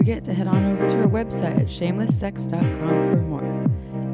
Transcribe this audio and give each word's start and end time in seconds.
Forget 0.00 0.24
to 0.24 0.32
head 0.32 0.46
on 0.46 0.64
over 0.64 0.88
to 0.88 0.98
our 0.98 1.06
website 1.06 1.60
at 1.60 1.66
shamelesssex.com 1.66 3.10
for 3.10 3.20
more. 3.20 3.42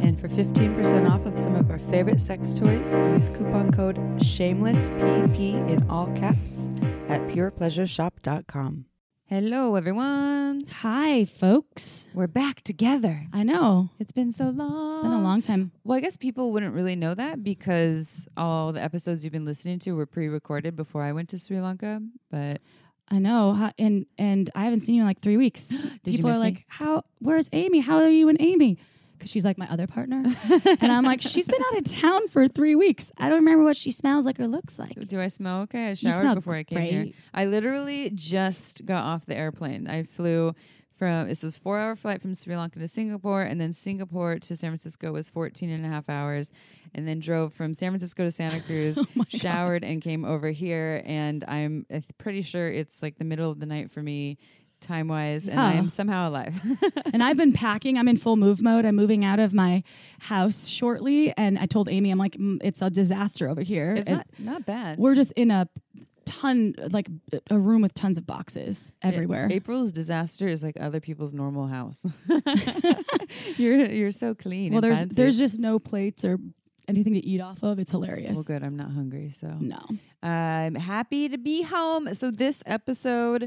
And 0.03 0.21
for 0.21 0.27
15% 0.27 1.09
off 1.09 1.25
of 1.25 1.39
some 1.39 1.55
of 1.55 1.71
our 1.71 1.79
favorite 1.79 2.21
sex 2.21 2.59
toys, 2.59 2.97
use 2.97 3.29
coupon 3.29 3.71
code 3.71 3.95
SHAMELESSPP 4.19 5.39
in 5.69 5.89
all 5.89 6.09
caps 6.09 6.71
at 7.09 7.21
purepleasureshop.com. 7.29 8.87
Hello, 9.27 9.77
everyone. 9.77 10.65
Hi, 10.81 11.25
folks. 11.25 12.09
We're 12.13 12.27
back 12.27 12.63
together. 12.63 13.29
I 13.33 13.45
know. 13.45 13.91
It's 14.01 14.13
been 14.13 14.33
so 14.33 14.49
long. 14.49 14.95
It's 14.95 15.03
been 15.05 15.13
a 15.13 15.23
long 15.23 15.41
time. 15.41 15.71
Well, 15.85 15.99
I 15.99 16.01
guess 16.01 16.17
people 16.17 16.51
wouldn't 16.51 16.75
really 16.75 16.97
know 16.97 17.15
that 17.15 17.45
because 17.45 18.27
all 18.37 18.73
the 18.73 18.83
episodes 18.83 19.23
you've 19.23 19.33
been 19.33 19.45
listening 19.45 19.79
to 19.81 19.93
were 19.93 20.07
pre-recorded 20.07 20.75
before 20.75 21.03
I 21.03 21.13
went 21.13 21.29
to 21.29 21.39
Sri 21.39 21.61
Lanka. 21.61 22.03
But 22.29 22.61
I 23.09 23.19
know. 23.19 23.71
And 23.79 24.07
and 24.19 24.51
I 24.55 24.65
haven't 24.65 24.81
seen 24.81 24.95
you 24.97 25.03
in 25.03 25.07
like 25.07 25.21
three 25.21 25.37
weeks. 25.37 25.71
you 25.73 25.79
People 26.05 26.31
miss 26.31 26.39
are 26.39 26.41
me? 26.41 26.47
like, 26.47 26.65
"How? 26.69 27.05
Where's 27.21 27.49
Amy? 27.53 27.81
How 27.81 27.97
are 27.99 28.09
you 28.09 28.29
and 28.29 28.41
Amy?" 28.41 28.79
Because 29.17 29.31
she's 29.31 29.47
like 29.47 29.57
my 29.57 29.67
other 29.71 29.87
partner, 29.87 30.23
and 30.81 30.93
I'm 30.93 31.03
like, 31.05 31.23
she's 31.23 31.49
been 31.49 31.63
out 31.73 31.79
of 31.79 31.85
town 31.91 32.29
for 32.29 32.49
three 32.49 32.75
weeks. 32.75 33.11
I 33.17 33.31
don't 33.31 33.39
remember 33.39 33.65
what 33.65 33.75
she 33.75 33.91
smells 33.91 34.27
like 34.27 34.39
or 34.39 34.47
looks 34.47 34.79
like. 34.79 34.93
do 35.09 35.19
I 35.19 35.29
smell 35.29 35.63
okay? 35.63 35.89
I 35.89 35.95
showered 35.95 36.35
before 36.35 36.55
I 36.55 36.65
came 36.65 36.83
here. 36.83 37.07
I 37.33 37.47
literally 37.47 38.11
just 38.11 38.85
got 38.85 39.05
off 39.05 39.25
the 39.25 39.35
airplane. 39.35 39.89
I 39.89 40.03
flew 40.03 40.55
from 40.97 41.29
this 41.29 41.43
was 41.43 41.57
four 41.57 41.79
hour 41.79 41.95
flight 41.97 42.23
from 42.23 42.35
Sri 42.35 42.57
Lanka 42.57 42.79
to 42.79 42.89
Singapore, 42.89 43.43
and 43.43 43.61
then 43.61 43.73
Singapore 43.73 44.39
to 44.39 44.57
San 44.57 44.71
Francisco 44.71 45.13
was 45.13 45.29
14 45.29 45.71
and 45.71 45.85
a 45.85 45.89
half 45.89 46.09
hours, 46.09 46.53
and 46.95 47.07
then 47.07 47.19
drove 47.21 47.53
from 47.55 47.75
San 47.75 47.91
Francisco 47.93 48.25
to 48.25 48.31
Santa 48.31 48.61
Cruz, 48.67 48.99
Oh 48.99 49.23
showered, 49.29 49.85
and 49.85 50.01
came 50.03 50.25
over 50.25 50.51
here. 50.51 51.03
And 51.05 51.45
I'm 51.47 51.87
uh, 51.93 52.01
pretty 52.19 52.43
sure 52.43 52.69
it's 52.69 53.03
like 53.03 53.19
the 53.19 53.25
middle 53.25 53.51
of 53.51 53.61
the 53.61 53.67
night 53.67 53.91
for 53.91 54.03
me. 54.03 54.39
Time 54.79 55.09
wise, 55.09 55.49
and 55.49 55.59
I 55.59 55.73
am 55.73 55.89
somehow 55.89 56.29
alive. 56.29 56.61
and 57.15 57.23
I've 57.23 57.39
been 57.39 57.53
packing. 57.55 57.97
I'm 57.97 58.09
in 58.09 58.19
full 58.19 58.37
move 58.37 58.61
mode. 58.61 58.85
I'm 58.85 58.95
moving 58.95 59.25
out 59.25 59.39
of 59.41 59.55
my 59.55 59.83
house 60.21 60.69
shortly, 60.69 61.33
and 61.35 61.59
I 61.59 61.65
told 61.65 61.89
Amy, 61.89 62.11
I'm 62.11 62.19
like, 62.19 62.37
it's 62.39 62.83
a 62.83 62.91
disaster 62.91 63.49
over 63.49 63.63
here. 63.63 63.95
it's 63.97 64.07
And 64.07 64.19
not 64.19 64.27
not 64.39 64.67
bad. 64.67 64.99
we're 64.99 65.15
just 65.15 65.33
in 65.33 65.51
a 65.51 65.67
ton, 66.27 66.75
like 66.91 67.09
a 67.51 67.59
room 67.59 67.83
with 67.83 67.95
tons 67.95 68.19
of 68.19 68.27
boxes 68.27 68.93
everywhere. 69.03 69.49
April's 69.51 69.93
disaster 69.93 70.47
is 70.49 70.63
like 70.63 70.77
other 70.79 71.01
people's 71.01 71.33
normal 71.33 71.67
house. 71.67 72.05
you're 73.57 73.87
you're 73.87 74.13
so 74.13 74.35
clean. 74.35 74.73
well, 74.73 74.83
there's 74.83 74.99
fancy. 74.99 75.15
there's 75.15 75.39
just 75.39 75.59
no 75.59 75.79
plates 75.79 76.25
or 76.25 76.39
anything 76.89 77.15
to 77.15 77.25
eat 77.25 77.41
off 77.41 77.63
of. 77.63 77.79
It's 77.79 77.91
hilarious. 77.91 78.35
well, 78.35 78.45
good. 78.45 78.63
I'm 78.63 78.77
not 78.77 78.91
hungry, 78.91 79.31
so 79.31 79.49
No. 79.61 79.81
I'm 80.23 80.75
happy 80.75 81.29
to 81.29 81.39
be 81.39 81.63
home. 81.63 82.13
So 82.15 82.31
this 82.33 82.63
episode, 82.67 83.45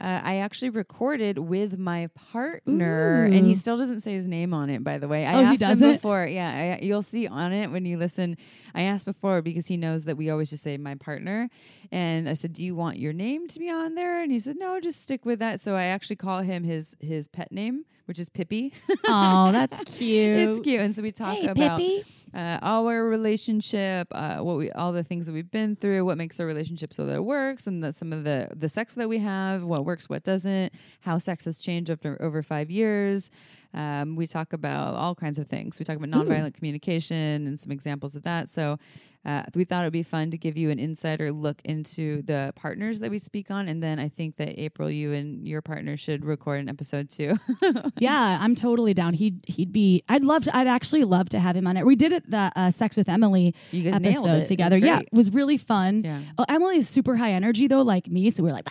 uh, 0.00 0.20
I 0.22 0.36
actually 0.38 0.68
recorded 0.70 1.38
with 1.38 1.78
my 1.78 2.08
partner, 2.32 3.24
and 3.24 3.46
he 3.46 3.54
still 3.54 3.78
doesn't 3.78 4.00
say 4.00 4.12
his 4.12 4.28
name 4.28 4.52
on 4.52 4.68
it. 4.68 4.84
By 4.84 4.98
the 4.98 5.08
way, 5.08 5.24
I 5.24 5.34
Oh, 5.36 5.42
asked 5.44 5.62
him 5.62 5.92
before. 5.92 6.26
Yeah, 6.26 6.76
I, 6.80 6.84
you'll 6.84 7.02
see 7.02 7.26
on 7.26 7.52
it 7.52 7.70
when 7.70 7.84
you 7.86 7.96
listen. 7.96 8.36
I 8.74 8.82
asked 8.82 9.06
before 9.06 9.40
because 9.42 9.66
he 9.68 9.76
knows 9.76 10.04
that 10.04 10.16
we 10.16 10.28
always 10.28 10.50
just 10.50 10.62
say 10.62 10.76
my 10.76 10.96
partner, 10.96 11.48
and 11.90 12.28
I 12.28 12.34
said, 12.34 12.52
"Do 12.52 12.62
you 12.62 12.74
want 12.74 12.98
your 12.98 13.12
name 13.12 13.48
to 13.48 13.58
be 13.58 13.70
on 13.70 13.94
there?" 13.94 14.20
And 14.22 14.30
he 14.30 14.38
said, 14.38 14.56
"No, 14.58 14.80
just 14.80 15.00
stick 15.02 15.24
with 15.24 15.38
that." 15.38 15.60
So 15.60 15.76
I 15.76 15.84
actually 15.84 16.16
call 16.16 16.40
him 16.40 16.62
his 16.64 16.94
his 17.00 17.26
pet 17.28 17.50
name, 17.52 17.84
which 18.04 18.18
is 18.18 18.28
Pippi. 18.28 18.72
Oh, 19.06 19.50
that's 19.52 19.78
cute. 19.96 20.38
it's 20.50 20.60
cute, 20.60 20.80
and 20.80 20.94
so 20.94 21.00
we 21.02 21.10
talk 21.12 21.36
Hey, 21.38 21.46
about 21.46 21.78
Pippi. 21.80 22.04
Uh, 22.34 22.58
our 22.62 23.04
relationship, 23.04 24.08
uh, 24.12 24.38
what 24.38 24.56
we, 24.56 24.70
all 24.72 24.92
the 24.92 25.04
things 25.04 25.26
that 25.26 25.32
we've 25.32 25.50
been 25.50 25.76
through, 25.76 26.04
what 26.04 26.18
makes 26.18 26.38
our 26.40 26.46
relationship 26.46 26.92
so 26.92 27.06
that 27.06 27.16
it 27.16 27.24
works, 27.24 27.66
and 27.66 27.82
the, 27.82 27.92
some 27.92 28.12
of 28.12 28.24
the 28.24 28.48
the 28.54 28.68
sex 28.68 28.94
that 28.94 29.08
we 29.08 29.18
have, 29.18 29.62
what 29.62 29.84
works, 29.84 30.08
what 30.08 30.24
doesn't, 30.24 30.72
how 31.00 31.18
sex 31.18 31.44
has 31.44 31.58
changed 31.58 31.90
after 31.90 32.20
over 32.20 32.42
five 32.42 32.70
years. 32.70 33.30
Um, 33.74 34.16
we 34.16 34.26
talk 34.26 34.52
about 34.52 34.94
all 34.94 35.14
kinds 35.14 35.38
of 35.38 35.48
things. 35.48 35.78
We 35.78 35.84
talk 35.84 35.96
about 35.96 36.10
nonviolent 36.10 36.54
communication 36.54 37.46
and 37.46 37.58
some 37.60 37.72
examples 37.72 38.16
of 38.16 38.22
that. 38.24 38.48
So. 38.48 38.78
Uh, 39.26 39.42
we 39.54 39.64
thought 39.64 39.82
it 39.82 39.86
would 39.86 39.92
be 39.92 40.02
fun 40.02 40.30
to 40.30 40.38
give 40.38 40.56
you 40.56 40.70
an 40.70 40.78
insider 40.78 41.30
look 41.32 41.60
into 41.64 42.22
the 42.22 42.52
partners 42.56 43.00
that 43.00 43.10
we 43.10 43.18
speak 43.18 43.50
on, 43.50 43.68
and 43.68 43.82
then 43.82 43.98
I 43.98 44.08
think 44.08 44.36
that 44.36 44.58
April, 44.60 44.90
you 44.90 45.12
and 45.12 45.46
your 45.46 45.60
partner 45.60 45.96
should 45.96 46.24
record 46.24 46.60
an 46.60 46.68
episode 46.68 47.10
too. 47.10 47.34
Yeah, 47.98 48.38
I'm 48.40 48.54
totally 48.54 48.94
down. 48.94 49.14
He'd 49.14 49.44
he'd 49.46 49.72
be. 49.72 50.02
I'd 50.08 50.24
love 50.24 50.44
to. 50.44 50.56
I'd 50.56 50.68
actually 50.68 51.04
love 51.04 51.28
to 51.30 51.38
have 51.40 51.56
him 51.56 51.66
on 51.66 51.76
it. 51.76 51.84
We 51.84 51.96
did 51.96 52.12
it 52.12 52.30
the 52.30 52.52
uh, 52.54 52.70
Sex 52.70 52.96
with 52.96 53.08
Emily 53.08 53.54
You 53.72 53.90
guys 53.90 54.00
nailed 54.00 54.26
it. 54.26 54.28
It 54.28 54.32
episode 54.36 54.44
together. 54.46 54.78
Yeah, 54.78 55.00
it 55.00 55.08
was 55.12 55.30
really 55.34 55.56
fun. 55.56 56.02
Yeah. 56.04 56.20
Uh, 56.38 56.44
Emily 56.48 56.76
is 56.78 56.88
super 56.88 57.16
high 57.16 57.32
energy 57.32 57.66
though, 57.66 57.82
like 57.82 58.06
me. 58.06 58.30
So 58.30 58.42
we're 58.44 58.52
like, 58.52 58.68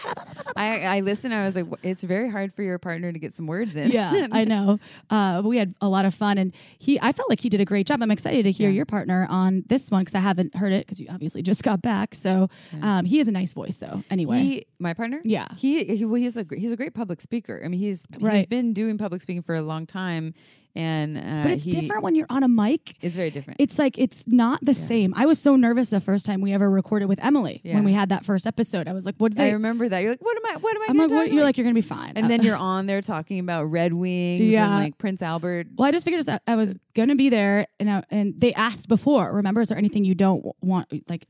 I, 0.56 0.98
I 0.98 1.00
listened. 1.02 1.34
I 1.34 1.44
was 1.44 1.56
like, 1.56 1.66
it's 1.84 2.04
very 2.04 2.30
hard 2.30 2.54
for 2.54 2.64
your 2.64 2.78
partner 2.80 3.12
to 3.12 3.20
get 3.20 3.34
some 3.34 3.48
words 3.48 3.76
in. 3.76 3.92
yeah, 3.92 4.28
I 4.32 4.46
know. 4.46 4.80
Uh, 5.10 5.42
we 5.44 5.58
had 5.58 5.76
a 5.82 5.90
lot 5.90 6.06
of 6.06 6.14
fun, 6.16 6.38
and 6.38 6.54
he. 6.80 7.00
I 7.02 7.12
felt 7.12 7.30
like 7.30 7.42
he 7.42 7.50
did 7.50 7.60
a 7.62 7.66
great 7.66 7.86
job. 7.88 8.02
I'm 8.02 8.12
excited 8.12 8.44
to 8.44 8.52
hear 8.52 8.70
Yeah. 8.70 8.78
your 8.78 8.86
partner 8.86 9.28
on 9.30 9.64
this 9.68 9.92
one 9.92 10.02
because 10.02 10.16
I 10.16 10.20
haven't 10.38 10.56
heard 10.56 10.72
it 10.72 10.86
because 10.86 11.00
you 11.00 11.08
obviously 11.10 11.42
just 11.42 11.64
got 11.64 11.82
back. 11.82 12.14
So 12.16 12.50
um, 12.82 13.06
he 13.06 13.18
has 13.18 13.28
a 13.28 13.32
nice 13.32 13.54
voice 13.54 13.78
though. 13.78 14.04
Anyway, 14.10 14.40
He, 14.42 14.66
my 14.80 14.94
partner. 14.94 15.22
Yeah. 15.24 15.48
He, 15.58 15.84
he 15.84 16.06
well, 16.06 16.16
he's 16.22 16.38
a 16.38 16.46
he's 16.56 16.72
a 16.72 16.78
great 16.78 16.94
public 16.94 17.22
speaker. 17.22 17.62
I 17.64 17.68
mean, 17.68 17.80
he's 17.80 18.06
he's 18.14 18.22
Right. 18.22 18.48
been 18.50 18.74
doing 18.74 18.98
public 18.98 19.22
speaking 19.22 19.42
for 19.44 19.56
a 19.56 19.62
long 19.62 19.86
time, 19.86 20.34
and 20.78 21.18
uh, 21.18 21.44
but 21.44 21.52
it's 21.52 21.64
he- 21.64 21.72
different 21.72 22.04
when 22.04 22.16
you're 22.16 22.28
on 22.30 22.44
a 22.44 22.48
mic. 22.48 22.96
It's 23.02 23.16
very 23.16 23.32
different. 23.32 23.60
It's 23.60 23.78
like 23.80 23.98
it's 23.98 24.26
not 24.28 24.60
the 24.64 24.74
same. 24.74 25.14
I 25.18 25.26
was 25.26 25.40
so 25.40 25.56
nervous 25.56 25.90
the 25.90 26.00
first 26.00 26.26
time 26.26 26.40
we 26.40 26.54
ever 26.54 26.70
recorded 26.70 27.08
with 27.08 27.20
Emily 27.24 27.60
Yeah. 27.64 27.76
when 27.76 27.84
we 27.84 27.94
had 27.94 28.10
that 28.10 28.24
first 28.24 28.46
episode. 28.46 28.88
I 28.88 28.94
was 28.94 29.06
like, 29.06 29.16
"What 29.18 29.32
did 29.34 29.42
I 29.42 29.46
they?" 29.48 29.54
remember 29.54 29.90
that. 29.90 30.00
You're 30.00 30.12
like, 30.12 30.22
what 30.24 30.38
am 30.38 30.56
I? 30.56 30.60
What 30.60 30.76
am 30.76 30.82
I? 30.84 30.86
I'm 30.90 30.98
like, 30.98 31.12
"What?" 31.12 31.32
You're 31.32 31.44
like, 31.44 31.58
"You're 31.58 31.66
gonna 31.66 31.74
be 31.74 31.82
fine." 31.82 32.14
and 32.16 32.26
Uh, 32.26 32.30
then 32.30 32.44
you're 32.44 32.56
on 32.56 32.86
there 32.86 33.02
talking 33.02 33.40
about 33.40 33.66
Red 33.66 33.94
Wings 33.94 34.44
Yeah. 34.44 34.66
and 34.66 34.84
like 34.84 34.98
Prince 34.98 35.22
Albert. 35.22 35.68
Well, 35.76 35.88
I 35.88 35.92
just 35.92 36.06
figured 36.06 36.28
I, 36.30 36.40
I 36.48 36.56
was 36.56 36.76
gonna 36.96 37.16
be 37.16 37.30
there, 37.30 37.68
and 37.80 37.90
I, 37.90 38.04
and 38.12 38.40
they 38.40 38.54
asked 38.54 38.88
before. 38.88 39.34
Remember, 39.36 39.62
is 39.62 39.70
there 39.70 39.78
anything 39.78 40.06
you 40.06 40.16
don't 40.16 40.46
want, 40.62 40.88
like 41.10 41.26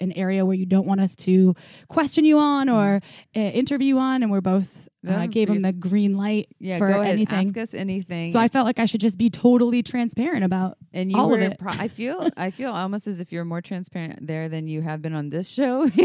an 0.00 0.10
area 0.12 0.44
where 0.44 0.56
you 0.56 0.66
don't 0.66 0.86
want 0.88 1.00
us 1.00 1.14
to 1.14 1.54
question 1.86 2.24
you 2.24 2.36
on 2.38 2.68
or 2.68 3.00
uh, 3.36 3.38
interview 3.40 3.96
on? 3.96 4.22
And 4.24 4.32
we're 4.32 4.40
both 4.40 4.87
Yeah, 5.02 5.22
uh, 5.22 5.26
gave 5.28 5.48
if- 5.48 5.62
the 5.62 5.72
green 5.72 6.16
light 6.16 6.48
Yeah, 6.58 6.78
for 6.78 6.88
go 6.88 7.00
ahead. 7.00 7.14
anything. 7.14 7.46
Ask 7.46 7.56
us 7.56 7.72
anything. 7.74 8.32
So 8.32 8.38
I 8.40 8.48
felt 8.48 8.66
like 8.66 8.78
I 8.80 8.84
should 8.84 9.00
just 9.00 9.16
be 9.16 9.30
totally 9.30 9.82
transparent 9.82 10.42
about. 10.44 10.76
and 10.92 11.12
you 11.12 11.18
all 11.18 11.32
of 11.32 11.38
were. 11.38 11.46
it. 11.46 11.58
Pro- 11.58 11.72
I 11.72 11.86
feel. 11.88 12.28
I 12.36 12.50
feel 12.50 12.72
almost 12.72 13.06
as 13.06 13.20
if 13.20 13.30
you're 13.30 13.44
more 13.44 13.60
transparent 13.60 14.26
there 14.26 14.48
than 14.48 14.66
you 14.66 14.82
have 14.82 15.00
been 15.00 15.14
on 15.14 15.30
this 15.30 15.48
show. 15.48 15.82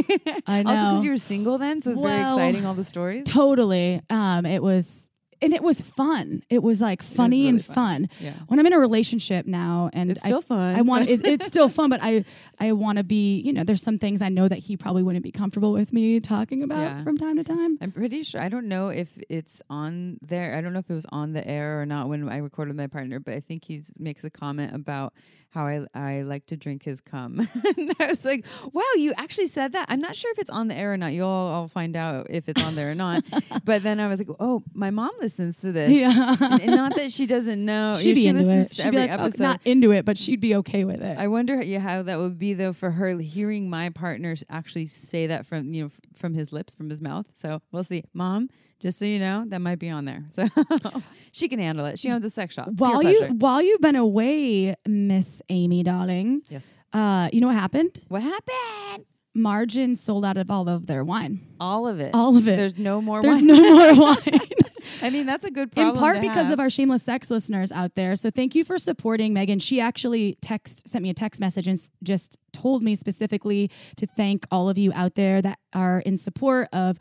I 0.46 0.64
Also, 0.64 0.64
know. 0.64 0.90
because 0.92 1.04
you 1.04 1.10
were 1.12 1.18
single 1.18 1.58
then, 1.58 1.82
so 1.82 1.90
it's 1.92 2.02
very 2.02 2.22
exciting. 2.22 2.66
All 2.66 2.76
the 2.76 2.84
stories. 2.84 3.24
Totally, 3.26 4.02
um, 4.12 4.46
it 4.46 4.62
was. 4.62 5.10
And 5.44 5.54
it 5.54 5.62
was 5.62 5.82
fun. 5.82 6.42
It 6.50 6.64
was 6.64 6.82
like 6.82 7.04
funny 7.04 7.40
really 7.42 7.50
and 7.50 7.66
fun. 7.66 7.76
fun. 7.76 8.10
Yeah. 8.20 8.34
When 8.48 8.60
I'm 8.60 8.66
in 8.66 8.74
a 8.74 8.80
relationship 8.80 9.46
now, 9.46 9.90
and 9.94 10.10
It's 10.12 10.24
I 10.24 10.28
still 10.28 10.42
fun. 10.42 10.76
I 10.76 10.82
want 10.82 11.10
it, 11.10 11.26
it's 11.26 11.46
still 11.46 11.70
fun, 11.70 11.90
but 11.90 12.00
I 12.02 12.24
I 12.60 12.72
want 12.72 12.98
to 12.98 13.04
be 13.04 13.40
you 13.42 13.52
know 13.54 13.64
there's 13.64 13.84
some 13.84 13.98
things 14.00 14.22
I 14.22 14.30
know 14.30 14.48
that 14.48 14.60
he 14.60 14.78
probably 14.78 15.04
wouldn't 15.04 15.24
be 15.24 15.32
comfortable 15.32 15.72
with 15.74 15.92
me 15.94 16.20
talking 16.20 16.64
about 16.64 16.80
Yeah. 16.82 17.04
from 17.04 17.18
time 17.18 17.36
to 17.38 17.44
time. 17.44 17.78
I'm 17.82 17.92
pretty 17.92 18.24
sure. 18.24 18.42
I 18.42 18.50
don't 18.50 18.68
know 18.68 18.88
if 18.88 19.10
it's 19.30 19.62
on 19.70 20.18
there. 20.22 20.56
I 20.56 20.62
don't 20.62 20.74
know 20.74 20.80
if 20.80 20.90
it 20.90 20.94
was 20.94 21.06
on 21.10 21.34
the 21.34 21.46
air 21.48 21.82
or 21.82 21.86
not 21.86 22.08
when 22.10 22.28
I 22.30 22.38
recorded 22.38 22.76
my 22.76 22.88
partner, 22.88 23.20
but 23.20 23.34
I 23.34 23.40
think 23.42 23.66
he 23.66 23.84
makes 24.00 24.24
a 24.24 24.30
comment 24.30 24.74
about 24.74 25.14
how 25.54 25.68
I 25.68 25.86
I 25.94 26.22
like 26.22 26.48
to 26.48 26.58
drink 26.58 26.84
his 26.84 27.00
cum. 27.00 27.40
and 27.78 27.96
I 28.00 28.08
was 28.08 28.26
like, 28.26 28.46
wow, 28.72 28.82
you 28.96 29.14
actually 29.18 29.48
said 29.48 29.74
that. 29.74 29.86
I'm 29.90 30.00
not 30.00 30.16
sure 30.16 30.32
if 30.32 30.40
it's 30.40 30.50
on 30.50 30.68
the 30.68 30.76
air 30.76 30.94
or 30.94 30.98
not. 30.98 31.14
You'll 31.14 31.28
all 31.28 31.68
find 31.68 31.96
out 31.96 32.28
if 32.30 32.50
it's 32.50 32.64
on 32.64 32.76
there 32.76 32.92
or 32.92 32.96
not. 32.96 33.24
but 33.64 33.84
then 33.84 34.00
I 34.00 34.08
was 34.08 34.20
like, 34.20 34.30
oh, 34.40 34.64
my 34.74 34.90
mom 34.90 35.12
listens 35.20 35.62
to 35.62 35.72
this. 35.72 35.92
Yeah. 35.92 36.36
and, 36.40 36.62
and 36.62 36.72
not 36.72 36.96
that 36.96 37.12
she 37.12 37.26
doesn't 37.26 37.64
know. 37.64 37.98
she'd 38.02 38.16
be 38.16 38.24
she 38.24 38.28
into 38.30 38.42
listens 38.42 38.66
it. 38.66 38.70
to 38.70 38.76
She'd 38.76 38.88
every 38.88 39.02
be 39.02 39.08
like, 39.08 39.20
oh, 39.20 39.24
episode. 39.26 39.44
not 39.44 39.62
into 39.66 39.92
it, 39.92 40.06
but 40.06 40.18
she'd 40.18 40.42
be 40.42 40.56
okay 40.56 40.84
with 40.84 41.02
it. 41.02 41.18
I 41.18 41.28
wonder 41.28 41.62
yeah, 41.62 41.80
how 41.80 42.02
that 42.04 42.18
would 42.18 42.40
be 42.40 42.54
though 42.54 42.74
for 42.74 42.92
her 42.92 43.18
hearing 43.20 43.70
my 43.70 43.90
partner 43.90 44.36
actually 44.50 44.88
say 44.88 45.28
that 45.28 45.46
from 45.46 45.74
you 45.74 45.84
know 45.84 45.92
from 46.16 46.34
his 46.34 46.52
lips 46.52 46.74
from 46.74 46.90
his 46.90 47.02
mouth. 47.02 47.28
So 47.34 47.62
we'll 47.72 47.84
see, 47.84 48.04
Mom. 48.14 48.50
Just 48.80 49.00
so 49.00 49.06
you 49.06 49.20
know, 49.20 49.46
that 49.48 49.60
might 49.60 49.80
be 49.80 49.90
on 49.90 50.06
there. 50.06 50.24
So 50.30 50.46
she 51.32 51.48
can 51.48 51.60
handle 51.60 51.86
it. 51.86 52.00
She 52.00 52.10
owns 52.10 52.26
a 52.26 52.30
sex 52.30 52.54
shop. 52.56 52.66
Pure 52.66 52.76
while 52.76 53.02
you 53.04 53.18
pleasure. 53.20 53.34
while 53.36 53.62
you've 53.62 53.82
been 53.82 53.96
away, 53.96 54.76
Miss 54.86 55.42
Amy, 55.50 55.84
darling, 55.84 56.42
yes. 56.50 56.72
uh, 56.92 57.30
you 57.32 57.40
know 57.42 57.48
what 57.48 57.56
happened? 57.56 58.02
What 58.10 58.22
happened? 58.24 59.06
Margin 59.36 59.96
sold 59.96 60.26
out 60.26 60.38
of 60.38 60.52
all 60.52 60.70
of 60.70 60.86
their 60.86 61.04
wine. 61.04 61.42
All 61.60 61.88
of 61.88 62.00
it. 62.00 62.14
All 62.14 62.38
of 62.38 62.48
it. 62.48 62.56
There's 62.56 62.78
no 62.78 63.02
more. 63.02 63.22
There's 63.22 63.38
wine. 63.38 63.48
no 63.48 63.94
more 63.96 64.14
wine. 64.16 64.40
I 65.02 65.10
mean, 65.10 65.26
that's 65.26 65.46
a 65.46 65.50
good 65.50 65.72
in 65.76 65.94
part 65.96 66.22
because 66.22 66.46
have. 66.46 66.52
of 66.54 66.60
our 66.60 66.70
shameless 66.70 67.04
sex 67.04 67.32
listeners 67.32 67.72
out 67.72 67.96
there. 67.96 68.16
So 68.16 68.30
thank 68.30 68.54
you 68.54 68.64
for 68.64 68.78
supporting 68.78 69.34
Megan. 69.34 69.60
She 69.60 69.80
actually 69.82 70.38
text 70.42 70.88
sent 70.88 71.02
me 71.04 71.10
a 71.10 71.14
text 71.14 71.40
message 71.42 71.68
and 71.68 71.78
s- 71.78 71.90
just 72.04 72.38
told 72.52 72.84
me 72.84 72.94
specifically 72.96 73.72
to 73.96 74.06
thank 74.06 74.46
all 74.52 74.70
of 74.70 74.78
you 74.78 74.92
out 74.94 75.16
there 75.16 75.42
that 75.42 75.58
are 75.74 76.00
in 76.00 76.16
support 76.18 76.68
of 76.74 76.98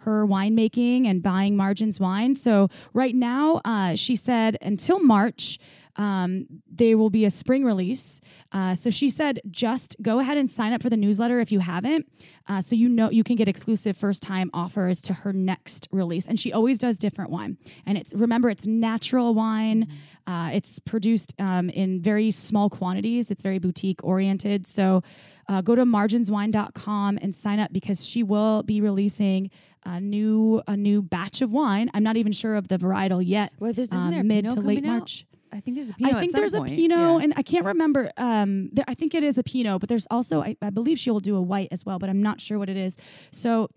her 0.00 0.26
winemaking 0.26 1.06
and 1.06 1.22
buying 1.22 1.56
Margins 1.56 2.00
wine. 2.00 2.34
So 2.34 2.68
right 2.92 3.14
now, 3.14 3.60
uh, 3.64 3.94
she 3.94 4.16
said 4.16 4.56
until 4.60 5.00
March. 5.00 5.58
Um, 5.96 6.46
there 6.70 6.96
will 6.96 7.10
be 7.10 7.26
a 7.26 7.30
spring 7.30 7.62
release. 7.64 8.20
Uh, 8.52 8.74
so 8.74 8.88
she 8.90 9.10
said, 9.10 9.40
just 9.50 9.96
go 10.00 10.20
ahead 10.20 10.38
and 10.38 10.48
sign 10.48 10.72
up 10.72 10.82
for 10.82 10.88
the 10.88 10.96
newsletter 10.96 11.40
if 11.40 11.52
you 11.52 11.58
haven't, 11.58 12.06
uh, 12.48 12.60
so 12.60 12.74
you 12.74 12.88
know 12.88 13.10
you 13.10 13.22
can 13.22 13.36
get 13.36 13.48
exclusive 13.48 13.96
first 13.96 14.22
time 14.22 14.50
offers 14.54 15.00
to 15.02 15.12
her 15.12 15.32
next 15.32 15.88
release. 15.90 16.26
And 16.26 16.38
she 16.40 16.52
always 16.52 16.78
does 16.78 16.96
different 16.96 17.30
wine. 17.30 17.58
And 17.84 17.98
it's 17.98 18.14
remember 18.14 18.48
it's 18.48 18.66
natural 18.66 19.34
wine. 19.34 19.88
Uh, 20.26 20.50
it's 20.54 20.78
produced 20.78 21.34
um, 21.38 21.68
in 21.70 22.00
very 22.00 22.30
small 22.30 22.70
quantities. 22.70 23.30
It's 23.30 23.42
very 23.42 23.58
boutique 23.58 24.02
oriented. 24.02 24.66
So 24.66 25.02
uh, 25.50 25.60
go 25.60 25.74
to 25.74 25.84
marginswine.com 25.84 27.18
and 27.20 27.34
sign 27.34 27.58
up 27.58 27.72
because 27.72 28.06
she 28.06 28.22
will 28.22 28.62
be 28.62 28.80
releasing 28.80 29.50
a 29.84 30.00
new 30.00 30.62
a 30.68 30.76
new 30.76 31.02
batch 31.02 31.42
of 31.42 31.52
wine. 31.52 31.90
I'm 31.94 32.02
not 32.02 32.16
even 32.16 32.32
sure 32.32 32.54
of 32.54 32.68
the 32.68 32.78
varietal 32.78 33.22
yet. 33.26 33.52
Well, 33.58 33.72
there's- 33.72 33.88
isn't 33.88 33.98
um, 34.08 34.10
there 34.10 34.22
mid 34.24 34.48
to 34.50 34.60
late 34.60 34.84
out? 34.84 34.98
March. 34.98 35.26
I 35.52 35.58
think 35.58 35.76
there's 35.76 35.90
a 35.90 35.94
Pinot. 35.94 36.14
I 36.14 36.20
think 36.20 36.32
there's 36.32 36.54
point. 36.54 36.72
a 36.72 36.76
Pinot, 36.76 36.98
Yeah. 36.98 37.18
and 37.24 37.34
I 37.36 37.42
can't 37.42 37.64
remember. 37.64 38.12
Um, 38.16 38.70
there, 38.72 38.84
I 38.86 38.94
think 38.94 39.14
it 39.14 39.24
is 39.24 39.36
a 39.36 39.42
Pinot, 39.42 39.80
but 39.80 39.88
there's 39.88 40.06
also, 40.08 40.42
I, 40.42 40.56
I 40.62 40.70
believe 40.70 40.96
she 40.96 41.10
will 41.10 41.18
do 41.18 41.34
a 41.34 41.42
white 41.42 41.66
as 41.72 41.84
well, 41.84 41.98
but 41.98 42.08
I'm 42.08 42.22
not 42.22 42.40
sure 42.40 42.56
what 42.56 42.68
it 42.68 42.76
is. 42.76 42.96
So 43.32 43.68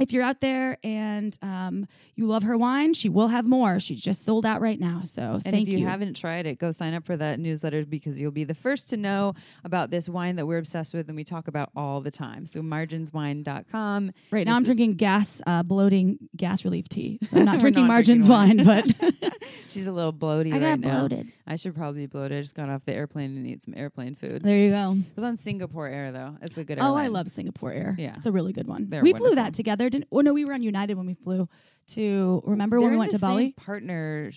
if 0.00 0.12
you're 0.12 0.22
out 0.22 0.40
there 0.40 0.78
and 0.82 1.36
um, 1.42 1.86
you 2.16 2.26
love 2.26 2.42
her 2.42 2.56
wine, 2.58 2.94
she 2.94 3.08
will 3.08 3.28
have 3.28 3.44
more. 3.46 3.78
She's 3.80 4.00
just 4.00 4.24
sold 4.24 4.44
out 4.44 4.60
right 4.60 4.78
now. 4.80 5.02
So 5.04 5.22
And 5.22 5.44
thank 5.44 5.54
you. 5.54 5.60
if 5.62 5.68
you, 5.68 5.78
you. 5.80 5.86
haven't 5.86 6.14
tried 6.14 6.46
it, 6.46 6.58
go 6.58 6.70
sign 6.70 6.94
up 6.94 7.04
for 7.04 7.16
that 7.16 7.38
newsletter 7.38 7.84
because 7.84 8.18
you'll 8.20 8.30
be 8.30 8.44
the 8.44 8.54
first 8.54 8.90
to 8.90 8.96
know 8.96 9.34
about 9.64 9.90
this 9.90 10.08
wine 10.08 10.36
that 10.36 10.46
we're 10.46 10.58
obsessed 10.58 10.94
with 10.94 11.08
and 11.08 11.16
we 11.16 11.24
talk 11.24 11.48
about 11.48 11.70
all 11.76 12.00
the 12.00 12.10
time. 12.10 12.46
So 12.46 12.60
marginswine.com. 12.62 14.12
right 14.30 14.46
now, 14.46 14.52
This 14.52 14.56
I'm 14.58 14.64
drinking 14.64 14.94
gas 14.94 15.40
uh, 15.46 15.62
bloating 15.62 16.18
gas 16.36 16.64
relief 16.64 16.88
tea. 16.88 17.18
So 17.22 17.38
I'm 17.38 17.44
not 17.46 17.60
drinking 17.60 17.84
not 17.84 17.88
Margins 17.88 18.26
drinking 18.26 18.64
wine, 18.66 18.84
but 19.10 19.32
She's 19.68 19.86
a 19.86 19.92
little 19.92 20.12
bloaty 20.12 20.50
I 20.52 20.58
right 20.58 20.60
got 20.60 20.80
now. 20.80 20.98
bloated. 21.06 21.32
I 21.46 21.56
should 21.56 21.74
probably 21.74 22.02
be 22.02 22.06
bloated. 22.06 22.38
I 22.38 22.40
just 22.42 22.54
got 22.54 22.68
off 22.68 22.84
the 22.84 22.92
airplane 22.94 23.36
and 23.36 23.46
eat 23.46 23.62
some 23.62 23.74
airplane 23.76 24.14
food. 24.14 24.42
There 24.42 24.56
you 24.56 24.70
go. 24.70 24.92
It 24.98 25.16
was 25.16 25.24
on 25.24 25.36
Singapore 25.36 25.86
Air 25.88 26.12
though. 26.12 26.36
It's 26.42 26.56
a 26.56 26.64
good 26.64 26.78
Oh, 26.80 26.94
I 26.94 27.08
love 27.08 27.28
Singapore 27.28 27.72
Air. 27.72 27.94
Yeah. 27.98 28.14
it's 28.16 28.26
a 28.26 28.32
really 28.32 28.52
good 28.52 28.66
one. 28.66 28.86
They're 28.88 29.02
we 29.02 29.12
flew 29.12 29.34
that 29.34 29.54
together. 29.54 29.83
Didn't? 29.90 30.08
Oh 30.12 30.20
no, 30.20 30.32
we 30.32 30.44
were 30.44 30.54
on 30.54 30.62
United 30.62 30.96
when 30.96 31.06
we 31.06 31.14
flew 31.14 31.48
to. 31.88 32.42
Remember 32.44 32.80
when 32.80 32.84
They're 32.84 32.90
we 32.90 32.94
in 32.94 32.98
went 33.00 33.12
to 33.12 33.18
Bali? 33.18 33.52
partner 33.52 34.32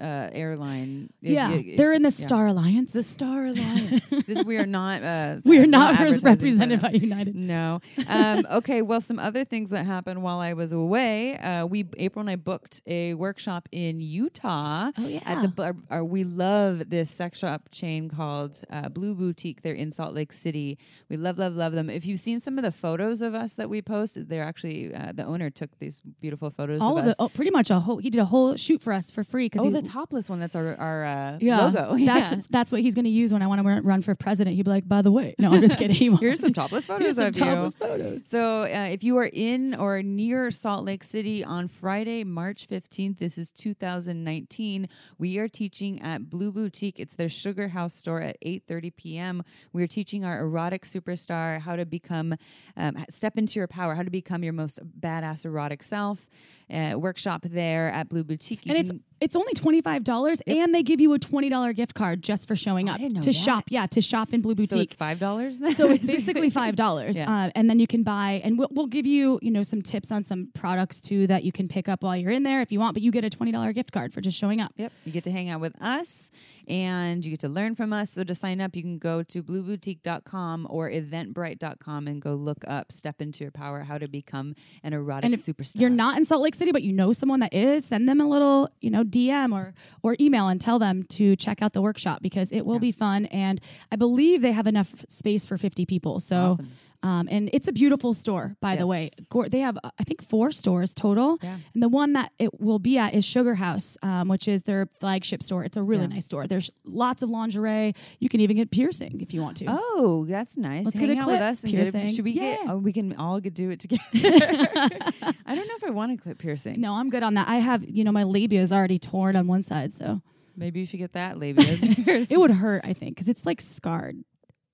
uh, 0.00 0.30
airline. 0.32 1.12
Yeah, 1.20 1.52
you- 1.52 1.76
they're 1.76 1.92
in 1.92 2.02
the 2.02 2.14
yeah. 2.16 2.26
Star 2.26 2.46
Alliance. 2.46 2.92
The 2.92 3.02
Star 3.02 3.46
Alliance. 3.46 4.08
this, 4.26 4.44
we 4.44 4.56
are 4.56 4.66
not. 4.66 5.02
Uh, 5.02 5.36
we 5.44 5.58
are 5.58 5.66
not 5.66 5.94
not, 5.94 6.00
res- 6.02 6.14
advertising 6.16 6.20
for 6.20 6.26
represented 6.28 6.80
by 6.80 6.90
United. 6.90 7.34
No. 7.34 7.80
Um, 8.08 8.46
okay. 8.50 8.82
Well, 8.82 9.00
some 9.00 9.18
other 9.18 9.44
things 9.44 9.70
that 9.70 9.84
happened 9.86 10.22
while 10.22 10.40
I 10.40 10.52
was 10.54 10.72
away. 10.72 11.36
Uh, 11.38 11.66
we 11.66 11.86
April 11.98 12.20
and 12.20 12.30
I 12.30 12.36
booked 12.36 12.80
a 12.86 13.14
workshop 13.14 13.68
in 13.72 14.00
Utah. 14.00 14.90
Oh, 14.96 15.06
yeah. 15.06 15.20
At 15.24 15.42
the 15.56 15.76
our, 15.90 16.04
we 16.04 16.24
love 16.24 16.88
this 16.90 17.10
sex 17.10 17.38
shop 17.38 17.68
chain 17.70 18.08
called 18.08 18.62
uh, 18.70 18.88
Blue 18.88 19.14
Boutique. 19.14 19.62
They're 19.62 19.74
in 19.74 19.92
Salt 19.92 20.14
Lake 20.14 20.32
City. 20.32 20.78
We 21.08 21.16
love, 21.16 21.38
love, 21.38 21.54
love 21.54 21.72
them. 21.72 21.90
If 21.90 22.06
you've 22.06 22.20
seen 22.20 22.40
some 22.40 22.58
of 22.58 22.64
the 22.64 22.72
photos 22.72 23.20
of 23.22 23.34
us 23.34 23.54
that 23.54 23.68
we 23.68 23.82
posted, 23.82 24.28
they're 24.28 24.44
actually 24.44 24.94
uh, 24.94 25.12
the 25.12 25.24
owner 25.24 25.50
took 25.50 25.78
these 25.78 26.00
beautiful 26.20 26.50
photos 26.50 26.80
All 26.80 26.91
of 26.98 27.04
of 27.04 27.10
us. 27.10 27.16
the, 27.16 27.22
oh, 27.24 27.28
pretty 27.28 27.50
much 27.50 27.70
a 27.70 27.80
whole. 27.80 27.98
He 27.98 28.10
did 28.10 28.20
a 28.20 28.24
whole 28.24 28.56
shoot 28.56 28.80
for 28.82 28.92
us 28.92 29.10
for 29.10 29.24
free 29.24 29.46
because 29.46 29.62
oh, 29.64 29.68
he, 29.68 29.74
the 29.74 29.82
topless 29.82 30.28
one. 30.30 30.40
That's 30.40 30.56
our 30.56 30.74
our 30.76 31.04
uh, 31.04 31.38
yeah, 31.40 31.66
logo. 31.66 31.96
That's 32.04 32.32
Yeah. 32.32 32.42
that's 32.50 32.72
what 32.72 32.80
he's 32.80 32.94
going 32.94 33.04
to 33.04 33.10
use 33.10 33.32
when 33.32 33.42
I 33.42 33.46
want 33.46 33.62
to 33.62 33.80
run 33.82 34.02
for 34.02 34.14
president. 34.14 34.56
He'd 34.56 34.64
be 34.64 34.70
like, 34.70 34.88
by 34.88 35.02
the 35.02 35.10
way, 35.10 35.34
no, 35.38 35.52
I'm 35.52 35.60
just 35.60 35.78
kidding. 35.78 35.96
He. 35.96 36.14
Here's 36.16 36.40
some 36.40 36.52
topless 36.52 36.86
photos 36.86 37.16
Here's 37.16 37.16
some 37.16 37.26
of 37.26 37.36
you. 37.36 37.44
topless 37.44 37.74
photos. 37.74 38.24
So, 38.28 38.62
uh, 38.62 38.88
if 38.90 39.02
you 39.04 39.16
are 39.18 39.30
in 39.32 39.74
or 39.74 40.02
near 40.02 40.50
Salt 40.50 40.84
Lake 40.84 41.04
City 41.04 41.44
on 41.44 41.68
Friday, 41.68 42.24
March 42.24 42.68
15th, 42.68 43.18
this 43.18 43.38
is 43.38 43.50
2019, 43.50 44.88
we 45.18 45.38
are 45.38 45.48
teaching 45.48 46.00
at 46.02 46.28
Blue 46.30 46.52
Boutique. 46.52 46.98
It's 46.98 47.14
their 47.14 47.28
Sugar 47.28 47.68
House 47.68 47.94
store 47.94 48.20
at 48.20 48.36
8:30 48.44 48.96
p.m. 48.96 49.42
We 49.72 49.82
are 49.82 49.86
teaching 49.86 50.24
our 50.24 50.40
erotic 50.40 50.84
superstar 50.84 51.60
how 51.60 51.76
to 51.76 51.84
become 51.86 52.34
um, 52.76 53.04
step 53.10 53.38
into 53.38 53.58
your 53.58 53.66
power, 53.68 53.94
how 53.94 54.02
to 54.02 54.10
become 54.10 54.42
your 54.42 54.52
most 54.52 54.78
badass 55.00 55.44
erotic 55.44 55.82
self. 55.82 56.28
Uh, 56.72 56.98
workshop 56.98 57.42
there 57.44 57.90
at 57.92 58.08
Blue 58.08 58.24
Boutique. 58.24 58.64
You 58.64 58.74
and 58.74 58.80
it's 58.88 58.92
it's 59.20 59.36
only 59.36 59.52
twenty 59.52 59.80
five 59.82 60.02
dollars, 60.04 60.40
and 60.48 60.74
they 60.74 60.82
give 60.82 61.00
you 61.00 61.12
a 61.12 61.18
twenty 61.18 61.48
dollar 61.48 61.72
gift 61.72 61.94
card 61.94 62.22
just 62.22 62.48
for 62.48 62.56
showing 62.56 62.88
Oh, 62.88 62.94
up 62.94 63.00
to 63.20 63.32
shop. 63.32 63.64
Yeah, 63.68 63.86
to 63.86 64.00
shop 64.00 64.32
in 64.32 64.40
Blue 64.40 64.54
Boutique. 64.56 64.70
so 64.70 64.80
it's 64.80 64.94
five 64.94 65.18
dollars. 65.20 65.58
So 65.76 65.90
it's 65.90 66.04
basically 66.16 66.50
five 66.50 66.74
dollars, 66.74 67.16
Yeah. 67.18 67.30
uh, 67.46 67.50
and 67.54 67.68
then 67.70 67.78
you 67.78 67.86
can 67.86 68.02
buy, 68.02 68.40
and 68.42 68.58
we'll, 68.58 68.68
we'll 68.72 68.86
give 68.88 69.06
you, 69.06 69.38
you 69.42 69.50
know, 69.52 69.62
some 69.62 69.80
tips 69.82 70.10
on 70.10 70.24
some 70.24 70.48
products 70.54 71.00
too 71.00 71.26
that 71.28 71.44
you 71.44 71.52
can 71.52 71.68
pick 71.68 71.88
up 71.88 72.02
while 72.02 72.16
you're 72.16 72.32
in 72.32 72.42
there 72.42 72.62
if 72.62 72.72
you 72.72 72.80
want. 72.80 72.94
But 72.94 73.02
you 73.02 73.12
get 73.12 73.24
a 73.24 73.30
twenty 73.30 73.52
dollar 73.52 73.72
gift 73.72 73.92
card 73.92 74.12
for 74.12 74.20
just 74.20 74.36
showing 74.38 74.60
up. 74.60 74.72
Yep. 74.76 74.92
You 75.04 75.12
get 75.12 75.24
to 75.24 75.30
hang 75.30 75.50
out 75.50 75.60
with 75.60 75.80
us 75.80 76.30
and 76.66 77.24
you 77.24 77.30
get 77.32 77.40
to 77.40 77.48
learn 77.48 77.74
from 77.76 77.92
us. 77.92 78.10
So 78.10 78.24
to 78.24 78.34
sign 78.34 78.60
up, 78.60 78.74
you 78.74 78.82
can 78.82 78.98
go 78.98 79.22
to 79.24 79.42
blueboutique.com 79.42 80.66
or 80.70 80.90
eventbrite.com 80.90 82.06
and 82.08 82.20
go 82.22 82.34
look 82.34 82.64
up 82.66 82.92
Step 82.92 83.20
Into 83.20 83.44
Your 83.44 83.50
Power, 83.50 83.80
how 83.80 83.98
to 83.98 84.08
become 84.08 84.54
an 84.82 84.92
erotic 84.92 85.24
And 85.24 85.34
superstar. 85.34 85.80
You're 85.80 85.90
not 85.90 86.16
in 86.16 86.24
Salt 86.24 86.42
Lake 86.42 86.54
City, 86.62 86.72
but 86.72 86.82
you 86.82 86.92
know 86.92 87.12
someone 87.12 87.40
that 87.40 87.52
is. 87.52 87.84
Send 87.84 88.08
them 88.08 88.20
a 88.20 88.26
little, 88.28 88.68
you 88.80 88.90
know, 88.90 89.02
DM 89.04 89.52
or 89.52 89.74
or 90.02 90.16
email 90.20 90.48
and 90.48 90.60
tell 90.60 90.78
them 90.78 91.02
to 91.04 91.34
check 91.36 91.60
out 91.62 91.72
the 91.72 91.82
workshop 91.82 92.22
because 92.22 92.52
it 92.52 92.64
will 92.64 92.74
Yeah. 92.76 92.80
be 92.80 92.92
fun. 92.92 93.26
And 93.26 93.60
I 93.90 93.96
believe 93.96 94.42
they 94.42 94.52
have 94.52 94.66
enough 94.66 94.94
space 95.08 95.44
for 95.46 95.58
fifty 95.58 95.84
people. 95.86 96.20
So. 96.20 96.36
Awesome. 96.52 96.70
Um, 97.02 97.28
and 97.30 97.50
it's 97.52 97.66
a 97.68 97.72
beautiful 97.72 98.14
store, 98.14 98.56
by 98.60 98.76
the 98.76 98.86
way. 98.86 99.10
Yes. 99.34 99.48
They 99.50 99.58
have, 99.60 99.76
uh, 99.82 99.90
I 99.98 100.04
think, 100.04 100.22
four 100.28 100.52
stores 100.52 100.94
total. 100.94 101.38
Yeah. 101.42 101.56
And 101.74 101.82
the 101.82 101.88
one 101.88 102.12
that 102.12 102.30
it 102.38 102.60
will 102.60 102.78
be 102.78 102.96
at 102.98 103.12
is 103.14 103.24
Sugar 103.24 103.56
House, 103.56 103.96
um, 104.02 104.28
which 104.28 104.46
is 104.46 104.62
their 104.62 104.86
flagship 105.00 105.42
store. 105.42 105.64
It's 105.64 105.76
a 105.76 105.82
really 105.82 106.02
Yeah. 106.02 106.08
nice 106.14 106.26
store. 106.26 106.46
There's 106.46 106.70
lots 106.84 107.22
of 107.22 107.28
lingerie. 107.30 107.94
You 108.20 108.28
can 108.28 108.40
even 108.40 108.56
get 108.56 108.70
piercing 108.70 109.20
if 109.20 109.34
you 109.34 109.42
want 109.42 109.56
to. 109.58 109.64
Oh, 109.68 110.24
that's 110.28 110.56
nice. 110.56 110.84
Let's 110.84 110.98
Hang 110.98 111.08
get 111.08 111.16
a 111.16 111.20
out 111.20 111.24
clip 111.24 111.34
with 111.34 111.42
us 111.42 111.64
and 111.64 111.72
get 111.72 111.88
a, 111.88 111.92
piercing. 111.92 112.14
should 112.14 112.24
we 112.24 112.34
get? 112.34 112.60
Oh, 112.68 112.76
we 112.76 112.92
can 112.92 113.16
all 113.16 113.40
get, 113.40 113.54
do 113.54 113.70
it 113.70 113.80
together. 113.80 114.00
I 114.12 115.54
don't 115.54 115.66
know 115.68 115.74
if 115.76 115.84
I 115.84 115.90
want 115.90 116.12
a 116.12 116.16
clip 116.16 116.38
piercing. 116.38 116.80
No, 116.80 116.94
I'm 116.94 117.10
good 117.10 117.22
on 117.22 117.34
that. 117.34 117.48
I 117.48 117.56
have, 117.56 117.84
you 117.88 118.04
know, 118.04 118.12
my 118.12 118.22
labia 118.22 118.60
is 118.60 118.72
already 118.72 118.98
torn 118.98 119.34
on 119.36 119.46
one 119.46 119.62
side, 119.62 119.92
so 119.92 120.22
Maybe 120.56 120.80
you 120.80 120.86
should 120.86 120.98
get 120.98 121.14
that 121.14 121.38
labia. 121.38 121.64
it 121.80 122.38
would 122.38 122.50
hurt, 122.50 122.82
I 122.84 122.92
think, 122.92 123.16
because 123.16 123.28
it's 123.28 123.46
like 123.46 123.60
scarred. 123.60 124.22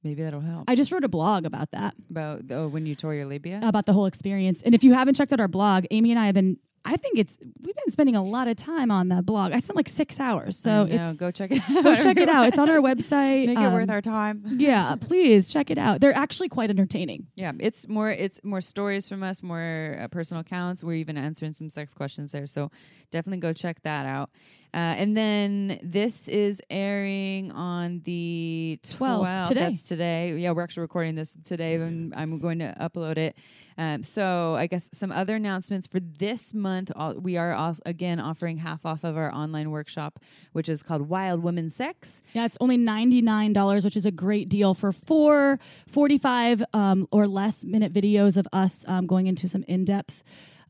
Maybe 0.08 0.22
that'll 0.22 0.40
help. 0.40 0.64
I 0.68 0.74
just 0.74 0.90
wrote 0.90 1.04
a 1.04 1.08
blog 1.08 1.44
about 1.44 1.70
that, 1.72 1.94
About 2.10 2.40
oh, 2.50 2.66
when 2.68 2.86
you 2.86 2.94
tore 2.94 3.12
your 3.14 3.26
labia. 3.26 3.60
about 3.62 3.84
the 3.84 3.92
whole 3.92 4.06
experience. 4.06 4.62
And 4.62 4.74
if 4.74 4.82
you 4.82 4.94
haven't 4.94 5.14
checked 5.14 5.34
out 5.34 5.40
our 5.40 5.48
blog, 5.48 5.84
Amy 5.90 6.10
and 6.12 6.18
I 6.18 6.26
have 6.26 6.34
been. 6.34 6.56
I 6.84 6.96
think 6.96 7.18
it's 7.18 7.38
we've 7.42 7.74
been 7.74 7.90
spending 7.92 8.16
a 8.16 8.24
lot 8.24 8.48
of 8.48 8.56
time 8.56 8.90
on 8.90 9.08
the 9.08 9.20
blog. 9.20 9.52
I 9.52 9.58
spent 9.58 9.76
like 9.76 9.90
six 9.90 10.18
hours, 10.18 10.56
so 10.56 10.86
it's 10.88 11.18
go 11.18 11.30
check 11.30 11.50
it 11.50 11.60
out. 11.68 11.84
go 11.84 11.94
check 11.94 12.16
it 12.16 12.28
out. 12.30 12.46
It's 12.48 12.56
on 12.58 12.70
our 12.70 12.78
website. 12.90 13.44
Make 13.46 13.58
it 13.58 13.70
worth 13.72 13.90
Um, 13.90 13.94
our 13.94 14.00
time. 14.00 14.42
yeah, 14.56 14.94
please 14.98 15.52
check 15.52 15.70
it 15.70 15.76
out. 15.76 16.00
They're 16.00 16.16
actually 16.16 16.48
quite 16.48 16.70
entertaining. 16.70 17.26
Yeah, 17.34 17.52
it's 17.60 17.86
more 17.88 18.08
it's 18.10 18.40
more 18.42 18.62
stories 18.62 19.06
from 19.08 19.22
us, 19.22 19.42
more 19.42 19.98
uh, 20.00 20.08
personal 20.08 20.40
accounts. 20.40 20.82
We're 20.82 20.94
even 20.94 21.18
answering 21.18 21.52
some 21.52 21.68
sex 21.68 21.92
questions 21.92 22.32
there, 22.32 22.46
so 22.46 22.70
definitely 23.10 23.40
go 23.40 23.52
check 23.52 23.82
that 23.82 24.06
out. 24.06 24.30
Uh, 24.74 24.76
and 24.76 25.16
then 25.16 25.80
this 25.82 26.28
is 26.28 26.62
airing 26.68 27.50
on 27.52 28.00
the 28.04 28.78
12th, 28.82 28.98
12th. 28.98 29.48
today. 29.48 29.60
That's 29.60 29.82
today. 29.82 30.36
Yeah, 30.36 30.52
we're 30.52 30.62
actually 30.62 30.82
recording 30.82 31.14
this 31.14 31.36
today, 31.42 31.76
and 31.76 32.14
I'm 32.14 32.38
going 32.38 32.58
to 32.58 32.74
upload 32.80 33.16
it. 33.16 33.36
Um, 33.78 34.02
so 34.02 34.56
I 34.56 34.66
guess 34.66 34.90
some 34.92 35.12
other 35.12 35.36
announcements 35.36 35.86
for 35.86 36.00
this 36.00 36.52
month. 36.52 36.90
All, 36.96 37.14
we 37.14 37.36
are 37.36 37.54
also, 37.54 37.80
again 37.86 38.18
offering 38.18 38.56
half 38.58 38.84
off 38.84 39.04
of 39.04 39.16
our 39.16 39.32
online 39.32 39.70
workshop, 39.70 40.18
which 40.52 40.68
is 40.68 40.82
called 40.82 41.08
Wild 41.08 41.42
Women 41.44 41.70
Sex. 41.70 42.20
Yeah, 42.32 42.44
it's 42.44 42.58
only 42.60 42.76
$99, 42.76 43.84
which 43.84 43.96
is 43.96 44.04
a 44.04 44.10
great 44.10 44.48
deal 44.48 44.74
for 44.74 44.92
four 44.92 45.60
45 45.86 46.64
um, 46.74 47.06
or 47.12 47.28
less 47.28 47.64
minute 47.64 47.92
videos 47.92 48.36
of 48.36 48.48
us 48.52 48.84
um, 48.88 49.06
going 49.06 49.28
into 49.28 49.46
some 49.46 49.62
in 49.68 49.84
depth, 49.84 50.24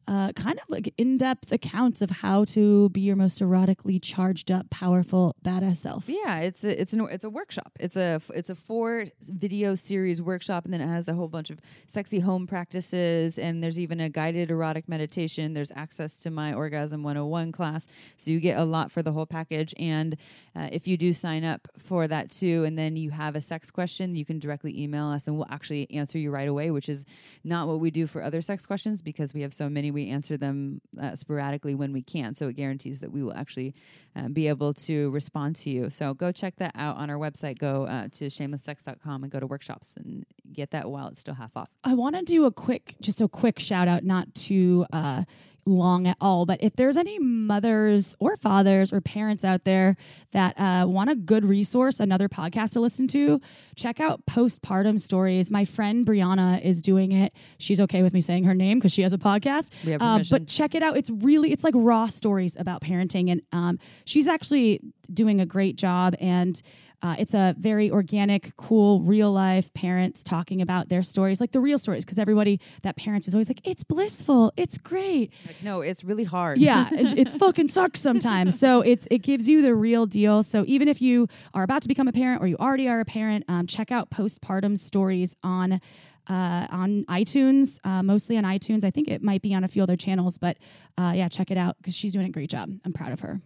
uh, 0.09 0.33
kind 0.33 0.59
of 0.59 0.65
like 0.71 0.93
in 0.97 1.19
depth 1.19 1.53
accounts 1.53 2.01
of 2.01 2.09
how 2.09 2.43
to 2.43 2.89
be 2.89 3.03
your 3.03 3.15
most 3.15 3.43
erotically 3.43 4.01
charged 4.01 4.51
up, 4.51 4.71
powerful, 4.71 5.37
badass 5.45 5.77
self. 5.77 6.09
Yeah, 6.09 6.39
it's 6.39 6.65
a 6.65 6.81
it's 6.81 6.95
an 6.95 7.07
it's 7.11 7.25
a 7.25 7.31
workshop. 7.31 7.73
It's 7.79 7.95
a 7.95 8.23
it's 8.35 8.49
a 8.49 8.55
four 8.55 9.05
video 9.21 9.75
series 9.75 10.23
workshop, 10.23 10.65
and 10.65 10.73
then 10.73 10.81
it 10.81 10.87
has 10.87 11.09
a 11.09 11.15
whole 11.15 11.29
bunch 11.29 11.51
of 11.51 11.61
sexy 11.87 12.21
home 12.21 12.47
practices, 12.47 13.39
and 13.39 13.63
there's 13.63 13.79
even 13.79 14.01
a 14.01 14.09
guided 14.09 14.51
erotic 14.51 14.89
meditation. 14.89 15.53
There's 15.53 15.71
access 15.77 16.21
to 16.21 16.31
my 16.31 16.55
Orgasm 16.55 17.03
101 17.03 17.53
class, 17.53 17.87
so 18.17 18.31
you 18.31 18.41
get 18.41 18.59
a 18.59 18.65
lot 18.65 18.91
for 18.91 19.03
the 19.03 19.13
whole 19.13 19.27
package. 19.27 19.75
And 19.79 20.17
uh, 20.57 20.71
if 20.73 20.89
you 20.89 20.97
do 20.97 21.13
sign 21.13 21.45
up 21.45 21.69
for 21.79 22.09
that 22.09 22.31
too, 22.31 22.65
and 22.65 22.79
then 22.79 22.97
you 22.97 23.11
have 23.11 23.37
a 23.37 23.43
sex 23.43 23.71
question, 23.71 24.15
you 24.15 24.25
can 24.25 24.39
directly 24.39 24.81
email 24.83 25.09
us, 25.09 25.27
and 25.27 25.37
we'll 25.37 25.49
actually 25.51 25.91
answer 25.91 26.17
you 26.17 26.31
right 26.31 26.49
away. 26.49 26.71
Which 26.71 26.89
is 26.89 27.05
not 27.45 27.69
what 27.69 27.79
we 27.79 27.91
do 27.91 28.07
for 28.07 28.23
other 28.23 28.41
sex 28.41 28.65
questions 28.65 29.03
because 29.03 29.35
we 29.35 29.43
have 29.43 29.53
so 29.53 29.69
many. 29.69 29.98
We 29.99 30.09
answer 30.11 30.37
them 30.37 30.81
uh, 31.01 31.17
sporadically 31.17 31.75
when 31.75 31.93
we 31.93 32.03
can. 32.03 32.35
So 32.35 32.49
it 32.49 32.55
guarantees 32.55 33.01
that 33.01 33.11
we 33.11 33.23
will 33.23 33.35
actually 33.35 33.75
uh, 34.15 34.29
be 34.29 34.47
able 34.47 34.73
to 34.75 35.11
respond 35.11 35.57
to 35.57 35.71
you. 35.71 35.91
So 35.91 36.15
go 36.15 36.31
check 36.31 36.55
that 36.57 36.73
out 36.77 36.97
on 36.97 37.11
our 37.11 37.17
website. 37.19 37.59
Go 37.59 37.85
uh, 37.87 38.09
to 38.13 38.27
shamelesssex.com 38.27 39.25
and 39.25 39.33
go 39.33 39.41
to 39.41 39.47
workshops 39.47 39.95
and 39.97 40.25
get 40.53 40.71
that 40.71 40.89
while 40.89 41.09
it's 41.09 41.21
still 41.21 41.35
half 41.35 41.57
off. 41.57 41.69
I 41.83 41.95
want 41.95 42.15
to 42.17 42.23
do 42.23 42.45
a 42.45 42.53
quick, 42.53 42.95
just 43.01 43.21
a 43.21 43.29
quick 43.29 43.59
shout 43.59 43.89
out, 43.89 44.05
not 44.05 44.33
to 44.47 44.87
uh, 44.93 45.25
long 45.69 46.07
at 46.07 46.17
all, 46.21 46.47
but 46.47 46.63
if 46.63 46.75
there's 46.77 46.97
any 46.97 47.19
mothers 47.19 48.17
or 48.19 48.37
fathers 48.37 48.93
or 48.93 49.01
parents 49.01 49.45
out 49.45 49.65
there 49.65 49.97
that 50.33 50.59
uh, 50.59 50.87
want 50.87 51.11
a 51.11 51.15
good 51.15 51.45
resource, 51.45 52.01
another 52.01 52.29
podcast 52.29 52.73
to 52.73 52.81
listen 52.81 53.07
to, 53.09 53.41
check 53.77 54.01
out 54.01 54.27
Postpartum 54.27 54.99
Stories. 55.01 55.51
My 55.51 55.65
friend 55.65 56.07
Brianna 56.07 56.61
is 56.63 56.83
doing 56.83 57.13
it. 57.13 57.33
She's 57.59 57.81
okay 57.81 58.03
with 58.03 58.13
me 58.13 58.21
saying 58.21 58.45
her 58.45 58.55
name 58.55 58.79
because 58.79 58.93
she 58.93 59.03
has 59.03 59.13
a 59.13 59.19
podcast. 59.19 59.71
We 59.85 59.93
have 59.93 60.03
Uh, 60.03 60.25
but 60.31 60.47
check 60.49 60.75
it 60.75 60.83
out. 60.83 60.97
It's 60.97 61.11
really, 61.11 61.53
it's 61.53 61.65
like 61.65 61.75
raw 61.77 62.07
stories 62.07 62.57
about 62.59 62.83
parenting. 62.83 63.31
And 63.31 63.43
um, 63.53 63.79
she's 64.05 64.29
actually 64.29 64.81
doing 65.13 65.41
a 65.41 65.47
great 65.47 65.77
job. 65.77 66.15
And 66.21 66.61
uh, 67.03 67.15
it's 67.19 67.35
a 67.35 67.55
very 67.59 67.91
organic, 67.91 68.57
cool, 68.57 69.01
real 69.03 69.33
life 69.33 69.73
parents 69.73 70.25
talking 70.25 70.61
about 70.61 70.89
their 70.89 71.03
stories, 71.03 71.41
like 71.41 71.53
the 71.53 71.61
real 71.61 71.79
stories, 71.79 72.05
because 72.05 72.19
everybody 72.19 72.61
that 72.83 72.97
parents 72.97 73.29
is 73.29 73.35
always 73.35 73.49
like, 73.49 73.61
it's 73.65 73.85
blissful, 73.85 74.53
it's 74.57 74.79
great. 74.79 75.33
Like, 75.47 75.63
no, 75.63 75.81
it's 75.81 76.03
really 76.03 76.25
hard. 76.25 76.59
Yeah, 76.59 76.89
it, 76.93 77.17
it's 77.17 77.37
fucking 77.37 77.69
sucks 77.69 78.01
sometimes. 78.01 78.59
So 78.59 78.81
it's 78.81 79.07
it 79.11 79.19
gives 79.19 79.49
you 79.49 79.63
the 79.63 79.75
real 79.75 80.07
deal. 80.07 80.43
So 80.43 80.65
even 80.67 80.89
if 80.89 81.01
you 81.01 81.29
are 81.55 81.63
about 81.63 81.83
to 81.83 81.89
become 81.89 82.09
a 82.09 82.13
parent 82.13 82.43
or 82.43 82.47
you 82.47 82.57
already 82.57 82.89
are 82.89 83.01
a 83.01 83.05
parent, 83.05 83.45
um, 83.49 83.67
check 83.67 83.93
out 83.93 84.11
postpartum 84.11 84.79
stories 84.79 85.37
on. 85.43 85.81
Uh, 86.29 86.67
on 86.71 87.05
iTunes, 87.09 87.79
uh, 87.85 88.03
mostly 88.03 88.37
on 88.37 88.45
iTunes. 88.45 88.85
I 88.85 88.91
think 88.91 89.09
it 89.09 89.23
might 89.23 89.41
be 89.41 89.55
on 89.55 89.65
a 89.65 89.69
few 89.69 89.83
other 89.83 89.97
channels, 89.97 90.37
but 90.37 90.59
uh, 90.99 91.13
yeah, 91.15 91.27
check 91.29 91.51
it 91.51 91.57
out 91.57 91.77
because 91.79 91.95
she's 91.95 92.13
doing 92.13 92.27
a 92.27 92.31
great 92.31 92.51
job. 92.51 92.71
I'm 92.85 92.93
proud 92.93 93.13
of 93.13 93.21
her. 93.21 93.41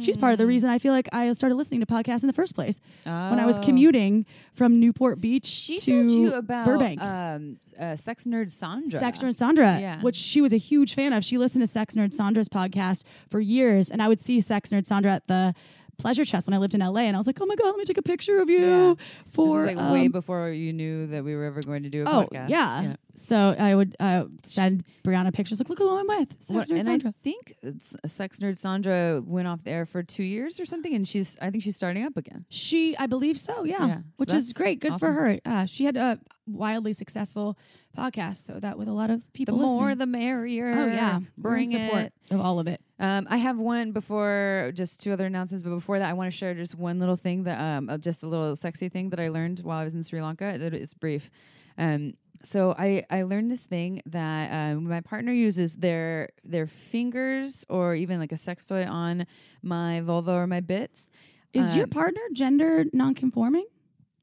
She's 0.00 0.16
part 0.16 0.32
of 0.32 0.38
the 0.38 0.46
reason 0.46 0.70
I 0.70 0.78
feel 0.78 0.92
like 0.92 1.08
I 1.12 1.32
started 1.32 1.56
listening 1.56 1.80
to 1.80 1.86
podcasts 1.86 2.22
in 2.22 2.28
the 2.28 2.32
first 2.32 2.54
place 2.54 2.80
when 3.04 3.40
I 3.40 3.46
was 3.46 3.58
Oh. 3.58 3.62
commuting 3.62 4.26
from 4.52 4.78
Newport 4.78 5.20
Beach 5.20 5.46
She 5.46 5.76
to 5.78 5.90
told 6.06 6.10
you 6.10 6.34
about 6.34 6.66
Burbank. 6.66 7.00
Um, 7.02 7.56
uh, 7.80 7.96
sex 7.96 8.24
nerd 8.24 8.50
Sandra. 8.50 8.98
Sex 8.98 9.20
Nerd 9.20 9.34
Sandra, 9.34 9.80
Yeah. 9.80 10.00
which 10.00 10.14
she 10.16 10.40
was 10.40 10.52
a 10.52 10.56
huge 10.58 10.94
fan 10.94 11.12
of. 11.12 11.24
She 11.24 11.36
listened 11.38 11.62
to 11.62 11.66
Sex 11.66 11.94
Nerd 11.96 12.12
Sandra's 12.14 12.48
podcast 12.48 13.02
for 13.28 13.40
years, 13.40 13.90
and 13.90 14.00
I 14.00 14.06
would 14.08 14.20
see 14.20 14.40
Sex 14.40 14.70
Nerd 14.70 14.86
Sandra 14.86 15.12
at 15.14 15.26
the 15.26 15.54
Pleasure 15.98 16.24
Chest 16.24 16.46
when 16.46 16.54
I 16.54 16.58
lived 16.58 16.74
in 16.74 16.80
LA, 16.80 17.02
and 17.02 17.16
I 17.16 17.18
was 17.18 17.26
like, 17.26 17.38
"Oh 17.40 17.46
my 17.46 17.54
god, 17.56 17.66
let 17.66 17.76
me 17.76 17.84
take 17.84 17.98
a 17.98 18.02
picture 18.02 18.40
of 18.40 18.48
you 18.50 18.64
Yeah. 18.66 18.94
for." 19.32 19.66
like 19.66 19.76
way 19.76 20.06
um, 20.06 20.12
before 20.12 20.50
you 20.50 20.72
knew 20.72 21.06
that 21.08 21.24
we 21.24 21.34
were 21.34 21.44
ever 21.44 21.62
going 21.62 21.82
to 21.84 21.90
do 21.90 22.04
a 22.04 22.08
oh 22.08 22.28
podcast. 22.30 22.48
yeah. 22.48 22.96
So 23.16 23.54
I 23.58 23.74
would 23.74 23.94
uh, 24.00 24.24
send 24.42 24.84
Brianna 25.04 25.32
pictures, 25.32 25.60
like, 25.60 25.68
"Look 25.68 25.78
who 25.78 25.98
I'm 25.98 26.06
with." 26.08 26.30
Sex 26.40 26.50
What- 26.50 26.68
Nerd 26.68 26.74
and 26.76 26.84
Sandra. 26.84 27.10
I 27.10 27.22
think 27.22 27.54
it's, 27.62 27.94
Sex 28.06 28.38
Nerd 28.40 28.58
Sandra 28.58 29.22
went 29.24 29.46
off 29.46 29.62
there 29.62 29.86
for 29.86 30.02
two 30.02 30.24
years 30.24 30.58
or 30.58 30.66
something, 30.66 30.92
and 30.94 31.06
she's 31.06 31.38
I 31.40 31.50
think 31.50 31.62
she's 31.62 31.76
starting 31.76 32.04
up 32.04 32.16
again. 32.16 32.44
She, 32.48 32.96
I 32.96 33.06
believe 33.06 33.38
so, 33.38 33.64
yeah, 33.64 33.86
Yeah, 33.86 33.94
so 33.96 34.02
which 34.16 34.32
is 34.32 34.52
great. 34.52 34.80
Good 34.80 34.98
for 34.98 35.12
her. 35.12 35.38
Uh, 35.44 35.64
she 35.66 35.84
had 35.84 35.96
a 35.96 36.18
wildly 36.46 36.92
successful 36.92 37.56
podcast, 37.96 38.44
so 38.44 38.58
that 38.60 38.76
with 38.78 38.88
a 38.88 38.92
lot 38.92 39.10
of 39.10 39.20
people, 39.32 39.58
The 39.58 39.64
more, 39.64 39.94
the 39.94 40.06
merrier. 40.06 40.68
oh 40.76 40.86
yeah, 40.86 41.20
bring 41.38 41.68
support 41.68 42.02
it. 42.06 42.12
of 42.32 42.40
all 42.40 42.58
of 42.58 42.66
it. 42.66 42.80
Um, 42.98 43.26
I 43.30 43.36
have 43.38 43.58
one 43.58 43.92
before, 43.92 44.72
just 44.74 45.00
two 45.02 45.12
other 45.12 45.26
announcements, 45.26 45.62
but 45.62 45.70
before 45.70 45.98
that, 46.00 46.08
I 46.10 46.12
want 46.14 46.30
to 46.32 46.36
share 46.36 46.54
just 46.54 46.74
one 46.74 46.98
little 46.98 47.16
thing 47.16 47.44
that, 47.44 47.60
um, 47.60 47.88
uh, 47.88 47.98
just 47.98 48.22
a 48.22 48.26
little 48.28 48.54
sexy 48.56 48.88
thing 48.88 49.10
that 49.10 49.20
I 49.20 49.28
learned 49.28 49.60
while 49.60 49.78
I 49.78 49.84
was 49.84 49.94
in 49.94 50.02
Sri 50.02 50.20
Lanka. 50.20 50.46
It, 50.54 50.74
it's 50.74 50.94
brief. 50.94 51.30
Um, 51.78 52.14
so 52.44 52.74
I, 52.78 53.04
I 53.10 53.22
learned 53.22 53.50
this 53.50 53.64
thing 53.66 54.02
that 54.06 54.52
um, 54.76 54.88
my 54.88 55.00
partner 55.00 55.32
uses 55.32 55.76
their 55.76 56.30
their 56.44 56.66
fingers 56.66 57.64
or 57.68 57.94
even 57.94 58.18
like 58.20 58.32
a 58.32 58.36
sex 58.36 58.66
toy 58.66 58.84
on 58.86 59.26
my 59.62 60.00
vulva 60.02 60.32
or 60.32 60.46
my 60.46 60.60
bits. 60.60 61.08
Is 61.52 61.74
your 61.76 61.84
Um, 61.84 61.90
partner 61.90 62.20
gender 62.32 62.84
nonconforming? 62.92 63.66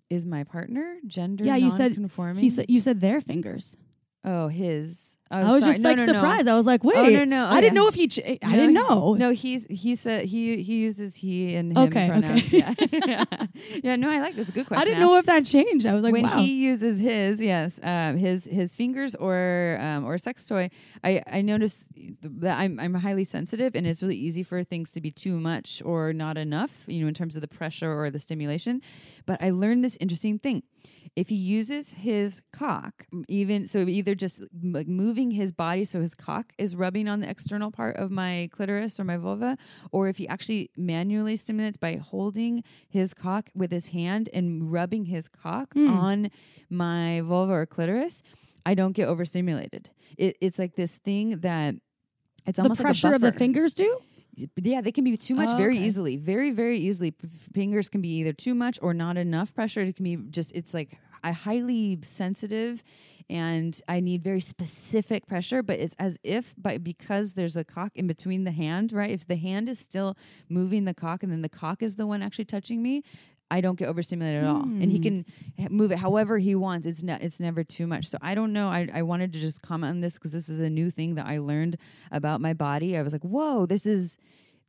is 0.10 0.26
my 0.26 0.44
partner 0.44 0.98
gender 1.08 1.46
Yeah, 1.46 1.56
you 1.56 1.70
said- 1.70 1.92
non-conforming? 1.94 2.42
He 2.44 2.50
said 2.50 2.66
you 2.70 2.80
said 2.82 3.00
their 3.00 3.22
fingers. 3.22 3.78
Oh 4.24 4.48
his. 4.48 5.08
Oh, 5.34 5.38
I 5.38 5.44
was 5.54 5.64
sorry. 5.64 5.72
just 5.72 5.80
No, 5.84 5.90
like 5.92 5.98
no, 6.00 6.06
no. 6.08 6.14
surprised. 6.14 6.48
I 6.50 6.56
was 6.56 6.66
like, 6.68 6.84
wait, 6.84 6.98
Oh, 6.98 7.06
no, 7.08 7.24
no. 7.24 7.46
I 7.46 7.52
Oh, 7.52 7.62
didn't 7.62 7.64
yeah. 7.76 7.82
know 7.82 7.88
if 7.88 7.94
he. 7.94 8.08
Ch- 8.10 8.20
I 8.20 8.38
No, 8.44 8.50
didn't 8.52 8.68
he- 8.72 8.74
know. 8.74 9.14
No, 9.14 9.32
he's 9.32 9.66
he 9.70 9.96
said 9.96 10.26
he 10.26 10.62
he 10.62 10.76
uses 10.82 11.16
he 11.16 11.56
and 11.56 11.72
him 11.72 11.78
Okay, 11.86 12.08
pronouns. 12.10 12.44
okay. 12.44 12.58
Yeah. 12.58 12.74
yeah, 13.08 13.24
yeah. 13.82 13.96
No, 13.96 14.12
I 14.12 14.20
like 14.20 14.36
this. 14.36 14.52
Good 14.52 14.66
question. 14.68 14.82
I 14.82 14.84
didn't 14.84 15.00
know 15.00 15.16
if 15.16 15.26
that 15.28 15.46
changed. 15.46 15.88
I 15.88 15.94
was 15.94 16.04
like, 16.04 16.12
when 16.12 16.24
wow. 16.24 16.38
he 16.38 16.52
uses 16.66 17.00
his 17.00 17.40
yes 17.42 17.80
um, 17.82 18.18
his 18.18 18.44
his 18.44 18.74
fingers 18.74 19.16
or 19.16 19.78
um, 19.80 20.04
or 20.04 20.18
sex 20.18 20.46
toy 20.46 20.70
I 21.02 21.24
I 21.32 21.42
notice 21.42 21.88
that 22.22 22.60
I'm 22.60 22.78
I'm 22.78 22.94
highly 22.96 23.24
sensitive 23.24 23.74
and 23.74 23.88
it's 23.88 24.02
really 24.04 24.18
easy 24.18 24.44
for 24.44 24.66
things 24.66 24.92
to 24.92 25.00
be 25.00 25.12
too 25.12 25.40
much 25.40 25.82
or 25.86 26.12
not 26.12 26.38
enough 26.38 26.84
you 26.88 27.00
know 27.04 27.08
in 27.08 27.14
terms 27.14 27.38
of 27.38 27.42
the 27.42 27.48
pressure 27.48 27.98
or 27.98 28.10
the 28.12 28.20
stimulation 28.20 28.82
but 29.26 29.42
I 29.42 29.52
learned 29.52 29.86
this 29.86 29.98
interesting 30.02 30.40
thing 30.40 30.64
if 31.16 31.28
he 31.30 31.36
uses 31.36 31.94
his 31.94 32.42
cock 32.54 33.06
even 33.28 33.68
so 33.68 33.80
either 33.80 34.16
just 34.16 34.42
like 34.64 34.88
moving 34.88 35.32
his 35.32 35.52
body 35.52 35.84
so 35.84 36.00
his 36.00 36.16
cock 36.16 36.54
is 36.58 36.74
rubbing 36.76 37.08
on 37.10 37.20
the 37.20 37.30
external 37.30 37.70
part 37.70 37.98
of 37.98 38.10
my 38.12 38.50
clitoris 38.54 38.98
or 39.00 39.04
my 39.04 39.18
vulva 39.18 39.58
or 39.92 40.08
if 40.08 40.18
he 40.18 40.28
actually 40.28 40.70
manually 40.78 41.36
stimulates 41.36 41.76
by 41.78 41.96
holding 41.98 42.64
his 42.88 43.14
cock 43.14 43.50
with 43.54 43.72
his 43.72 43.88
hand 43.88 44.30
and 44.34 44.72
rubbing 44.72 45.06
his 45.06 45.28
cock 45.28 45.74
Mm. 45.76 45.90
on 45.98 46.32
my 46.70 47.22
vulva 47.22 47.54
or 47.54 47.66
clitoris 47.66 48.24
i 48.66 48.74
don't 48.74 48.94
get 48.94 49.08
overstimulated 49.08 49.90
it, 50.18 50.38
it's 50.42 50.58
like 50.60 50.76
this 50.76 50.98
thing 50.98 51.40
that 51.42 51.76
it's 52.46 52.56
the 52.58 52.64
almost 52.64 52.80
like 52.80 52.86
a 52.86 52.88
pressure 52.88 53.14
of 53.14 53.22
the 53.22 53.32
fingers 53.34 53.74
do. 53.76 54.00
Yeah, 54.56 54.82
they 54.82 54.92
can 54.92 55.04
be 55.04 55.18
too 55.18 55.36
much 55.36 55.50
Oh, 55.52 55.58
very 55.58 55.76
okay. 55.78 55.86
easily. 55.86 56.16
Very, 56.18 56.52
very 56.52 56.78
easily. 56.80 57.12
P- 57.12 57.28
fingers 57.54 57.90
can 57.90 58.02
be 58.02 58.10
either 58.20 58.34
too 58.34 58.56
much 58.56 58.80
or 58.82 58.94
not 58.94 59.18
enough 59.18 59.54
pressure. 59.54 59.82
It 59.82 59.96
can 59.98 60.04
be 60.04 60.16
just, 60.32 60.52
it's 60.54 60.74
like 60.74 60.98
I 61.24 61.32
highly 61.32 62.00
sensitive 62.04 62.84
and 63.30 63.80
I 63.88 64.00
need 64.00 64.24
very 64.24 64.42
specific 64.42 65.28
pressure, 65.28 65.62
but 65.62 65.80
it's 65.80 65.96
as 66.00 66.18
if 66.24 66.54
by 66.58 66.78
because 66.78 67.34
there's 67.34 67.56
a 67.56 67.64
cock 67.64 67.92
in 67.96 68.08
between 68.08 68.44
the 68.46 68.52
hand, 68.52 68.92
right? 68.94 69.12
If 69.12 69.28
the 69.28 69.36
hand 69.36 69.68
is 69.70 69.80
still 69.80 70.18
moving 70.50 70.86
the 70.86 70.94
cock 70.94 71.24
and 71.24 71.32
then 71.32 71.42
the 71.42 71.50
cock 71.50 71.82
is 71.84 71.96
the 71.98 72.08
one 72.08 72.22
actually 72.22 72.46
touching 72.46 72.82
me, 72.82 73.04
I 73.52 73.62
don't 73.62 73.78
get 73.78 73.88
overstimulated 73.90 74.44
at 74.44 74.50
all. 74.50 74.64
And 74.64 74.90
he 74.92 74.98
Hmm. 74.98 75.04
can 75.04 75.26
move 75.70 75.92
it 75.92 76.00
however 76.00 76.38
he 76.40 76.56
wants. 76.56 76.88
It's 76.88 77.04
not 77.04 77.22
it's 77.22 77.40
never 77.40 77.64
too 77.64 77.86
much. 77.86 78.08
So 78.08 78.18
I 78.22 78.34
don't 78.34 78.54
know. 78.54 78.68
I, 78.70 78.90
I 78.94 79.02
wanted 79.04 79.34
to 79.34 79.40
just 79.40 79.62
comment 79.62 79.90
on 79.92 80.02
this 80.02 80.14
because 80.14 80.32
this 80.32 80.48
is 80.50 80.60
a 80.60 80.70
new 80.70 80.90
thing 80.90 81.16
that 81.16 81.26
I 81.26 81.38
learned 81.40 81.78
about 82.12 82.42
my 82.42 82.54
body. 82.54 82.98
I 82.98 83.02
was 83.04 83.12
like, 83.14 83.24
whoa, 83.24 83.66
this 83.66 83.86
is 83.86 84.18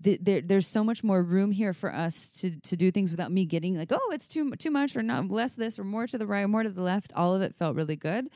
th- 0.03 0.19
there, 0.21 0.41
there's 0.41 0.67
so 0.67 0.83
much 0.83 1.05
more 1.05 1.23
room 1.23 1.53
here 1.53 1.73
for 1.73 1.95
us 1.95 2.33
to 2.41 2.51
to 2.61 2.77
do 2.77 2.91
things 2.91 3.11
without 3.11 3.31
me 3.31 3.45
getting 3.47 3.77
like, 3.79 3.93
oh, 3.93 4.11
it's 4.13 4.27
too 4.29 4.51
too 4.57 4.71
much 4.71 4.97
or 4.97 5.03
not 5.03 5.31
less 5.31 5.55
this 5.55 5.79
or 5.79 5.85
more 5.85 6.07
to 6.09 6.19
the 6.19 6.27
right, 6.27 6.43
or 6.43 6.49
more 6.49 6.65
to 6.65 6.71
the 6.71 6.83
left. 6.83 7.13
All 7.15 7.35
of 7.37 7.41
it 7.43 7.55
felt 7.55 7.77
really 7.77 7.97
good. 7.97 8.29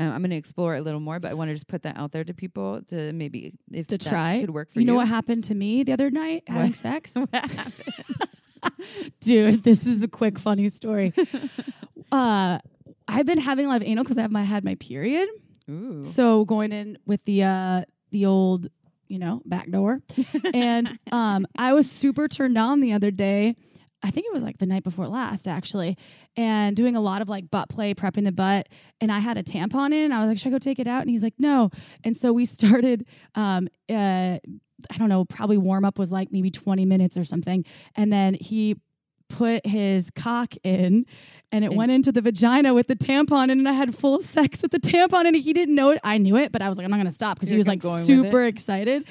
Um, 0.00 0.12
I'm 0.12 0.20
going 0.22 0.30
to 0.30 0.36
explore 0.36 0.76
it 0.76 0.78
a 0.78 0.82
little 0.82 1.00
more, 1.00 1.18
but 1.18 1.32
I 1.32 1.34
want 1.34 1.48
to 1.48 1.54
just 1.54 1.66
put 1.66 1.82
that 1.82 1.96
out 1.96 2.12
there 2.12 2.22
to 2.22 2.32
people 2.32 2.82
to 2.90 3.12
maybe 3.12 3.54
if 3.72 3.88
To 3.88 3.98
try. 3.98 4.38
could 4.40 4.50
work 4.50 4.70
for 4.72 4.78
You 4.78 4.86
you. 4.86 4.92
know 4.92 4.94
what 4.94 5.08
happened 5.08 5.42
to 5.50 5.56
me 5.56 5.82
the 5.82 5.92
other 5.92 6.08
night 6.08 6.44
having 6.46 6.68
What? 6.70 6.76
sex? 6.76 7.14
What 7.16 7.28
happened? 7.34 8.27
Dude, 9.20 9.62
this 9.62 9.86
is 9.86 10.02
a 10.02 10.08
quick 10.08 10.38
funny 10.38 10.68
story. 10.68 11.12
uh, 12.12 12.58
I've 13.06 13.26
been 13.26 13.38
having 13.38 13.66
a 13.66 13.68
lot 13.68 13.82
of 13.82 13.88
anal 13.88 14.04
because 14.04 14.18
I've 14.18 14.30
my, 14.30 14.42
had 14.42 14.64
my 14.64 14.74
period. 14.76 15.28
Ooh. 15.70 16.04
So 16.04 16.44
going 16.44 16.72
in 16.72 16.98
with 17.06 17.24
the 17.24 17.44
uh 17.44 17.82
the 18.10 18.26
old, 18.26 18.68
you 19.08 19.18
know, 19.18 19.42
back 19.44 19.70
door. 19.70 20.00
and 20.54 20.98
um 21.12 21.46
I 21.56 21.72
was 21.72 21.90
super 21.90 22.28
turned 22.28 22.58
on 22.58 22.80
the 22.80 22.92
other 22.92 23.10
day. 23.10 23.56
I 24.02 24.10
think 24.10 24.26
it 24.26 24.32
was 24.32 24.44
like 24.44 24.58
the 24.58 24.66
night 24.66 24.84
before 24.84 25.08
last 25.08 25.48
actually. 25.48 25.96
And 26.36 26.76
doing 26.76 26.94
a 26.94 27.00
lot 27.00 27.20
of 27.20 27.28
like 27.28 27.50
butt 27.50 27.68
play, 27.68 27.94
prepping 27.94 28.24
the 28.24 28.32
butt. 28.32 28.68
And 29.00 29.10
I 29.10 29.18
had 29.18 29.36
a 29.36 29.42
tampon 29.42 29.92
in. 29.92 30.12
I 30.12 30.20
was 30.20 30.28
like, 30.28 30.38
should 30.38 30.48
I 30.48 30.52
go 30.52 30.58
take 30.58 30.78
it 30.78 30.86
out? 30.86 31.00
And 31.00 31.10
he's 31.10 31.22
like, 31.22 31.34
no. 31.38 31.70
And 32.04 32.16
so 32.16 32.32
we 32.32 32.44
started 32.44 33.06
um 33.34 33.68
uh 33.90 34.38
I 34.90 34.96
don't 34.98 35.08
know, 35.08 35.24
probably 35.24 35.56
warm 35.58 35.84
up 35.84 35.98
was 35.98 36.12
like 36.12 36.30
maybe 36.32 36.50
20 36.50 36.84
minutes 36.84 37.16
or 37.16 37.24
something. 37.24 37.64
And 37.96 38.12
then 38.12 38.34
he 38.34 38.76
put 39.28 39.66
his 39.66 40.08
cock 40.10 40.54
in 40.64 41.04
and 41.52 41.62
it 41.62 41.68
And- 41.68 41.76
went 41.76 41.92
into 41.92 42.10
the 42.12 42.22
vagina 42.22 42.72
with 42.72 42.86
the 42.86 42.96
tampon 42.96 43.50
and 43.52 43.68
I 43.68 43.72
had 43.72 43.94
full 43.94 44.22
sex 44.22 44.62
with 44.62 44.70
the 44.70 44.80
tampon 44.80 45.26
and 45.26 45.36
he 45.36 45.52
didn't 45.52 45.74
know 45.74 45.90
it. 45.90 46.00
I 46.02 46.16
knew 46.16 46.36
it, 46.36 46.50
but 46.50 46.62
I 46.62 46.68
was 46.70 46.78
like, 46.78 46.84
I'm 46.86 46.90
not 46.90 46.96
gonna 46.96 47.10
stop 47.10 47.36
because 47.36 47.50
he 47.50 47.56
was 47.58 47.68
like 47.68 47.82
super 47.82 48.44
excited. 48.44 49.04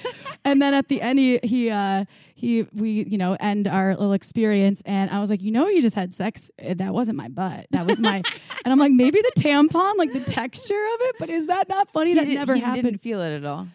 and 0.43 0.59
then 0.59 0.73
at 0.73 0.87
the 0.87 1.01
end 1.03 1.19
he 1.19 1.39
he 1.43 1.69
uh 1.69 2.05
he 2.33 2.63
we, 2.73 3.03
you 3.07 3.17
know, 3.19 3.35
end 3.39 3.67
our 3.67 3.95
little 3.95 4.13
experience 4.13 4.81
and 4.85 5.11
I 5.11 5.19
was 5.19 5.29
like, 5.29 5.43
you 5.43 5.51
know, 5.51 5.67
you 5.67 5.83
just 5.83 5.95
had 5.95 6.15
sex. 6.15 6.49
Uh, 6.63 6.73
That 6.75 6.93
wasn't 6.95 7.17
my 7.17 7.27
butt. 7.27 7.67
That 7.71 7.85
was 7.85 7.99
my 7.99 8.15
and 8.65 8.71
I'm 8.71 8.79
like, 8.79 8.91
maybe 8.93 9.19
the 9.21 9.39
tampon, 9.41 9.97
like 9.97 10.13
the 10.13 10.19
texture 10.21 10.83
of 10.95 11.01
it, 11.01 11.15
but 11.19 11.29
is 11.29 11.45
that 11.45 11.69
not 11.69 11.91
funny? 11.91 12.11
He 12.11 12.15
that 12.15 12.25
did- 12.25 12.35
never 12.35 12.55
happened. 12.55 12.83
didn't 12.85 13.01
feel 13.01 13.21
it 13.21 13.35
at 13.35 13.45
all. 13.45 13.67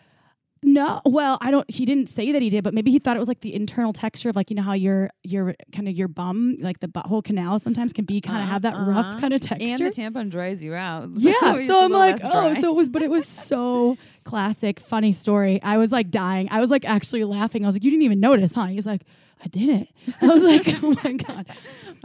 No, 0.64 1.00
well, 1.04 1.38
I 1.40 1.50
don't. 1.50 1.68
He 1.68 1.84
didn't 1.84 2.08
say 2.08 2.30
that 2.30 2.40
he 2.40 2.48
did, 2.48 2.62
but 2.62 2.72
maybe 2.72 2.92
he 2.92 3.00
thought 3.00 3.16
it 3.16 3.18
was 3.18 3.26
like 3.26 3.40
the 3.40 3.52
internal 3.52 3.92
texture 3.92 4.28
of 4.28 4.36
like 4.36 4.48
you 4.48 4.54
know 4.54 4.62
how 4.62 4.74
your 4.74 5.10
your 5.24 5.56
kind 5.74 5.88
of 5.88 5.94
your 5.94 6.06
bum, 6.06 6.56
like 6.60 6.78
the 6.78 6.86
butthole 6.86 7.22
canal, 7.24 7.58
sometimes 7.58 7.92
can 7.92 8.04
be 8.04 8.20
kind 8.20 8.38
of 8.38 8.44
Uh-huh, 8.44 8.52
have 8.52 8.62
that 8.62 8.74
uh-huh. 8.74 8.90
rough 8.90 9.20
kind 9.20 9.34
of 9.34 9.40
texture. 9.40 9.86
And 9.86 9.92
the 9.92 10.00
tampon 10.20 10.30
dries 10.30 10.62
you 10.62 10.74
out. 10.74 11.08
yeah, 11.16 11.58
so 11.66 11.84
I'm 11.84 11.90
like, 11.90 12.20
oh, 12.22 12.54
so 12.54 12.70
it 12.70 12.76
was, 12.76 12.88
but 12.88 13.02
it 13.02 13.10
was 13.10 13.26
so 13.26 13.96
classic 14.22 14.78
funny 14.78 15.10
story. 15.10 15.60
I 15.64 15.78
was 15.78 15.90
like 15.90 16.10
dying. 16.10 16.48
I 16.52 16.60
was 16.60 16.70
like 16.70 16.84
actually 16.84 17.24
laughing. 17.24 17.64
I 17.64 17.66
was 17.66 17.74
like, 17.74 17.82
"You 17.82 17.90
didn't 17.90 18.04
even 18.04 18.20
notice, 18.20 18.54
huh?" 18.54 18.66
He's 18.66 18.86
like, 18.86 19.02
"I 19.42 19.48
didn't." 19.48 19.88
I 20.20 20.26
was 20.26 20.42
like, 20.42 20.62
"Oh 20.82 20.96
my 21.04 21.12
god." 21.12 21.46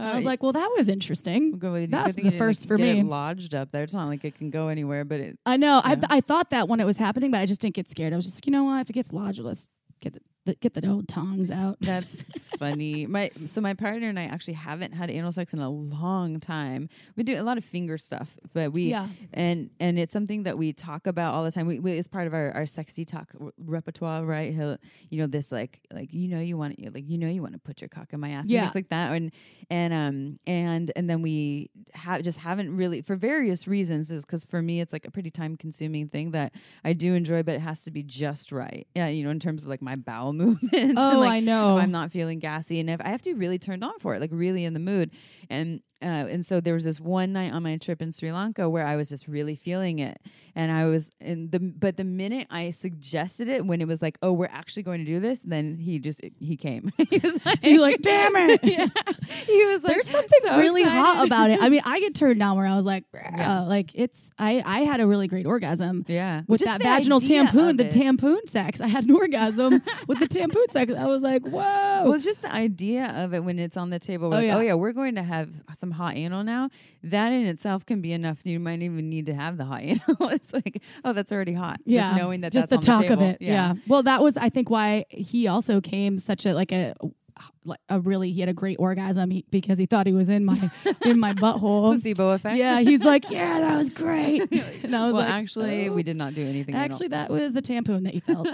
I 0.00 0.16
was 0.16 0.24
like, 0.24 0.42
"Well, 0.42 0.52
that 0.52 0.70
was 0.76 0.88
interesting." 0.88 1.58
Good 1.58 1.90
That's 1.90 2.16
the 2.16 2.24
you 2.24 2.38
first 2.38 2.68
for 2.68 2.78
me. 2.78 3.00
It 3.00 3.04
lodged 3.04 3.54
up 3.54 3.70
there. 3.72 3.82
It's 3.82 3.94
not 3.94 4.08
like 4.08 4.24
it 4.24 4.36
can 4.36 4.50
go 4.50 4.68
anywhere, 4.68 5.04
but 5.04 5.20
it. 5.20 5.38
I 5.46 5.56
know. 5.56 5.80
Yeah. 5.84 5.96
I 6.08 6.18
I 6.18 6.20
thought 6.20 6.50
that 6.50 6.68
when 6.68 6.80
it 6.80 6.84
was 6.84 6.96
happening, 6.98 7.30
but 7.30 7.38
I 7.38 7.46
just 7.46 7.60
didn't 7.60 7.74
get 7.74 7.88
scared. 7.88 8.12
I 8.12 8.16
was 8.16 8.24
just 8.24 8.36
like, 8.36 8.46
you 8.46 8.52
know 8.52 8.64
what? 8.64 8.80
If 8.80 8.90
it 8.90 8.94
gets 8.94 9.12
lodged, 9.12 9.40
let's 9.40 9.66
get 10.00 10.14
the, 10.14 10.20
the 10.48 10.54
get 10.56 10.74
the 10.74 10.86
old 10.88 11.06
tongs 11.08 11.50
out. 11.50 11.76
That's 11.80 12.24
funny. 12.58 13.06
My 13.06 13.30
so 13.46 13.60
my 13.60 13.74
partner 13.74 14.08
and 14.08 14.18
I 14.18 14.24
actually 14.24 14.54
haven't 14.54 14.92
had 14.92 15.10
anal 15.10 15.30
sex 15.32 15.52
in 15.52 15.60
a 15.60 15.70
long 15.70 16.40
time. 16.40 16.88
We 17.16 17.22
do 17.22 17.40
a 17.40 17.44
lot 17.44 17.58
of 17.58 17.64
finger 17.64 17.98
stuff, 17.98 18.36
but 18.54 18.72
we 18.72 18.84
Yeah. 18.90 19.08
and 19.32 19.70
and 19.78 19.98
it's 19.98 20.12
something 20.12 20.44
that 20.44 20.56
we 20.58 20.72
talk 20.72 21.06
about 21.06 21.34
all 21.34 21.44
the 21.44 21.52
time. 21.52 21.66
We, 21.66 21.78
we 21.78 21.92
it's 21.92 22.08
part 22.08 22.26
of 22.26 22.34
our, 22.34 22.50
our 22.52 22.66
sexy 22.66 23.04
talk 23.04 23.28
r- 23.40 23.52
repertoire, 23.58 24.24
right? 24.24 24.52
He'll, 24.54 24.78
you 25.10 25.20
know, 25.20 25.26
this 25.26 25.52
like 25.52 25.80
like 25.92 26.12
you 26.12 26.28
know 26.28 26.40
you 26.40 26.56
want 26.56 26.78
like 26.94 27.08
you 27.08 27.18
know 27.18 27.28
you 27.28 27.42
want 27.42 27.52
to 27.54 27.58
put 27.60 27.80
your 27.80 27.88
cock 27.88 28.12
in 28.12 28.20
my 28.20 28.30
ass, 28.30 28.46
Yeah. 28.46 28.70
like 28.74 28.88
that, 28.88 29.12
and 29.14 29.30
and 29.70 29.92
um 29.94 30.38
and 30.46 30.90
and 30.96 31.08
then 31.10 31.22
we 31.22 31.70
have 31.92 32.22
just 32.22 32.38
haven't 32.38 32.74
really 32.76 33.02
for 33.02 33.16
various 33.16 33.68
reasons, 33.68 34.10
is 34.10 34.24
because 34.24 34.44
for 34.44 34.62
me 34.62 34.80
it's 34.80 34.92
like 34.92 35.04
a 35.06 35.10
pretty 35.10 35.30
time 35.30 35.56
consuming 35.56 36.08
thing 36.08 36.30
that 36.32 36.52
I 36.84 36.92
do 36.94 37.14
enjoy, 37.14 37.42
but 37.42 37.54
it 37.54 37.60
has 37.60 37.82
to 37.84 37.90
be 37.90 38.02
just 38.02 38.50
right. 38.52 38.86
Yeah, 38.94 39.08
you 39.08 39.24
know, 39.24 39.30
in 39.30 39.40
terms 39.40 39.62
of 39.62 39.68
like 39.68 39.82
my 39.82 39.94
bowel 39.96 40.32
movements. 40.38 40.72
and, 40.76 40.98
Oh, 40.98 41.20
like, 41.20 41.30
I 41.30 41.40
know. 41.40 41.76
If 41.76 41.82
I'm 41.84 41.90
not 41.90 42.10
feeling 42.12 42.38
gassy, 42.38 42.80
and 42.80 42.88
if 42.88 43.00
I 43.00 43.08
have 43.08 43.22
to 43.22 43.30
be 43.30 43.38
really 43.38 43.58
turned 43.58 43.84
on 43.84 43.98
for 44.00 44.14
it, 44.14 44.20
like 44.20 44.30
really 44.32 44.64
in 44.64 44.72
the 44.74 44.80
mood, 44.80 45.10
and 45.50 45.80
uh, 46.02 46.04
and 46.30 46.44
so 46.44 46.60
there 46.60 46.74
was 46.74 46.84
this 46.84 47.00
one 47.00 47.32
night 47.32 47.52
on 47.52 47.62
my 47.62 47.76
trip 47.76 48.00
in 48.00 48.12
Sri 48.12 48.32
Lanka 48.32 48.68
where 48.68 48.86
I 48.86 48.96
was 48.96 49.08
just 49.08 49.26
really 49.26 49.56
feeling 49.56 49.98
it, 49.98 50.20
and 50.54 50.70
I 50.70 50.86
was 50.86 51.10
in 51.20 51.50
the 51.50 51.58
but 51.58 51.96
the 51.96 52.04
minute 52.04 52.46
I 52.50 52.70
suggested 52.70 53.48
it, 53.48 53.66
when 53.66 53.80
it 53.80 53.88
was 53.88 54.00
like, 54.02 54.18
oh, 54.22 54.32
we're 54.32 54.46
actually 54.46 54.82
going 54.84 54.98
to 55.00 55.04
do 55.04 55.20
this, 55.20 55.40
then 55.40 55.76
he 55.78 55.98
just 55.98 56.20
he 56.38 56.56
came. 56.56 56.92
he 57.10 57.18
was 57.18 57.44
like, 57.44 57.62
like, 57.64 58.02
damn 58.02 58.36
it. 58.36 58.60
yeah. 58.62 58.86
He 59.46 59.66
was 59.66 59.82
like, 59.82 59.94
There's 59.94 60.08
something 60.08 60.40
so 60.42 60.58
really 60.58 60.82
hot 60.82 61.26
about 61.26 61.50
it. 61.50 61.60
I 61.60 61.68
mean, 61.68 61.82
I 61.84 62.00
get 62.00 62.14
turned 62.14 62.38
down 62.38 62.56
where 62.56 62.66
I 62.66 62.76
was 62.76 62.84
like, 62.84 63.04
Yeah. 63.12 63.60
uh, 63.60 63.64
like 63.64 63.90
it's. 63.94 64.30
I 64.38 64.62
I 64.64 64.80
had 64.80 65.00
a 65.00 65.06
really 65.06 65.26
great 65.28 65.46
orgasm. 65.46 66.04
Yeah, 66.08 66.42
With 66.46 66.60
Just 66.60 66.70
that 66.70 66.82
vaginal 66.82 67.20
idea 67.20 67.44
tampoon, 67.44 67.76
the 67.76 67.86
it. 67.86 67.92
tampoon 67.92 68.48
sex, 68.48 68.80
I 68.80 68.88
had 68.88 69.04
an 69.04 69.10
orgasm 69.10 69.82
with 70.06 70.20
the 70.20 70.28
tampoon 70.28 70.70
sex. 70.70 70.92
I 70.92 71.06
was 71.06 71.22
like, 71.22 71.42
"Whoa!" 71.44 71.60
Well, 72.04 72.12
it's 72.12 72.24
just 72.24 72.42
the 72.42 72.52
idea 72.52 73.06
of 73.16 73.34
it 73.34 73.42
when 73.44 73.58
it's 73.58 73.76
on 73.76 73.90
the 73.90 73.98
table. 73.98 74.28
Oh, 74.28 74.30
like, 74.30 74.46
yeah. 74.46 74.56
oh 74.56 74.60
yeah, 74.60 74.74
we're 74.74 74.92
going 74.92 75.16
to 75.16 75.22
have 75.22 75.50
some 75.74 75.87
hot 75.90 76.16
anal 76.16 76.44
now. 76.44 76.70
That 77.02 77.32
in 77.32 77.46
itself 77.46 77.86
can 77.86 78.00
be 78.00 78.12
enough. 78.12 78.40
You 78.44 78.60
might 78.60 78.82
even 78.82 79.08
need 79.08 79.26
to 79.26 79.34
have 79.34 79.56
the 79.56 79.64
hot 79.64 79.80
anal. 79.82 80.28
it's 80.30 80.52
like, 80.52 80.82
oh, 81.04 81.12
that's 81.12 81.32
already 81.32 81.54
hot. 81.54 81.80
yeah, 81.84 82.10
just 82.10 82.16
knowing 82.16 82.40
that 82.42 82.52
just 82.52 82.68
that's 82.68 82.86
the 82.86 82.92
on 82.92 83.02
talk 83.02 83.10
of 83.10 83.18
table. 83.18 83.30
it. 83.30 83.38
Yeah. 83.40 83.74
Well, 83.86 84.02
that 84.02 84.22
was 84.22 84.36
I 84.36 84.48
think 84.48 84.70
why 84.70 85.04
he 85.10 85.46
also 85.46 85.80
came 85.80 86.18
such 86.18 86.46
a 86.46 86.54
like 86.54 86.72
a 86.72 86.94
like 87.64 87.80
a 87.88 88.00
really 88.00 88.32
he 88.32 88.40
had 88.40 88.48
a 88.48 88.54
great 88.54 88.76
orgasm 88.78 89.30
he, 89.30 89.44
because 89.50 89.78
he 89.78 89.86
thought 89.86 90.06
he 90.06 90.12
was 90.12 90.28
in 90.28 90.44
my 90.44 90.70
in 91.04 91.20
my 91.20 91.32
butthole. 91.34 91.90
placebo 91.92 92.30
effect. 92.30 92.56
Yeah, 92.56 92.80
he's 92.80 93.04
like, 93.04 93.24
yeah, 93.30 93.60
that 93.60 93.76
was 93.76 93.90
great. 93.90 94.50
And 94.82 94.96
I 94.96 95.06
was 95.06 95.14
well, 95.14 95.22
like, 95.22 95.28
actually, 95.28 95.88
oh. 95.88 95.92
we 95.92 96.02
did 96.02 96.16
not 96.16 96.34
do 96.34 96.42
anything. 96.42 96.74
Actually, 96.74 97.08
that 97.08 97.30
was 97.30 97.52
the 97.52 97.62
tampon 97.62 98.04
that 98.04 98.14
you 98.14 98.20
felt. 98.20 98.48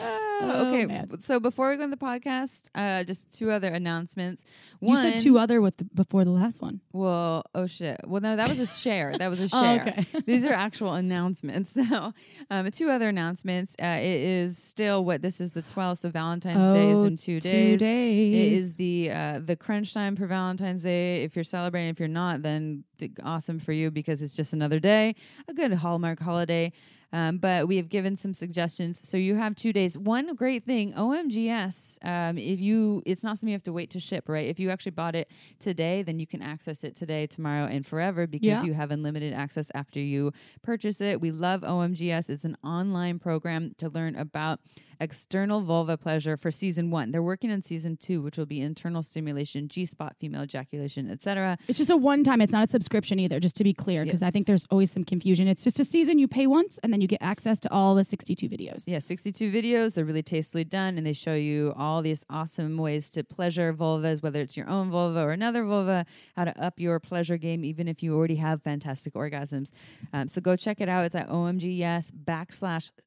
Oh, 0.00 0.38
Oh, 0.40 0.68
okay. 0.68 0.86
man. 0.86 1.20
So 1.20 1.40
before 1.40 1.70
we 1.70 1.76
go 1.76 1.82
on 1.82 1.90
the 1.90 1.96
podcast, 1.96 2.68
uh, 2.74 3.02
just 3.02 3.28
two 3.32 3.50
other 3.50 3.68
announcements. 3.68 4.42
you 4.80 4.94
said 4.94 5.18
two 5.18 5.36
other 5.38 5.60
with 5.60 5.78
the, 5.78 5.84
before 5.94 6.24
the 6.24 6.30
last 6.30 6.62
one. 6.62 6.80
Well, 6.92 7.44
oh 7.56 7.66
shit. 7.66 8.00
Well, 8.06 8.20
no, 8.20 8.36
that 8.36 8.48
was 8.48 8.60
a 8.60 8.66
share. 8.66 9.16
That 9.18 9.30
was 9.30 9.40
a 9.40 9.44
Oh, 9.52 9.60
share. 9.62 9.80
okay. 9.98 10.06
These 10.26 10.44
are 10.44 10.52
actual 10.52 10.94
announcements. 10.94 11.76
So, 11.88 12.12
um, 12.50 12.70
two 12.70 12.88
other 12.90 13.08
announcements. 13.08 13.74
Uh, 13.82 13.98
it 14.00 14.20
is 14.20 14.58
still 14.58 15.04
what 15.04 15.22
this 15.22 15.40
is 15.40 15.52
the 15.52 15.62
12th, 15.62 15.98
so 15.98 16.10
Valentine's 16.10 16.72
Day 16.74 16.90
is 16.90 16.98
Oh, 16.98 17.04
in 17.04 17.16
two 17.16 17.40
two 17.40 17.50
days. 17.50 17.80
days. 17.80 18.34
It 18.34 18.52
is 18.58 18.74
the 18.74 19.10
uh, 19.10 19.40
the 19.44 19.56
crunch 19.56 19.92
time 19.94 20.14
for 20.16 20.26
Valentine's 20.26 20.82
Day. 20.84 21.22
If 21.24 21.34
you're 21.36 21.44
celebrating, 21.44 21.90
if 21.90 21.98
you're 21.98 22.08
not, 22.08 22.42
then 22.42 22.84
d- 22.98 23.10
awesome 23.24 23.58
for 23.58 23.72
you 23.72 23.90
because 23.90 24.22
it's 24.22 24.34
just 24.34 24.52
another 24.52 24.78
day, 24.80 25.14
a 25.48 25.54
good 25.54 25.72
Hallmark 25.72 26.20
holiday. 26.20 26.72
Um, 27.12 27.38
but 27.38 27.66
we 27.66 27.76
have 27.78 27.88
given 27.88 28.16
some 28.16 28.34
suggestions, 28.34 29.00
so 29.08 29.16
you 29.16 29.34
have 29.36 29.54
two 29.54 29.72
days. 29.72 29.96
One 29.96 30.34
great 30.34 30.64
thing, 30.64 30.92
OMGyes. 30.92 31.98
Um, 32.04 32.36
if 32.36 32.60
you, 32.60 33.02
it's 33.06 33.22
not 33.24 33.38
something 33.38 33.48
you 33.48 33.54
have 33.54 33.62
to 33.62 33.72
wait 33.72 33.90
to 33.90 34.00
ship, 34.00 34.28
right? 34.28 34.46
If 34.46 34.58
you 34.60 34.70
actually 34.70 34.90
bought 34.92 35.14
it 35.14 35.30
today, 35.58 36.02
then 36.02 36.18
you 36.18 36.26
can 36.26 36.42
access 36.42 36.84
it 36.84 36.94
today, 36.94 37.26
tomorrow, 37.26 37.64
and 37.66 37.86
forever 37.86 38.26
because 38.26 38.46
Yeah. 38.46 38.62
you 38.64 38.74
have 38.74 38.90
unlimited 38.90 39.32
access 39.32 39.70
after 39.74 40.00
you 40.00 40.32
purchase 40.62 41.00
it. 41.00 41.20
We 41.20 41.30
love 41.30 41.62
OMGyes. 41.62 42.28
It's 42.28 42.44
an 42.44 42.56
online 42.62 43.18
program 43.18 43.74
to 43.78 43.88
learn 43.88 44.14
about 44.14 44.60
external 45.00 45.60
vulva 45.60 45.96
pleasure 45.96 46.36
for 46.36 46.50
season 46.50 46.90
one. 46.90 47.10
They're 47.12 47.22
working 47.22 47.50
on 47.50 47.62
season 47.62 47.96
two, 47.96 48.20
which 48.22 48.36
will 48.36 48.46
be 48.46 48.60
internal 48.60 49.02
stimulation, 49.02 49.68
G 49.68 49.86
spot, 49.86 50.16
female 50.18 50.42
ejaculation, 50.42 51.10
etc. 51.10 51.58
It's 51.68 51.78
just 51.78 51.90
a 51.90 51.96
one 51.96 52.24
time. 52.24 52.40
It's 52.40 52.52
not 52.52 52.64
a 52.64 52.70
subscription 52.70 53.18
either, 53.18 53.40
just 53.40 53.56
to 53.56 53.64
be 53.64 53.72
clear, 53.72 54.04
because 54.04 54.22
I 54.22 54.30
think 54.30 54.46
there's 54.46 54.66
always 54.70 54.90
some 54.90 55.04
confusion. 55.04 55.48
It's 55.48 55.64
just 55.64 55.80
a 55.80 55.84
season 55.84 56.18
you 56.18 56.28
pay 56.28 56.46
once 56.46 56.78
and 56.82 56.92
then 56.92 57.00
you 57.00 57.06
get 57.06 57.22
access 57.22 57.58
to 57.60 57.72
all 57.72 57.94
the 57.94 58.04
62 58.04 58.48
videos. 58.48 58.84
Yeah, 58.86 58.98
62 58.98 59.50
videos. 59.50 59.94
They're 59.94 60.04
really 60.04 60.22
tastefully 60.22 60.64
done, 60.64 60.98
and 60.98 61.06
they 61.06 61.12
show 61.12 61.34
you 61.34 61.72
all 61.76 62.02
these 62.02 62.24
awesome 62.30 62.76
ways 62.76 63.10
to 63.12 63.24
pleasure 63.24 63.72
vulvas, 63.72 64.22
whether 64.22 64.40
it's 64.40 64.56
your 64.56 64.68
own 64.68 64.90
vulva 64.90 65.20
or 65.20 65.32
another 65.32 65.64
vulva, 65.64 66.06
how 66.36 66.44
to 66.44 66.62
up 66.62 66.78
your 66.78 66.98
pleasure 67.00 67.36
game, 67.36 67.64
even 67.64 67.88
if 67.88 68.02
you 68.02 68.16
already 68.16 68.36
have 68.36 68.62
fantastic 68.62 69.14
orgasms. 69.14 69.70
Um, 70.12 70.28
so 70.28 70.40
go 70.40 70.56
check 70.56 70.80
it 70.80 70.88
out. 70.88 71.04
It's 71.04 71.14
at 71.14 71.28
OMGyes 71.28 72.12
backslash, 72.12 72.90
oh, 72.90 73.02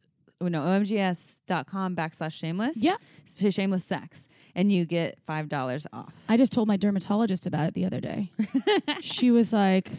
no, 0.49 0.61
OMGyes.com 0.61 1.95
backslash 1.95 2.33
shameless. 2.33 2.77
Yeah. 2.77 2.97
So 3.25 3.49
shameless 3.49 3.85
sex. 3.85 4.27
And 4.55 4.71
you 4.71 4.85
get 4.85 5.17
$5 5.27 5.85
off. 5.93 6.13
I 6.27 6.35
just 6.35 6.51
told 6.51 6.67
my 6.67 6.75
dermatologist 6.77 7.45
about 7.45 7.67
it 7.67 7.73
the 7.73 7.85
other 7.85 8.01
day. 8.01 8.31
she 9.01 9.31
was 9.31 9.53
like, 9.53 9.89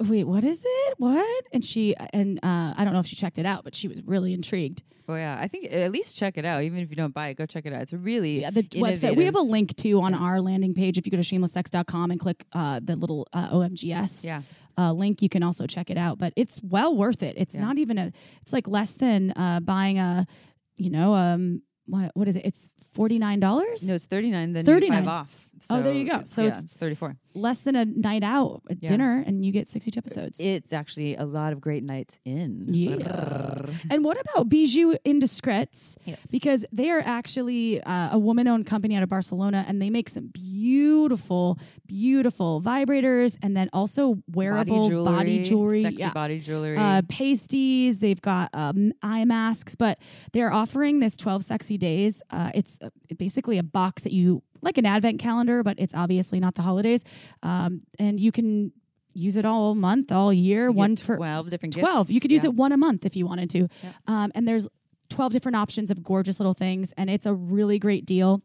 "Wait, 0.00 0.24
what 0.24 0.44
is 0.44 0.62
it? 0.66 0.94
What?" 0.96 1.46
And 1.52 1.62
she 1.62 1.94
and 2.14 2.38
uh, 2.42 2.72
I 2.76 2.84
don't 2.84 2.94
know 2.94 3.00
if 3.00 3.06
she 3.06 3.16
checked 3.16 3.38
it 3.38 3.44
out, 3.44 3.64
but 3.64 3.74
she 3.74 3.86
was 3.86 4.02
really 4.04 4.32
intrigued. 4.32 4.82
Oh, 5.10 5.14
yeah. 5.14 5.38
I 5.40 5.48
think 5.48 5.72
at 5.72 5.90
least 5.90 6.18
check 6.18 6.36
it 6.36 6.44
out. 6.44 6.62
Even 6.62 6.80
if 6.80 6.90
you 6.90 6.96
don't 6.96 7.14
buy 7.14 7.28
it, 7.28 7.34
go 7.38 7.46
check 7.46 7.64
it 7.64 7.72
out. 7.72 7.80
It's 7.80 7.94
really 7.94 8.42
Yeah, 8.42 8.50
the 8.50 8.62
website. 8.62 9.16
We 9.16 9.24
have 9.24 9.36
a 9.36 9.40
link 9.40 9.74
too 9.76 10.02
on 10.02 10.12
our 10.12 10.38
landing 10.40 10.74
page. 10.74 10.98
If 10.98 11.06
you 11.06 11.10
go 11.10 11.16
to 11.16 11.22
shamelesssex.com 11.22 12.10
and 12.10 12.20
click 12.20 12.44
uh, 12.52 12.80
the 12.82 12.94
little 12.94 13.26
uh, 13.32 13.48
OMGyes 13.50 14.26
Yeah. 14.26 14.42
Uh, 14.78 14.92
link, 14.92 15.20
you 15.22 15.28
can 15.28 15.42
also 15.42 15.66
check 15.66 15.90
it 15.90 15.98
out. 15.98 16.18
But 16.18 16.32
it's 16.36 16.60
well 16.62 16.96
worth 16.96 17.22
it. 17.22 17.34
It's 17.36 17.54
Yeah. 17.54 17.60
not 17.62 17.78
even 17.78 17.98
a. 17.98 18.12
It's 18.42 18.52
like 18.52 18.68
less 18.68 18.94
than 18.94 19.32
uh, 19.32 19.60
buying 19.60 19.98
a, 19.98 20.26
you 20.76 20.90
know, 20.90 21.14
um, 21.14 21.62
what 21.86 22.10
what 22.14 22.28
is 22.28 22.36
it? 22.36 22.44
It's 22.44 22.70
forty 22.94 23.18
nine 23.18 23.40
dollars. 23.40 23.86
No, 23.88 23.94
it's 23.94 24.06
39 24.06 24.52
then 24.52 24.64
you 24.66 24.72
get 24.80 24.88
39. 24.88 25.26
Off. 25.70 25.78
Oh, 25.78 25.82
there 25.82 25.92
you 25.94 26.08
go. 26.10 26.22
So 26.26 26.42
yeah, 26.42 26.48
it's- 26.48 26.62
it's 26.64 26.74
34. 26.76 27.16
less 27.34 27.60
than 27.60 27.76
a 27.76 27.84
night 27.84 28.22
out 28.24 28.62
at 28.70 28.78
Yeah. 28.82 28.88
dinner, 28.88 29.22
and 29.26 29.44
you 29.44 29.52
get 29.52 29.68
sixty 29.68 29.90
two 29.90 29.98
episodes. 29.98 30.38
It's 30.40 30.72
actually 30.72 31.14
a 31.16 31.24
lot 31.24 31.52
of 31.52 31.60
great 31.60 31.84
nights 31.84 32.18
in. 32.24 32.66
Yeah. 32.72 33.66
And 33.90 34.04
what 34.04 34.18
about 34.20 34.48
Bijoux 34.48 34.96
Indiscrets? 35.04 35.96
Yes. 36.04 36.26
Because 36.30 36.64
they 36.72 36.90
are 36.90 37.00
actually 37.04 37.80
uh, 37.82 38.10
a 38.16 38.18
woman 38.18 38.48
owned 38.48 38.66
company 38.66 38.96
out 38.96 39.02
of 39.02 39.08
Barcelona 39.08 39.64
and 39.68 39.80
they 39.80 39.90
make 39.90 40.08
some 40.08 40.28
beautiful, 40.28 41.58
beautiful 41.86 42.60
vibrators 42.60 43.36
and 43.42 43.56
then 43.56 43.68
also 43.72 44.16
wearable 44.32 45.04
body 45.04 45.42
jewelry. 45.42 45.82
sexy 45.82 45.98
yeah. 45.98 46.12
body 46.12 46.38
jewelry. 46.40 46.76
Uh, 46.76 47.02
pasties, 47.08 47.98
they've 48.00 48.20
got 48.20 48.50
um, 48.52 48.92
eye 49.02 49.24
masks, 49.24 49.74
but 49.76 49.98
they're 50.32 50.52
offering 50.52 51.00
this 51.00 51.16
12 51.16 51.44
sexy 51.44 51.78
days. 51.78 52.22
Uh, 52.30 52.50
it's 52.54 52.78
uh, 52.82 52.88
basically 53.16 53.58
a 53.58 53.62
box 53.62 54.02
that 54.02 54.12
you 54.12 54.42
like 54.62 54.78
an 54.78 54.86
advent 54.86 55.20
calendar, 55.20 55.62
but 55.62 55.76
it's 55.78 55.94
obviously 55.94 56.40
not 56.40 56.54
the 56.54 56.62
holidays. 56.62 57.04
Um, 57.42 57.82
and 57.98 58.18
you 58.20 58.32
can 58.32 58.72
use 59.14 59.36
it 59.36 59.44
all 59.44 59.74
month, 59.74 60.12
all 60.12 60.32
year, 60.32 60.70
one 60.70 60.94
for 60.96 61.16
12 61.16 61.50
different 61.50 61.74
12 61.74 62.06
gifts. 62.06 62.14
you 62.14 62.20
could 62.20 62.30
use 62.30 62.44
Yeah. 62.44 62.50
it 62.50 62.56
one 62.56 62.72
a 62.72 62.76
month 62.76 63.04
if 63.04 63.16
you 63.16 63.26
wanted 63.26 63.50
to 63.50 63.68
um, 64.06 64.30
and 64.34 64.46
there's 64.46 64.68
12 65.10 65.32
different 65.32 65.56
options 65.56 65.90
of 65.90 66.02
gorgeous 66.02 66.38
little 66.38 66.52
things 66.54 66.92
and 66.96 67.08
it's 67.10 67.24
a 67.26 67.32
really 67.34 67.78
great 67.78 68.04
deal 68.06 68.42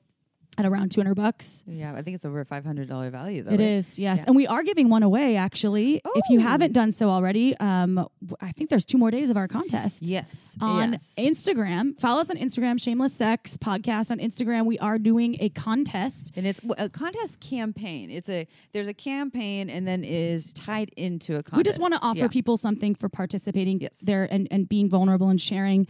at 0.58 0.66
around 0.66 0.90
200 0.92 1.16
bucks 1.16 1.64
Yeah, 1.68 1.96
I 1.96 2.02
think 2.04 2.16
it's 2.16 2.26
over 2.26 2.40
a 2.42 2.46
$500 2.46 3.12
value 3.12 3.44
though. 3.44 3.52
It 3.52 3.60
right? 3.60 3.60
is, 3.60 3.98
yes 3.98 4.20
Yeah. 4.20 4.24
and 4.28 4.36
we 4.36 4.46
are 4.48 4.64
giving 4.64 4.90
one 4.90 5.02
away 5.04 5.36
actually 5.36 6.00
Oh. 6.06 6.12
if 6.16 6.30
you 6.30 6.40
haven't 6.40 6.74
done 6.74 6.92
so 6.92 7.10
already 7.10 7.56
um, 7.58 8.08
i 8.42 8.52
think 8.52 8.70
there's 8.70 8.86
two 8.86 8.98
more 8.98 9.10
days 9.12 9.30
of 9.30 9.38
our 9.38 9.48
contest 9.48 10.04
Yes. 10.04 10.58
on 10.62 10.92
yes. 10.94 11.14
instagram 11.18 12.00
follow 12.00 12.22
us 12.22 12.30
on 12.30 12.38
instagram 12.38 12.80
shameless 12.80 13.14
sex 13.14 13.58
podcast 13.58 14.12
on 14.12 14.20
instagram 14.20 14.66
we 14.66 14.78
are 14.80 15.00
doing 15.00 15.38
a 15.40 15.50
contest 15.50 16.32
And 16.36 16.46
it's 16.46 16.62
a 16.78 16.90
contest 16.90 17.40
campaign. 17.40 18.10
It's 18.12 18.30
a 18.30 18.48
there's 18.74 18.88
a 18.88 18.94
campaign 18.94 19.70
and 19.70 19.88
then 19.88 20.04
is 20.04 20.52
tied 20.54 20.90
into 20.98 21.36
a 21.38 21.44
contest. 21.44 21.58
we 21.58 21.64
just 21.64 21.80
want 21.80 21.94
to 21.96 22.00
offer 22.02 22.20
Yeah. 22.20 22.28
people 22.28 22.58
something 22.58 22.96
for 22.96 23.10
participating 23.10 23.80
Yes. 23.82 24.00
there 24.02 24.28
and, 24.32 24.48
and 24.52 24.68
being 24.70 24.88
vulnerable 24.90 25.30
and 25.30 25.40
sharing 25.42 25.88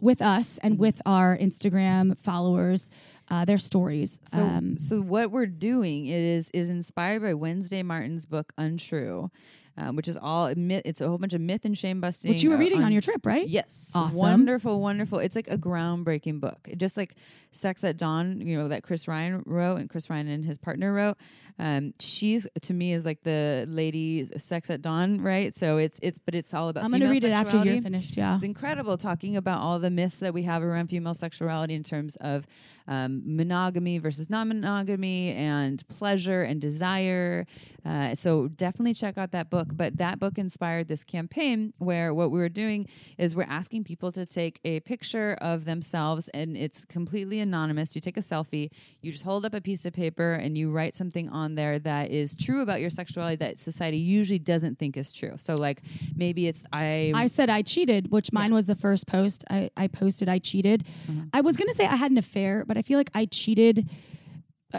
with 0.00 0.20
us 0.20 0.58
and 0.58 0.74
Mm-hmm. 0.74 0.80
with 0.80 1.02
our 1.06 1.36
Instagram 1.38 2.18
followers 2.18 2.90
uh, 3.30 3.44
their 3.44 3.58
stories. 3.58 4.20
So, 4.26 4.42
um, 4.42 4.78
so 4.78 5.00
what 5.00 5.30
we're 5.30 5.46
doing 5.46 6.06
is 6.06 6.50
is 6.52 6.70
inspired 6.70 7.22
by 7.22 7.34
Wednesday 7.34 7.82
Martin's 7.82 8.26
book 8.26 8.52
Untrue. 8.58 9.30
um, 9.76 9.96
which 9.96 10.08
is 10.08 10.18
all 10.18 10.54
myth. 10.54 10.82
It's 10.84 11.00
a 11.00 11.08
whole 11.08 11.18
bunch 11.18 11.32
of 11.32 11.40
myth 11.40 11.64
and 11.64 11.76
shame 11.76 12.00
busting. 12.00 12.30
Which 12.30 12.42
you 12.42 12.50
were 12.50 12.58
reading 12.58 12.82
on, 12.84 12.92
your 12.92 13.00
trip, 13.00 13.24
right? 13.24 13.46
Yes. 13.48 13.90
Awesome. 13.94 14.18
Wonderful, 14.18 14.80
wonderful. 14.80 15.18
It's 15.18 15.34
like 15.34 15.48
a 15.48 15.56
groundbreaking 15.56 16.40
book. 16.40 16.68
Just 16.76 16.96
like 16.96 17.14
Sex 17.52 17.82
at 17.84 17.96
Dawn, 17.96 18.40
you 18.40 18.58
know, 18.58 18.68
that 18.68 18.82
Chris 18.82 19.08
Ryan 19.08 19.42
wrote 19.46 19.76
and 19.76 19.88
Chris 19.88 20.10
Ryan 20.10 20.28
and 20.28 20.44
his 20.44 20.58
partner 20.58 20.92
wrote. 20.92 21.16
Um, 21.62 21.94
she's 22.00 22.48
to 22.60 22.74
me 22.74 22.92
is 22.92 23.06
like 23.06 23.22
the 23.22 23.64
lady 23.68 24.24
Sex 24.36 24.68
at 24.68 24.82
Dawn, 24.82 25.20
right? 25.20 25.54
So 25.54 25.76
it's 25.76 26.00
it's 26.02 26.18
but 26.18 26.34
it's 26.34 26.52
all 26.52 26.68
about 26.68 26.82
I'm 26.82 26.90
female 26.90 27.12
read 27.12 27.22
it 27.22 27.30
after 27.30 27.64
you're 27.64 27.80
finished. 27.80 28.16
Yeah. 28.16 28.34
It's 28.34 28.42
incredible 28.42 28.98
talking 28.98 29.36
about 29.36 29.60
all 29.60 29.78
the 29.78 29.88
myths 29.88 30.18
that 30.18 30.34
we 30.34 30.42
have 30.42 30.64
around 30.64 30.88
female 30.88 31.14
sexuality 31.14 31.74
in 31.74 31.84
terms 31.84 32.16
of 32.16 32.48
um, 32.88 33.22
monogamy 33.24 33.98
versus 33.98 34.28
non 34.28 34.48
monogamy 34.48 35.34
and 35.34 35.86
pleasure 35.86 36.42
and 36.42 36.60
desire. 36.60 37.46
Uh, 37.84 38.14
so 38.14 38.48
definitely 38.48 38.94
check 38.94 39.18
out 39.18 39.32
that 39.32 39.50
book. 39.50 39.68
But 39.72 39.96
that 39.98 40.18
book 40.18 40.38
inspired 40.38 40.88
this 40.88 41.04
campaign 41.04 41.72
where 41.78 42.14
what 42.14 42.30
we 42.30 42.38
were 42.38 42.48
doing 42.48 42.86
is 43.18 43.34
we're 43.34 43.42
asking 43.44 43.84
people 43.84 44.12
to 44.12 44.24
take 44.24 44.60
a 44.64 44.80
picture 44.80 45.36
of 45.40 45.64
themselves 45.64 46.28
and 46.28 46.56
it's 46.56 46.84
completely 46.84 47.40
anonymous. 47.40 47.94
You 47.94 48.00
take 48.00 48.16
a 48.16 48.20
selfie, 48.22 48.70
you 49.00 49.12
just 49.12 49.24
hold 49.24 49.44
up 49.44 49.54
a 49.54 49.60
piece 49.60 49.84
of 49.84 49.92
paper 49.92 50.32
and 50.32 50.56
you 50.56 50.70
write 50.70 50.94
something 50.94 51.28
on 51.28 51.51
there 51.54 51.78
that 51.78 52.10
is 52.10 52.34
true 52.34 52.62
about 52.62 52.80
your 52.80 52.90
sexuality 52.90 53.36
that 53.36 53.58
society 53.58 53.98
usually 53.98 54.38
doesn't 54.38 54.78
think 54.78 54.96
is 54.96 55.12
true. 55.12 55.34
So, 55.38 55.54
like, 55.54 55.82
maybe 56.14 56.46
it's 56.46 56.62
I. 56.72 57.12
I 57.14 57.26
said 57.26 57.50
I 57.50 57.62
cheated, 57.62 58.10
which 58.10 58.32
mine 58.32 58.54
was 58.54 58.66
the 58.66 58.74
first 58.74 59.06
post 59.06 59.44
I, 59.50 59.70
I 59.76 59.88
posted. 59.88 60.28
I 60.28 60.38
cheated. 60.38 60.84
Mm-hmm. 61.10 61.28
I 61.32 61.40
was 61.40 61.56
gonna 61.56 61.74
say 61.74 61.86
I 61.86 61.96
had 61.96 62.10
an 62.10 62.18
affair, 62.18 62.64
but 62.66 62.76
I 62.76 62.82
feel 62.82 62.98
like 62.98 63.10
I 63.14 63.26
cheated 63.26 63.88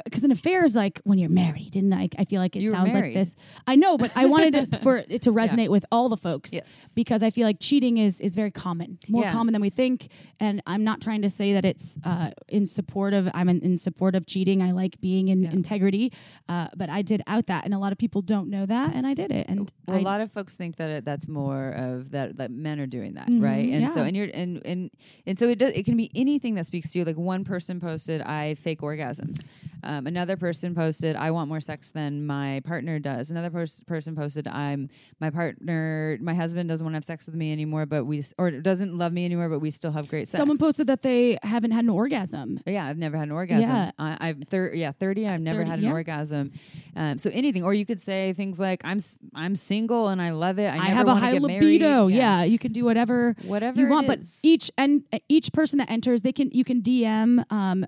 because 0.06 0.24
an 0.24 0.32
affair 0.32 0.64
is 0.64 0.76
like 0.76 1.00
when 1.04 1.18
you're 1.20 1.30
married, 1.30 1.76
and 1.76 1.90
like 1.90 2.16
I 2.18 2.26
feel 2.26 2.40
like 2.42 2.56
it 2.56 2.62
You 2.62 2.72
sounds 2.72 2.94
like 2.94 3.14
this. 3.14 3.36
I 3.68 3.76
know, 3.76 3.98
but 3.98 4.12
I 4.16 4.26
wanted 4.26 4.56
it 4.56 4.82
for 4.84 4.98
it 4.98 5.22
to 5.24 5.32
resonate 5.42 5.70
with 5.70 5.86
all 5.92 6.10
the 6.10 6.18
folks. 6.18 6.52
Yes. 6.54 6.92
because 6.96 7.24
I 7.24 7.30
feel 7.30 7.46
like 7.48 7.58
cheating 7.60 7.98
is 7.98 8.20
is 8.22 8.36
very 8.36 8.52
common, 8.52 9.00
more 9.10 9.24
Yeah. 9.24 9.32
common 9.32 9.54
than 9.54 9.62
we 9.62 9.70
think. 9.70 10.10
And 10.40 10.62
I'm 10.68 10.84
not 10.84 11.02
trying 11.02 11.22
to 11.22 11.30
say 11.30 11.54
that 11.54 11.64
it's 11.66 11.98
uh, 12.04 12.32
in 12.48 12.66
support 12.66 13.14
of. 13.14 13.30
I'm 13.34 13.50
in, 13.50 13.62
in 13.62 13.78
support 13.78 14.16
of 14.16 14.26
cheating. 14.26 14.62
I 14.62 14.72
like 14.72 15.00
being 15.02 15.28
in 15.30 15.44
Yeah. 15.44 15.52
integrity, 15.52 16.12
uh, 16.50 16.68
but 16.76 16.90
I 16.90 17.02
did 17.02 17.22
out 17.28 17.48
that, 17.48 17.66
and 17.66 17.74
a 17.74 17.80
lot 17.80 17.92
of 17.92 17.98
people 17.98 18.22
don't 18.22 18.50
know 18.50 18.66
that, 18.66 18.94
and 18.96 19.06
I 19.08 19.14
did 19.14 19.32
it. 19.32 19.46
And 19.48 19.72
Well, 19.88 19.98
I, 19.98 20.00
a 20.00 20.04
lot 20.04 20.22
of 20.22 20.32
folks 20.32 20.56
think 20.56 20.76
that 20.78 20.90
it, 20.90 21.06
that's 21.06 21.28
more 21.28 21.70
of 21.72 22.12
that 22.12 22.38
that 22.38 22.52
men 22.52 22.80
are 22.80 22.88
doing 22.88 23.14
that, 23.14 23.28
Mhm, 23.30 23.42
right? 23.42 23.70
And 23.70 23.90
so 23.90 24.02
and 24.04 24.16
you're 24.18 24.30
and 24.34 24.62
and 24.66 24.90
and 25.26 25.40
so 25.40 25.48
it 25.50 25.60
does 25.60 25.72
it 25.74 25.84
can 25.86 25.96
be 25.98 26.12
anything 26.16 26.56
that 26.56 26.66
speaks 26.66 26.92
to 26.92 27.00
you. 27.00 27.06
Like 27.06 27.18
one 27.18 27.44
person 27.44 27.80
posted, 27.80 28.22
"I 28.22 28.56
fake 28.56 28.82
orgasms." 28.82 29.44
Um, 29.84 30.08
another 30.08 30.38
person 30.38 30.74
posted, 30.76 31.16
"I 31.16 31.32
want 31.32 31.50
more 31.50 31.60
sex 31.60 31.92
than 31.92 32.26
my 32.26 32.62
partner 32.66 33.00
does." 33.00 33.32
Another 33.32 33.50
pers- 33.50 33.84
person 33.86 34.16
posted, 34.16 34.48
"I'm 34.48 34.90
my 35.20 35.30
partner, 35.30 36.18
my 36.22 36.34
husband 36.34 36.70
doesn't 36.70 36.84
want 36.86 36.94
to 36.94 36.98
have 36.98 37.06
sex 37.06 37.26
with 37.26 37.36
me 37.36 37.52
anymore, 37.52 37.86
but 37.86 38.06
we 38.06 38.20
s- 38.20 38.34
or 38.38 38.52
doesn't 38.52 38.98
love 38.98 39.14
me 39.14 39.26
anymore, 39.26 39.50
but 39.50 39.60
we 39.60 39.70
still 39.70 39.92
have 39.92 40.08
great 40.08 40.28
sex." 40.28 40.40
someone 40.40 40.58
posted 40.58 40.88
that 40.88 41.02
they 41.02 41.38
haven't 41.44 41.72
had 41.72 41.84
an 41.84 41.90
orgasm. 41.90 42.60
Yeah, 42.66 42.86
I've 42.86 42.98
never 42.98 43.18
had 43.18 43.28
an 43.28 43.32
orgasm. 43.34 43.70
Yeah. 43.70 43.92
I, 44.00 44.18
I'm 44.30 44.42
thir- 44.44 44.74
yeah, 44.74 44.92
thirty. 44.92 45.28
I've 45.28 45.42
never 45.42 45.60
30, 45.60 45.70
had 45.70 45.80
an 45.80 45.86
yeah. 45.86 45.92
orgasm. 45.92 46.52
Um, 46.96 47.18
so 47.18 47.30
anything, 47.34 47.64
or 47.64 47.74
you 47.74 47.86
could 47.86 48.02
say 48.02 48.34
things 48.34 48.60
like, 48.60 48.82
"I'm 48.86 48.98
s- 48.98 49.18
I'm 49.36 49.56
single 49.56 50.08
and 50.10 50.22
I 50.22 50.32
love 50.32 50.60
it. 50.60 50.68
I, 50.68 50.78
I, 50.78 50.90
have 50.90 51.08
a 51.08 51.16
high 51.16 51.38
libido. 51.38 52.08
married." 52.08 52.16
Yeah. 52.16 52.44
you 52.44 52.60
can 52.60 52.72
do 52.72 52.86
whatever 52.86 53.36
whatever 53.46 53.80
you 53.80 53.88
want, 53.88 54.08
but 54.08 54.20
each 54.44 54.72
and 54.78 55.04
each 55.30 55.52
person 55.54 55.80
that 55.80 55.90
enters, 55.90 56.22
they 56.22 56.32
can 56.32 56.50
you 56.52 56.64
can 56.64 56.82
DM 56.82 57.44
um, 57.52 57.86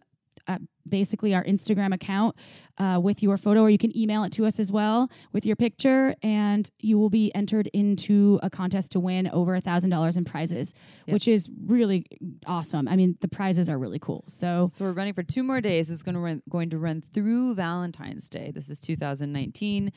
uh, 0.47 0.57
basically 0.87 1.33
our 1.33 1.43
Instagram 1.43 1.93
account 1.93 2.35
uh, 2.77 2.99
with 3.01 3.23
your 3.23 3.37
photo, 3.37 3.61
or 3.61 3.69
you 3.69 3.77
can 3.77 3.95
email 3.97 4.23
it 4.23 4.31
to 4.33 4.45
us 4.45 4.59
as 4.59 4.71
well 4.71 5.09
with 5.31 5.45
your 5.45 5.55
picture, 5.55 6.15
and 6.21 6.69
you 6.79 6.97
will 6.99 7.09
be 7.09 7.33
entered 7.33 7.67
into 7.67 8.39
a 8.43 8.49
contest 8.49 8.91
to 8.91 8.99
win 8.99 9.27
over 9.29 9.55
a 9.55 9.61
thousand 9.61 9.89
dollars 9.89 10.17
in 10.17 10.25
prizes, 10.25 10.73
which 11.07 11.27
is 11.27 11.49
really 11.65 12.05
awesome. 12.45 12.87
I 12.87 12.95
mean, 12.95 13.17
the 13.21 13.27
prizes 13.27 13.69
are 13.69 13.77
really 13.77 13.99
cool. 13.99 14.23
So 14.27 14.69
So 14.71 14.85
we're 14.85 14.91
running 14.91 15.13
for 15.13 15.23
two 15.23 15.43
more 15.43 15.61
days. 15.61 15.89
It's 15.89 16.03
going 16.03 16.15
to 16.15 16.21
run 16.21 16.41
going 16.49 16.69
to 16.71 16.77
run 16.77 17.01
through 17.01 17.55
Valentine's 17.55 18.29
Day. 18.29 18.51
This 18.53 18.69
is 18.69 18.79
2019, 18.81 19.91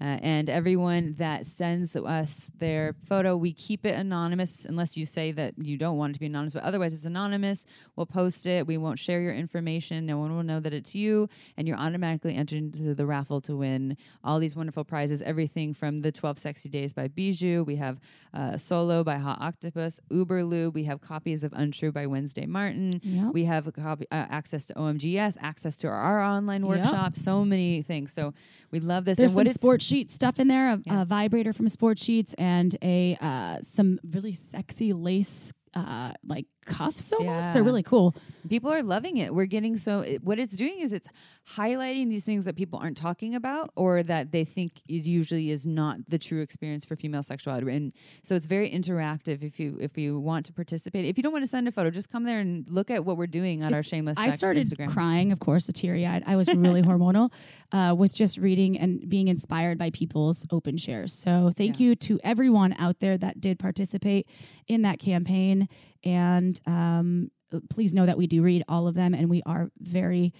uh, 0.00 0.04
and 0.04 0.50
everyone 0.50 1.14
that 1.18 1.46
sends 1.46 1.94
us 1.94 2.50
their 2.58 2.94
photo, 3.08 3.36
we 3.36 3.52
keep 3.52 3.86
it 3.86 3.94
anonymous 3.94 4.64
unless 4.64 4.96
you 4.96 5.06
say 5.06 5.30
that 5.32 5.54
you 5.56 5.78
don't 5.78 5.96
want 5.96 6.10
it 6.10 6.14
to 6.14 6.20
be 6.20 6.26
anonymous. 6.26 6.54
But 6.54 6.64
otherwise, 6.64 6.92
it's 6.92 7.04
anonymous. 7.04 7.64
We'll 7.94 8.06
post 8.06 8.44
it. 8.46 8.66
We 8.66 8.76
won't 8.76 8.98
share 8.98 9.20
your 9.20 9.32
information. 9.32 10.04
No 10.04 10.18
one 10.18 10.33
will 10.34 10.42
know 10.42 10.60
that 10.60 10.74
it's 10.74 10.94
you, 10.94 11.28
and 11.56 11.66
you're 11.66 11.76
automatically 11.78 12.34
entered 12.34 12.58
into 12.58 12.94
the 12.94 13.06
raffle 13.06 13.40
to 13.42 13.56
win 13.56 13.96
all 14.22 14.38
these 14.38 14.54
wonderful 14.56 14.84
prizes. 14.84 15.22
Everything 15.22 15.74
from 15.74 16.00
the 16.02 16.12
12 16.12 16.38
Sexy 16.38 16.68
Days 16.68 16.92
by 16.92 17.08
Bijoux. 17.08 17.64
We 17.64 17.76
have 17.76 17.98
uh, 18.32 18.56
Solo 18.56 19.04
by 19.04 19.16
Hot 19.16 19.40
Octopuss. 19.40 20.00
Uber 20.10 20.44
Lube. 20.44 20.74
We 20.74 20.84
have 20.84 21.00
copies 21.00 21.44
of 21.44 21.52
Untrue 21.52 21.92
by 21.92 22.06
Wednesday 22.06 22.46
Martin. 22.46 23.00
Yep. 23.02 23.32
We 23.32 23.44
have 23.44 23.66
a 23.66 23.72
copy, 23.72 24.06
uh, 24.10 24.26
access 24.28 24.66
to 24.66 24.74
OMGyes, 24.74 25.36
access 25.40 25.76
to 25.78 25.88
our, 25.88 25.94
our 25.94 26.20
online 26.20 26.62
Yep. 26.64 26.68
workshop, 26.68 27.16
so 27.16 27.44
many 27.44 27.82
things. 27.82 28.12
So 28.12 28.34
we 28.70 28.80
love 28.80 29.04
this. 29.04 29.16
There's 29.18 29.32
and 29.32 29.34
some 29.34 29.36
what 29.40 29.46
it's- 29.46 29.54
Sport 29.54 29.82
Sheet 29.82 30.10
stuff 30.10 30.38
in 30.40 30.48
there, 30.48 30.72
a, 30.72 30.80
Yeah. 30.84 31.02
a 31.02 31.04
vibrator 31.04 31.52
from 31.52 31.66
Sportsheets, 31.66 32.34
and 32.38 32.76
a 32.82 33.16
uh, 33.20 33.58
some 33.62 33.98
really 34.12 34.32
sexy 34.32 34.92
lace 34.92 35.52
uh, 35.74 36.12
like 36.26 36.46
cuffs. 36.64 37.12
Almost, 37.12 37.52
they're 37.52 37.62
really 37.62 37.82
cool. 37.82 38.14
people 38.48 38.70
are 38.72 38.82
loving 38.82 39.16
it. 39.18 39.34
We're 39.34 39.46
getting 39.46 39.76
so 39.78 40.00
it, 40.00 40.22
what 40.24 40.38
it's 40.38 40.54
doing 40.56 40.78
is 40.80 40.92
it's 40.92 41.08
highlighting 41.56 42.08
these 42.08 42.24
things 42.24 42.44
that 42.46 42.56
people 42.56 42.78
aren't 42.78 42.96
talking 42.96 43.34
about 43.34 43.70
or 43.76 44.02
that 44.02 44.32
they 44.32 44.44
think 44.44 44.80
it 44.88 45.04
usually 45.04 45.50
is 45.50 45.66
not 45.66 45.98
the 46.08 46.18
true 46.18 46.40
experience 46.40 46.84
for 46.84 46.96
female 46.96 47.22
sexuality. 47.22 47.70
And 47.74 47.92
so 48.22 48.34
it's 48.34 48.46
very 48.46 48.70
interactive. 48.70 49.42
If 49.42 49.60
you 49.60 49.78
if 49.80 49.96
you 49.98 50.18
want 50.18 50.46
to 50.46 50.52
participate, 50.52 51.04
if 51.04 51.16
you 51.16 51.22
don't 51.22 51.32
want 51.32 51.42
to 51.44 51.48
send 51.48 51.68
a 51.68 51.72
photo, 51.72 51.90
just 51.90 52.10
come 52.10 52.24
there 52.24 52.40
and 52.40 52.64
look 52.68 52.90
at 52.90 53.04
what 53.04 53.16
we're 53.16 53.26
doing 53.26 53.62
on 53.64 53.74
our 53.74 53.82
shameless. 53.82 54.18
I 54.18 54.30
started 54.30 54.66
Instagram. 54.66 54.90
crying, 54.90 55.32
of 55.32 55.38
course, 55.38 55.68
a 55.68 55.72
teary 55.72 56.06
eyed. 56.06 56.22
I 56.26 56.36
was 56.36 56.48
really 56.54 56.82
hormonal 56.90 57.30
uh, 57.72 57.94
with 57.96 58.14
just 58.14 58.38
reading 58.38 58.78
and 58.78 59.08
being 59.08 59.28
inspired 59.28 59.78
by 59.78 59.90
people's 59.90 60.46
open 60.50 60.76
shares. 60.76 61.12
So 61.12 61.52
thank 61.54 61.78
Yeah. 61.78 61.84
you 61.88 61.96
to 61.96 62.20
everyone 62.24 62.74
out 62.78 63.00
there 63.00 63.18
that 63.18 63.40
did 63.40 63.58
participate 63.58 64.26
in 64.66 64.82
that 64.82 64.98
campaign. 64.98 65.68
And 66.04 66.60
um, 66.66 67.30
please 67.70 67.94
know 67.94 68.06
that 68.06 68.18
we 68.18 68.26
do 68.26 68.42
read 68.42 68.62
all 68.68 68.86
of 68.86 68.94
them, 68.94 69.14
and 69.14 69.28
we 69.30 69.42
are 69.46 69.70
very 69.80 70.32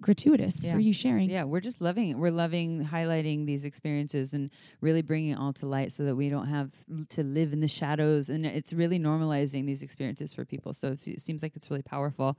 gratuitous 0.00 0.62
Yeah. 0.64 0.74
for 0.74 0.78
you 0.78 0.92
sharing. 0.92 1.28
Yeah, 1.30 1.42
we're 1.44 1.60
just 1.60 1.80
loving 1.80 2.10
it. 2.10 2.16
We're 2.16 2.30
loving 2.30 2.86
highlighting 2.86 3.44
these 3.44 3.64
experiences 3.64 4.34
and 4.34 4.50
really 4.80 5.02
bringing 5.02 5.30
it 5.30 5.38
all 5.38 5.52
to 5.54 5.66
light 5.66 5.90
so 5.92 6.04
that 6.04 6.14
we 6.14 6.28
don't 6.28 6.46
have 6.46 6.70
to 7.10 7.24
live 7.24 7.52
in 7.52 7.58
the 7.58 7.66
shadows. 7.66 8.28
And 8.28 8.46
it's 8.46 8.72
really 8.72 9.00
normalizing 9.00 9.66
these 9.66 9.82
experiences 9.82 10.32
for 10.32 10.44
people. 10.44 10.72
So 10.74 10.92
it, 10.92 11.00
it 11.06 11.20
seems 11.20 11.42
like 11.42 11.56
it's 11.56 11.70
really 11.70 11.82
powerful. 11.82 12.38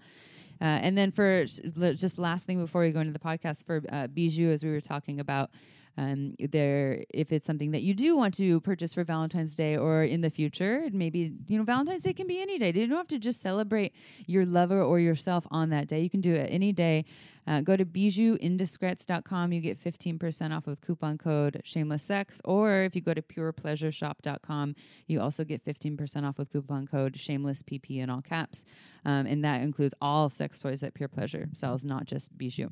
Uh, 0.61 0.63
and 0.63 0.97
then 0.97 1.11
for 1.11 1.43
just 1.43 2.17
last 2.17 2.45
thing 2.45 2.61
before 2.61 2.81
we 2.83 2.91
go 2.91 3.01
into 3.01 3.11
the 3.11 3.19
podcast 3.19 3.65
for 3.65 3.81
uh, 3.89 4.07
Bijoux, 4.07 4.53
as 4.53 4.63
we 4.63 4.71
were 4.71 4.79
talking 4.79 5.19
about, 5.19 5.49
um, 5.97 6.35
there 6.39 7.03
if 7.09 7.31
it's 7.31 7.45
something 7.45 7.71
that 7.71 7.81
you 7.81 7.93
do 7.93 8.15
want 8.15 8.33
to 8.35 8.59
purchase 8.61 8.93
for 8.93 9.03
Valentine's 9.03 9.55
Day 9.55 9.77
or 9.77 10.03
in 10.03 10.21
the 10.21 10.29
future, 10.29 10.87
maybe 10.91 11.33
you 11.47 11.57
know 11.57 11.63
Valentine's 11.63 12.03
Day 12.03 12.13
can 12.13 12.27
be 12.27 12.41
any 12.41 12.57
day. 12.57 12.71
You 12.73 12.87
don't 12.87 12.97
have 12.97 13.07
to 13.07 13.19
just 13.19 13.41
celebrate 13.41 13.93
your 14.25 14.45
lover 14.45 14.81
or 14.81 14.99
yourself 14.99 15.45
on 15.51 15.69
that 15.69 15.87
day. 15.87 15.99
You 15.99 16.09
can 16.09 16.21
do 16.21 16.33
it 16.33 16.47
any 16.51 16.71
day. 16.71 17.05
Uh, 17.47 17.61
go 17.61 17.75
to 17.75 17.85
bijouxindiscrets.com. 17.85 19.51
You 19.51 19.61
get 19.61 19.83
15% 19.83 20.55
off 20.55 20.67
with 20.67 20.81
coupon 20.81 21.17
code 21.17 21.61
shameless 21.63 22.03
sex. 22.03 22.41
Or 22.45 22.83
if 22.83 22.95
you 22.95 23.01
go 23.01 23.13
to 23.13 23.21
purepleasureshop.com, 23.21 24.75
you 25.07 25.21
also 25.21 25.43
get 25.43 25.65
15% 25.65 26.23
off 26.27 26.37
with 26.37 26.51
coupon 26.51 26.87
code 26.87 27.19
shameless 27.19 27.63
pp 27.63 27.99
in 27.99 28.09
all 28.09 28.21
caps. 28.21 28.63
Um, 29.05 29.25
and 29.25 29.43
that 29.43 29.61
includes 29.61 29.93
all 30.01 30.29
sex 30.29 30.61
toys 30.61 30.81
that 30.81 30.93
Pure 30.93 31.09
Pleasure 31.09 31.49
sells, 31.53 31.83
not 31.83 32.05
just 32.05 32.37
bijoux. 32.37 32.71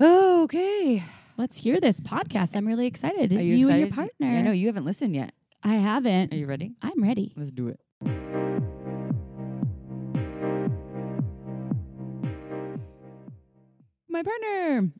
Okay. 0.00 1.02
Let's 1.36 1.56
hear 1.56 1.80
this 1.80 2.00
podcast. 2.00 2.56
I'm 2.56 2.66
really 2.66 2.86
excited. 2.86 3.32
Are 3.32 3.40
you, 3.42 3.52
and 3.52 3.60
excited? 3.60 3.78
your 3.80 3.94
partner. 3.94 4.26
I 4.26 4.42
know 4.42 4.50
you 4.50 4.66
haven't 4.66 4.84
listened 4.84 5.14
yet. 5.14 5.32
I 5.62 5.74
haven't. 5.74 6.32
Are 6.32 6.36
you 6.36 6.46
ready? 6.46 6.72
I'm 6.82 7.02
ready. 7.02 7.32
Let's 7.36 7.52
do 7.52 7.68
it. 7.68 7.80
My 14.08 14.22
partner. 14.22 14.90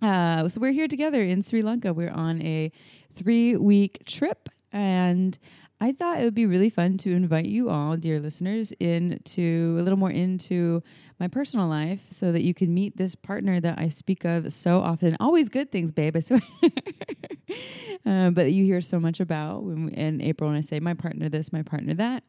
Uh, 0.00 0.48
so 0.48 0.60
we're 0.60 0.72
here 0.72 0.88
together 0.88 1.22
in 1.22 1.42
Sri 1.42 1.62
Lanka. 1.62 1.92
We're 1.92 2.10
on 2.10 2.40
a 2.42 2.72
three 3.14 3.56
week 3.56 4.04
trip, 4.06 4.48
and 4.74 5.38
I 5.80 5.92
thought 5.92 6.20
it 6.20 6.24
would 6.24 6.34
be 6.34 6.46
really 6.46 6.68
fun 6.68 6.98
to 6.98 7.12
invite 7.12 7.46
you 7.46 7.70
all, 7.70 7.96
dear 7.96 8.18
listeners, 8.18 8.72
into 8.80 9.76
a 9.78 9.82
little 9.82 9.98
more 9.98 10.10
into 10.10 10.82
my 11.20 11.28
personal 11.28 11.68
life 11.68 12.00
so 12.10 12.32
that 12.32 12.42
you 12.42 12.54
can 12.54 12.74
meet 12.74 12.96
this 12.96 13.14
partner 13.14 13.60
that 13.60 13.78
I 13.78 13.88
speak 13.88 14.24
of 14.24 14.52
so 14.52 14.80
often. 14.80 15.16
Always 15.20 15.48
good 15.48 15.70
things, 15.70 15.92
babe. 15.92 16.16
I 16.16 16.20
swear. 16.20 16.40
uh, 18.06 18.30
but 18.30 18.52
you 18.52 18.64
hear 18.64 18.80
so 18.80 18.98
much 18.98 19.20
about 19.20 19.62
when 19.62 19.90
in 19.90 20.20
April 20.20 20.50
when 20.50 20.58
I 20.58 20.62
say 20.62 20.80
my 20.80 20.94
partner 20.94 21.28
this, 21.28 21.52
my 21.52 21.62
partner 21.62 21.94
that. 21.94 22.24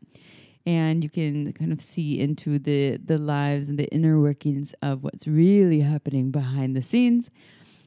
And 0.68 1.04
you 1.04 1.10
can 1.10 1.52
kind 1.54 1.72
of 1.72 1.82
see 1.82 2.20
into 2.20 2.60
the 2.60 2.98
the 2.98 3.18
lives 3.18 3.70
and 3.70 3.78
the 3.78 3.86
inner 3.86 4.20
workings 4.20 4.74
of 4.82 5.04
what's 5.04 5.28
really 5.28 5.80
happening 5.80 6.30
behind 6.30 6.76
the 6.76 6.82
scenes. 6.82 7.30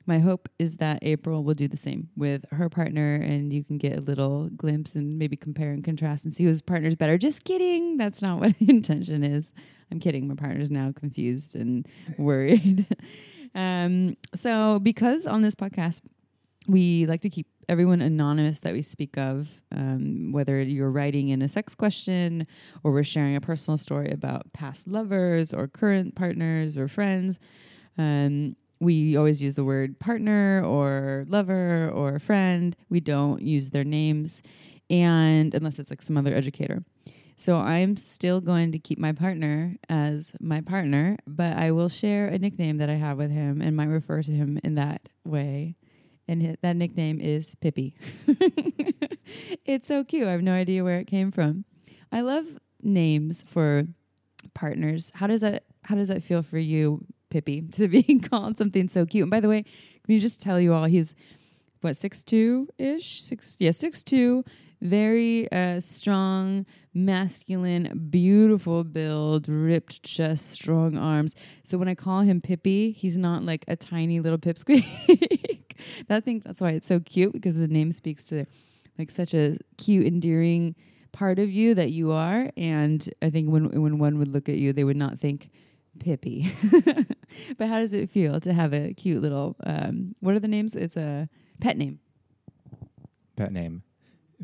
My 0.08 0.18
hope 0.18 0.48
is 0.58 0.78
that 0.78 1.00
April 1.02 1.44
will 1.44 1.54
do 1.54 1.68
the 1.68 1.76
same 1.76 2.08
with 2.16 2.46
her 2.50 2.70
partner, 2.70 3.16
and 3.16 3.52
you 3.52 3.62
can 3.62 3.76
get 3.76 3.98
a 3.98 4.00
little 4.00 4.48
glimpse 4.56 4.94
and 4.94 5.18
maybe 5.18 5.36
compare 5.36 5.70
and 5.70 5.84
contrast 5.84 6.24
and 6.24 6.34
see 6.34 6.44
whose 6.44 6.62
partner's 6.62 6.96
better. 6.96 7.18
Just 7.18 7.44
kidding. 7.44 7.98
That's 7.98 8.22
not 8.22 8.40
what 8.40 8.58
the 8.58 8.70
intention 8.70 9.22
is. 9.22 9.52
I'm 9.92 10.00
kidding. 10.00 10.26
My 10.26 10.34
partner's 10.34 10.70
now 10.70 10.92
confused 10.98 11.54
and 11.54 11.86
worried. 12.16 12.86
um, 13.54 14.16
so, 14.34 14.78
because 14.78 15.26
on 15.26 15.42
this 15.42 15.54
podcast, 15.54 16.00
we 16.66 17.04
like 17.04 17.20
to 17.20 17.30
keep 17.30 17.46
everyone 17.68 18.00
anonymous 18.00 18.60
that 18.60 18.72
we 18.72 18.80
speak 18.80 19.18
of, 19.18 19.60
um, 19.72 20.32
whether 20.32 20.62
you're 20.62 20.90
writing 20.90 21.28
in 21.28 21.42
a 21.42 21.50
sex 21.50 21.74
question 21.74 22.46
or 22.82 22.92
we're 22.92 23.04
sharing 23.04 23.36
a 23.36 23.42
personal 23.42 23.76
story 23.76 24.10
about 24.10 24.50
past 24.54 24.88
lovers 24.88 25.52
or 25.52 25.68
current 25.68 26.14
partners 26.14 26.78
or 26.78 26.88
friends. 26.88 27.38
Um, 27.98 28.56
we 28.80 29.16
always 29.16 29.42
use 29.42 29.56
the 29.56 29.64
word 29.64 29.98
partner 29.98 30.62
or 30.64 31.26
lover 31.28 31.90
or 31.90 32.18
friend. 32.18 32.76
We 32.88 33.00
don't 33.00 33.42
use 33.42 33.70
their 33.70 33.84
names, 33.84 34.42
and 34.88 35.54
unless 35.54 35.78
it's 35.78 35.90
like 35.90 36.02
some 36.02 36.16
other 36.16 36.34
educator. 36.34 36.84
So 37.36 37.56
I'm 37.56 37.96
still 37.96 38.40
going 38.40 38.72
to 38.72 38.80
keep 38.80 38.98
my 38.98 39.12
partner 39.12 39.76
as 39.88 40.32
my 40.40 40.60
partner, 40.60 41.18
but 41.24 41.56
I 41.56 41.70
will 41.70 41.88
share 41.88 42.26
a 42.26 42.38
nickname 42.38 42.78
that 42.78 42.90
I 42.90 42.94
have 42.94 43.16
with 43.16 43.30
him 43.30 43.60
and 43.62 43.76
might 43.76 43.86
refer 43.86 44.22
to 44.22 44.32
him 44.32 44.58
in 44.64 44.74
that 44.74 45.08
way. 45.24 45.76
And 46.26 46.58
that 46.62 46.76
nickname 46.76 47.20
is 47.20 47.54
Pippi. 47.60 47.94
it's 49.64 49.86
so 49.86 50.02
cute. 50.02 50.26
I 50.26 50.32
have 50.32 50.42
no 50.42 50.52
idea 50.52 50.82
where 50.82 50.98
it 50.98 51.06
came 51.06 51.30
from. 51.30 51.64
I 52.10 52.22
love 52.22 52.44
names 52.82 53.44
for 53.46 53.84
partners. 54.52 55.12
How 55.14 55.26
does 55.26 55.40
that 55.42 55.64
how 55.82 55.94
does 55.94 56.08
that 56.08 56.22
feel 56.22 56.42
for 56.42 56.58
you, 56.58 57.06
Pippi, 57.30 57.62
to 57.72 57.88
be 57.88 58.02
called 58.30 58.58
something 58.58 58.88
so 58.88 59.06
cute? 59.06 59.24
And 59.24 59.30
by 59.30 59.40
the 59.40 59.48
way, 59.48 59.62
can 60.04 60.14
you 60.14 60.20
just 60.20 60.40
tell 60.40 60.60
you 60.60 60.72
all 60.74 60.84
he's 60.84 61.14
what 61.80 61.96
six 61.96 62.24
two 62.24 62.68
ish 62.76 63.22
six 63.22 63.56
yeah 63.60 63.70
six 63.70 64.02
two 64.02 64.44
very 64.80 65.50
uh, 65.50 65.80
strong, 65.80 66.66
masculine, 66.94 68.08
beautiful 68.10 68.84
build, 68.84 69.48
ripped 69.48 70.02
chest, 70.02 70.50
strong 70.50 70.96
arms. 70.96 71.34
So 71.64 71.78
when 71.78 71.88
I 71.88 71.94
call 71.94 72.20
him 72.20 72.40
Pippi, 72.40 72.92
he's 72.92 73.18
not 73.18 73.42
like 73.42 73.64
a 73.68 73.76
tiny 73.76 74.20
little 74.20 74.38
pipsqueak. 74.38 75.74
that 76.08 76.24
thing 76.24 76.42
that's 76.44 76.60
why 76.60 76.70
it's 76.70 76.86
so 76.86 77.00
cute 77.00 77.32
because 77.32 77.56
the 77.56 77.68
name 77.68 77.92
speaks 77.92 78.26
to 78.26 78.46
like 78.98 79.10
such 79.10 79.34
a 79.34 79.58
cute, 79.76 80.06
endearing 80.06 80.74
part 81.12 81.38
of 81.38 81.50
you 81.50 81.74
that 81.74 81.90
you 81.90 82.12
are. 82.12 82.50
And 82.56 83.12
I 83.22 83.30
think 83.30 83.50
when 83.50 83.80
when 83.80 83.98
one 83.98 84.18
would 84.18 84.28
look 84.28 84.48
at 84.48 84.56
you, 84.56 84.72
they 84.72 84.84
would 84.84 84.96
not 84.96 85.18
think 85.18 85.50
Pippi. 85.98 86.53
but 87.59 87.68
how 87.68 87.79
does 87.79 87.92
it 87.92 88.11
feel 88.11 88.40
to 88.40 88.53
have 88.53 88.72
a 88.72 88.94
cute 88.94 89.22
little 89.22 89.57
um, 89.64 90.14
what 90.20 90.35
are 90.35 90.40
the 90.40 90.48
names? 90.48 90.74
It's 90.74 90.96
a 90.96 91.29
pet 91.61 91.77
name. 91.77 92.01
Pet 93.37 93.53
name. 93.53 93.83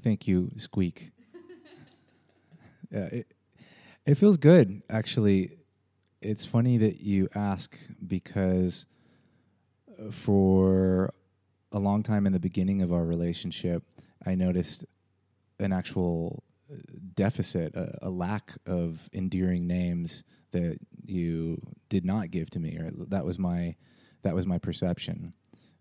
Thank 0.02 0.26
you, 0.26 0.50
Squeak. 0.56 1.12
yeah, 2.90 3.06
it, 3.06 3.34
it 4.06 4.14
feels 4.16 4.36
good, 4.36 4.82
actually. 4.90 5.58
It's 6.20 6.44
funny 6.44 6.78
that 6.78 7.00
you 7.00 7.28
ask 7.34 7.76
because 8.06 8.86
for 10.10 11.12
a 11.72 11.78
long 11.78 12.02
time 12.02 12.26
in 12.26 12.32
the 12.32 12.40
beginning 12.40 12.82
of 12.82 12.92
our 12.92 13.04
relationship, 13.04 13.82
I 14.24 14.34
noticed 14.34 14.84
an 15.58 15.72
actual 15.72 16.42
deficit, 17.14 17.74
a, 17.74 17.98
a 18.02 18.10
lack 18.10 18.54
of 18.66 19.08
endearing 19.12 19.66
names 19.66 20.24
that 20.54 20.78
you 21.04 21.60
did 21.88 22.04
not 22.04 22.30
give 22.30 22.48
to 22.50 22.60
me, 22.60 22.78
or 22.78 22.90
that 23.08 23.24
was 23.24 23.38
my 23.38 23.76
that 24.22 24.34
was 24.34 24.46
my 24.46 24.58
perception. 24.58 25.34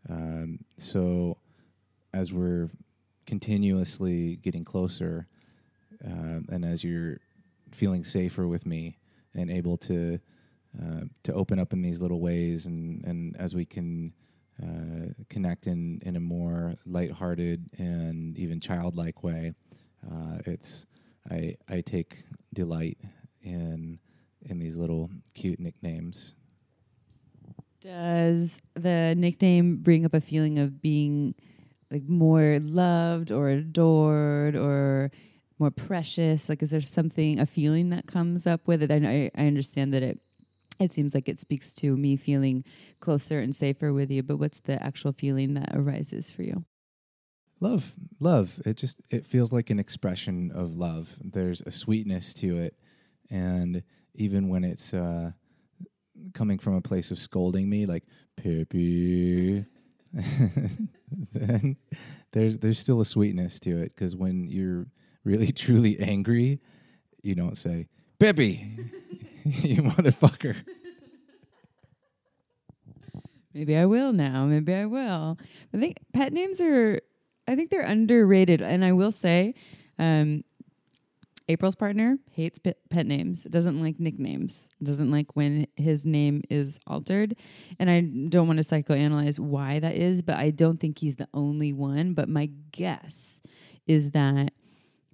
Um, 0.09 0.59
so 0.77 1.37
as 2.13 2.33
we're 2.33 2.69
continuously 3.25 4.35
getting 4.37 4.65
closer, 4.65 5.27
uh, 6.05 6.39
and 6.49 6.65
as 6.65 6.83
you're 6.83 7.19
feeling 7.71 8.03
safer 8.03 8.47
with 8.47 8.65
me 8.65 8.97
and 9.33 9.49
able 9.49 9.77
to 9.77 10.19
uh, 10.81 11.01
to 11.23 11.33
open 11.33 11.59
up 11.59 11.71
in 11.71 11.81
these 11.81 12.01
little 12.01 12.19
ways, 12.19 12.65
and 12.65 13.03
and 13.05 13.35
as 13.37 13.55
we 13.55 13.65
can 13.65 14.13
uh, 14.61 15.13
connect 15.29 15.67
in 15.67 16.01
in 16.05 16.15
a 16.15 16.19
more 16.19 16.75
lighthearted 16.85 17.69
and 17.77 18.37
even 18.37 18.59
childlike 18.59 19.23
way, 19.23 19.53
uh, 20.11 20.39
it's 20.45 20.85
I 21.31 21.55
I 21.69 21.81
take 21.81 22.25
delight 22.53 22.97
in 23.41 23.99
in 24.49 24.59
these 24.59 24.75
little 24.75 25.09
cute 25.33 25.59
nicknames. 25.59 26.35
Does 27.81 28.57
the 28.75 29.13
nickname 29.15 29.77
bring 29.77 30.05
up 30.05 30.13
a 30.13 30.21
feeling 30.21 30.57
of 30.57 30.81
being 30.81 31.35
like 31.91 32.03
more 32.07 32.59
loved 32.61 33.31
or 33.31 33.49
adored 33.49 34.55
or 34.55 35.11
more 35.59 35.71
precious? 35.71 36.49
Like, 36.49 36.63
is 36.63 36.71
there 36.71 36.81
something, 36.81 37.39
a 37.39 37.45
feeling 37.45 37.89
that 37.89 38.07
comes 38.07 38.47
up 38.47 38.67
with 38.67 38.81
it? 38.83 38.91
I 38.91 38.99
know 38.99 39.09
I, 39.09 39.31
I 39.35 39.47
understand 39.47 39.93
that 39.93 40.03
it 40.03 40.19
it 40.79 40.91
seems 40.91 41.13
like 41.13 41.29
it 41.29 41.39
speaks 41.39 41.73
to 41.75 41.95
me 41.95 42.15
feeling 42.15 42.63
closer 42.99 43.39
and 43.39 43.55
safer 43.55 43.93
with 43.93 44.09
you, 44.09 44.23
but 44.23 44.37
what's 44.37 44.59
the 44.59 44.81
actual 44.81 45.13
feeling 45.13 45.53
that 45.53 45.69
arises 45.73 46.29
for 46.29 46.41
you? 46.41 46.65
Love, 47.59 47.93
love. 48.19 48.59
It 48.65 48.75
just 48.77 48.99
it 49.09 49.25
feels 49.25 49.53
like 49.53 49.69
an 49.69 49.79
expression 49.79 50.51
of 50.51 50.75
love. 50.75 51.15
There's 51.21 51.61
a 51.61 51.71
sweetness 51.71 52.33
to 52.35 52.57
it, 52.57 52.75
and 53.29 53.83
even 54.15 54.49
when 54.49 54.63
it's 54.63 54.93
uh, 54.93 55.31
coming 56.33 56.59
from 56.59 56.75
a 56.75 56.81
place 56.81 57.11
of 57.11 57.19
scolding 57.19 57.69
me, 57.69 57.85
like 57.85 58.03
Pippi, 58.37 59.65
then 61.33 61.77
there's 62.31 62.59
there's 62.59 62.79
still 62.79 63.01
a 63.01 63.05
sweetness 63.05 63.59
to 63.61 63.81
it 63.81 63.95
because 63.95 64.15
when 64.15 64.47
you're 64.47 64.87
really 65.23 65.51
truly 65.51 65.99
angry, 65.99 66.59
you 67.21 67.35
don't 67.35 67.57
say 67.57 67.87
Pippi, 68.19 68.77
you 69.43 69.83
motherfucker. 69.83 70.55
Maybe 73.53 73.77
I 73.77 73.85
will 73.85 74.13
now. 74.13 74.45
Maybe 74.45 74.73
I 74.73 74.85
will. 74.85 75.37
I 75.73 75.77
think 75.77 75.97
pet 76.11 76.33
names 76.33 76.59
are, 76.59 76.99
I 77.47 77.55
think 77.55 77.69
they're 77.69 77.81
underrated. 77.81 78.61
And 78.61 78.83
I 78.83 78.93
will 78.93 79.11
say, 79.11 79.53
um, 79.99 80.43
April's 81.49 81.75
partner 81.75 82.17
hates 82.31 82.57
pet, 82.57 82.77
pet 82.89 83.05
names. 83.05 83.43
Doesn't 83.43 83.81
like 83.81 83.99
nicknames. 83.99 84.69
Doesn't 84.81 85.11
like 85.11 85.35
when 85.35 85.67
his 85.75 86.05
name 86.05 86.41
is 86.49 86.79
altered. 86.87 87.35
And 87.79 87.89
I 87.89 88.01
don't 88.01 88.47
want 88.47 88.59
to 88.59 88.65
psychoanalyze 88.65 89.39
why 89.39 89.79
that 89.79 89.95
is, 89.95 90.21
but 90.21 90.37
I 90.37 90.51
don't 90.51 90.79
think 90.79 90.99
he's 90.99 91.17
the 91.17 91.27
only 91.33 91.73
one. 91.73 92.13
But 92.13 92.29
my 92.29 92.49
guess 92.71 93.41
is 93.87 94.11
that 94.11 94.53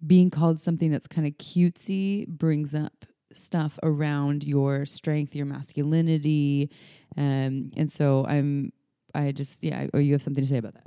being 0.05 0.29
called 0.29 0.59
something 0.59 0.91
that's 0.91 1.07
kind 1.07 1.25
of 1.25 1.33
cutesy 1.33 2.27
brings 2.27 2.75
up 2.75 3.05
stuff 3.33 3.79
around 3.83 4.43
your 4.43 4.85
strength, 4.85 5.35
your 5.35 5.45
masculinity, 5.45 6.69
um, 7.17 7.71
and 7.75 7.91
so 7.91 8.25
I'm. 8.25 8.71
I 9.15 9.31
just 9.31 9.63
yeah. 9.63 9.87
Or 9.91 9.99
you 9.99 10.13
have 10.13 10.21
something 10.21 10.43
to 10.43 10.47
say 10.47 10.57
about 10.57 10.75
that? 10.75 10.85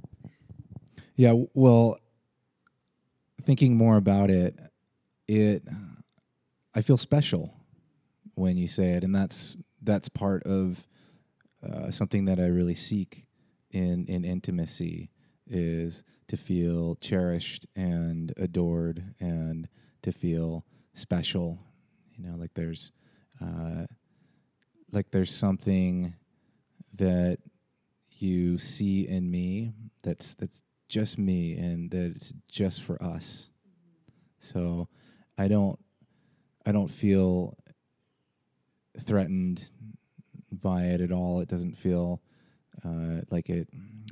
Yeah. 1.16 1.34
Well, 1.54 1.98
thinking 3.44 3.76
more 3.76 3.96
about 3.96 4.30
it 4.30 4.56
it 5.28 5.62
I 6.74 6.82
feel 6.82 6.96
special 6.96 7.54
when 8.34 8.56
you 8.56 8.66
say 8.68 8.92
it, 8.92 9.04
and 9.04 9.14
that's 9.14 9.56
that's 9.82 10.08
part 10.08 10.42
of 10.44 10.86
uh, 11.62 11.90
something 11.90 12.24
that 12.26 12.40
I 12.40 12.46
really 12.46 12.74
seek 12.74 13.26
in 13.70 14.06
in 14.06 14.24
intimacy 14.24 15.10
is 15.46 16.04
to 16.28 16.36
feel 16.36 16.96
cherished 16.96 17.66
and 17.76 18.32
adored 18.36 19.14
and 19.20 19.68
to 20.02 20.12
feel 20.12 20.64
special. 20.94 21.58
You 22.16 22.24
know, 22.24 22.36
like 22.36 22.54
there's 22.54 22.92
uh, 23.40 23.86
like 24.90 25.10
there's 25.10 25.34
something 25.34 26.14
that 26.94 27.38
you 28.18 28.56
see 28.58 29.08
in 29.08 29.30
me 29.30 29.72
that's 30.02 30.34
that's 30.34 30.62
just 30.88 31.18
me 31.18 31.56
and 31.56 31.90
that 31.90 32.12
it's 32.16 32.32
just 32.48 32.82
for 32.82 33.02
us. 33.02 33.50
So 34.38 34.88
I 35.42 35.48
don't 35.48 35.78
I 36.64 36.70
don't 36.70 36.90
feel 36.90 37.56
threatened 39.00 39.66
by 40.52 40.84
it 40.84 41.00
at 41.00 41.10
all. 41.10 41.40
It 41.40 41.48
doesn't 41.48 41.76
feel 41.76 42.22
uh, 42.84 43.22
like 43.28 43.50
it 43.50 43.68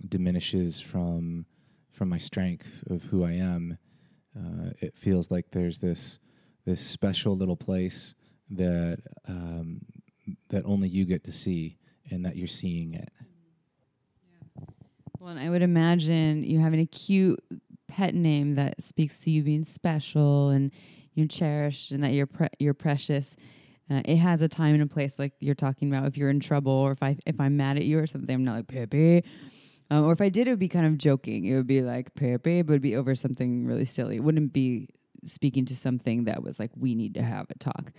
diminishes 0.08 0.80
from 0.80 1.46
from 1.92 2.08
my 2.08 2.18
strength 2.18 2.82
of 2.90 3.04
who 3.04 3.22
I 3.22 3.32
am. 3.32 3.78
Uh, 4.36 4.70
it 4.80 4.96
feels 4.96 5.30
like 5.30 5.52
there's 5.52 5.78
this 5.78 6.18
this 6.64 6.80
special 6.80 7.36
little 7.36 7.56
place 7.56 8.16
that 8.50 8.98
um, 9.28 9.82
that 10.48 10.64
only 10.64 10.88
you 10.88 11.04
get 11.04 11.22
to 11.24 11.32
see, 11.32 11.78
and 12.10 12.24
that 12.24 12.36
you're 12.36 12.48
seeing 12.48 12.94
it. 12.94 13.12
Well, 15.20 15.30
and 15.30 15.38
I 15.38 15.48
would 15.48 15.62
imagine 15.62 16.42
you 16.42 16.58
having 16.58 16.80
a 16.80 16.86
cute 16.86 17.38
pet 17.86 18.16
name 18.16 18.56
that 18.56 18.82
speaks 18.82 19.20
to 19.20 19.30
you 19.30 19.44
being 19.44 19.64
special 19.64 20.48
and 20.48 20.72
you're 21.14 21.26
cherished 21.26 21.90
and 21.90 22.02
that 22.02 22.12
you're 22.12 22.26
pre- 22.26 22.48
you're 22.58 22.74
precious. 22.74 23.36
Uh, 23.90 24.02
it 24.04 24.16
has 24.16 24.40
a 24.40 24.48
time 24.48 24.74
and 24.74 24.82
a 24.82 24.86
place, 24.86 25.18
like 25.18 25.32
you're 25.40 25.54
talking 25.54 25.88
about. 25.88 26.06
If 26.06 26.16
you're 26.16 26.30
in 26.30 26.40
trouble, 26.40 26.72
or 26.72 26.92
if 26.92 27.02
I 27.02 27.16
if 27.26 27.40
I'm 27.40 27.56
mad 27.56 27.76
at 27.76 27.84
you 27.84 27.98
or 27.98 28.06
something, 28.06 28.34
I'm 28.34 28.44
not 28.44 28.56
like 28.56 28.68
Pippi. 28.68 29.24
Um, 29.90 30.04
or 30.04 30.12
if 30.12 30.20
I 30.20 30.28
did, 30.28 30.46
it 30.46 30.50
would 30.50 30.60
be 30.60 30.68
kind 30.68 30.86
of 30.86 30.96
joking. 30.98 31.46
It 31.46 31.56
would 31.56 31.66
be 31.66 31.82
like 31.82 32.14
Pepe, 32.14 32.62
but 32.62 32.70
it 32.70 32.74
would 32.74 32.82
be 32.82 32.96
over 32.96 33.14
something 33.14 33.66
really 33.66 33.84
silly. 33.84 34.16
It 34.16 34.22
wouldn't 34.22 34.52
be 34.52 34.88
speaking 35.24 35.64
to 35.66 35.76
something 35.76 36.24
that 36.24 36.42
was 36.42 36.60
like, 36.60 36.70
we 36.76 36.94
need 36.94 37.14
to 37.14 37.22
have 37.22 37.46
a 37.50 37.58
talk. 37.58 37.92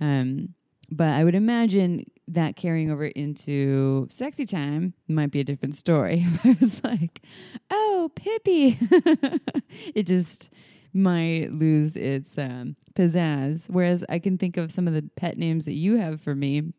Um, 0.00 0.54
but 0.90 1.08
I 1.08 1.24
would 1.24 1.34
imagine 1.34 2.04
that 2.28 2.54
carrying 2.54 2.90
over 2.90 3.06
into 3.06 4.06
sexy 4.10 4.46
time 4.46 4.94
might 5.08 5.30
be 5.30 5.40
a 5.40 5.44
different 5.44 5.74
story. 5.74 6.26
I 6.44 6.56
was 6.60 6.82
like, 6.84 7.22
oh, 7.70 8.10
Pippi. 8.14 8.78
it 9.94 10.06
just 10.06 10.50
might 10.92 11.52
lose 11.52 11.96
its 11.96 12.36
um, 12.38 12.76
pizzazz. 12.94 13.68
Whereas 13.68 14.04
I 14.08 14.18
can 14.18 14.38
think 14.38 14.56
of 14.56 14.70
some 14.70 14.86
of 14.86 14.94
the 14.94 15.08
pet 15.16 15.38
names 15.38 15.64
that 15.64 15.74
you 15.74 15.96
have 15.96 16.20
for 16.20 16.34
me. 16.34 16.72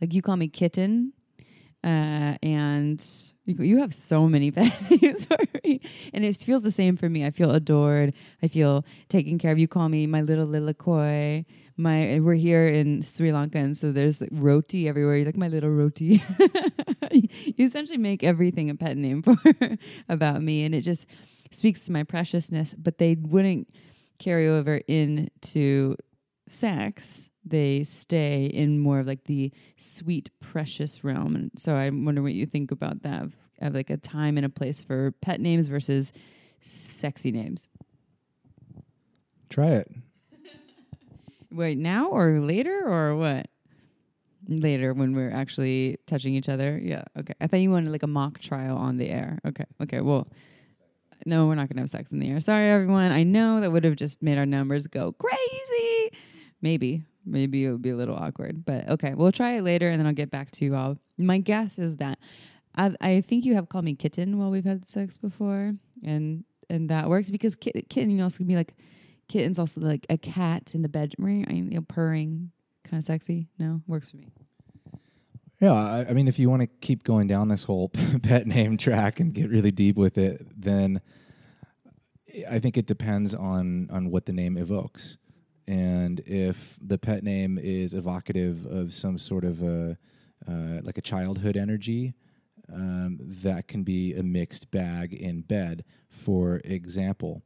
Like 0.00 0.12
you 0.12 0.22
call 0.22 0.36
me 0.36 0.48
Kitten. 0.48 1.12
Uh, 1.84 2.36
and 2.42 3.04
you, 3.44 3.54
you 3.64 3.78
have 3.78 3.94
so 3.94 4.28
many 4.28 4.50
pet 4.52 4.72
names. 4.90 5.26
And 6.12 6.24
it 6.24 6.36
feels 6.36 6.62
the 6.62 6.70
same 6.70 6.96
for 6.96 7.08
me. 7.08 7.24
I 7.24 7.30
feel 7.30 7.52
adored. 7.52 8.12
I 8.42 8.48
feel 8.48 8.84
taken 9.08 9.38
care 9.38 9.52
of. 9.52 9.58
You 9.58 9.68
call 9.68 9.88
me 9.88 10.06
my 10.06 10.22
little 10.22 10.46
Lilakoi 10.46 11.44
my 11.76 12.20
we're 12.20 12.34
here 12.34 12.66
in 12.66 13.02
Sri 13.02 13.32
Lanka, 13.32 13.58
and 13.58 13.76
so 13.76 13.92
there's 13.92 14.20
like 14.20 14.30
roti 14.32 14.88
everywhere. 14.88 15.16
You're 15.16 15.26
like 15.26 15.36
my 15.36 15.48
little 15.48 15.70
roti. 15.70 16.22
you 17.10 17.28
essentially 17.58 17.98
make 17.98 18.24
everything 18.24 18.70
a 18.70 18.74
pet 18.74 18.96
name 18.96 19.22
for 19.22 19.36
about 20.08 20.42
me, 20.42 20.64
and 20.64 20.74
it 20.74 20.82
just 20.82 21.06
speaks 21.56 21.86
to 21.86 21.92
my 21.92 22.02
preciousness. 22.02 22.74
But 22.76 22.98
they 22.98 23.14
wouldn't 23.14 23.68
carry 24.18 24.48
over 24.48 24.76
into 24.88 25.96
sex. 26.48 27.30
They 27.44 27.82
stay 27.84 28.46
in 28.46 28.78
more 28.78 29.00
of 29.00 29.06
like 29.06 29.24
the 29.24 29.52
sweet, 29.76 30.30
precious 30.40 31.04
realm. 31.04 31.36
And 31.36 31.50
so 31.56 31.74
I 31.74 31.90
wonder 31.90 32.22
what 32.22 32.34
you 32.34 32.46
think 32.46 32.70
about 32.70 33.02
that 33.02 33.22
of, 33.22 33.36
of 33.60 33.74
like 33.74 33.90
a 33.90 33.96
time 33.96 34.36
and 34.36 34.46
a 34.46 34.48
place 34.48 34.82
for 34.82 35.12
pet 35.20 35.40
names 35.40 35.68
versus 35.68 36.12
sexy 36.60 37.30
names. 37.30 37.68
Try 39.48 39.68
it. 39.68 39.90
Wait, 41.52 41.78
now 41.78 42.08
or 42.08 42.40
later 42.40 42.82
or 42.86 43.16
what? 43.16 43.48
Later 44.48 44.92
when 44.94 45.14
we're 45.14 45.32
actually 45.32 45.98
touching 46.06 46.34
each 46.34 46.48
other. 46.48 46.80
Yeah. 46.82 47.02
Okay. 47.18 47.34
I 47.40 47.46
thought 47.46 47.58
you 47.58 47.70
wanted 47.70 47.90
like 47.90 48.04
a 48.04 48.08
mock 48.08 48.38
trial 48.38 48.76
on 48.76 48.96
the 48.96 49.08
air. 49.08 49.38
Okay. 49.44 49.64
Okay. 49.82 50.00
Well, 50.00 50.28
no, 51.26 51.46
we're 51.46 51.54
not 51.54 51.68
going 51.68 51.76
to 51.76 51.82
have 51.82 51.90
sex 51.90 52.12
in 52.12 52.18
the 52.18 52.30
air. 52.30 52.40
Sorry, 52.40 52.70
everyone. 52.70 53.12
I 53.12 53.22
know 53.22 53.60
that 53.60 53.72
would 53.72 53.84
have 53.84 53.96
just 53.96 54.22
made 54.22 54.38
our 54.38 54.46
numbers 54.46 54.86
go 54.86 55.12
crazy. 55.12 56.12
Maybe. 56.62 57.02
Maybe 57.24 57.64
it 57.64 57.72
would 57.72 57.82
be 57.82 57.90
a 57.90 57.96
little 57.96 58.16
awkward. 58.16 58.64
But 58.64 58.88
okay. 58.88 59.14
We'll 59.14 59.32
try 59.32 59.56
it 59.56 59.62
later 59.62 59.88
and 59.88 59.98
then 59.98 60.06
I'll 60.06 60.12
get 60.12 60.30
back 60.30 60.50
to 60.52 60.64
you 60.64 60.76
all. 60.76 60.96
My 61.18 61.38
guess 61.38 61.78
is 61.78 61.96
that 61.96 62.18
I, 62.76 62.94
I 63.00 63.20
think 63.20 63.44
you 63.44 63.54
have 63.54 63.68
called 63.68 63.84
me 63.84 63.94
kitten 63.94 64.38
while 64.38 64.50
we've 64.50 64.64
had 64.64 64.88
sex 64.88 65.16
before. 65.16 65.74
And 66.04 66.44
and 66.70 66.88
that 66.90 67.08
works 67.08 67.30
because 67.30 67.54
kit, 67.54 67.88
kitten 67.88 68.10
you 68.10 68.22
also 68.22 68.38
can 68.38 68.46
be 68.46 68.56
like 68.56 68.74
Kitten's 69.28 69.58
also 69.58 69.80
like 69.80 70.06
a 70.08 70.16
cat 70.16 70.74
in 70.74 70.82
the 70.82 70.88
bedroom, 70.88 71.44
you 71.50 71.62
know, 71.62 71.80
purring, 71.82 72.52
kind 72.84 72.98
of 72.98 73.04
sexy. 73.04 73.48
No, 73.58 73.82
works 73.86 74.10
for 74.10 74.18
me. 74.18 74.28
Yeah, 75.60 75.72
I, 75.72 76.06
I 76.10 76.12
mean, 76.12 76.28
if 76.28 76.38
you 76.38 76.50
want 76.50 76.60
to 76.60 76.66
keep 76.66 77.02
going 77.02 77.26
down 77.28 77.48
this 77.48 77.62
whole 77.62 77.88
pet 78.22 78.46
name 78.46 78.76
track 78.76 79.20
and 79.20 79.32
get 79.32 79.50
really 79.50 79.70
deep 79.70 79.96
with 79.96 80.18
it, 80.18 80.46
then 80.54 81.00
I 82.50 82.58
think 82.58 82.76
it 82.76 82.86
depends 82.86 83.34
on 83.34 83.88
on 83.90 84.10
what 84.10 84.26
the 84.26 84.32
name 84.32 84.58
evokes, 84.58 85.16
and 85.66 86.20
if 86.26 86.78
the 86.82 86.98
pet 86.98 87.22
name 87.22 87.58
is 87.58 87.94
evocative 87.94 88.66
of 88.66 88.92
some 88.92 89.18
sort 89.18 89.44
of 89.44 89.62
a 89.62 89.96
uh, 90.46 90.80
like 90.82 90.98
a 90.98 91.02
childhood 91.02 91.56
energy, 91.56 92.12
um, 92.72 93.18
that 93.20 93.68
can 93.68 93.82
be 93.82 94.14
a 94.14 94.22
mixed 94.22 94.70
bag 94.70 95.14
in 95.14 95.40
bed. 95.40 95.84
For 96.10 96.60
example, 96.64 97.42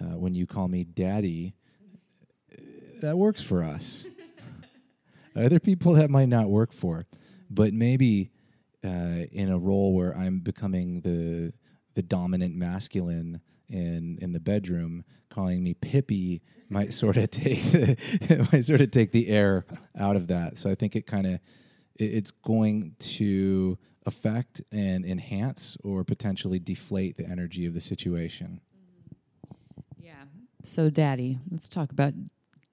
uh, 0.00 0.18
when 0.18 0.34
you 0.34 0.46
call 0.46 0.68
me 0.68 0.84
daddy, 0.84 1.54
that 3.00 3.16
works 3.16 3.42
for 3.42 3.62
us. 3.62 4.06
Other 5.36 5.58
people 5.58 5.94
that 5.94 6.10
might 6.10 6.28
not 6.28 6.48
work 6.48 6.72
for, 6.72 7.06
but 7.54 7.72
maybe 7.72 8.30
uh, 8.84 9.26
in 9.32 9.50
a 9.50 9.58
role 9.58 9.94
where 9.94 10.16
I'm 10.16 10.40
becoming 10.40 11.00
the 11.00 11.52
the 11.94 12.02
dominant 12.02 12.54
masculine 12.56 13.40
in 13.68 14.18
in 14.20 14.32
the 14.32 14.40
bedroom, 14.40 15.04
calling 15.30 15.62
me 15.62 15.74
Pippi 15.74 16.42
might 16.68 16.92
sort 16.92 17.16
of 17.16 17.30
take 17.32 17.98
might 18.52 18.64
sort 18.64 18.80
of 18.80 18.90
take 18.90 19.12
the 19.12 19.28
air 19.28 19.64
out 19.98 20.16
of 20.16 20.26
that. 20.28 20.58
So 20.58 20.70
I 20.70 20.74
think 20.74 20.96
it 20.96 21.06
kind 21.06 21.26
of 21.26 21.34
it, 21.96 22.04
it's 22.04 22.30
going 22.30 22.96
to 22.98 23.78
affect 24.06 24.62
and 24.70 25.04
enhance 25.04 25.76
or 25.82 26.04
potentially 26.04 26.58
deflate 26.58 27.16
the 27.16 27.26
energy 27.26 27.66
of 27.66 27.74
the 27.74 27.80
situation. 27.80 28.60
Yeah. 29.98 30.24
So, 30.62 30.90
daddy, 30.90 31.38
let's 31.50 31.68
talk 31.68 31.90
about 31.90 32.12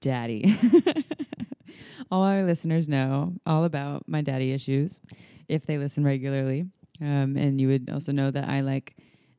daddy. 0.00 0.54
all 2.12 2.22
our 2.22 2.42
listeners 2.42 2.88
know 2.88 3.32
all 3.46 3.64
about 3.64 4.06
my 4.06 4.20
daddy 4.20 4.52
issues 4.52 5.00
if 5.48 5.64
they 5.66 5.78
listen 5.78 6.04
regularly. 6.04 6.66
Um, 7.00 7.36
and 7.36 7.60
you 7.60 7.68
would 7.68 7.88
also 7.90 8.12
know 8.12 8.30
that 8.30 8.48
I 8.48 8.60
like 8.60 8.96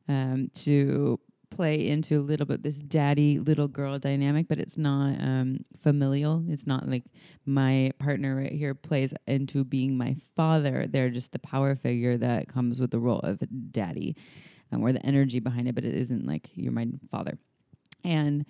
um, 0.08 0.50
to 0.54 1.20
play 1.50 1.86
into 1.88 2.18
a 2.18 2.22
little 2.22 2.46
bit 2.46 2.64
this 2.64 2.78
daddy 2.78 3.38
little 3.38 3.68
girl 3.68 3.98
dynamic, 3.98 4.48
but 4.48 4.58
it's 4.58 4.76
not 4.76 5.20
um, 5.20 5.60
familial. 5.80 6.44
It's 6.48 6.66
not 6.66 6.88
like 6.88 7.04
my 7.46 7.92
partner 8.00 8.34
right 8.34 8.52
here 8.52 8.74
plays 8.74 9.14
into 9.28 9.62
being 9.64 9.96
my 9.96 10.16
father. 10.34 10.86
They're 10.88 11.10
just 11.10 11.30
the 11.30 11.38
power 11.38 11.76
figure 11.76 12.18
that 12.18 12.48
comes 12.48 12.80
with 12.80 12.90
the 12.90 12.98
role 12.98 13.20
of 13.20 13.40
daddy 13.70 14.16
um, 14.72 14.82
or 14.82 14.92
the 14.92 15.06
energy 15.06 15.38
behind 15.38 15.68
it, 15.68 15.76
but 15.76 15.84
it 15.84 15.94
isn't 15.94 16.26
like 16.26 16.50
you're 16.54 16.72
my 16.72 16.88
father 17.10 17.38
and 18.04 18.44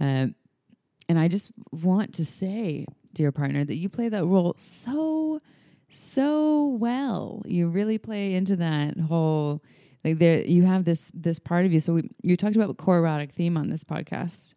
uh, 0.00 0.26
and 1.08 1.18
I 1.18 1.28
just 1.28 1.52
want 1.70 2.14
to 2.14 2.24
say, 2.24 2.86
dear 3.16 3.32
partner, 3.32 3.64
that 3.64 3.76
you 3.76 3.88
play 3.88 4.08
that 4.08 4.24
role 4.24 4.54
so 4.58 5.40
so 5.88 6.66
well. 6.78 7.42
You 7.46 7.68
really 7.68 7.98
play 7.98 8.34
into 8.34 8.56
that 8.56 8.98
whole 8.98 9.62
like 10.04 10.18
there. 10.18 10.42
You 10.42 10.62
have 10.62 10.84
this 10.84 11.10
this 11.14 11.38
part 11.38 11.66
of 11.66 11.72
you. 11.72 11.80
So 11.80 11.94
we 11.94 12.10
you 12.22 12.36
talked 12.36 12.56
about 12.56 12.76
core 12.76 12.98
erotic 12.98 13.32
theme 13.32 13.56
on 13.56 13.70
this 13.70 13.82
podcast. 13.82 14.54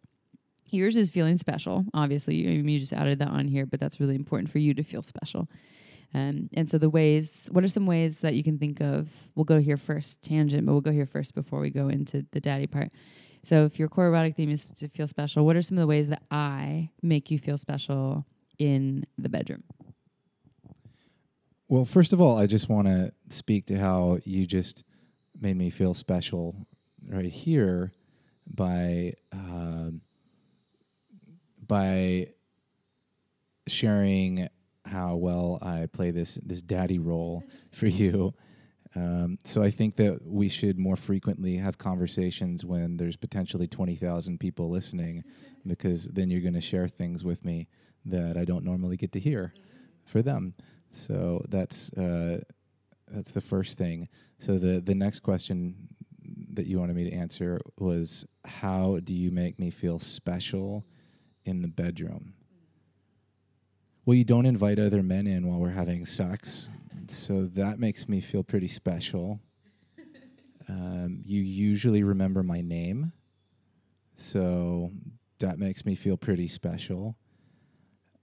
Yours 0.66 0.96
is 0.96 1.10
feeling 1.10 1.36
special. 1.36 1.84
Obviously, 1.94 2.36
you, 2.36 2.50
you 2.50 2.78
just 2.78 2.92
added 2.92 3.18
that 3.18 3.28
on 3.28 3.48
here, 3.48 3.66
but 3.66 3.80
that's 3.80 3.98
really 3.98 4.14
important 4.14 4.52
for 4.52 4.58
you 4.58 4.72
to 4.74 4.84
feel 4.84 5.02
special. 5.02 5.48
Um, 6.14 6.48
and 6.54 6.70
so 6.70 6.78
the 6.78 6.90
ways, 6.90 7.48
what 7.50 7.64
are 7.64 7.68
some 7.68 7.86
ways 7.86 8.20
that 8.20 8.34
you 8.34 8.44
can 8.44 8.56
think 8.56 8.80
of? 8.80 9.28
We'll 9.34 9.44
go 9.44 9.58
here 9.58 9.76
first, 9.76 10.22
tangent, 10.22 10.66
but 10.66 10.72
we'll 10.72 10.80
go 10.80 10.92
here 10.92 11.06
first 11.06 11.34
before 11.34 11.58
we 11.58 11.70
go 11.70 11.88
into 11.88 12.24
the 12.30 12.40
daddy 12.40 12.68
part. 12.68 12.92
So 13.42 13.64
if 13.64 13.80
your 13.80 13.88
core 13.88 14.06
erotic 14.06 14.36
theme 14.36 14.50
is 14.50 14.68
to 14.68 14.88
feel 14.88 15.08
special, 15.08 15.44
what 15.44 15.56
are 15.56 15.62
some 15.62 15.76
of 15.76 15.82
the 15.82 15.88
ways 15.88 16.08
that 16.08 16.22
I 16.30 16.90
make 17.02 17.32
you 17.32 17.38
feel 17.40 17.58
special 17.58 18.26
in 18.60 19.04
the 19.18 19.28
bedroom? 19.28 19.64
Well, 21.68 21.84
first 21.84 22.12
of 22.12 22.20
all, 22.20 22.38
I 22.38 22.46
just 22.46 22.68
want 22.68 22.86
to 22.86 23.12
speak 23.30 23.66
to 23.66 23.78
how 23.78 24.18
you 24.24 24.46
just 24.46 24.84
made 25.40 25.56
me 25.56 25.70
feel 25.70 25.94
special 25.94 26.54
right 27.08 27.24
here 27.24 27.92
by 28.46 29.14
um, 29.32 30.02
by 31.66 32.28
sharing 33.66 34.48
how 34.84 35.16
well 35.16 35.58
I 35.62 35.86
play 35.86 36.10
this 36.10 36.38
this 36.44 36.60
daddy 36.60 36.98
role 36.98 37.44
for 37.72 37.86
you 37.86 38.34
um, 38.96 39.38
so 39.44 39.62
I 39.62 39.70
think 39.70 39.96
that 39.96 40.26
we 40.26 40.48
should 40.48 40.78
more 40.78 40.96
frequently 40.96 41.56
have 41.56 41.78
conversations 41.78 42.64
when 42.64 42.96
there's 42.96 43.16
potentially 43.16 43.68
20,000 43.68 44.38
people 44.38 44.68
listening, 44.68 45.22
because 45.66 46.06
then 46.06 46.30
you're 46.30 46.40
going 46.40 46.54
to 46.54 46.60
share 46.60 46.88
things 46.88 47.22
with 47.22 47.44
me 47.44 47.68
that 48.04 48.36
I 48.36 48.44
don't 48.44 48.64
normally 48.64 48.96
get 48.96 49.12
to 49.12 49.20
hear 49.20 49.54
for 50.04 50.22
them. 50.22 50.54
So 50.90 51.44
that's 51.48 51.92
uh, 51.92 52.40
that's 53.10 53.32
the 53.32 53.40
first 53.40 53.78
thing. 53.78 54.08
So 54.38 54.58
the 54.58 54.80
the 54.80 54.94
next 54.94 55.20
question 55.20 55.88
that 56.52 56.66
you 56.66 56.78
wanted 56.78 56.96
me 56.96 57.08
to 57.08 57.16
answer 57.16 57.60
was 57.78 58.26
how 58.44 58.98
do 59.04 59.14
you 59.14 59.30
make 59.30 59.58
me 59.58 59.70
feel 59.70 59.98
special 59.98 60.84
in 61.44 61.62
the 61.62 61.68
bedroom? 61.68 62.34
Well, 64.04 64.16
you 64.16 64.24
don't 64.24 64.46
invite 64.46 64.78
other 64.78 65.02
men 65.02 65.26
in 65.26 65.46
while 65.46 65.60
we're 65.60 65.70
having 65.70 66.04
sex 66.04 66.68
so 67.10 67.46
that 67.54 67.78
makes 67.78 68.08
me 68.08 68.20
feel 68.20 68.42
pretty 68.42 68.68
special. 68.68 69.40
Um, 70.68 71.22
you 71.24 71.42
usually 71.42 72.04
remember 72.04 72.42
my 72.42 72.60
name, 72.60 73.12
so 74.14 74.92
that 75.40 75.58
makes 75.58 75.84
me 75.84 75.96
feel 75.96 76.16
pretty 76.16 76.46
special. 76.46 77.16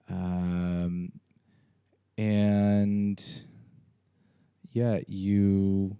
Um, 0.09 1.11
and 2.17 3.23
yeah, 4.71 4.99
you 5.07 5.97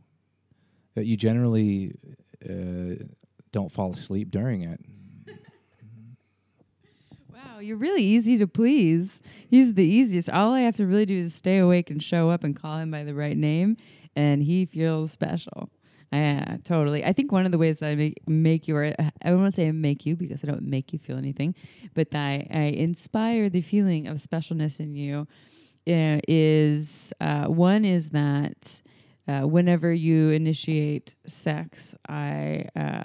you 0.95 1.17
generally 1.17 1.93
uh, 2.47 3.03
don't 3.51 3.71
fall 3.71 3.93
asleep 3.93 4.31
during 4.31 4.63
it. 4.63 4.79
Wow, 7.33 7.59
you're 7.59 7.77
really 7.77 8.03
easy 8.03 8.37
to 8.39 8.47
please. 8.47 9.21
He's 9.47 9.75
the 9.75 9.83
easiest. 9.83 10.29
All 10.29 10.53
I 10.53 10.61
have 10.61 10.75
to 10.77 10.85
really 10.87 11.05
do 11.05 11.17
is 11.17 11.33
stay 11.35 11.57
awake 11.59 11.89
and 11.89 12.01
show 12.01 12.29
up 12.29 12.43
and 12.43 12.55
call 12.55 12.77
him 12.77 12.89
by 12.91 13.03
the 13.03 13.13
right 13.13 13.37
name, 13.37 13.77
and 14.15 14.43
he 14.43 14.65
feels 14.65 15.11
special. 15.11 15.69
Yeah, 16.11 16.57
totally. 16.63 17.03
I 17.03 17.11
think 17.11 17.31
one 17.31 17.45
of 17.45 17.51
the 17.51 17.57
ways 17.57 17.79
that 17.79 17.89
I 17.89 17.95
make, 17.95 18.27
make 18.27 18.67
you, 18.67 18.77
or 18.77 18.93
I 18.97 19.29
don't 19.29 19.41
want 19.41 19.53
to 19.53 19.61
say 19.61 19.71
make 19.71 20.05
you 20.05 20.15
because 20.15 20.41
I 20.43 20.47
don't 20.47 20.63
make 20.63 20.93
you 20.93 20.99
feel 20.99 21.17
anything, 21.17 21.53
but 21.93 22.11
that 22.11 22.19
I, 22.19 22.47
I 22.49 22.61
inspire 22.63 23.49
the 23.49 23.61
feeling 23.61 24.07
of 24.07 24.17
specialness 24.17 24.79
in 24.79 24.95
you 24.95 25.27
uh, 25.87 26.19
is 26.27 27.11
uh, 27.19 27.45
one 27.45 27.83
is 27.83 28.11
that 28.11 28.81
uh, 29.27 29.41
whenever 29.41 29.91
you 29.91 30.29
initiate 30.29 31.15
sex, 31.25 31.93
I 32.07 32.67
uh, 32.75 33.03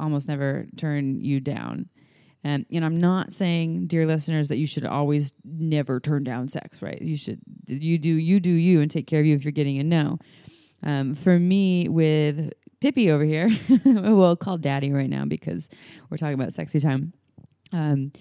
almost 0.00 0.28
never 0.28 0.66
turn 0.76 1.20
you 1.20 1.40
down. 1.40 1.88
Um, 2.44 2.66
and 2.72 2.84
I'm 2.84 2.98
not 2.98 3.32
saying, 3.32 3.86
dear 3.86 4.04
listeners, 4.04 4.48
that 4.48 4.56
you 4.56 4.66
should 4.66 4.84
always 4.84 5.32
never 5.44 6.00
turn 6.00 6.24
down 6.24 6.48
sex, 6.48 6.82
right? 6.82 7.00
You 7.00 7.16
should, 7.16 7.40
you 7.66 7.98
do, 7.98 8.10
you 8.10 8.40
do 8.40 8.50
you 8.50 8.80
and 8.80 8.90
take 8.90 9.06
care 9.06 9.20
of 9.20 9.26
you 9.26 9.36
if 9.36 9.44
you're 9.44 9.52
getting 9.52 9.78
a 9.78 9.84
no. 9.84 10.18
Um, 10.82 11.14
for 11.14 11.38
me, 11.38 11.88
with 11.88 12.52
Pippi 12.80 13.10
over 13.10 13.24
here, 13.24 13.50
we'll 13.84 14.36
call 14.36 14.58
Daddy 14.58 14.92
right 14.92 15.10
now 15.10 15.24
because 15.24 15.68
we're 16.10 16.16
talking 16.16 16.34
about 16.34 16.52
sexy 16.52 16.80
time. 16.80 17.12
Um, 17.72 18.12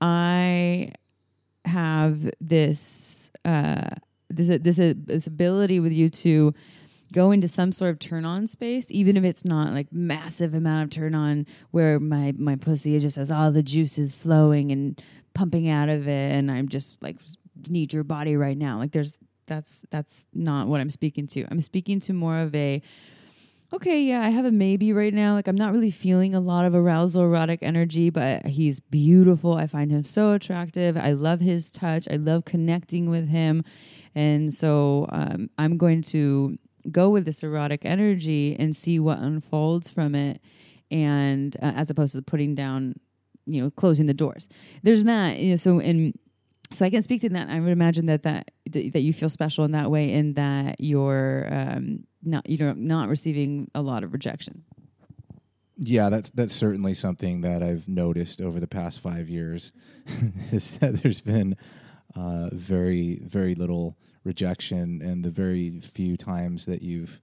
I 0.00 0.92
have 1.64 2.30
this 2.40 3.30
uh, 3.44 3.90
this 4.30 4.48
this 4.60 4.76
this 4.76 5.26
ability 5.26 5.80
with 5.80 5.92
you 5.92 6.08
to 6.08 6.54
go 7.12 7.30
into 7.30 7.48
some 7.48 7.72
sort 7.72 7.90
of 7.90 7.98
turn 7.98 8.24
on 8.24 8.46
space, 8.46 8.90
even 8.90 9.16
if 9.16 9.24
it's 9.24 9.44
not 9.44 9.72
like 9.72 9.92
massive 9.92 10.54
amount 10.54 10.84
of 10.84 10.90
turn 10.90 11.14
on 11.14 11.46
where 11.70 11.98
my 11.98 12.34
my 12.36 12.56
pussy 12.56 12.98
just 12.98 13.16
has 13.16 13.30
all 13.30 13.50
the 13.50 13.62
juices 13.62 14.14
flowing 14.14 14.70
and 14.70 15.00
pumping 15.34 15.68
out 15.68 15.88
of 15.88 16.08
it, 16.08 16.32
and 16.32 16.50
I'm 16.50 16.68
just 16.68 17.00
like 17.02 17.16
need 17.68 17.92
your 17.92 18.04
body 18.04 18.36
right 18.36 18.58
now. 18.58 18.78
Like 18.78 18.92
there's 18.92 19.18
that's 19.48 19.84
that's 19.90 20.26
not 20.32 20.68
what 20.68 20.80
I'm 20.80 20.90
speaking 20.90 21.26
to. 21.28 21.44
I'm 21.50 21.60
speaking 21.60 22.00
to 22.00 22.12
more 22.12 22.38
of 22.38 22.54
a 22.54 22.82
okay, 23.72 24.00
yeah, 24.02 24.22
I 24.22 24.30
have 24.30 24.44
a 24.44 24.50
maybe 24.50 24.92
right 24.92 25.12
now. 25.12 25.34
Like 25.34 25.48
I'm 25.48 25.56
not 25.56 25.72
really 25.72 25.90
feeling 25.90 26.34
a 26.34 26.40
lot 26.40 26.64
of 26.64 26.74
arousal, 26.74 27.22
erotic 27.22 27.60
energy, 27.62 28.10
but 28.10 28.46
he's 28.46 28.80
beautiful. 28.80 29.54
I 29.54 29.66
find 29.66 29.90
him 29.90 30.04
so 30.04 30.32
attractive. 30.32 30.96
I 30.96 31.12
love 31.12 31.40
his 31.40 31.70
touch. 31.70 32.08
I 32.10 32.16
love 32.16 32.44
connecting 32.44 33.10
with 33.10 33.28
him. 33.28 33.64
And 34.14 34.52
so 34.54 35.06
um, 35.10 35.50
I'm 35.58 35.76
going 35.76 36.02
to 36.02 36.58
go 36.90 37.10
with 37.10 37.24
this 37.24 37.42
erotic 37.42 37.84
energy 37.84 38.56
and 38.58 38.74
see 38.74 38.98
what 38.98 39.18
unfolds 39.18 39.90
from 39.90 40.14
it 40.14 40.40
and 40.90 41.56
uh, 41.62 41.72
as 41.76 41.90
opposed 41.90 42.14
to 42.14 42.22
putting 42.22 42.54
down 42.54 42.94
you 43.46 43.62
know 43.62 43.70
closing 43.70 44.06
the 44.06 44.14
doors 44.14 44.48
there's 44.82 45.04
that 45.04 45.38
you 45.38 45.50
know 45.50 45.56
so 45.56 45.78
in 45.80 46.14
so 46.72 46.84
I 46.84 46.90
can 46.90 47.02
speak 47.02 47.22
to 47.22 47.28
that. 47.30 47.48
I 47.48 47.60
would 47.60 47.72
imagine 47.72 48.06
that 48.06 48.22
that 48.22 48.50
that 48.70 49.00
you 49.00 49.12
feel 49.12 49.28
special 49.28 49.64
in 49.64 49.72
that 49.72 49.90
way, 49.90 50.12
in 50.12 50.34
that 50.34 50.80
you're 50.80 51.48
um, 51.50 52.04
not 52.22 52.48
you 52.48 52.58
know 52.58 52.74
not 52.74 53.08
receiving 53.08 53.70
a 53.74 53.82
lot 53.82 54.04
of 54.04 54.12
rejection. 54.12 54.64
Yeah, 55.78 56.10
that's 56.10 56.30
that's 56.30 56.54
certainly 56.54 56.92
something 56.94 57.40
that 57.42 57.62
I've 57.62 57.88
noticed 57.88 58.40
over 58.42 58.60
the 58.60 58.66
past 58.66 59.00
five 59.00 59.28
years. 59.28 59.72
is 60.52 60.72
that 60.72 61.02
there's 61.02 61.20
been 61.20 61.56
uh, 62.14 62.50
very 62.52 63.20
very 63.24 63.54
little 63.54 63.96
rejection, 64.24 65.00
and 65.00 65.24
the 65.24 65.30
very 65.30 65.80
few 65.80 66.16
times 66.16 66.66
that 66.66 66.82
you've 66.82 67.20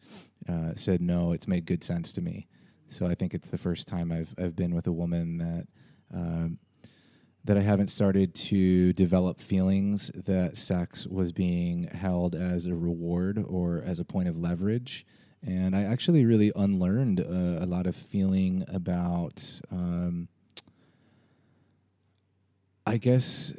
uh, 0.50 0.72
said 0.76 1.02
no, 1.02 1.34
it's 1.34 1.48
made 1.48 1.66
good 1.66 1.84
sense 1.84 2.12
to 2.14 2.22
me. 2.22 2.48
So 2.88 3.08
I 3.08 3.16
think 3.16 3.34
it's 3.34 3.50
the 3.50 3.58
first 3.58 3.88
time 3.88 4.12
I've 4.12 4.34
I've 4.39 4.56
been 4.56 4.74
with 4.74 4.88
a 4.88 4.91
woman 4.91 5.38
that 5.38 5.68
um, 6.14 6.60
that 7.46 7.58
I 7.58 7.62
haven't 7.62 7.89
started 7.89 8.34
to 8.34 8.91
develop 8.93 9.39
feelings 9.39 10.12
that 10.16 10.58
sex 10.58 11.06
was 11.06 11.32
being 11.32 11.84
held 11.84 12.34
as 12.34 12.66
a 12.66 12.74
reward 12.74 13.43
or 13.48 13.84
as 13.86 14.00
a 14.00 14.06
point 14.06 14.28
of 14.28 14.36
leverage. 14.36 15.06
And 15.46 15.76
I 15.76 15.84
actually 15.84 16.26
really 16.26 16.52
unlearned 16.56 17.20
a 17.20 17.66
lot 17.68 17.86
of 17.86 17.96
feeling 17.96 18.66
about, 18.68 19.62
um, 19.72 20.28
I 22.84 22.98
guess, 22.98 23.54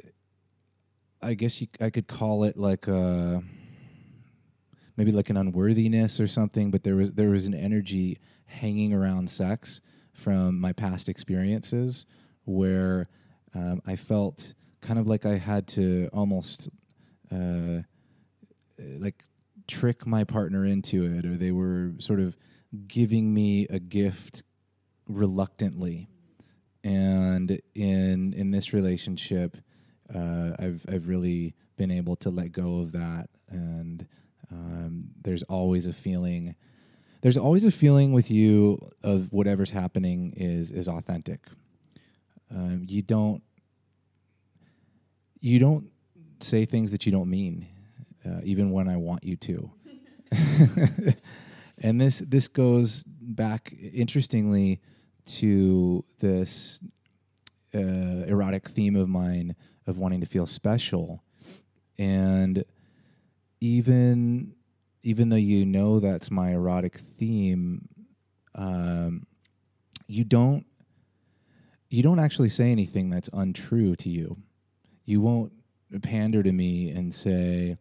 I 1.21 1.33
guess 1.33 1.61
you, 1.61 1.67
I 1.79 1.89
could 1.89 2.07
call 2.07 2.43
it 2.43 2.57
like 2.57 2.89
a, 2.89 3.41
maybe 4.97 5.13
like 5.13 5.29
an 5.29 5.37
unworthiness 5.37 6.19
or 6.19 6.27
something. 6.27 6.71
But 6.71 6.83
there 6.83 6.97
was 6.97 7.13
there 7.13 7.29
was 7.29 7.45
an 7.45 7.53
energy 7.53 8.19
hanging 8.47 8.93
around 8.93 9.29
sex 9.29 9.79
from 10.13 10.59
my 10.59 10.73
past 10.73 11.07
experiences 11.07 12.05
where 12.43 13.07
um, 13.53 13.81
I 13.85 13.95
felt 13.95 14.53
kind 14.81 14.99
of 14.99 15.07
like 15.07 15.25
I 15.25 15.37
had 15.37 15.67
to 15.69 16.09
almost 16.13 16.69
uh, 17.31 17.81
like 18.79 19.23
trick 19.67 20.05
my 20.05 20.23
partner 20.23 20.65
into 20.65 21.05
it, 21.05 21.25
or 21.25 21.35
they 21.35 21.51
were 21.51 21.93
sort 21.99 22.19
of 22.19 22.37
giving 22.87 23.33
me 23.33 23.67
a 23.69 23.79
gift 23.79 24.43
reluctantly. 25.07 26.09
And 26.83 27.59
in 27.75 28.33
in 28.33 28.51
this 28.51 28.73
relationship, 28.73 29.57
uh, 30.13 30.51
I've 30.59 30.85
I've 30.87 31.07
really 31.07 31.55
been 31.75 31.91
able 31.91 32.15
to 32.17 32.29
let 32.29 32.51
go 32.51 32.79
of 32.79 32.91
that, 32.93 33.29
and 33.49 34.07
um, 34.51 35.09
there's 35.21 35.43
always 35.43 35.85
a 35.85 35.93
feeling. 35.93 36.55
There's 37.21 37.37
always 37.37 37.65
a 37.65 37.71
feeling 37.71 38.13
with 38.13 38.29
you 38.31 38.91
of 39.03 39.33
whatever's 39.33 39.71
happening 39.71 40.33
is 40.37 40.71
is 40.71 40.87
authentic. 40.87 41.41
Um, 42.49 42.85
you 42.87 43.01
don't 43.01 43.41
you 45.39 45.59
don't 45.59 45.89
say 46.39 46.65
things 46.65 46.91
that 46.91 47.05
you 47.05 47.11
don't 47.11 47.29
mean, 47.29 47.67
uh, 48.25 48.41
even 48.43 48.71
when 48.71 48.87
I 48.87 48.97
want 48.97 49.23
you 49.23 49.35
to. 49.37 49.71
and 51.77 52.01
this 52.01 52.19
this 52.19 52.47
goes 52.47 53.03
back 53.05 53.73
interestingly 53.93 54.81
to 55.25 56.03
this 56.19 56.79
uh, 57.75 57.79
erotic 57.79 58.69
theme 58.69 58.95
of 58.95 59.09
mine 59.09 59.55
of 59.85 59.97
wanting 59.97 60.19
to 60.21 60.25
feel 60.25 60.45
special, 60.45 61.23
and 61.97 62.63
even 63.61 64.53
even 65.03 65.29
though 65.29 65.35
you 65.35 65.65
know 65.65 65.99
that's 65.99 66.29
my 66.29 66.51
erotic 66.51 66.97
theme, 66.97 67.87
um, 68.55 69.25
you 70.07 70.23
don't 70.23 70.65
you 71.89 72.03
don't 72.03 72.19
actually 72.19 72.49
say 72.49 72.71
anything 72.71 73.09
that's 73.09 73.29
untrue 73.33 73.95
to 73.97 74.09
you. 74.09 74.37
You 75.05 75.21
won't 75.21 75.53
pander 76.01 76.43
to 76.43 76.51
me 76.51 76.89
and 76.89 77.13
say 77.13 77.77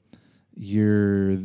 you're 0.54 1.36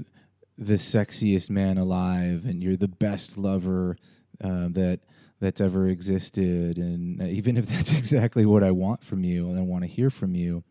the 0.57 0.76
sexiest 0.76 1.49
man 1.49 1.78
alive 1.78 2.45
and 2.45 2.62
you're 2.62 2.78
the 2.78 2.88
best 2.88 3.38
lover 3.38 3.97
uh, 4.43 4.68
that 4.70 4.99
that's 5.39 5.59
ever 5.59 5.88
existed 5.88 6.78
and 6.78 7.20
even 7.30 7.57
if 7.57 7.68
that's 7.68 7.91
exactly 7.97 8.45
what 8.45 8.64
I 8.64 8.72
want 8.72 9.03
from 9.03 9.24
you 9.24 9.49
and 9.49 9.57
I 9.57 9.64
want 9.64 9.84
to 9.84 9.89
hear 9.89 10.12
from 10.12 10.36
you 10.36 10.64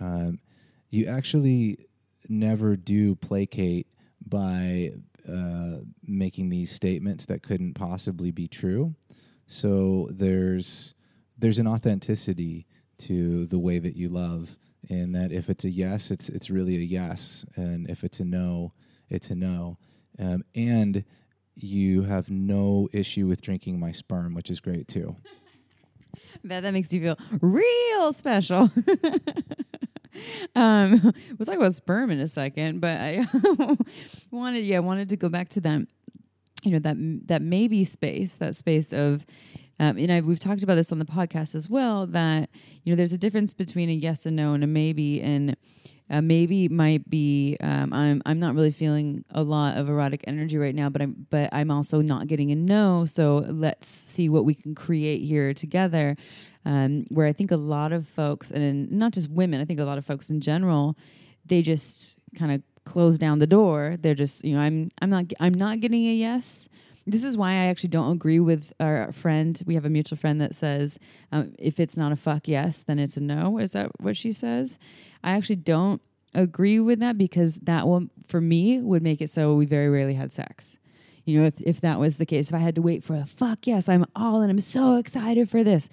um, 0.00 0.38
you 0.90 1.06
actually 1.06 1.86
never 2.28 2.76
do 2.76 3.14
placate 3.14 3.86
by 4.24 4.92
uh, 5.28 5.78
making 6.02 6.48
these 6.48 6.70
statements 6.70 7.26
that 7.26 7.42
couldn't 7.42 7.74
possibly 7.74 8.30
be 8.30 8.48
true. 8.48 8.94
So 9.46 10.08
there's 10.10 10.94
there's 11.38 11.58
an 11.58 11.66
authenticity 11.66 12.66
to 12.98 13.46
the 13.46 13.58
way 13.58 13.78
that 13.78 13.96
you 13.96 14.08
love 14.08 14.56
in 14.88 15.12
that 15.12 15.32
if 15.32 15.50
it's 15.50 15.64
a 15.64 15.70
yes 15.70 16.10
it's 16.10 16.28
it's 16.28 16.48
really 16.48 16.76
a 16.76 16.80
yes 16.80 17.44
and 17.56 17.90
if 17.90 18.04
it's 18.04 18.20
a 18.20 18.24
no 18.24 18.72
it's 19.08 19.30
a 19.30 19.34
no. 19.34 19.78
Um, 20.18 20.42
and 20.54 21.04
you 21.54 22.02
have 22.02 22.28
no 22.28 22.88
issue 22.92 23.26
with 23.26 23.40
drinking 23.40 23.78
my 23.78 23.92
sperm 23.92 24.34
which 24.34 24.50
is 24.50 24.60
great 24.60 24.88
too. 24.88 25.16
Bet 26.44 26.62
that 26.62 26.72
makes 26.72 26.92
you 26.92 27.00
feel 27.00 27.18
real 27.40 28.12
special. 28.12 28.70
Um, 30.54 31.12
we'll 31.38 31.44
talk 31.44 31.56
about 31.56 31.74
sperm 31.74 32.10
in 32.10 32.20
a 32.20 32.26
second 32.26 32.80
but 32.80 32.96
i 32.96 33.26
wanted 34.30 34.64
yeah 34.64 34.78
wanted 34.78 35.10
to 35.10 35.16
go 35.18 35.28
back 35.28 35.50
to 35.50 35.60
that 35.60 35.86
you 36.62 36.70
know 36.70 36.78
that 36.78 36.96
that 37.26 37.42
maybe 37.42 37.84
space 37.84 38.32
that 38.36 38.56
space 38.56 38.94
of 38.94 39.26
um, 39.78 39.98
and 39.98 40.10
I, 40.10 40.20
we've 40.20 40.38
talked 40.38 40.62
about 40.62 40.76
this 40.76 40.92
on 40.92 40.98
the 40.98 41.04
podcast 41.04 41.54
as 41.54 41.68
well 41.68 42.06
that 42.08 42.48
you 42.84 42.92
know 42.92 42.96
there's 42.96 43.12
a 43.12 43.18
difference 43.18 43.54
between 43.54 43.88
a 43.90 43.92
yes 43.92 44.26
and 44.26 44.36
no 44.36 44.54
and 44.54 44.64
a 44.64 44.66
maybe 44.66 45.20
and 45.20 45.56
a 46.08 46.22
maybe 46.22 46.68
might 46.68 47.08
be 47.10 47.56
um, 47.60 47.92
I'm 47.92 48.22
I'm 48.24 48.38
not 48.38 48.54
really 48.54 48.70
feeling 48.70 49.24
a 49.30 49.42
lot 49.42 49.76
of 49.76 49.88
erotic 49.88 50.24
energy 50.26 50.56
right 50.56 50.74
now, 50.74 50.88
but 50.88 51.02
I'm 51.02 51.26
but 51.30 51.50
I'm 51.52 51.70
also 51.70 52.00
not 52.00 52.26
getting 52.28 52.52
a 52.52 52.54
no. 52.54 53.06
So 53.06 53.44
let's 53.48 53.88
see 53.88 54.28
what 54.28 54.44
we 54.44 54.54
can 54.54 54.74
create 54.74 55.22
here 55.22 55.52
together. 55.52 56.16
Um, 56.64 57.04
where 57.10 57.26
I 57.26 57.32
think 57.32 57.52
a 57.52 57.56
lot 57.56 57.92
of 57.92 58.08
folks, 58.08 58.50
and 58.50 58.90
not 58.90 59.12
just 59.12 59.30
women, 59.30 59.60
I 59.60 59.64
think 59.64 59.78
a 59.78 59.84
lot 59.84 59.98
of 59.98 60.04
folks 60.04 60.30
in 60.30 60.40
general, 60.40 60.96
they 61.44 61.62
just 61.62 62.16
kind 62.36 62.50
of 62.50 62.62
close 62.84 63.18
down 63.18 63.38
the 63.40 63.46
door. 63.46 63.96
They're 64.00 64.14
just 64.14 64.44
you 64.44 64.54
know 64.54 64.60
I'm 64.60 64.90
I'm 65.02 65.10
not 65.10 65.24
I'm 65.40 65.54
not 65.54 65.80
getting 65.80 66.06
a 66.06 66.14
yes 66.14 66.68
this 67.06 67.22
is 67.22 67.36
why 67.36 67.50
I 67.50 67.66
actually 67.66 67.90
don't 67.90 68.12
agree 68.12 68.40
with 68.40 68.72
our 68.80 69.12
friend. 69.12 69.60
We 69.64 69.74
have 69.74 69.84
a 69.84 69.90
mutual 69.90 70.18
friend 70.18 70.40
that 70.40 70.54
says, 70.54 70.98
um, 71.30 71.54
if 71.58 71.78
it's 71.78 71.96
not 71.96 72.10
a 72.10 72.16
fuck 72.16 72.48
yes, 72.48 72.82
then 72.82 72.98
it's 72.98 73.16
a 73.16 73.20
no. 73.20 73.58
Is 73.58 73.72
that 73.72 74.00
what 74.00 74.16
she 74.16 74.32
says? 74.32 74.78
I 75.22 75.32
actually 75.32 75.56
don't 75.56 76.02
agree 76.34 76.80
with 76.80 76.98
that 77.00 77.16
because 77.16 77.56
that 77.58 77.86
one, 77.86 78.10
for 78.26 78.40
me, 78.40 78.80
would 78.80 79.02
make 79.02 79.20
it 79.20 79.30
so 79.30 79.54
we 79.54 79.66
very 79.66 79.88
rarely 79.88 80.14
had 80.14 80.32
sex. 80.32 80.76
You 81.24 81.40
know, 81.40 81.46
if 81.46 81.60
if 81.60 81.80
that 81.80 81.98
was 81.98 82.18
the 82.18 82.26
case, 82.26 82.48
if 82.48 82.54
I 82.54 82.58
had 82.58 82.74
to 82.76 82.82
wait 82.82 83.02
for 83.02 83.16
a 83.16 83.24
fuck 83.24 83.66
yes, 83.66 83.88
I'm 83.88 84.04
all 84.14 84.42
and 84.42 84.50
I'm 84.50 84.60
so 84.60 84.96
excited 84.96 85.48
for 85.48 85.64
this. 85.64 85.88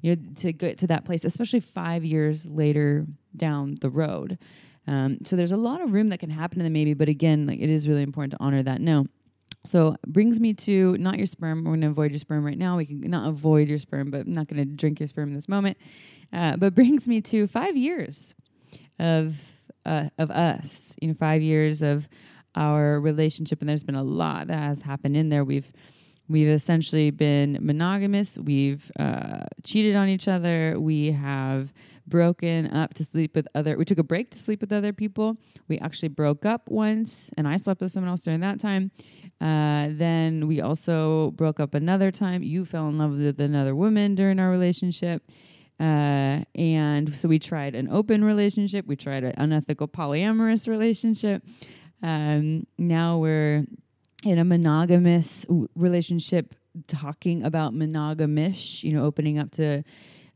You 0.00 0.16
know, 0.16 0.22
to 0.36 0.52
get 0.52 0.78
to 0.78 0.86
that 0.86 1.04
place, 1.04 1.24
especially 1.24 1.60
five 1.60 2.04
years 2.04 2.46
later 2.46 3.06
down 3.36 3.76
the 3.80 3.90
road. 3.90 4.38
Um, 4.86 5.18
so 5.24 5.36
there's 5.36 5.52
a 5.52 5.56
lot 5.58 5.82
of 5.82 5.92
room 5.92 6.08
that 6.08 6.20
can 6.20 6.30
happen 6.30 6.60
in 6.60 6.64
the 6.64 6.70
maybe, 6.70 6.94
but 6.94 7.08
again, 7.08 7.46
like 7.46 7.60
it 7.60 7.68
is 7.68 7.86
really 7.86 8.02
important 8.02 8.32
to 8.32 8.38
honor 8.40 8.62
that 8.62 8.80
no. 8.80 9.06
So 9.68 9.96
brings 10.06 10.40
me 10.40 10.54
to 10.54 10.96
not 10.96 11.18
your 11.18 11.26
sperm. 11.26 11.64
We're 11.64 11.72
going 11.72 11.82
to 11.82 11.88
avoid 11.88 12.10
your 12.10 12.18
sperm 12.18 12.42
right 12.42 12.56
now. 12.56 12.78
We 12.78 12.86
can 12.86 13.00
not 13.02 13.28
avoid 13.28 13.68
your 13.68 13.78
sperm, 13.78 14.10
but 14.10 14.22
I'm 14.22 14.32
not 14.32 14.48
going 14.48 14.58
to 14.58 14.64
drink 14.64 14.98
your 14.98 15.08
sperm 15.08 15.28
in 15.28 15.34
this 15.34 15.48
moment. 15.48 15.76
Uh, 16.32 16.56
but 16.56 16.74
brings 16.74 17.06
me 17.06 17.20
to 17.22 17.46
five 17.46 17.76
years 17.76 18.34
of 18.98 19.38
uh, 19.84 20.08
of 20.16 20.30
us. 20.30 20.96
You 21.02 21.08
know, 21.08 21.14
five 21.14 21.42
years 21.42 21.82
of 21.82 22.08
our 22.54 22.98
relationship, 22.98 23.60
and 23.60 23.68
there's 23.68 23.84
been 23.84 23.94
a 23.94 24.02
lot 24.02 24.46
that 24.46 24.58
has 24.58 24.80
happened 24.80 25.16
in 25.16 25.28
there. 25.28 25.44
We've 25.44 25.70
we've 26.28 26.48
essentially 26.48 27.10
been 27.10 27.58
monogamous. 27.60 28.38
We've 28.38 28.90
uh, 28.98 29.44
cheated 29.64 29.96
on 29.96 30.08
each 30.08 30.28
other. 30.28 30.76
We 30.78 31.12
have 31.12 31.74
broken 32.06 32.74
up 32.74 32.94
to 32.94 33.04
sleep 33.04 33.34
with 33.34 33.46
other. 33.54 33.76
We 33.76 33.84
took 33.84 33.98
a 33.98 34.02
break 34.02 34.30
to 34.30 34.38
sleep 34.38 34.60
with 34.60 34.72
other 34.72 34.92
people. 34.92 35.36
We 35.68 35.78
actually 35.78 36.08
broke 36.08 36.46
up 36.46 36.68
once, 36.68 37.30
and 37.36 37.46
I 37.46 37.56
slept 37.56 37.80
with 37.80 37.90
someone 37.90 38.10
else 38.10 38.22
during 38.22 38.40
that 38.40 38.58
time. 38.58 38.90
Uh, 39.40 39.88
then 39.90 40.48
we 40.48 40.60
also 40.60 41.30
broke 41.32 41.60
up 41.60 41.74
another 41.74 42.10
time. 42.10 42.42
You 42.42 42.64
fell 42.64 42.88
in 42.88 42.98
love 42.98 43.12
with 43.12 43.40
another 43.40 43.74
woman 43.74 44.14
during 44.14 44.40
our 44.40 44.50
relationship. 44.50 45.22
Uh, 45.80 46.42
and 46.56 47.14
so 47.14 47.28
we 47.28 47.38
tried 47.38 47.74
an 47.76 47.88
open 47.88 48.24
relationship. 48.24 48.86
We 48.86 48.96
tried 48.96 49.22
an 49.22 49.34
unethical 49.36 49.86
polyamorous 49.86 50.66
relationship. 50.66 51.44
Um, 52.02 52.66
now 52.78 53.18
we're 53.18 53.64
in 54.24 54.38
a 54.38 54.44
monogamous 54.44 55.44
w- 55.44 55.68
relationship, 55.76 56.54
talking 56.88 57.44
about 57.44 57.74
monogamish, 57.74 58.82
you 58.82 58.92
know, 58.92 59.04
opening 59.04 59.38
up 59.38 59.50
to 59.52 59.84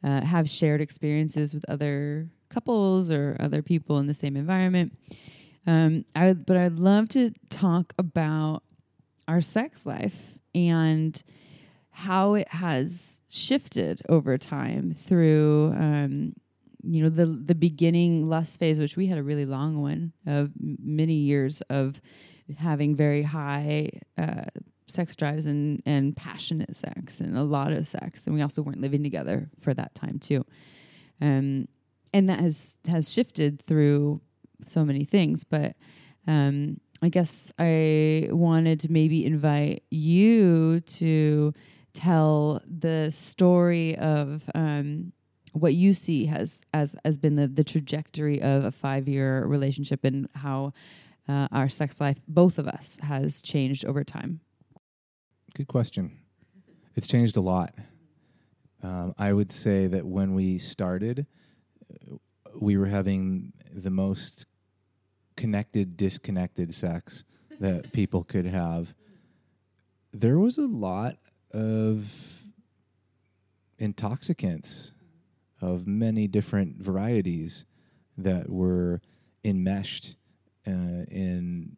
uh, 0.04 0.20
have 0.20 0.48
shared 0.48 0.80
experiences 0.80 1.54
with 1.54 1.64
other 1.68 2.28
couples 2.48 3.10
or 3.10 3.36
other 3.40 3.62
people 3.62 3.98
in 3.98 4.06
the 4.06 4.14
same 4.14 4.36
environment. 4.36 4.96
Um, 5.66 6.04
I 6.14 6.26
would, 6.26 6.46
but 6.46 6.56
I'd 6.56 6.78
love 6.78 7.08
to 7.10 7.32
talk 7.48 7.94
about 7.98 8.62
our 9.28 9.40
sex 9.40 9.86
life 9.86 10.38
and 10.54 11.22
how 11.90 12.34
it 12.34 12.48
has 12.48 13.20
shifted 13.28 14.00
over 14.08 14.38
time 14.38 14.92
through 14.92 15.72
um, 15.76 16.32
you 16.82 17.02
know 17.02 17.08
the 17.08 17.26
the 17.26 17.54
beginning 17.54 18.28
lust 18.28 18.58
phase 18.58 18.80
which 18.80 18.96
we 18.96 19.06
had 19.06 19.18
a 19.18 19.22
really 19.22 19.44
long 19.44 19.80
one 19.80 20.12
of 20.26 20.50
many 20.58 21.14
years 21.14 21.60
of 21.70 22.00
having 22.58 22.96
very 22.96 23.22
high 23.22 23.88
uh, 24.18 24.44
sex 24.92 25.16
drives 25.16 25.46
and 25.46 25.82
and 25.86 26.16
passionate 26.16 26.76
sex 26.76 27.20
and 27.20 27.36
a 27.36 27.42
lot 27.42 27.72
of 27.72 27.86
sex. 27.86 28.26
And 28.26 28.34
we 28.34 28.42
also 28.42 28.62
weren't 28.62 28.80
living 28.80 29.02
together 29.02 29.50
for 29.60 29.74
that 29.74 29.94
time 29.94 30.18
too. 30.18 30.44
Um, 31.20 31.68
and 32.12 32.28
that 32.28 32.40
has 32.40 32.76
has 32.86 33.10
shifted 33.10 33.62
through 33.66 34.20
so 34.66 34.84
many 34.84 35.04
things. 35.04 35.44
But 35.44 35.76
um, 36.26 36.80
I 37.02 37.08
guess 37.08 37.52
I 37.58 38.28
wanted 38.30 38.78
to 38.80 38.92
maybe 38.92 39.26
invite 39.26 39.82
you 39.90 40.80
to 40.80 41.52
tell 41.92 42.62
the 42.66 43.10
story 43.10 43.98
of 43.98 44.48
um, 44.54 45.12
what 45.52 45.74
you 45.74 45.92
see 45.92 46.26
has 46.26 46.62
as 46.72 46.94
has 47.04 47.18
been 47.18 47.34
the 47.36 47.48
the 47.48 47.64
trajectory 47.64 48.40
of 48.40 48.64
a 48.64 48.70
five 48.70 49.08
year 49.08 49.44
relationship 49.44 50.04
and 50.04 50.28
how 50.36 50.72
uh, 51.28 51.48
our 51.52 51.68
sex 51.68 52.00
life, 52.00 52.18
both 52.28 52.58
of 52.58 52.68
us, 52.68 52.98
has 53.02 53.42
changed 53.42 53.84
over 53.84 54.04
time. 54.04 54.40
Good 55.54 55.68
question. 55.68 56.18
It's 56.94 57.06
changed 57.06 57.36
a 57.36 57.40
lot. 57.40 57.74
Um, 58.82 59.14
I 59.18 59.32
would 59.32 59.52
say 59.52 59.86
that 59.86 60.04
when 60.04 60.34
we 60.34 60.58
started, 60.58 61.26
uh, 61.90 62.16
we 62.58 62.76
were 62.76 62.86
having 62.86 63.52
the 63.72 63.90
most 63.90 64.46
connected, 65.36 65.96
disconnected 65.96 66.74
sex 66.74 67.24
that 67.60 67.92
people 67.92 68.24
could 68.24 68.46
have. 68.46 68.94
There 70.12 70.38
was 70.38 70.58
a 70.58 70.66
lot 70.66 71.16
of 71.52 72.44
intoxicants 73.78 74.94
of 75.60 75.86
many 75.86 76.26
different 76.26 76.82
varieties 76.82 77.64
that 78.18 78.50
were 78.50 79.00
enmeshed 79.44 80.16
uh, 80.66 81.04
in 81.10 81.76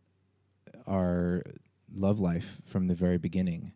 our 0.87 1.43
love 1.95 2.19
life 2.19 2.61
from 2.67 2.89
the 2.89 2.95
very 2.95 3.19
beginning. 3.19 3.73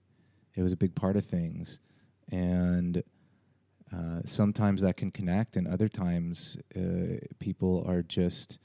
It 0.54 0.62
was 0.62 0.72
a 0.72 0.76
big 0.76 0.94
part 0.94 1.16
of 1.16 1.24
things. 1.24 1.78
And 2.30 3.02
uh, 3.92 4.20
sometimes 4.24 4.82
that 4.82 4.96
can 4.96 5.10
connect, 5.10 5.56
and 5.56 5.66
other 5.66 5.88
times 5.88 6.58
uh, 6.76 7.24
people 7.38 7.84
are 7.86 8.02
just 8.02 8.58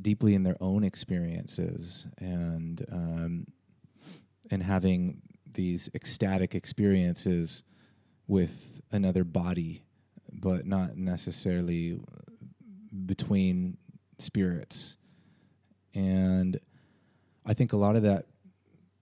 deeply 0.00 0.34
in 0.34 0.42
their 0.42 0.56
own 0.60 0.84
experiences 0.84 2.06
and 2.18 2.84
um, 2.90 3.46
and 4.50 4.62
having 4.62 5.20
these 5.52 5.90
ecstatic 5.94 6.54
experiences 6.54 7.64
with 8.26 8.80
another 8.92 9.24
body, 9.24 9.82
but 10.32 10.66
not 10.66 10.96
necessarily 10.96 11.98
between 13.06 13.76
spirits. 14.18 14.96
And 15.94 16.58
I 17.44 17.54
think 17.54 17.72
a 17.72 17.76
lot 17.76 17.96
of 17.96 18.02
that 18.02 18.26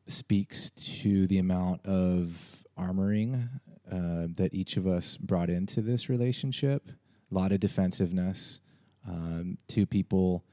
speaks 0.07 0.71
to 0.71 1.27
the 1.27 1.39
amount 1.39 1.85
of 1.85 2.65
armoring 2.79 3.49
uh, 3.91 4.29
that 4.37 4.51
each 4.53 4.77
of 4.77 4.87
us 4.87 5.17
brought 5.17 5.51
into 5.51 5.81
this 5.81 6.09
relationship. 6.09 6.91
A 7.31 7.35
lot 7.35 7.53
of 7.53 7.61
defensiveness. 7.61 8.61
Um, 9.07 9.59
two 9.69 9.87
people 9.87 10.45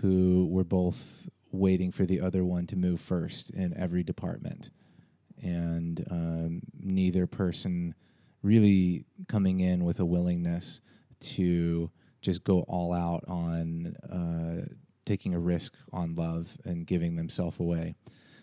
who 0.00 0.46
were 0.50 0.64
both 0.64 1.28
waiting 1.52 1.90
for 1.90 2.06
the 2.06 2.20
other 2.20 2.44
one 2.44 2.66
to 2.66 2.76
move 2.76 3.00
first 3.00 3.50
in 3.50 3.76
every 3.76 4.02
department. 4.02 4.70
And 5.42 6.06
um, 6.10 6.62
neither 6.78 7.26
person 7.26 7.94
really 8.42 9.04
coming 9.28 9.60
in 9.60 9.84
with 9.84 10.00
a 10.00 10.04
willingness 10.04 10.80
to 11.20 11.90
just 12.22 12.44
go 12.44 12.60
all 12.62 12.92
out 12.92 13.24
on 13.26 13.96
uh, 14.10 14.72
taking 15.04 15.34
a 15.34 15.38
risk 15.38 15.74
on 15.92 16.14
love 16.14 16.56
and 16.64 16.86
giving 16.86 17.16
themselves 17.16 17.58
away. 17.58 17.94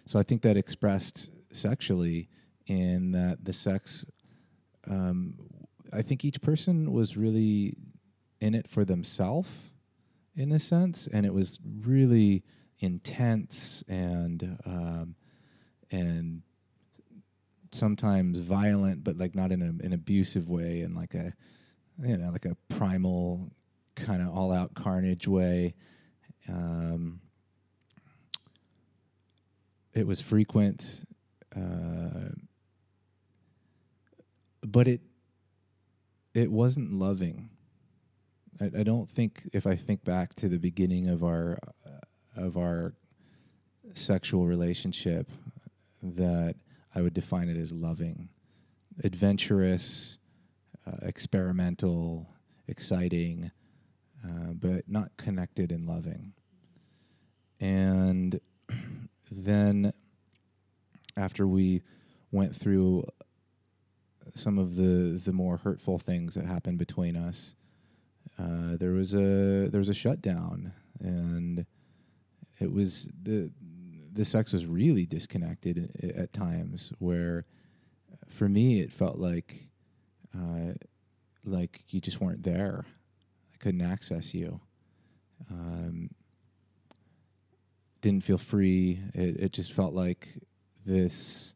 So 0.05 0.19
I 0.19 0.23
think 0.23 0.41
that 0.41 0.57
expressed 0.57 1.29
sexually 1.51 2.29
in 2.65 3.11
that 3.11 3.45
the 3.45 3.53
sex, 3.53 4.05
um, 4.89 5.35
I 5.93 6.01
think 6.01 6.25
each 6.25 6.41
person 6.41 6.91
was 6.91 7.15
really 7.15 7.77
in 8.41 8.53
it 8.53 8.67
for 8.69 8.85
themselves 8.85 9.49
in 10.37 10.51
a 10.51 10.59
sense, 10.59 11.07
and 11.11 11.25
it 11.25 11.33
was 11.33 11.59
really 11.81 12.43
intense 12.79 13.83
and 13.87 14.57
um, 14.65 15.15
and 15.91 16.43
sometimes 17.71 18.37
violent, 18.37 19.03
but 19.03 19.17
like 19.17 19.35
not 19.35 19.51
in 19.51 19.61
a, 19.61 19.85
an 19.85 19.93
abusive 19.93 20.47
way, 20.47 20.81
and 20.81 20.95
like 20.95 21.15
a 21.15 21.33
you 22.01 22.17
know 22.17 22.29
like 22.29 22.45
a 22.45 22.55
primal 22.69 23.51
kind 23.95 24.21
of 24.21 24.29
all 24.29 24.53
out 24.53 24.75
carnage 24.75 25.27
way. 25.27 25.73
Um, 26.47 27.19
it 29.93 30.05
was 30.05 30.21
frequent, 30.21 31.03
uh, 31.55 32.29
but 34.61 34.87
it 34.87 35.01
it 36.35 36.51
wasn't 36.51 36.93
loving. 36.93 37.49
I, 38.61 38.79
I, 38.79 38.83
don't 38.83 39.09
think 39.09 39.49
if 39.53 39.67
I 39.67 39.75
think 39.75 40.03
back 40.03 40.33
to 40.35 40.49
the 40.49 40.57
beginning 40.57 41.09
of 41.09 41.23
our 41.23 41.57
uh, 41.85 42.41
of 42.41 42.57
our 42.57 42.93
sexual 43.93 44.45
relationship 44.45 45.29
that 46.01 46.55
I 46.93 47.01
would 47.01 47.13
define 47.13 47.49
it 47.49 47.57
as 47.57 47.71
loving, 47.71 48.29
adventurous, 49.03 50.17
uh, 50.85 50.97
experimental, 51.01 52.27
exciting, 52.67 53.51
uh, 54.23 54.53
but 54.53 54.87
not 54.87 55.15
connected 55.17 55.71
and 55.71 55.87
loving. 55.87 56.33
And 57.59 58.39
then 59.31 59.93
after 61.15 61.47
we 61.47 61.81
went 62.31 62.55
through 62.55 63.05
some 64.35 64.59
of 64.59 64.75
the 64.75 65.19
the 65.23 65.33
more 65.33 65.57
hurtful 65.57 65.97
things 65.97 66.35
that 66.35 66.45
happened 66.45 66.77
between 66.77 67.15
us, 67.15 67.55
uh, 68.39 68.77
there 68.77 68.91
was 68.91 69.13
a 69.13 69.67
there 69.69 69.79
was 69.79 69.89
a 69.89 69.93
shutdown, 69.93 70.73
and 70.99 71.65
it 72.59 72.71
was 72.71 73.09
the 73.21 73.51
the 74.13 74.25
sex 74.25 74.53
was 74.53 74.65
really 74.65 75.05
disconnected 75.05 75.91
at, 76.03 76.15
at 76.15 76.33
times. 76.33 76.91
Where, 76.99 77.45
for 78.29 78.47
me, 78.47 78.79
it 78.79 78.93
felt 78.93 79.17
like 79.17 79.69
uh, 80.35 80.73
like 81.43 81.83
you 81.89 81.99
just 81.99 82.21
weren't 82.21 82.43
there. 82.43 82.85
I 83.53 83.57
couldn't 83.57 83.81
access 83.81 84.33
you. 84.33 84.59
Um, 85.49 86.09
didn't 88.01 88.23
feel 88.23 88.37
free. 88.37 89.01
It, 89.13 89.37
it 89.37 89.53
just 89.53 89.73
felt 89.73 89.93
like 89.93 90.27
this 90.85 91.55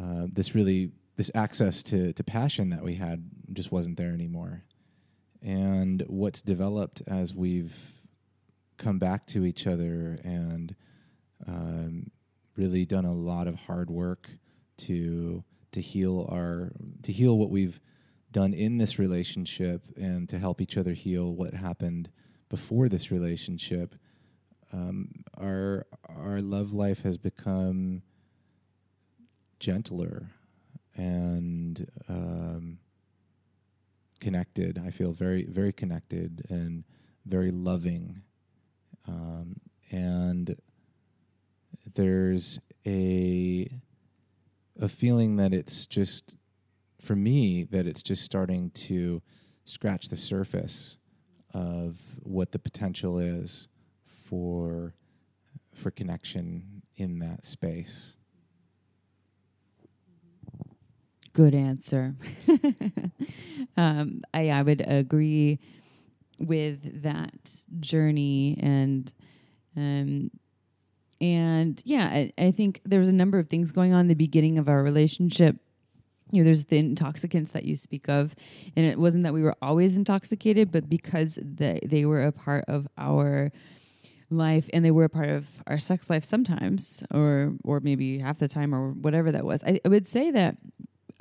uh, 0.00 0.26
this 0.32 0.54
really 0.54 0.90
this 1.16 1.30
access 1.34 1.82
to 1.84 2.12
to 2.12 2.24
passion 2.24 2.70
that 2.70 2.82
we 2.82 2.94
had 2.94 3.30
just 3.52 3.70
wasn't 3.70 3.96
there 3.96 4.12
anymore. 4.12 4.64
And 5.42 6.04
what's 6.06 6.42
developed 6.42 7.02
as 7.06 7.34
we've 7.34 7.92
come 8.76 8.98
back 8.98 9.26
to 9.26 9.44
each 9.44 9.66
other 9.66 10.18
and 10.24 10.74
um, 11.46 12.10
really 12.56 12.84
done 12.84 13.04
a 13.04 13.12
lot 13.12 13.46
of 13.46 13.54
hard 13.54 13.90
work 13.90 14.28
to 14.78 15.44
to 15.72 15.80
heal 15.80 16.26
our 16.30 16.72
to 17.02 17.12
heal 17.12 17.38
what 17.38 17.50
we've 17.50 17.80
done 18.32 18.52
in 18.52 18.78
this 18.78 18.98
relationship 18.98 19.82
and 19.96 20.28
to 20.28 20.38
help 20.38 20.60
each 20.60 20.76
other 20.76 20.92
heal 20.92 21.32
what 21.32 21.54
happened 21.54 22.10
before 22.48 22.88
this 22.88 23.10
relationship 23.10 23.94
um, 24.72 25.08
our 25.38 25.86
our 26.08 26.40
love 26.40 26.72
life 26.72 27.02
has 27.02 27.16
become 27.18 28.02
gentler 29.58 30.30
and 30.96 31.90
um, 32.08 32.78
connected. 34.20 34.80
I 34.84 34.90
feel 34.90 35.12
very 35.12 35.44
very 35.44 35.72
connected 35.72 36.46
and 36.48 36.84
very 37.26 37.50
loving, 37.50 38.22
um, 39.08 39.56
and 39.90 40.56
there's 41.94 42.60
a 42.86 43.68
a 44.80 44.88
feeling 44.88 45.36
that 45.36 45.52
it's 45.52 45.86
just 45.86 46.36
for 47.00 47.16
me 47.16 47.64
that 47.64 47.86
it's 47.86 48.02
just 48.02 48.22
starting 48.24 48.70
to 48.70 49.22
scratch 49.64 50.08
the 50.08 50.16
surface 50.16 50.98
of 51.52 52.00
what 52.22 52.52
the 52.52 52.58
potential 52.58 53.18
is 53.18 53.68
for 54.06 54.94
for 55.74 55.90
connection 55.90 56.82
in 56.96 57.18
that 57.18 57.44
space. 57.44 58.16
Good 61.32 61.54
answer. 61.54 62.16
um, 63.76 64.22
I 64.34 64.50
I 64.50 64.62
would 64.62 64.82
agree 64.86 65.60
with 66.38 67.02
that 67.02 67.50
journey 67.80 68.58
and 68.60 69.12
um 69.76 70.30
and 71.20 71.82
yeah, 71.84 72.06
I, 72.06 72.32
I 72.38 72.50
think 72.50 72.80
there 72.84 73.00
was 73.00 73.10
a 73.10 73.14
number 73.14 73.38
of 73.38 73.48
things 73.48 73.72
going 73.72 73.92
on 73.94 74.02
in 74.02 74.08
the 74.08 74.14
beginning 74.14 74.58
of 74.58 74.68
our 74.68 74.82
relationship 74.82 75.56
you 76.32 76.42
know, 76.42 76.46
there's 76.46 76.66
the 76.66 76.78
intoxicants 76.78 77.52
that 77.52 77.64
you 77.64 77.76
speak 77.76 78.08
of, 78.08 78.34
and 78.76 78.86
it 78.86 78.98
wasn't 78.98 79.24
that 79.24 79.34
we 79.34 79.42
were 79.42 79.56
always 79.62 79.96
intoxicated, 79.96 80.72
but 80.72 80.88
because 80.88 81.38
they 81.42 81.80
they 81.84 82.04
were 82.06 82.22
a 82.24 82.32
part 82.32 82.64
of 82.68 82.88
our 82.98 83.52
life 84.30 84.68
and 84.72 84.84
they 84.84 84.90
were 84.90 85.04
a 85.04 85.08
part 85.08 85.28
of 85.28 85.46
our 85.66 85.78
sex 85.78 86.08
life 86.10 86.24
sometimes, 86.24 87.02
or 87.12 87.54
or 87.64 87.80
maybe 87.80 88.18
half 88.18 88.38
the 88.38 88.48
time, 88.48 88.74
or 88.74 88.90
whatever 88.92 89.32
that 89.32 89.44
was. 89.44 89.62
I, 89.64 89.80
I 89.84 89.88
would 89.88 90.06
say 90.08 90.30
that 90.30 90.56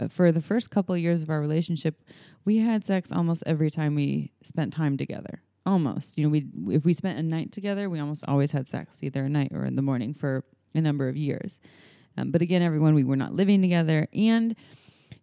for 0.07 0.31
the 0.31 0.41
first 0.41 0.71
couple 0.71 0.95
of 0.95 1.01
years 1.01 1.21
of 1.21 1.29
our 1.29 1.41
relationship, 1.41 2.01
we 2.45 2.59
had 2.59 2.85
sex 2.85 3.11
almost 3.11 3.43
every 3.45 3.69
time 3.69 3.95
we 3.95 4.31
spent 4.43 4.73
time 4.73 4.97
together. 4.97 5.41
Almost, 5.65 6.17
you 6.17 6.23
know, 6.23 6.29
we 6.29 6.45
if 6.73 6.85
we 6.85 6.93
spent 6.93 7.19
a 7.19 7.23
night 7.23 7.51
together, 7.51 7.89
we 7.89 7.99
almost 7.99 8.23
always 8.27 8.51
had 8.53 8.67
sex, 8.67 9.03
either 9.03 9.25
at 9.25 9.31
night 9.31 9.51
or 9.53 9.65
in 9.65 9.75
the 9.75 9.81
morning, 9.81 10.13
for 10.13 10.43
a 10.73 10.81
number 10.81 11.09
of 11.09 11.17
years. 11.17 11.59
Um, 12.17 12.31
but 12.31 12.41
again, 12.41 12.61
everyone, 12.61 12.95
we 12.95 13.03
were 13.03 13.15
not 13.15 13.33
living 13.33 13.61
together, 13.61 14.07
and 14.13 14.55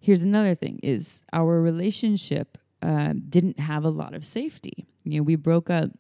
here's 0.01 0.23
another 0.23 0.55
thing 0.55 0.79
is 0.83 1.23
our 1.33 1.61
relationship 1.61 2.59
uh, 2.83 3.13
didn't 3.29 3.59
have 3.59 3.85
a 3.85 3.89
lot 3.91 4.15
of 4.15 4.25
safety 4.25 4.87
you 5.05 5.19
know 5.19 5.23
we 5.23 5.35
broke 5.35 5.71
up 5.71 5.91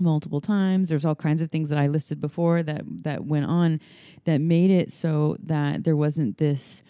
multiple 0.00 0.40
times 0.40 0.88
there's 0.88 1.04
all 1.04 1.14
kinds 1.14 1.40
of 1.40 1.50
things 1.50 1.68
that 1.68 1.78
i 1.78 1.86
listed 1.86 2.20
before 2.20 2.62
that 2.62 2.82
that 2.86 3.24
went 3.24 3.46
on 3.46 3.80
that 4.24 4.40
made 4.40 4.70
it 4.70 4.92
so 4.92 5.36
that 5.40 5.84
there 5.84 5.96
wasn't 5.96 6.36
this 6.38 6.82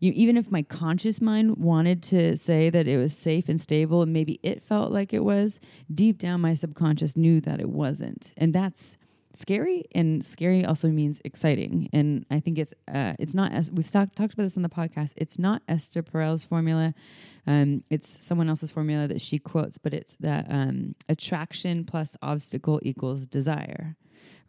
you 0.00 0.12
even 0.14 0.36
if 0.36 0.50
my 0.50 0.62
conscious 0.62 1.20
mind 1.20 1.56
wanted 1.56 2.02
to 2.04 2.36
say 2.36 2.70
that 2.70 2.86
it 2.86 2.96
was 2.96 3.16
safe 3.16 3.48
and 3.48 3.60
stable 3.60 4.02
and 4.02 4.12
maybe 4.12 4.38
it 4.42 4.62
felt 4.62 4.92
like 4.92 5.12
it 5.12 5.24
was 5.24 5.60
deep 5.92 6.18
down 6.18 6.40
my 6.40 6.54
subconscious 6.54 7.16
knew 7.16 7.40
that 7.40 7.60
it 7.60 7.68
wasn't. 7.68 8.32
And 8.36 8.54
that's 8.54 8.96
scary 9.34 9.84
and 9.94 10.24
scary 10.24 10.64
also 10.64 10.88
means 10.88 11.20
exciting. 11.24 11.88
And 11.92 12.24
i 12.30 12.40
think 12.40 12.58
it's 12.58 12.74
uh, 12.92 13.14
it's 13.18 13.34
not 13.34 13.52
as 13.52 13.70
we've 13.70 13.90
talked 13.90 14.16
talked 14.16 14.34
about 14.34 14.44
this 14.44 14.56
on 14.56 14.62
the 14.62 14.68
podcast. 14.68 15.14
It's 15.16 15.38
not 15.38 15.62
esther 15.68 16.02
perel's 16.02 16.44
formula. 16.44 16.94
Um, 17.46 17.82
it's 17.90 18.22
someone 18.22 18.48
else's 18.48 18.70
formula 18.70 19.08
that 19.08 19.20
she 19.20 19.38
quotes 19.38 19.78
but 19.78 19.94
it's 19.94 20.16
that 20.20 20.46
um, 20.48 20.94
attraction 21.08 21.84
plus 21.84 22.16
obstacle 22.22 22.80
equals 22.82 23.26
desire 23.26 23.96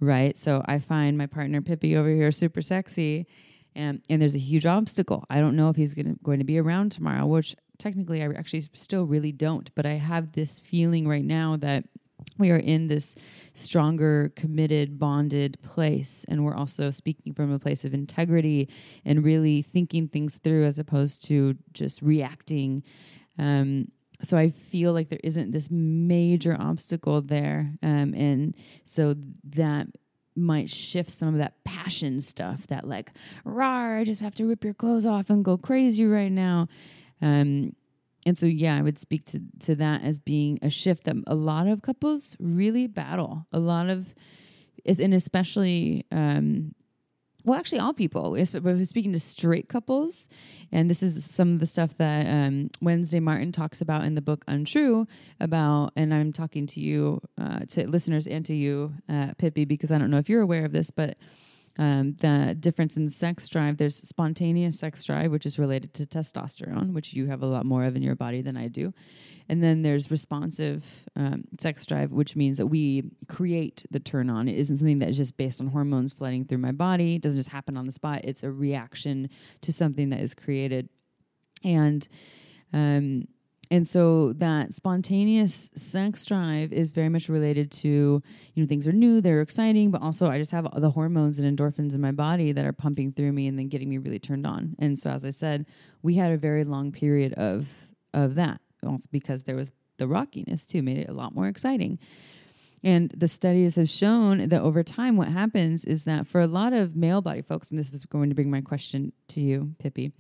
right? 0.02 0.38
So 0.38 0.64
i 0.66 0.80
find 0.80 1.18
my 1.18 1.26
partner 1.26 1.62
pippi 1.62 1.95
over 1.95 2.10
here 2.10 2.32
super 2.32 2.62
sexy 2.62 3.26
and 3.76 4.01
and 4.09 4.22
there's 4.22 4.36
a 4.36 4.39
huge 4.39 4.65
obstacle 4.65 5.26
i 5.30 5.39
don't 5.39 5.55
know 5.55 5.70
if 5.70 5.76
he's 5.76 5.93
gonna, 5.93 6.15
going 6.24 6.39
to 6.39 6.45
be 6.45 6.59
around 6.59 6.91
tomorrow 6.91 7.26
which 7.26 7.55
technically 7.78 8.22
i 8.24 8.28
actually 8.28 8.61
still 8.74 9.05
really 9.05 9.32
don't 9.32 9.74
but 9.76 9.86
i 9.86 9.93
have 9.93 10.32
this 10.34 10.59
feeling 10.59 11.07
right 11.07 11.26
now 11.26 11.55
that 11.55 11.84
we 12.38 12.51
are 12.51 12.57
in 12.57 12.88
this 12.88 13.15
stronger, 13.53 14.32
committed, 14.36 14.99
bonded 14.99 15.57
place. 15.61 16.26
And 16.28 16.45
we're 16.45 16.55
also 16.55 16.91
speaking 16.91 17.34
from 17.34 17.51
a 17.51 17.59
place 17.59 17.86
of 17.86 17.93
integrity 17.93 18.70
and 19.05 19.24
really 19.24 19.61
thinking 19.61 20.07
things 20.07 20.38
through 20.38 20.65
as 20.65 20.80
opposed 20.80 21.26
to 21.26 21.55
just 21.74 22.01
reacting. 22.01 22.84
Um, 23.38 23.91
so 24.22 24.38
I 24.38 24.49
feel 24.49 24.93
like 24.93 25.09
there 25.09 25.20
isn't 25.24 25.51
this 25.51 25.70
major 25.72 26.55
obstacle 26.59 27.22
there. 27.22 27.74
Um, 27.82 28.13
and 28.13 28.55
so 28.86 29.15
that 29.43 29.88
might 30.40 30.70
shift 30.70 31.12
some 31.12 31.30
of 31.30 31.38
that 31.38 31.64
passion 31.64 32.20
stuff 32.20 32.68
that 32.68 32.88
like, 32.88 33.12
rar, 33.44 33.98
I 33.98 34.04
just 34.04 34.22
have 34.22 34.36
to 34.36 34.46
rip 34.46 34.64
your 34.64 34.74
clothes 34.74 35.06
off 35.06 35.30
and 35.30 35.44
go 35.44 35.58
crazy 35.58 36.06
right 36.06 36.32
now. 36.32 36.68
Um, 37.22 37.74
and 38.26 38.38
so 38.38 38.46
yeah 38.46 38.76
i 38.76 38.82
would 38.82 39.00
speak 39.00 39.26
to, 39.26 39.42
to 39.60 39.76
that 39.76 40.04
as 40.04 40.20
being 40.20 40.60
a 40.62 40.70
shift 40.70 41.06
that 41.06 41.16
a 41.26 41.36
lot 41.36 41.68
of 41.68 41.82
couples 41.82 42.36
really 42.40 42.86
battle 42.86 43.46
a 43.54 43.60
lot 43.60 43.90
of 43.90 44.14
and 44.86 45.14
especially 45.14 46.06
um, 46.12 46.74
well 47.46 47.58
actually 47.58 47.80
all 47.80 47.94
people 47.94 48.32
we're 48.32 48.86
speaking 48.86 49.12
to 49.12 49.20
straight 49.20 49.70
couples 49.70 50.28
and 50.72 50.90
this 50.90 51.02
is 51.02 51.24
some 51.26 51.54
of 51.54 51.60
the 51.60 51.66
stuff 51.66 51.96
that 51.98 52.28
um, 52.28 52.70
wednesday 52.82 53.20
martin 53.20 53.52
talks 53.52 53.82
about 53.82 54.04
in 54.04 54.16
the 54.16 54.22
book 54.22 54.44
untrue 54.48 55.08
about 55.40 55.92
and 55.96 56.14
i'm 56.14 56.34
talking 56.34 56.68
to 56.68 56.80
you 56.80 57.22
uh, 57.40 57.60
to 57.68 57.88
listeners 57.88 58.28
and 58.28 58.46
to 58.46 58.56
you 58.56 58.94
uh, 59.10 59.32
pippi 59.38 59.66
because 59.66 59.92
i 59.92 59.98
don't 59.98 60.12
know 60.12 60.18
if 60.18 60.30
you're 60.30 60.42
aware 60.42 60.66
of 60.66 60.72
this 60.72 60.92
but 60.92 61.18
um, 61.80 62.16
the 62.20 62.58
difference 62.60 62.98
in 62.98 63.08
sex 63.08 63.48
drive. 63.48 63.78
There's 63.78 63.96
spontaneous 63.96 64.78
sex 64.78 65.06
drive, 65.06 65.32
which 65.32 65.46
is 65.46 65.58
related 65.58 65.94
to 65.94 66.06
testosterone, 66.06 66.92
which 66.92 67.14
you 67.14 67.28
have 67.28 67.42
a 67.42 67.46
lot 67.46 67.66
more 67.66 67.86
of 67.86 67.96
in 67.96 68.02
your 68.02 68.16
body 68.16 68.42
than 68.42 68.58
I 68.58 68.68
do. 68.68 68.94
And 69.50 69.64
then 69.64 69.82
there's 69.82 70.12
responsive 70.12 70.86
um, 71.16 71.43
sex 71.60 71.86
drive, 71.86 72.12
which 72.12 72.36
means 72.36 72.58
that 72.58 72.68
we 72.68 73.04
create 73.28 73.84
the 73.89 74.00
turn 74.00 74.30
on. 74.30 74.47
It 74.47 74.58
isn't 74.58 74.78
something 74.78 75.00
that 75.00 75.10
is 75.10 75.18
just 75.18 75.38
based 75.38 75.60
on 75.60 75.68
hormones 75.68 76.14
flooding 76.14 76.45
through 76.45 76.60
my 76.60 76.72
body. 76.72 77.16
It 77.16 77.24
doesn't 77.24 77.39
just 77.39 77.50
happen 77.50 77.76
on 77.76 77.88
the 77.88 77.91
spot. 77.91 78.22
It's 78.24 78.43
a 78.43 78.52
reaction 78.52 79.30
to 79.62 79.72
something 79.72 80.10
that 80.12 80.20
is 80.20 80.36
created. 80.36 80.89
And 81.64 82.08
um, 82.72 83.24
and 83.72 83.88
so 83.88 84.34
that 84.34 84.74
spontaneous 84.74 85.70
sex 85.76 86.26
drive 86.26 86.74
is 86.74 86.91
very 86.91 87.10
much 87.10 87.30
related 87.30 87.72
to, 87.72 88.22
you 88.56 88.64
know, 88.64 88.68
things 88.68 88.88
are 88.88 88.91
new, 88.91 89.22
they're 89.22 89.41
exciting, 89.41 89.91
but 89.91 90.02
also 90.02 90.28
I 90.28 90.39
just 90.39 90.52
have 90.52 90.68
the 90.76 90.89
hormones 90.89 91.38
and 91.38 91.58
endorphins 91.58 91.93
in 91.93 92.02
my 92.02 92.12
body 92.12 92.52
that 92.52 92.66
are 92.66 92.74
pumping 92.74 93.12
through 93.12 93.32
me 93.32 93.45
and 93.45 93.60
then 93.60 93.68
getting 93.68 93.89
me 93.89 94.00
really 94.00 94.18
turned 94.18 94.47
on. 94.47 94.76
And 94.80 94.97
so 94.97 95.12
as 95.12 95.24
I 95.24 95.30
said, 95.30 95.68
we 96.02 96.16
had 96.16 96.32
a 96.32 96.38
very 96.38 96.64
long 96.64 96.91
period 96.91 97.34
of 97.34 97.68
of 98.14 98.36
that. 98.36 98.60
Also 98.86 99.08
because 99.12 99.44
there 99.44 99.56
was 99.56 99.72
the 99.98 100.08
rockiness 100.08 100.66
too, 100.66 100.82
made 100.82 100.98
it 100.98 101.10
a 101.10 101.14
lot 101.14 101.36
more 101.36 101.48
exciting. 101.48 102.00
And 102.84 103.14
the 103.16 103.28
studies 103.28 103.76
have 103.76 103.90
shown 103.90 104.50
that 104.50 104.62
over 104.62 104.84
time, 104.84 105.18
what 105.18 105.28
happens 105.28 105.84
is 105.86 106.06
that 106.06 106.28
for 106.28 106.42
a 106.42 106.48
lot 106.48 106.74
of 106.74 106.96
male 106.96 107.22
body 107.22 107.42
folks, 107.42 107.72
and 107.72 107.80
this 107.80 107.94
is 107.94 108.06
going 108.06 108.30
to 108.30 108.36
bring 108.36 108.50
my 108.50 108.62
question 108.62 109.12
to 109.30 109.42
you, 109.42 109.76
Pippi, 109.80 110.12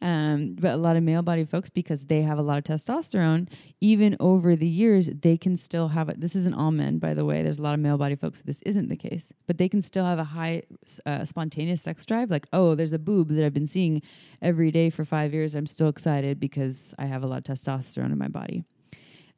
um, 0.00 0.56
but 0.58 0.72
a 0.72 0.76
lot 0.76 0.96
of 0.96 1.02
male 1.02 1.22
body 1.22 1.44
folks, 1.44 1.70
because 1.70 2.06
they 2.06 2.22
have 2.22 2.38
a 2.38 2.42
lot 2.42 2.58
of 2.58 2.64
testosterone, 2.64 3.48
even 3.80 4.16
over 4.20 4.56
the 4.56 4.66
years, 4.66 5.10
they 5.20 5.36
can 5.36 5.56
still 5.56 5.88
have 5.88 6.08
it. 6.08 6.20
This 6.20 6.34
isn't 6.36 6.54
all 6.54 6.70
men, 6.70 6.98
by 6.98 7.14
the 7.14 7.24
way. 7.24 7.42
There's 7.42 7.58
a 7.58 7.62
lot 7.62 7.74
of 7.74 7.80
male 7.80 7.98
body 7.98 8.16
folks 8.16 8.42
this 8.42 8.62
isn't 8.62 8.88
the 8.88 8.96
case, 8.96 9.32
but 9.46 9.58
they 9.58 9.68
can 9.68 9.82
still 9.82 10.04
have 10.04 10.18
a 10.18 10.24
high 10.24 10.62
uh, 11.04 11.24
spontaneous 11.24 11.82
sex 11.82 12.06
drive. 12.06 12.30
Like, 12.30 12.46
oh, 12.52 12.74
there's 12.74 12.92
a 12.92 12.98
boob 12.98 13.28
that 13.30 13.44
I've 13.44 13.54
been 13.54 13.66
seeing 13.66 14.02
every 14.40 14.70
day 14.70 14.88
for 14.90 15.04
five 15.04 15.34
years. 15.34 15.54
I'm 15.54 15.66
still 15.66 15.88
excited 15.88 16.40
because 16.40 16.94
I 16.98 17.06
have 17.06 17.22
a 17.22 17.26
lot 17.26 17.48
of 17.48 17.56
testosterone 17.56 18.12
in 18.12 18.18
my 18.18 18.28
body. 18.28 18.64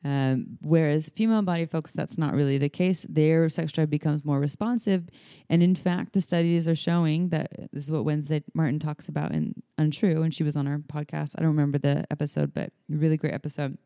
Um, 0.02 0.58
whereas 0.62 1.10
female 1.10 1.42
body 1.42 1.66
folks, 1.66 1.92
that's 1.92 2.16
not 2.16 2.34
really 2.34 2.56
the 2.56 2.68
case. 2.68 3.04
Their 3.08 3.48
sex 3.48 3.72
drive 3.72 3.90
becomes 3.90 4.24
more 4.24 4.40
responsive. 4.40 5.08
And 5.50 5.62
in 5.62 5.74
fact, 5.74 6.14
the 6.14 6.20
studies 6.20 6.66
are 6.66 6.76
showing 6.76 7.28
that 7.30 7.50
this 7.72 7.84
is 7.84 7.92
what 7.92 8.04
Wednesday 8.04 8.42
Martin 8.54 8.78
talks 8.78 9.08
about 9.08 9.32
in 9.32 9.62
Untrue. 9.76 10.22
And 10.22 10.34
she 10.34 10.42
was 10.42 10.56
on 10.56 10.66
our 10.66 10.78
podcast. 10.78 11.34
I 11.36 11.42
don't 11.42 11.50
remember 11.50 11.78
the 11.78 12.06
episode, 12.10 12.54
but 12.54 12.72
really 12.88 13.18
great 13.18 13.34
episode. 13.34 13.76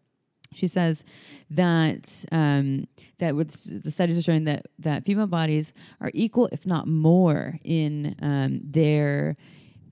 She 0.54 0.68
says 0.68 1.02
that 1.50 2.24
um, 2.30 2.86
that 3.18 3.34
with 3.34 3.82
the 3.82 3.90
studies 3.90 4.16
are 4.16 4.22
showing 4.22 4.44
that 4.44 4.66
that 4.78 5.04
female 5.04 5.26
bodies 5.26 5.72
are 6.00 6.12
equal, 6.14 6.48
if 6.52 6.64
not 6.64 6.86
more, 6.86 7.58
in 7.64 8.14
um, 8.22 8.60
their 8.62 9.36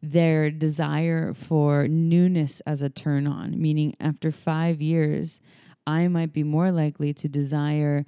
their 0.02 0.50
desire 0.50 1.34
for 1.34 1.88
newness 1.88 2.60
as 2.60 2.82
a 2.82 2.88
turn 2.88 3.26
on. 3.26 3.60
Meaning, 3.60 3.96
after 3.98 4.30
five 4.30 4.80
years, 4.80 5.40
I 5.86 6.08
might 6.08 6.32
be 6.32 6.42
more 6.42 6.70
likely 6.70 7.12
to 7.14 7.28
desire 7.28 8.04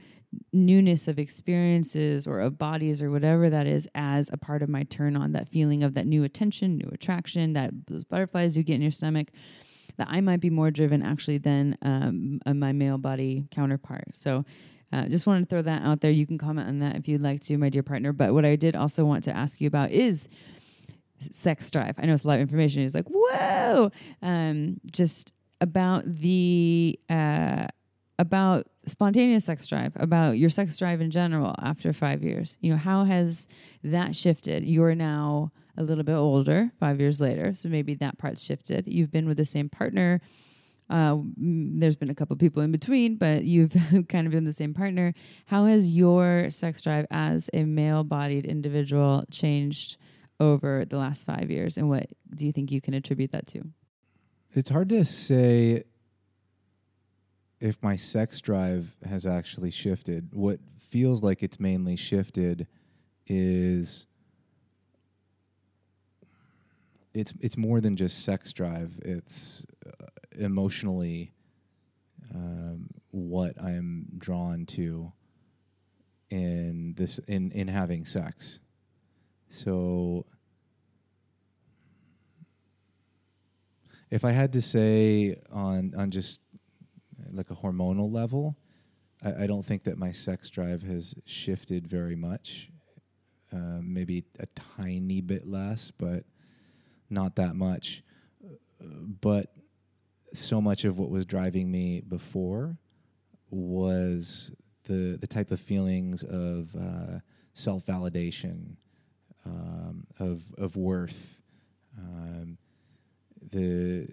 newness 0.52 1.06
of 1.06 1.18
experiences 1.18 2.26
or 2.26 2.40
of 2.40 2.58
bodies 2.58 3.02
or 3.02 3.10
whatever 3.10 3.48
that 3.50 3.66
is 3.66 3.88
as 3.94 4.28
a 4.32 4.36
part 4.36 4.62
of 4.62 4.68
my 4.68 4.82
turn 4.84 5.16
on. 5.16 5.32
That 5.32 5.48
feeling 5.48 5.82
of 5.82 5.94
that 5.94 6.06
new 6.06 6.24
attention, 6.24 6.76
new 6.76 6.90
attraction, 6.92 7.52
that 7.52 7.72
those 7.86 8.04
butterflies 8.04 8.56
you 8.56 8.64
get 8.64 8.74
in 8.74 8.82
your 8.82 8.90
stomach 8.90 9.28
that 9.96 10.08
I 10.10 10.20
might 10.20 10.40
be 10.40 10.50
more 10.50 10.70
driven 10.70 11.02
actually 11.02 11.38
than 11.38 11.78
um, 11.82 12.40
my 12.46 12.72
male 12.72 12.98
body 12.98 13.46
counterpart. 13.50 14.08
So 14.14 14.44
uh, 14.92 15.06
just 15.08 15.26
wanted 15.26 15.40
to 15.40 15.46
throw 15.46 15.62
that 15.62 15.82
out 15.82 16.00
there. 16.00 16.10
You 16.10 16.26
can 16.26 16.38
comment 16.38 16.68
on 16.68 16.78
that 16.80 16.96
if 16.96 17.08
you'd 17.08 17.22
like 17.22 17.40
to, 17.42 17.58
my 17.58 17.68
dear 17.68 17.82
partner. 17.82 18.12
But 18.12 18.32
what 18.34 18.44
I 18.44 18.56
did 18.56 18.76
also 18.76 19.04
want 19.04 19.24
to 19.24 19.36
ask 19.36 19.60
you 19.60 19.66
about 19.66 19.90
is 19.90 20.28
sex 21.30 21.70
drive. 21.70 21.96
I 21.98 22.06
know 22.06 22.12
it's 22.12 22.24
a 22.24 22.28
lot 22.28 22.34
of 22.34 22.40
information. 22.40 22.82
It's 22.82 22.94
like, 22.94 23.08
whoa, 23.08 23.90
um, 24.22 24.80
just 24.90 25.32
about 25.61 26.05
the 26.07 26.98
uh, 27.09 27.66
about 28.18 28.66
spontaneous 28.86 29.44
sex 29.44 29.66
drive, 29.66 29.92
about 29.96 30.38
your 30.38 30.50
sex 30.50 30.76
drive 30.76 31.00
in 31.00 31.11
general 31.11 31.55
after 31.59 31.92
five 31.92 32.22
years. 32.22 32.57
You 32.61 32.72
know, 32.72 32.76
how 32.76 33.05
has 33.05 33.48
that 33.82 34.14
shifted? 34.14 34.64
You're 34.64 34.94
now 34.94 35.52
a 35.76 35.82
little 35.82 36.05
bit 36.05 36.14
older, 36.14 36.70
five 36.78 37.00
years 37.00 37.20
later, 37.20 37.55
so 37.55 37.68
maybe 37.68 37.94
that 37.96 38.18
part's 38.18 38.42
shifted. 38.42 38.86
You've 38.86 39.11
been 39.11 39.26
with 39.26 39.36
the 39.36 39.44
same 39.44 39.68
partner. 39.68 40.20
Uh, 40.88 41.16
there's 41.36 41.96
been 41.96 42.11
a 42.11 42.14
couple 42.14 42.36
people 42.36 42.62
in 42.62 42.70
between, 42.70 43.16
but 43.16 43.44
you've 43.44 43.74
kind 44.09 44.26
of 44.26 44.32
been 44.32 44.44
the 44.44 44.52
same 44.52 44.74
partner. 44.74 45.14
How 45.46 45.64
has 45.64 45.90
your 45.90 46.50
sex 46.50 46.82
drive 46.82 47.07
as 47.11 47.50
a 47.52 47.64
male-bodied 47.64 48.44
individual 48.44 49.24
changed 49.30 49.96
over 50.38 50.84
the 50.84 50.98
last 50.98 51.24
five 51.26 51.50
years, 51.50 51.78
and 51.78 51.88
what 51.88 52.09
do 52.34 52.46
you 52.46 52.52
think 52.52 52.70
you 52.70 52.80
can 52.80 52.94
attribute 52.94 53.32
that 53.32 53.46
to? 53.48 53.64
It's 54.55 54.70
hard 54.70 54.88
to 54.90 55.05
say 55.05 55.82
if 57.59 57.82
my 57.82 57.96
sex 57.96 58.40
drive 58.40 58.94
has 59.05 59.26
actually 59.26 59.72
shifted. 59.72 60.28
What 60.32 60.61
feels 60.78 61.24
like 61.24 61.42
it's 61.42 61.59
mainly 61.59 61.96
shifted 61.96 62.68
is 63.26 64.07
it's 67.14 67.34
it's 67.40 67.57
more 67.57 67.80
than 67.80 67.96
just 67.96 68.24
sex 68.24 68.52
drive. 68.52 69.00
It's 69.05 69.66
uh, 69.84 70.07
emotionally 70.38 71.32
um, 72.32 72.90
what 73.11 73.61
I'm 73.61 74.07
drawn 74.18 74.66
to 74.66 75.12
in 76.30 76.94
this 76.96 77.18
in 77.26 77.50
in 77.50 77.66
having 77.66 78.05
sex. 78.05 78.61
So 79.48 80.26
if 84.11 84.24
I 84.24 84.30
had 84.30 84.52
to 84.52 84.62
say 84.62 85.36
on 85.52 85.94
on 85.96 86.11
just 86.11 86.40
like 87.32 87.50
a 87.50 87.55
hormonal 87.55 88.12
level, 88.12 88.57
I, 89.22 89.44
I 89.44 89.46
don't 89.46 89.64
think 89.64 89.84
that 89.84 89.98
my 89.98 90.12
sex 90.12 90.48
drive 90.50 90.82
has 90.82 91.14
shifted 91.24 91.86
very 91.86 92.16
much. 92.16 92.70
Uh, 93.52 93.80
maybe 93.82 94.24
a 94.40 94.46
tiny 94.76 95.20
bit 95.20 95.46
less, 95.46 95.90
but 95.92 96.24
not 97.09 97.36
that 97.36 97.55
much. 97.55 98.02
Uh, 98.44 98.86
But 99.20 99.55
so 100.32 100.61
much 100.61 100.84
of 100.84 100.98
what 100.98 101.11
was 101.11 101.24
driving 101.24 101.70
me 101.70 102.00
before 102.00 102.76
was 103.50 104.52
the 104.84 105.16
the 105.20 105.26
type 105.26 105.52
of 105.52 105.61
feelings 105.61 106.24
of 106.24 106.74
uh, 106.74 107.20
self 107.52 107.86
validation, 107.86 108.76
um, 109.46 110.07
of 110.18 110.42
of 110.59 110.76
worth, 110.76 111.40
um, 111.96 112.59
the 113.51 114.07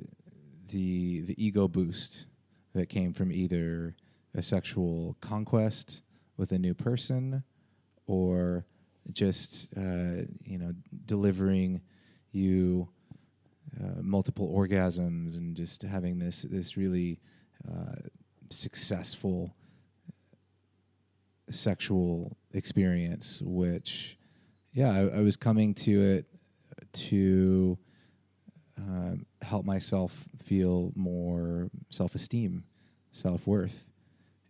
the 0.69 1.21
the 1.21 1.43
ego 1.43 1.67
boost 1.67 2.25
that 2.73 2.87
came 2.87 3.13
from 3.13 3.31
either 3.31 3.95
a 4.35 4.41
sexual 4.41 5.17
conquest 5.21 6.03
with 6.37 6.51
a 6.51 6.57
new 6.57 6.73
person 6.73 7.43
or 8.07 8.65
just 9.11 9.67
uh, 9.77 10.23
you 10.43 10.57
know 10.57 10.73
delivering 11.05 11.81
you 12.31 12.87
uh, 13.79 14.01
multiple 14.01 14.53
orgasms 14.53 15.35
and 15.35 15.55
just 15.55 15.81
having 15.81 16.17
this 16.17 16.43
this 16.43 16.77
really 16.77 17.19
uh, 17.69 17.95
successful 18.49 19.53
sexual 21.49 22.37
experience 22.53 23.41
which 23.43 24.17
yeah 24.73 24.91
I, 24.91 25.19
I 25.19 25.21
was 25.21 25.35
coming 25.35 25.73
to 25.75 26.01
it 26.01 26.25
to 26.93 27.77
um, 28.81 29.25
help 29.41 29.65
myself 29.65 30.27
feel 30.41 30.91
more 30.95 31.69
self-esteem 31.89 32.63
self-worth 33.11 33.89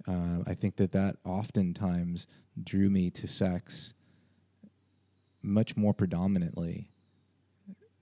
uh, 0.07 0.39
i 0.47 0.53
think 0.53 0.75
that 0.77 0.91
that 0.91 1.17
oftentimes 1.25 2.27
drew 2.63 2.89
me 2.89 3.09
to 3.09 3.27
sex 3.27 3.93
much 5.41 5.75
more 5.75 5.93
predominantly 5.93 6.91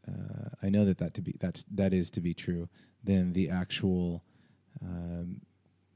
uh, 0.10 0.50
I 0.62 0.70
know 0.70 0.86
that 0.86 0.98
that 1.00 1.14
to 1.16 1.22
be 1.22 1.36
that's 1.40 1.64
that 1.72 1.94
is 1.94 2.10
to 2.12 2.22
be 2.22 2.34
true 2.34 2.70
than 3.04 3.34
the 3.34 3.50
actual 3.50 4.24
um, 4.82 5.42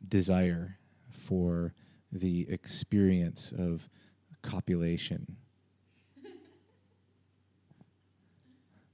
desire 0.08 0.78
for 1.10 1.74
the 2.12 2.48
experience 2.50 3.54
of 3.58 3.90
copulation. 4.42 5.38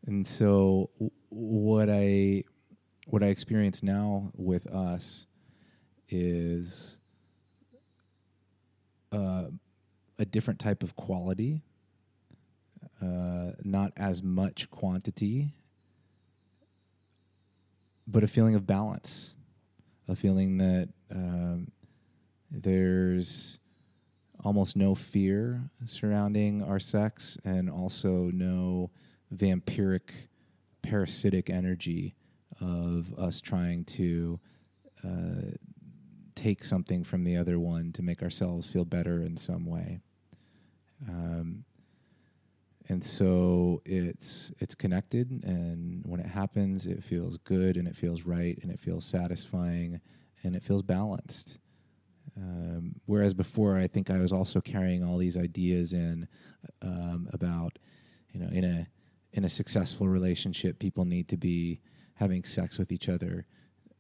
And 0.10 0.28
so, 0.28 0.90
what 1.30 1.90
I 1.90 2.44
what 3.08 3.24
I 3.24 3.28
experience 3.28 3.82
now 3.82 4.32
with 4.36 4.68
us 4.68 5.26
is 6.10 6.98
uh, 9.12 9.46
a 10.18 10.26
different 10.26 10.60
type 10.60 10.84
of 10.84 10.96
quality 10.96 11.64
uh, 13.02 13.52
not 13.64 13.94
as 13.96 14.22
much 14.22 14.70
quantity, 14.70 15.54
but 18.08 18.24
a 18.24 18.28
feeling 18.28 18.56
of 18.56 18.66
balance, 18.68 19.36
a 20.08 20.16
feeling 20.16 20.58
that 20.58 20.90
um, 21.12 21.72
there's 22.52 23.60
almost 24.44 24.76
no 24.76 24.96
fear 24.96 25.70
surrounding 25.86 26.62
our 26.64 26.80
sex, 26.80 27.38
and 27.46 27.70
also 27.70 28.32
no 28.34 28.92
vampiric, 29.34 30.12
parasitic 30.82 31.50
energy 31.50 32.16
of 32.62 33.14
us 33.18 33.40
trying 33.40 33.86
to 33.86 34.40
uh, 35.04 35.52
take 36.36 36.64
something 36.64 37.04
from 37.04 37.24
the 37.24 37.36
other 37.36 37.60
one 37.60 37.92
to 37.94 38.02
make 38.02 38.22
ourselves 38.22 38.68
feel 38.68 38.86
better 38.86 39.22
in 39.22 39.38
some 39.38 39.66
way. 39.66 40.00
Um, 41.08 41.64
and 42.90 43.04
so 43.04 43.82
it's 43.86 44.52
it's 44.60 44.76
connected 44.76 45.30
and 45.44 46.02
when 46.06 46.20
it 46.20 46.26
happens 46.26 46.88
it 46.88 47.04
feels 47.04 47.38
good 47.38 47.78
and 47.78 47.88
it 47.88 47.96
feels 47.96 48.24
right 48.24 48.58
and 48.64 48.72
it 48.72 48.80
feels 48.80 49.06
satisfying 49.06 50.02
and 50.44 50.56
it 50.56 50.64
feels 50.64 50.82
balanced 50.82 51.60
um, 52.36 52.96
whereas 53.06 53.34
before 53.34 53.78
i 53.78 53.88
think 53.88 54.10
i 54.10 54.18
was 54.18 54.34
also 54.34 54.60
carrying 54.60 55.04
all 55.04 55.18
these 55.18 55.38
ideas 55.38 55.94
in 55.94 56.28
um, 56.82 57.30
about 57.32 57.78
you 58.34 58.40
know 58.40 58.50
in 58.52 58.64
a 58.64 58.88
in 59.32 59.46
a 59.46 59.50
successful 59.50 60.08
relationship 60.08 60.80
people 60.80 61.06
need 61.06 61.28
to 61.28 61.38
be 61.38 61.82
having 62.16 62.44
sex 62.44 62.78
with 62.78 62.92
each 62.92 63.08
other 63.08 63.46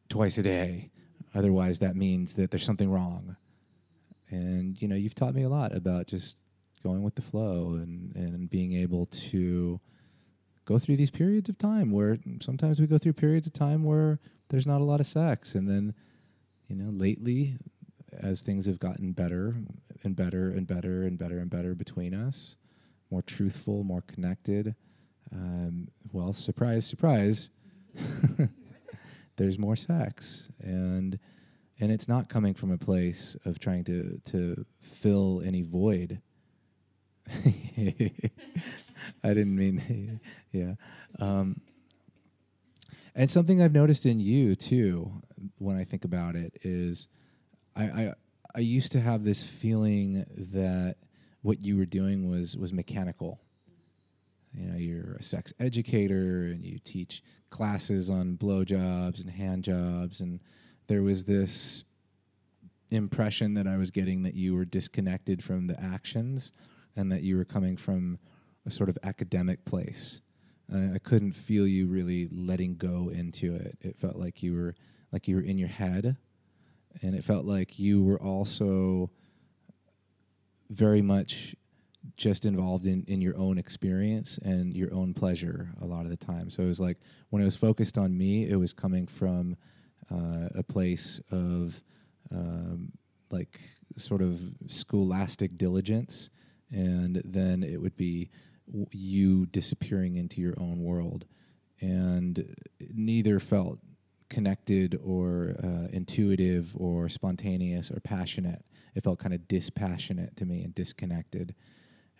twice 0.09 0.37
a 0.37 0.43
day. 0.43 0.89
Otherwise 1.35 1.79
that 1.79 1.95
means 1.95 2.33
that 2.33 2.51
there's 2.51 2.65
something 2.65 2.91
wrong. 2.91 3.35
And 4.29 4.79
you 4.81 4.87
know 4.87 4.95
you've 4.95 5.15
taught 5.15 5.35
me 5.35 5.43
a 5.43 5.49
lot 5.49 5.75
about 5.75 6.07
just 6.07 6.37
going 6.83 7.03
with 7.03 7.15
the 7.15 7.21
flow 7.21 7.73
and, 7.73 8.15
and 8.15 8.49
being 8.49 8.73
able 8.73 9.05
to 9.07 9.79
go 10.65 10.79
through 10.79 10.97
these 10.97 11.09
periods 11.09 11.49
of 11.49 11.57
time 11.57 11.91
where 11.91 12.17
sometimes 12.41 12.79
we 12.79 12.87
go 12.87 12.97
through 12.97 13.13
periods 13.13 13.47
of 13.47 13.53
time 13.53 13.83
where 13.83 14.19
there's 14.49 14.67
not 14.67 14.81
a 14.81 14.83
lot 14.83 14.99
of 14.99 15.07
sex. 15.07 15.55
And 15.55 15.67
then 15.69 15.93
you 16.67 16.75
know 16.75 16.91
lately 16.91 17.57
as 18.17 18.41
things 18.41 18.65
have 18.65 18.79
gotten 18.79 19.11
better 19.11 19.55
and 20.03 20.15
better 20.15 20.51
and 20.51 20.67
better 20.67 21.03
and 21.03 21.17
better 21.17 21.39
and 21.39 21.49
better 21.49 21.75
between 21.75 22.13
us 22.13 22.55
more 23.11 23.21
truthful 23.21 23.83
more 23.83 24.01
connected 24.01 24.75
um, 25.33 25.87
well 26.11 26.33
surprise 26.33 26.85
surprise 26.85 27.49
there's 29.37 29.57
more 29.57 29.75
sex 29.75 30.49
and 30.61 31.19
and 31.79 31.91
it's 31.91 32.07
not 32.07 32.27
coming 32.29 32.53
from 32.53 32.71
a 32.71 32.77
place 32.77 33.37
of 33.45 33.59
trying 33.59 33.83
to 33.83 34.19
to 34.25 34.65
fill 34.81 35.41
any 35.45 35.61
void 35.61 36.21
I 39.23 39.29
didn't 39.29 39.55
mean, 39.55 40.19
yeah. 40.51 40.73
Um, 41.19 41.61
And 43.15 43.29
something 43.29 43.61
I've 43.61 43.73
noticed 43.73 44.05
in 44.05 44.19
you 44.19 44.55
too, 44.55 45.11
when 45.57 45.75
I 45.77 45.83
think 45.83 46.05
about 46.05 46.35
it, 46.35 46.57
is 46.63 47.07
I, 47.75 47.83
I 47.83 48.13
I 48.55 48.59
used 48.59 48.91
to 48.93 48.99
have 48.99 49.23
this 49.23 49.43
feeling 49.43 50.25
that 50.53 50.95
what 51.41 51.63
you 51.63 51.77
were 51.77 51.85
doing 51.85 52.29
was 52.29 52.57
was 52.57 52.71
mechanical. 52.73 53.39
You 54.53 54.67
know, 54.67 54.77
you're 54.77 55.15
a 55.19 55.23
sex 55.23 55.53
educator 55.59 56.43
and 56.43 56.65
you 56.65 56.79
teach 56.79 57.23
classes 57.49 58.09
on 58.09 58.37
blowjobs 58.37 59.21
and 59.21 59.29
hand 59.29 59.63
jobs, 59.63 60.19
and 60.21 60.39
there 60.87 61.03
was 61.03 61.23
this 61.23 61.83
impression 62.91 63.53
that 63.53 63.67
I 63.67 63.77
was 63.77 63.91
getting 63.91 64.23
that 64.23 64.33
you 64.33 64.55
were 64.55 64.65
disconnected 64.65 65.43
from 65.43 65.67
the 65.67 65.79
actions 65.79 66.51
and 66.95 67.11
that 67.11 67.21
you 67.21 67.37
were 67.37 67.45
coming 67.45 67.77
from 67.77 68.17
a 68.65 68.71
sort 68.71 68.89
of 68.89 68.97
academic 69.03 69.63
place. 69.65 70.21
Uh, 70.73 70.93
I 70.95 70.99
couldn't 70.99 71.33
feel 71.33 71.67
you 71.67 71.87
really 71.87 72.27
letting 72.31 72.75
go 72.75 73.09
into 73.13 73.55
it. 73.55 73.77
It 73.81 73.97
felt 73.97 74.15
like 74.15 74.43
you 74.43 74.53
were 74.53 74.75
like 75.11 75.27
you 75.27 75.35
were 75.35 75.41
in 75.41 75.57
your 75.57 75.69
head, 75.69 76.17
and 77.01 77.15
it 77.15 77.23
felt 77.23 77.45
like 77.45 77.79
you 77.79 78.03
were 78.03 78.21
also 78.21 79.09
very 80.69 81.01
much 81.01 81.55
just 82.17 82.45
involved 82.45 82.85
in, 82.85 83.03
in 83.07 83.21
your 83.21 83.37
own 83.37 83.57
experience 83.57 84.37
and 84.43 84.75
your 84.75 84.93
own 84.93 85.13
pleasure 85.13 85.69
a 85.81 85.85
lot 85.85 86.05
of 86.05 86.09
the 86.09 86.17
time. 86.17 86.49
So 86.49 86.63
it 86.63 86.67
was 86.67 86.79
like 86.79 86.97
when 87.29 87.41
it 87.41 87.45
was 87.45 87.55
focused 87.55 87.97
on 87.97 88.17
me, 88.17 88.49
it 88.49 88.55
was 88.55 88.73
coming 88.73 89.07
from 89.07 89.57
uh, 90.11 90.49
a 90.55 90.63
place 90.63 91.21
of 91.31 91.81
um, 92.31 92.91
like 93.31 93.59
sort 93.97 94.21
of 94.21 94.39
scholastic 94.67 95.57
diligence, 95.57 96.29
and 96.71 97.21
then 97.25 97.63
it 97.63 97.81
would 97.81 97.95
be 97.97 98.29
w- 98.67 98.87
you 98.91 99.45
disappearing 99.47 100.15
into 100.15 100.41
your 100.41 100.59
own 100.59 100.83
world, 100.83 101.25
and 101.81 102.55
neither 102.93 103.39
felt 103.39 103.79
connected 104.29 104.99
or 105.03 105.55
uh, 105.63 105.87
intuitive 105.91 106.73
or 106.75 107.09
spontaneous 107.09 107.89
or 107.91 107.99
passionate. 107.99 108.63
It 108.95 109.03
felt 109.03 109.19
kind 109.19 109.33
of 109.33 109.47
dispassionate 109.47 110.37
to 110.37 110.45
me 110.45 110.63
and 110.63 110.73
disconnected. 110.73 111.55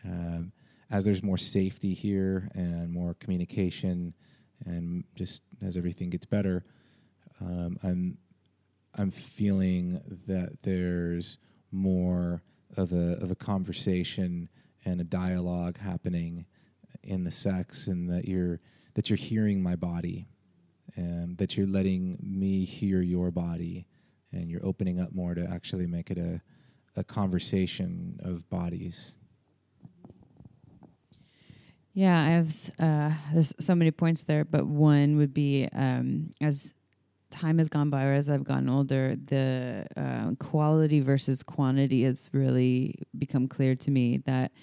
Um, 0.05 0.51
as 0.91 1.05
there's 1.05 1.21
more 1.21 1.37
safety 1.37 1.93
here 1.93 2.49
and 2.55 2.91
more 2.91 3.13
communication, 3.15 4.13
and 4.65 5.03
just 5.15 5.41
as 5.61 5.77
everything 5.77 6.09
gets 6.09 6.25
better, 6.25 6.65
um, 7.41 7.77
I'm 7.83 8.17
I'm 8.95 9.11
feeling 9.11 10.01
that 10.27 10.63
there's 10.63 11.37
more 11.71 12.41
of 12.75 12.91
a 12.91 13.17
of 13.21 13.31
a 13.31 13.35
conversation 13.35 14.49
and 14.85 14.99
a 14.99 15.03
dialogue 15.03 15.77
happening 15.77 16.45
in 17.03 17.23
the 17.23 17.31
sex, 17.31 17.87
and 17.87 18.09
that 18.09 18.27
you're 18.27 18.59
that 18.95 19.09
you're 19.09 19.17
hearing 19.17 19.61
my 19.61 19.75
body, 19.75 20.27
and 20.95 21.37
that 21.37 21.55
you're 21.55 21.67
letting 21.67 22.17
me 22.21 22.65
hear 22.65 23.01
your 23.01 23.29
body, 23.29 23.85
and 24.31 24.49
you're 24.49 24.65
opening 24.65 24.99
up 24.99 25.13
more 25.13 25.35
to 25.35 25.47
actually 25.47 25.85
make 25.85 26.09
it 26.09 26.17
a 26.17 26.41
a 26.95 27.03
conversation 27.03 28.19
of 28.23 28.49
bodies. 28.49 29.18
Yeah, 31.99 32.17
I 32.17 32.29
have. 32.29 32.53
Uh, 32.79 33.11
there's 33.33 33.53
so 33.59 33.75
many 33.75 33.91
points 33.91 34.23
there, 34.23 34.45
but 34.45 34.65
one 34.65 35.17
would 35.17 35.33
be 35.33 35.67
um, 35.73 36.29
as 36.39 36.73
time 37.29 37.57
has 37.57 37.69
gone 37.69 37.89
by, 37.89 38.05
or 38.05 38.13
as 38.13 38.29
I've 38.29 38.45
gotten 38.45 38.69
older, 38.69 39.17
the 39.17 39.85
uh, 39.97 40.31
quality 40.39 41.01
versus 41.01 41.43
quantity 41.43 42.03
has 42.03 42.29
really 42.31 42.95
become 43.17 43.49
clear 43.49 43.75
to 43.75 43.91
me. 43.91 44.19
That 44.25 44.53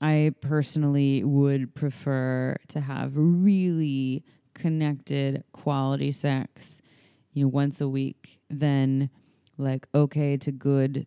I 0.00 0.34
personally 0.40 1.24
would 1.24 1.74
prefer 1.74 2.56
to 2.70 2.80
have 2.80 3.12
really 3.14 4.24
connected 4.54 5.44
quality 5.52 6.12
sex, 6.12 6.82
you 7.32 7.44
know, 7.44 7.48
once 7.48 7.80
a 7.80 7.88
week 7.88 8.40
than 8.50 9.10
like 9.56 9.86
okay 9.94 10.36
to 10.38 10.52
good 10.52 11.06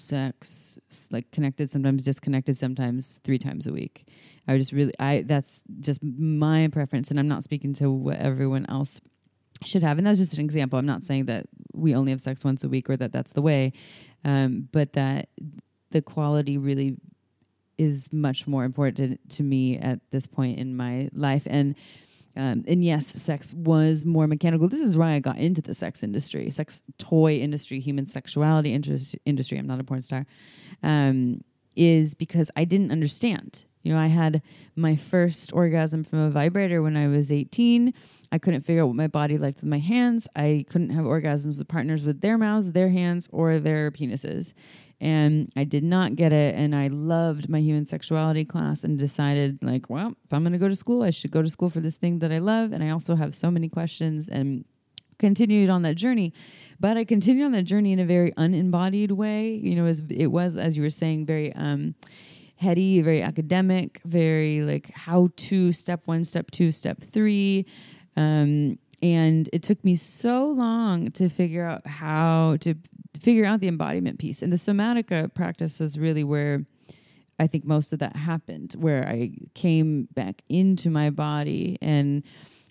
sex, 0.00 0.78
like 1.10 1.30
connected 1.30 1.70
sometimes, 1.70 2.04
disconnected 2.04 2.56
sometimes, 2.56 3.20
three 3.24 3.38
times 3.38 3.66
a 3.66 3.72
week. 3.72 4.06
I 4.46 4.56
just 4.56 4.72
really, 4.72 4.94
I 4.98 5.22
that's 5.26 5.62
just 5.80 6.02
my 6.02 6.68
preference, 6.68 7.10
and 7.10 7.18
I'm 7.18 7.28
not 7.28 7.44
speaking 7.44 7.74
to 7.74 7.90
what 7.90 8.18
everyone 8.18 8.66
else 8.68 9.00
should 9.64 9.82
have. 9.82 9.98
And 9.98 10.06
that's 10.06 10.18
just 10.18 10.34
an 10.34 10.40
example. 10.40 10.78
I'm 10.78 10.86
not 10.86 11.02
saying 11.02 11.26
that 11.26 11.46
we 11.72 11.94
only 11.94 12.12
have 12.12 12.20
sex 12.20 12.44
once 12.44 12.64
a 12.64 12.68
week 12.68 12.88
or 12.88 12.96
that 12.96 13.12
that's 13.12 13.32
the 13.32 13.42
way, 13.42 13.72
um, 14.24 14.68
but 14.72 14.92
that 14.92 15.28
the 15.90 16.02
quality 16.02 16.58
really 16.58 16.96
is 17.76 18.12
much 18.12 18.46
more 18.46 18.64
important 18.64 19.20
to 19.30 19.42
me 19.42 19.78
at 19.78 20.00
this 20.10 20.26
point 20.26 20.58
in 20.58 20.76
my 20.76 21.08
life. 21.12 21.46
And 21.46 21.76
um, 22.38 22.64
and 22.68 22.84
yes, 22.84 23.06
sex 23.20 23.52
was 23.52 24.04
more 24.04 24.28
mechanical. 24.28 24.68
This 24.68 24.80
is 24.80 24.96
why 24.96 25.14
I 25.14 25.18
got 25.18 25.38
into 25.38 25.60
the 25.60 25.74
sex 25.74 26.04
industry, 26.04 26.48
sex 26.50 26.84
toy 26.96 27.38
industry, 27.38 27.80
human 27.80 28.06
sexuality 28.06 28.72
interest, 28.72 29.16
industry. 29.26 29.58
I'm 29.58 29.66
not 29.66 29.80
a 29.80 29.84
porn 29.84 30.00
star, 30.00 30.24
um, 30.84 31.42
is 31.74 32.14
because 32.14 32.48
I 32.54 32.64
didn't 32.64 32.92
understand. 32.92 33.64
You 33.82 33.92
know, 33.92 34.00
I 34.00 34.06
had 34.06 34.42
my 34.76 34.94
first 34.94 35.52
orgasm 35.52 36.04
from 36.04 36.20
a 36.20 36.30
vibrator 36.30 36.80
when 36.80 36.96
I 36.96 37.08
was 37.08 37.32
18. 37.32 37.92
I 38.30 38.38
couldn't 38.38 38.60
figure 38.60 38.82
out 38.82 38.86
what 38.86 38.96
my 38.96 39.06
body 39.08 39.36
liked 39.36 39.58
with 39.58 39.70
my 39.70 39.78
hands. 39.78 40.28
I 40.36 40.64
couldn't 40.68 40.90
have 40.90 41.06
orgasms 41.06 41.58
with 41.58 41.66
partners 41.66 42.04
with 42.04 42.20
their 42.20 42.38
mouths, 42.38 42.70
their 42.70 42.90
hands, 42.90 43.28
or 43.32 43.58
their 43.58 43.90
penises. 43.90 44.54
And 45.00 45.48
I 45.54 45.64
did 45.64 45.84
not 45.84 46.16
get 46.16 46.32
it. 46.32 46.56
And 46.56 46.74
I 46.74 46.88
loved 46.88 47.48
my 47.48 47.60
human 47.60 47.84
sexuality 47.84 48.44
class 48.44 48.82
and 48.82 48.98
decided, 48.98 49.58
like, 49.62 49.88
well, 49.88 50.14
if 50.24 50.32
I'm 50.32 50.42
going 50.42 50.52
to 50.52 50.58
go 50.58 50.68
to 50.68 50.74
school, 50.74 51.02
I 51.02 51.10
should 51.10 51.30
go 51.30 51.42
to 51.42 51.48
school 51.48 51.70
for 51.70 51.80
this 51.80 51.96
thing 51.96 52.18
that 52.18 52.32
I 52.32 52.38
love. 52.38 52.72
And 52.72 52.82
I 52.82 52.90
also 52.90 53.14
have 53.14 53.34
so 53.34 53.50
many 53.50 53.68
questions 53.68 54.28
and 54.28 54.64
continued 55.18 55.70
on 55.70 55.82
that 55.82 55.94
journey. 55.94 56.32
But 56.80 56.96
I 56.96 57.04
continued 57.04 57.44
on 57.44 57.52
that 57.52 57.62
journey 57.62 57.92
in 57.92 58.00
a 58.00 58.06
very 58.06 58.32
unembodied 58.36 59.12
way. 59.12 59.54
You 59.54 59.76
know, 59.76 59.86
as 59.86 60.02
it 60.10 60.28
was, 60.28 60.56
as 60.56 60.76
you 60.76 60.82
were 60.82 60.90
saying, 60.90 61.26
very 61.26 61.52
um, 61.54 61.94
heady, 62.56 63.00
very 63.00 63.22
academic, 63.22 64.00
very 64.04 64.62
like 64.62 64.90
how 64.92 65.28
to 65.36 65.70
step 65.70 66.02
one, 66.06 66.24
step 66.24 66.50
two, 66.50 66.72
step 66.72 67.00
three. 67.00 67.66
Um, 68.16 68.78
and 69.00 69.48
it 69.52 69.62
took 69.62 69.84
me 69.84 69.94
so 69.94 70.46
long 70.46 71.12
to 71.12 71.28
figure 71.28 71.64
out 71.64 71.86
how 71.86 72.56
to 72.60 72.74
figure 73.20 73.44
out 73.44 73.60
the 73.60 73.68
embodiment 73.68 74.18
piece. 74.18 74.42
And 74.42 74.52
the 74.52 74.56
somatica 74.56 75.32
practice 75.32 75.80
is 75.80 75.98
really 75.98 76.24
where 76.24 76.64
I 77.38 77.46
think 77.46 77.64
most 77.64 77.92
of 77.92 78.00
that 78.00 78.16
happened, 78.16 78.74
where 78.78 79.06
I 79.08 79.32
came 79.54 80.08
back 80.14 80.42
into 80.48 80.90
my 80.90 81.10
body 81.10 81.78
and 81.80 82.22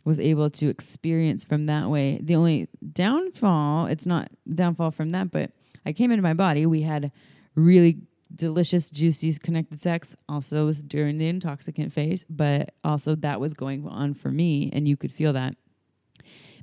was 0.03 0.19
able 0.19 0.49
to 0.49 0.69
experience 0.69 1.43
from 1.43 1.65
that 1.65 1.89
way. 1.89 2.19
The 2.21 2.35
only 2.35 2.69
downfall, 2.93 3.87
it's 3.87 4.05
not 4.05 4.29
downfall 4.53 4.91
from 4.91 5.09
that, 5.09 5.31
but 5.31 5.51
I 5.85 5.93
came 5.93 6.11
into 6.11 6.21
my 6.21 6.33
body. 6.33 6.65
We 6.65 6.81
had 6.81 7.11
really 7.55 7.99
delicious, 8.33 8.89
juicy, 8.89 9.33
connected 9.35 9.79
sex. 9.79 10.15
Also, 10.27 10.65
was 10.65 10.83
during 10.83 11.17
the 11.17 11.27
intoxicant 11.27 11.93
phase, 11.93 12.25
but 12.29 12.73
also 12.83 13.15
that 13.15 13.39
was 13.39 13.53
going 13.53 13.87
on 13.87 14.13
for 14.13 14.29
me, 14.29 14.69
and 14.73 14.87
you 14.87 14.97
could 14.97 15.11
feel 15.11 15.33
that. 15.33 15.55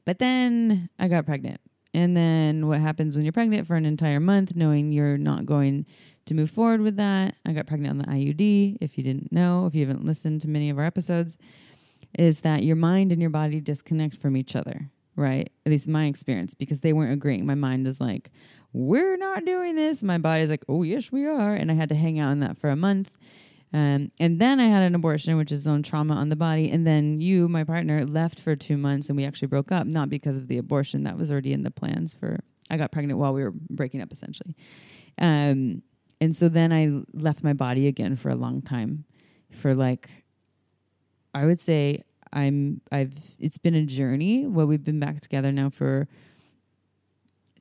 But 0.05 0.19
then 0.19 0.91
I 0.99 1.09
got 1.09 1.27
pregnant. 1.27 1.61
And 1.95 2.17
then 2.17 2.67
what 2.67 2.81
happens 2.81 3.15
when 3.15 3.25
you're 3.25 3.33
pregnant 3.33 3.67
for 3.67 3.77
an 3.77 3.87
entire 3.87 4.21
month, 4.21 4.57
knowing 4.57 4.91
you're 4.91 5.17
not 5.17 5.47
going 5.47 5.87
to 6.27 6.35
move 6.35 6.51
forward 6.51 6.81
with 6.81 6.97
that? 6.97 7.37
I 7.47 7.53
got 7.53 7.67
pregnant 7.67 7.91
on 7.91 7.99
the 7.99 8.05
IUD. 8.07 8.79
If 8.81 8.99
you 8.99 9.05
didn't 9.05 9.31
know, 9.31 9.67
if 9.67 9.75
you 9.75 9.87
haven't 9.87 10.05
listened 10.05 10.41
to 10.41 10.49
many 10.49 10.71
of 10.71 10.79
our 10.79 10.85
episodes, 10.85 11.39
is 12.19 12.41
that 12.41 12.65
your 12.65 12.77
mind 12.77 13.13
and 13.13 13.21
your 13.21 13.31
body 13.31 13.61
disconnect 13.61 14.17
from 14.17 14.37
each 14.37 14.57
other, 14.57 14.91
right? 15.15 15.51
At 15.65 15.71
least 15.71 15.87
my 15.87 16.07
experience, 16.07 16.55
because 16.55 16.81
they 16.81 16.93
weren't 16.93 17.13
agreeing. 17.13 17.47
My 17.47 17.55
mind 17.55 17.87
is 17.87 18.01
like, 18.01 18.31
we're 18.73 19.17
not 19.17 19.45
doing 19.45 19.77
this. 19.77 20.03
My 20.03 20.19
body's 20.19 20.51
like, 20.51 20.65
oh, 20.69 20.83
yes, 20.83 21.13
we 21.13 21.27
are. 21.27 21.55
And 21.55 21.71
I 21.71 21.75
had 21.75 21.89
to 21.91 21.95
hang 21.95 22.19
out 22.19 22.33
in 22.33 22.41
that 22.41 22.59
for 22.59 22.71
a 22.71 22.77
month. 22.77 23.17
Um, 23.75 24.13
and 24.21 24.41
then 24.41 24.61
I 24.61 24.67
had 24.67 24.85
an 24.85 24.95
abortion, 24.95 25.37
which 25.37 25.51
is 25.51 25.67
own 25.67 25.83
trauma 25.83 26.15
on 26.15 26.29
the 26.29 26.37
body. 26.37 26.71
And 26.71 26.87
then 26.87 27.19
you, 27.19 27.49
my 27.49 27.65
partner, 27.65 28.07
left 28.07 28.39
for 28.39 28.55
two 28.55 28.77
months 28.77 29.09
and 29.09 29.17
we 29.17 29.25
actually 29.25 29.49
broke 29.49 29.73
up, 29.73 29.85
not 29.85 30.09
because 30.09 30.39
of 30.39 30.47
the 30.47 30.59
abortion. 30.59 31.03
That 31.03 31.19
was 31.19 31.33
already 31.33 31.53
in 31.53 31.65
the 31.65 31.73
plans 31.73 32.15
for, 32.15 32.39
I 32.71 32.77
got 32.77 32.93
pregnant 32.93 33.19
while 33.19 33.35
we 33.35 33.43
were 33.43 33.53
breaking 33.53 34.01
up 34.01 34.13
essentially. 34.13 34.55
Um, 35.19 35.83
and 36.21 36.37
so 36.37 36.49
then 36.49 36.73
I 36.73 37.03
left 37.13 37.43
my 37.43 37.53
body 37.53 37.89
again 37.89 38.15
for 38.15 38.29
a 38.29 38.37
long 38.37 38.63
time 38.63 39.07
for 39.51 39.75
like, 39.75 40.09
I 41.35 41.45
would 41.45 41.59
say 41.59 42.05
I'm, 42.33 42.81
I've, 42.93 43.15
it's 43.41 43.59
been 43.59 43.75
a 43.75 43.85
journey. 43.85 44.47
Well, 44.47 44.67
we've 44.67 44.85
been 44.85 45.01
back 45.01 45.19
together 45.19 45.51
now 45.51 45.71
for 45.71 46.07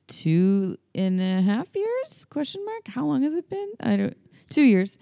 two 0.06 0.76
and 0.94 1.20
a 1.20 1.40
half 1.40 1.74
years 1.74 2.26
question 2.26 2.62
mark 2.62 2.88
how 2.88 3.06
long 3.06 3.22
has 3.22 3.32
it 3.32 3.48
been 3.48 3.72
i 3.80 3.96
don't 3.96 4.14
two 4.50 4.60
years 4.60 4.98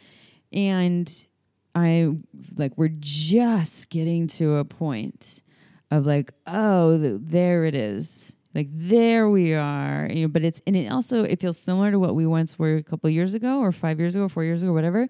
and 0.52 1.26
i 1.74 2.10
like 2.56 2.72
we're 2.76 2.90
just 2.98 3.88
getting 3.90 4.26
to 4.26 4.56
a 4.56 4.64
point 4.64 5.42
of 5.90 6.06
like 6.06 6.32
oh 6.46 6.98
th- 6.98 7.20
there 7.22 7.64
it 7.64 7.74
is. 7.74 8.36
Like 8.54 8.68
there 8.70 9.30
we 9.30 9.54
are 9.54 10.08
you 10.12 10.22
know 10.22 10.28
but 10.28 10.44
it's 10.44 10.60
and 10.66 10.76
it 10.76 10.92
also 10.92 11.24
it 11.24 11.40
feels 11.40 11.56
similar 11.58 11.90
to 11.90 11.98
what 11.98 12.14
we 12.14 12.26
once 12.26 12.58
were 12.58 12.76
a 12.76 12.82
couple 12.82 13.08
years 13.08 13.32
ago 13.32 13.60
or 13.60 13.72
five 13.72 13.98
years 13.98 14.14
ago 14.14 14.24
or 14.24 14.28
four 14.28 14.44
years 14.44 14.62
ago 14.62 14.74
whatever 14.74 15.08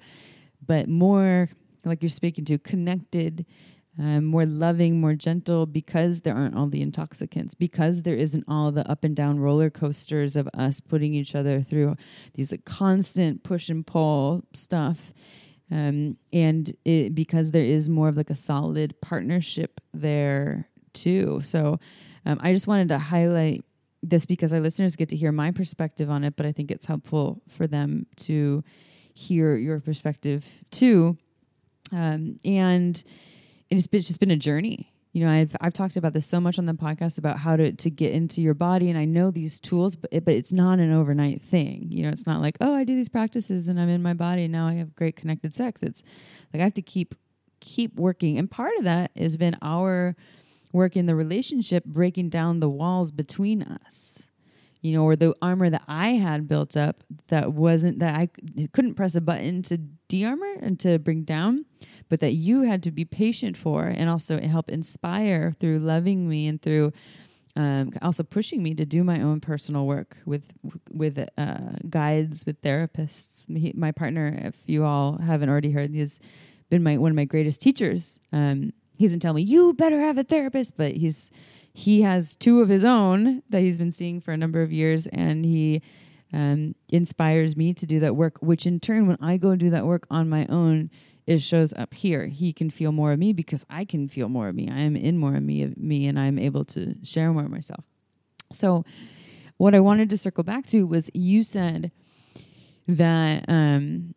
but 0.65 0.89
more 0.89 1.49
like 1.85 2.03
you're 2.03 2.09
speaking 2.09 2.45
to 2.45 2.59
connected 2.59 3.45
um, 3.99 4.25
more 4.25 4.47
loving, 4.47 5.01
more 5.01 5.15
gentle, 5.15 5.67
because 5.67 6.23
there 6.23 6.35
aren't 6.35 6.57
all 6.57 6.69
the 6.69 6.81
intoxicants, 6.81 7.55
because 7.55 8.03
there 8.03 8.15
isn't 8.15 8.45
all 8.49 8.73
the 8.73 8.91
up 8.91 9.05
and 9.05 9.15
down 9.15 9.39
roller 9.39 9.69
coasters 9.69 10.35
of 10.35 10.49
us 10.55 10.81
putting 10.81 11.13
each 11.13 11.35
other 11.35 11.61
through 11.61 11.97
these 12.35 12.51
like, 12.51 12.65
constant 12.65 13.43
push 13.43 13.69
and 13.69 13.87
pull 13.87 14.45
stuff. 14.55 15.13
Um, 15.71 16.17
and 16.33 16.75
it, 16.85 17.15
because 17.15 17.51
there 17.51 17.65
is 17.65 17.89
more 17.89 18.09
of 18.09 18.17
like 18.17 18.31
a 18.31 18.35
solid 18.35 18.95
partnership 19.01 19.81
there 19.95 20.69
too. 20.93 21.41
So 21.43 21.79
um, 22.27 22.39
I 22.43 22.53
just 22.53 22.67
wanted 22.67 22.89
to 22.89 22.99
highlight 22.99 23.65
this 24.03 24.27
because 24.27 24.53
our 24.53 24.61
listeners 24.61 24.97
get 24.97 25.09
to 25.11 25.17
hear 25.17 25.33
my 25.33 25.51
perspective 25.51 26.11
on 26.11 26.25
it, 26.25 26.37
but 26.37 26.45
I 26.45 26.53
think 26.53 26.71
it's 26.71 26.87
helpful 26.87 27.41
for 27.49 27.67
them 27.67 28.07
to 28.17 28.65
hear 29.15 29.57
your 29.57 29.81
perspective 29.81 30.47
too. 30.71 31.17
Um, 31.93 32.39
and 33.73 33.79
it's, 33.79 33.87
been, 33.87 34.01
it's 34.01 34.07
just 34.07 34.21
been 34.21 34.31
a 34.31 34.37
journey. 34.37 34.93
You 35.15 35.25
know, 35.25 35.31
I've 35.31 35.57
I've 35.63 35.73
talked 35.73 35.97
about 35.97 36.13
this 36.13 36.27
so 36.27 36.41
much 36.41 36.59
on 36.59 36.67
the 36.67 36.75
podcast 36.75 37.17
about 37.17 37.39
how 37.39 37.57
to 37.57 37.73
to 37.73 37.91
get 37.91 38.13
into 38.13 38.43
your 38.43 38.53
body, 38.53 38.91
and 38.91 38.99
I 38.99 39.07
know 39.07 39.31
these 39.31 39.59
tools, 39.59 39.97
but 39.97 40.11
it, 40.13 40.27
but 40.27 40.35
it's 40.35 40.53
not 40.53 40.79
an 40.79 40.93
overnight 40.93 41.41
thing. 41.43 41.87
You 41.91 42.03
know, 42.03 42.11
it's 42.11 42.27
not 42.27 42.43
like 42.43 42.59
oh, 42.61 42.75
I 42.75 42.85
do 42.85 42.95
these 42.95 43.09
practices 43.09 43.69
and 43.69 43.81
I'm 43.81 43.89
in 43.89 44.03
my 44.03 44.13
body, 44.13 44.45
and 44.45 44.53
now 44.53 44.67
I 44.67 44.75
have 44.75 44.95
great 44.95 45.17
connected 45.17 45.55
sex. 45.55 45.83
It's 45.83 46.03
like 46.53 46.61
I 46.61 46.65
have 46.65 46.75
to 46.75 46.83
keep 46.83 47.15
keep 47.61 47.99
working, 47.99 48.37
and 48.37 48.51
part 48.51 48.73
of 48.77 48.85
that 48.85 49.11
has 49.17 49.39
been 49.39 49.57
our 49.63 50.17
work 50.71 50.95
in 50.95 51.07
the 51.07 51.15
relationship, 51.15 51.87
breaking 51.87 52.29
down 52.29 52.61
the 52.61 52.69
walls 52.69 53.11
between 53.11 53.63
us 53.63 54.23
you 54.83 54.93
know, 54.93 55.05
or 55.05 55.15
the 55.15 55.35
armor 55.41 55.71
that 55.71 55.83
I 55.87 56.09
had 56.09 56.49
built 56.49 56.77
up 56.77 57.05
that 57.29 57.53
wasn't 57.53 58.01
that 58.01 58.17
I 58.17 58.29
couldn't 58.73 58.95
press 58.95 59.15
a 59.15 59.21
button 59.21 59.63
to 59.63 59.79
de-armor 60.09 60.55
and 60.61 60.79
to 60.81 60.99
bring 60.99 61.23
down, 61.23 61.65
but 62.13 62.21
that 62.21 62.35
you 62.35 62.61
had 62.61 62.83
to 62.83 62.91
be 62.91 63.07
patient 63.07 63.57
for 63.57 63.85
and 63.87 64.11
also 64.11 64.39
help 64.39 64.69
inspire 64.69 65.51
through 65.59 65.79
loving 65.79 66.29
me 66.29 66.47
and 66.47 66.61
through 66.61 66.93
um, 67.57 67.91
also 68.03 68.23
pushing 68.23 68.63
me 68.63 68.75
to 68.75 68.85
do 68.85 69.03
my 69.03 69.23
own 69.23 69.41
personal 69.41 69.87
work 69.87 70.19
with 70.27 70.53
with 70.91 71.19
uh, 71.39 71.57
guides, 71.89 72.45
with 72.45 72.61
therapists. 72.61 73.47
He, 73.57 73.73
my 73.75 73.93
partner, 73.93 74.39
if 74.43 74.57
you 74.67 74.85
all 74.85 75.17
haven't 75.17 75.49
already 75.49 75.71
heard, 75.71 75.95
has 75.95 76.21
been 76.69 76.83
my 76.83 76.99
one 76.99 77.13
of 77.13 77.17
my 77.17 77.25
greatest 77.25 77.63
teachers. 77.63 78.21
Um, 78.31 78.75
he 78.99 79.07
doesn't 79.07 79.21
tell 79.21 79.33
me 79.33 79.41
you 79.41 79.73
better 79.73 79.99
have 79.99 80.19
a 80.19 80.23
therapist, 80.23 80.77
but 80.77 80.93
he's 80.93 81.31
he 81.73 82.03
has 82.03 82.37
two 82.37 82.61
of 82.61 82.69
his 82.69 82.85
own 82.85 83.43
that 83.49 83.63
he's 83.63 83.79
been 83.79 83.91
seeing 83.91 84.21
for 84.21 84.33
a 84.33 84.37
number 84.37 84.61
of 84.61 84.71
years, 84.71 85.07
and 85.07 85.47
he 85.47 85.81
um, 86.35 86.75
inspires 86.91 87.57
me 87.57 87.73
to 87.73 87.87
do 87.87 88.01
that 88.01 88.17
work. 88.17 88.37
Which 88.43 88.67
in 88.67 88.81
turn, 88.81 89.07
when 89.07 89.17
I 89.23 89.39
go 89.39 89.49
and 89.49 89.61
do 89.61 89.71
that 89.71 89.87
work 89.87 90.07
on 90.11 90.29
my 90.29 90.45
own, 90.49 90.91
it 91.27 91.41
shows 91.41 91.73
up 91.75 91.95
here. 91.95 92.27
He 92.27 92.53
can 92.53 92.71
feel 92.71 92.93
more 92.93 93.13
of 93.13 93.19
me 93.19 93.33
because 93.33 93.65
I 93.71 93.85
can 93.85 94.09
feel 94.09 94.29
more 94.29 94.49
of 94.49 94.55
me. 94.55 94.69
I 94.71 94.81
am 94.81 94.97
in 94.97 95.19
more 95.19 95.37
of 95.37 95.43
me, 95.43 95.63
of 95.63 95.77
me, 95.77 96.07
and 96.07 96.19
I'm 96.19 96.39
able 96.39 96.65
to 96.67 96.97
share 97.05 97.33
more 97.33 97.45
of 97.45 97.51
myself. 97.51 97.85
So, 98.53 98.85
what 99.57 99.75
I 99.75 99.81
wanted 99.81 100.11
to 100.11 100.17
circle 100.17 100.43
back 100.43 100.67
to 100.67 100.87
was 100.87 101.11
you 101.15 101.43
said 101.43 101.93
that 102.89 103.45
um, 103.49 104.15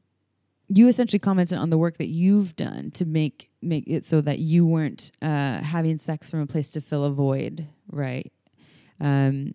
you 0.68 0.88
essentially 0.88 1.20
commented 1.20 1.58
on 1.58 1.70
the 1.70 1.78
work 1.78 1.98
that 1.98 2.08
you've 2.08 2.56
done 2.56 2.92
to 2.92 3.06
make 3.06 3.50
make 3.62 3.84
it 3.88 4.06
so 4.06 4.22
that 4.22 4.40
you 4.40 4.66
weren't 4.66 5.12
uh, 5.22 5.60
having 5.62 5.98
sex 5.98 6.30
from 6.30 6.42
a 6.42 6.48
place 6.48 6.72
to 6.72 6.82
fill 6.82 7.04
a 7.04 7.12
void, 7.12 7.68
right? 7.92 8.32
Um, 9.00 9.54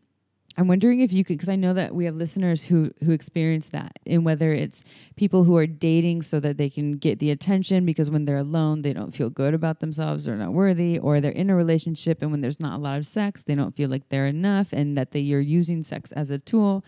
I'm 0.61 0.69
wondering 0.69 1.01
if 1.01 1.11
you 1.11 1.25
could, 1.25 1.39
because 1.39 1.49
I 1.49 1.57
know 1.57 1.73
that 1.73 1.95
we 1.95 2.05
have 2.05 2.17
listeners 2.17 2.65
who 2.65 2.93
who 3.03 3.13
experience 3.13 3.71
that, 3.71 3.99
and 4.07 4.27
whether 4.27 4.53
it's 4.53 4.85
people 5.17 5.45
who 5.45 5.57
are 5.57 5.67
dating 5.67 6.21
so 6.21 6.39
that 6.39 6.59
they 6.59 6.69
can 6.69 6.99
get 6.99 7.19
the 7.19 7.31
attention 7.31 7.87
because 7.87 8.11
when 8.11 8.27
they're 8.27 8.37
alone 8.37 8.83
they 8.83 8.93
don't 8.93 9.15
feel 9.15 9.31
good 9.31 9.55
about 9.55 9.81
themselves 9.81 10.29
or 10.29 10.37
not 10.37 10.53
worthy, 10.53 10.99
or 10.99 11.19
they're 11.19 11.31
in 11.31 11.49
a 11.49 11.57
relationship 11.57 12.21
and 12.21 12.31
when 12.31 12.43
there's 12.43 12.61
not 12.61 12.75
a 12.79 12.83
lot 12.83 12.99
of 12.99 13.07
sex 13.07 13.43
they 13.43 13.55
don't 13.55 13.75
feel 13.75 13.89
like 13.89 14.11
they're 14.11 14.27
enough, 14.27 14.75
and 14.75 14.99
that 14.99 15.13
they 15.13 15.21
you're 15.21 15.41
using 15.41 15.83
sex 15.83 16.13
as 16.13 16.29
a 16.29 16.39
tool. 16.39 16.85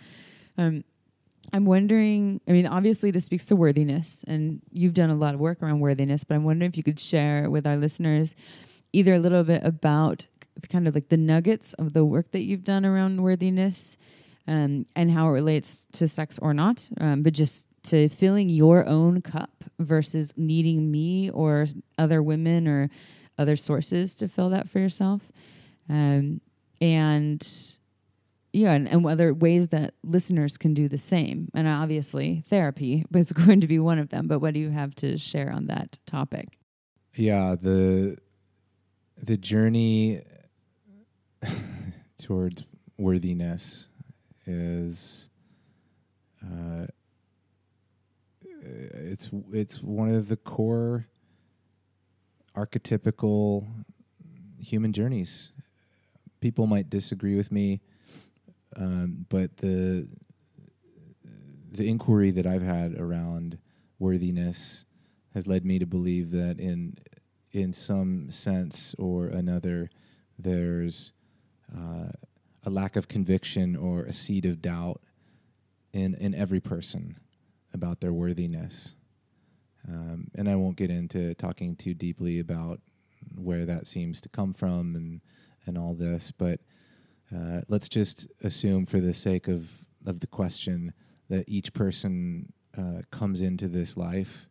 Um, 0.58 0.84
I'm 1.54 1.64
wondering, 1.64 2.42
I 2.46 2.52
mean, 2.52 2.66
obviously 2.66 3.10
this 3.10 3.24
speaks 3.24 3.46
to 3.46 3.56
worthiness, 3.56 4.22
and 4.28 4.60
you've 4.70 4.92
done 4.92 5.08
a 5.08 5.14
lot 5.14 5.32
of 5.32 5.40
work 5.40 5.62
around 5.62 5.80
worthiness, 5.80 6.24
but 6.24 6.34
I'm 6.34 6.44
wondering 6.44 6.70
if 6.70 6.76
you 6.76 6.82
could 6.82 7.00
share 7.00 7.48
with 7.48 7.66
our 7.66 7.78
listeners 7.78 8.36
either 8.92 9.14
a 9.14 9.18
little 9.18 9.44
bit 9.44 9.64
about 9.64 10.26
kind 10.68 10.86
of 10.86 10.94
like 10.94 11.08
the 11.08 11.16
nuggets 11.16 11.72
of 11.74 11.92
the 11.92 12.04
work 12.04 12.30
that 12.32 12.42
you've 12.42 12.64
done 12.64 12.84
around 12.84 13.22
worthiness 13.22 13.96
um, 14.46 14.86
and 14.96 15.10
how 15.10 15.28
it 15.28 15.30
relates 15.30 15.86
to 15.92 16.08
sex 16.08 16.38
or 16.40 16.52
not, 16.52 16.88
um, 17.00 17.22
but 17.22 17.32
just 17.32 17.66
to 17.84 18.08
filling 18.08 18.48
your 18.48 18.86
own 18.86 19.20
cup 19.22 19.64
versus 19.78 20.32
needing 20.36 20.90
me 20.90 21.30
or 21.30 21.66
other 21.98 22.22
women 22.22 22.68
or 22.68 22.90
other 23.38 23.56
sources 23.56 24.14
to 24.16 24.28
fill 24.28 24.50
that 24.50 24.68
for 24.68 24.78
yourself. 24.78 25.32
Um, 25.88 26.40
and 26.80 27.46
yeah, 28.52 28.72
and, 28.72 28.86
and 28.88 29.06
other 29.06 29.32
ways 29.32 29.68
that 29.68 29.94
listeners 30.04 30.56
can 30.56 30.74
do 30.74 30.88
the 30.88 30.98
same. 30.98 31.48
And 31.54 31.66
obviously, 31.66 32.44
therapy 32.48 33.04
is 33.14 33.32
going 33.32 33.60
to 33.60 33.66
be 33.66 33.78
one 33.78 33.98
of 33.98 34.10
them. 34.10 34.28
But 34.28 34.40
what 34.40 34.54
do 34.54 34.60
you 34.60 34.70
have 34.70 34.94
to 34.96 35.18
share 35.18 35.50
on 35.50 35.66
that 35.66 35.98
topic? 36.06 36.58
Yeah, 37.14 37.56
the 37.60 38.16
the 39.16 39.36
journey 39.36 40.22
towards 42.22 42.64
worthiness 42.98 43.88
is 44.46 45.30
uh, 46.44 46.86
it's 48.64 49.30
it's 49.52 49.82
one 49.82 50.14
of 50.14 50.28
the 50.28 50.36
core 50.36 51.06
archetypical 52.56 53.66
human 54.60 54.92
journeys. 54.92 55.52
People 56.40 56.66
might 56.66 56.90
disagree 56.90 57.36
with 57.36 57.50
me 57.50 57.80
um, 58.76 59.26
but 59.28 59.56
the 59.58 60.08
the 61.70 61.88
inquiry 61.88 62.30
that 62.30 62.46
I've 62.46 62.62
had 62.62 62.98
around 62.98 63.58
worthiness 63.98 64.84
has 65.34 65.46
led 65.46 65.64
me 65.64 65.78
to 65.78 65.86
believe 65.86 66.30
that 66.32 66.58
in 66.58 66.96
in 67.50 67.72
some 67.72 68.30
sense 68.30 68.94
or 68.98 69.26
another, 69.26 69.90
there's 70.38 71.12
uh, 71.76 72.12
a 72.64 72.70
lack 72.70 72.96
of 72.96 73.08
conviction 73.08 73.76
or 73.76 74.04
a 74.04 74.12
seed 74.12 74.46
of 74.46 74.62
doubt 74.62 75.00
in 75.92 76.14
in 76.14 76.34
every 76.34 76.60
person 76.60 77.18
about 77.74 78.00
their 78.00 78.12
worthiness. 78.12 78.94
Um, 79.88 80.28
and 80.34 80.48
I 80.48 80.54
won't 80.54 80.76
get 80.76 80.90
into 80.90 81.34
talking 81.34 81.74
too 81.74 81.94
deeply 81.94 82.38
about 82.38 82.80
where 83.34 83.64
that 83.64 83.86
seems 83.86 84.20
to 84.20 84.28
come 84.28 84.52
from 84.52 84.94
and 84.96 85.20
and 85.66 85.78
all 85.78 85.94
this, 85.94 86.32
but 86.32 86.60
uh, 87.34 87.60
let's 87.68 87.88
just 87.88 88.26
assume, 88.42 88.84
for 88.86 89.00
the 89.00 89.14
sake 89.14 89.48
of 89.48 89.70
of 90.04 90.20
the 90.20 90.26
question, 90.26 90.92
that 91.28 91.44
each 91.48 91.72
person 91.72 92.52
uh, 92.76 93.02
comes 93.10 93.40
into 93.40 93.68
this 93.68 93.96
life, 93.96 94.48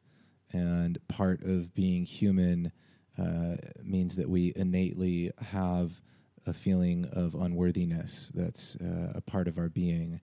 and 0.51 0.97
part 1.07 1.43
of 1.43 1.73
being 1.73 2.05
human 2.05 2.71
uh, 3.17 3.55
means 3.83 4.15
that 4.15 4.29
we 4.29 4.53
innately 4.55 5.31
have 5.39 6.01
a 6.45 6.53
feeling 6.53 7.05
of 7.13 7.35
unworthiness. 7.35 8.31
That's 8.33 8.75
uh, 8.77 9.13
a 9.15 9.21
part 9.21 9.47
of 9.47 9.57
our 9.57 9.69
being. 9.69 10.21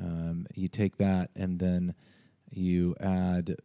Um, 0.00 0.46
you 0.54 0.68
take 0.68 0.96
that, 0.98 1.30
and 1.36 1.58
then 1.58 1.94
you 2.50 2.96
add 3.00 3.56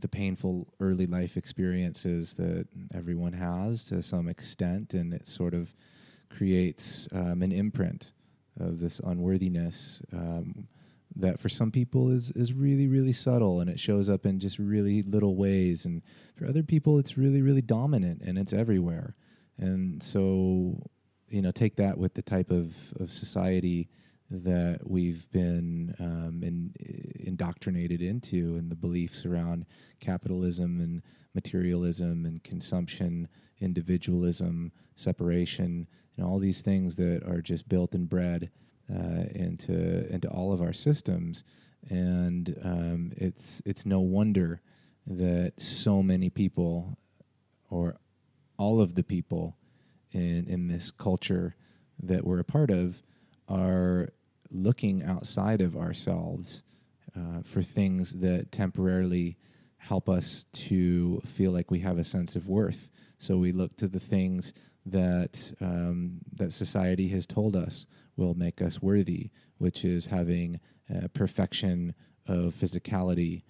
the 0.00 0.08
painful 0.08 0.66
early 0.80 1.06
life 1.06 1.36
experiences 1.36 2.34
that 2.34 2.66
everyone 2.92 3.34
has 3.34 3.84
to 3.84 4.02
some 4.02 4.28
extent, 4.28 4.94
and 4.94 5.12
it 5.14 5.28
sort 5.28 5.54
of 5.54 5.74
creates 6.30 7.08
um, 7.12 7.42
an 7.42 7.52
imprint 7.52 8.12
of 8.58 8.80
this 8.80 9.00
unworthiness 9.00 10.02
um, 10.12 10.66
that 11.16 11.40
for 11.40 11.48
some 11.48 11.70
people 11.70 12.10
is 12.10 12.30
is 12.32 12.52
really 12.52 12.86
really 12.86 13.12
subtle 13.12 13.60
and 13.60 13.68
it 13.68 13.78
shows 13.78 14.08
up 14.08 14.24
in 14.24 14.38
just 14.38 14.58
really 14.58 15.02
little 15.02 15.36
ways 15.36 15.84
and 15.84 16.02
for 16.36 16.46
other 16.46 16.62
people 16.62 16.98
it's 16.98 17.18
really 17.18 17.42
really 17.42 17.60
dominant 17.60 18.22
and 18.22 18.38
it's 18.38 18.52
everywhere 18.52 19.14
and 19.58 20.02
so 20.02 20.78
you 21.32 21.42
know 21.42 21.50
take 21.50 21.76
that 21.76 21.98
with 21.98 22.14
the 22.14 22.22
type 22.22 22.50
of, 22.50 22.92
of 23.00 23.12
society 23.12 23.88
that 24.30 24.80
we've 24.84 25.30
been 25.30 25.94
um, 25.98 26.42
in, 26.42 26.72
indoctrinated 27.20 28.00
into 28.00 28.56
and 28.56 28.70
the 28.70 28.76
beliefs 28.76 29.26
around 29.26 29.66
capitalism 30.00 30.80
and 30.80 31.02
materialism 31.34 32.24
and 32.24 32.42
consumption 32.44 33.28
individualism 33.60 34.72
separation 34.94 35.86
and 36.16 36.26
all 36.26 36.38
these 36.38 36.60
things 36.60 36.96
that 36.96 37.22
are 37.26 37.40
just 37.40 37.68
built 37.68 37.94
and 37.94 38.08
bred 38.08 38.50
uh, 38.92 39.24
into 39.34 40.06
into 40.12 40.28
all 40.28 40.52
of 40.52 40.60
our 40.60 40.72
systems, 40.72 41.44
and 41.88 42.56
um, 42.62 43.12
it's 43.16 43.62
it's 43.64 43.86
no 43.86 44.00
wonder 44.00 44.60
that 45.06 45.52
so 45.56 46.02
many 46.02 46.28
people, 46.28 46.98
or 47.70 47.96
all 48.58 48.80
of 48.80 48.94
the 48.94 49.02
people 49.02 49.56
in 50.12 50.46
in 50.48 50.68
this 50.68 50.90
culture 50.90 51.54
that 52.02 52.24
we're 52.24 52.40
a 52.40 52.44
part 52.44 52.70
of, 52.70 53.02
are 53.48 54.12
looking 54.50 55.02
outside 55.02 55.60
of 55.60 55.76
ourselves 55.76 56.62
uh, 57.16 57.42
for 57.44 57.62
things 57.62 58.14
that 58.20 58.52
temporarily 58.52 59.36
help 59.76 60.08
us 60.08 60.46
to 60.52 61.20
feel 61.26 61.50
like 61.50 61.70
we 61.70 61.80
have 61.80 61.98
a 61.98 62.04
sense 62.04 62.36
of 62.36 62.48
worth. 62.48 62.88
So 63.18 63.36
we 63.36 63.52
look 63.52 63.76
to 63.76 63.88
the 63.88 64.00
things 64.00 64.52
that 64.86 65.52
um, 65.60 66.20
that 66.34 66.52
society 66.52 67.08
has 67.08 67.26
told 67.26 67.56
us 67.56 67.86
will 68.16 68.34
make 68.34 68.60
us 68.60 68.82
worthy, 68.82 69.30
which 69.58 69.84
is 69.84 70.06
having 70.06 70.60
uh, 70.92 71.08
perfection 71.14 71.94
of 72.26 72.54
physicality, 72.54 73.42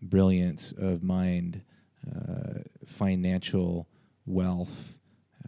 brilliance 0.00 0.72
of 0.76 1.02
mind, 1.02 1.62
uh, 2.14 2.60
financial 2.86 3.88
wealth, 4.26 4.98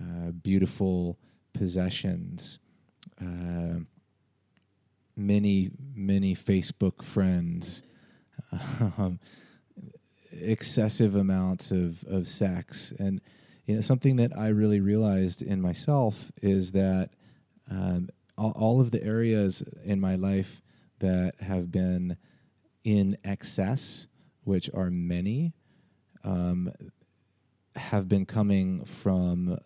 uh, 0.00 0.30
beautiful 0.30 1.18
possessions, 1.52 2.58
uh, 3.20 3.80
many 5.16 5.70
many 5.94 6.34
Facebook 6.34 7.04
friends. 7.04 7.82
Um, 8.98 9.18
excessive 10.42 11.14
amounts 11.14 11.70
of, 11.70 12.04
of 12.04 12.28
sex 12.28 12.92
and 12.98 13.20
you 13.66 13.74
know 13.74 13.80
something 13.80 14.16
that 14.16 14.36
I 14.36 14.48
really 14.48 14.80
realized 14.80 15.42
in 15.42 15.60
myself 15.60 16.30
is 16.40 16.72
that 16.72 17.10
um, 17.70 18.08
all, 18.38 18.52
all 18.52 18.80
of 18.80 18.92
the 18.92 19.02
areas 19.02 19.62
in 19.84 20.00
my 20.00 20.14
life 20.14 20.62
that 21.00 21.34
have 21.40 21.70
been 21.70 22.16
in 22.84 23.18
excess, 23.24 24.06
which 24.44 24.70
are 24.72 24.90
many, 24.90 25.52
um, 26.22 26.72
have 27.74 28.08
been 28.08 28.24
coming 28.24 28.84
from 28.84 29.58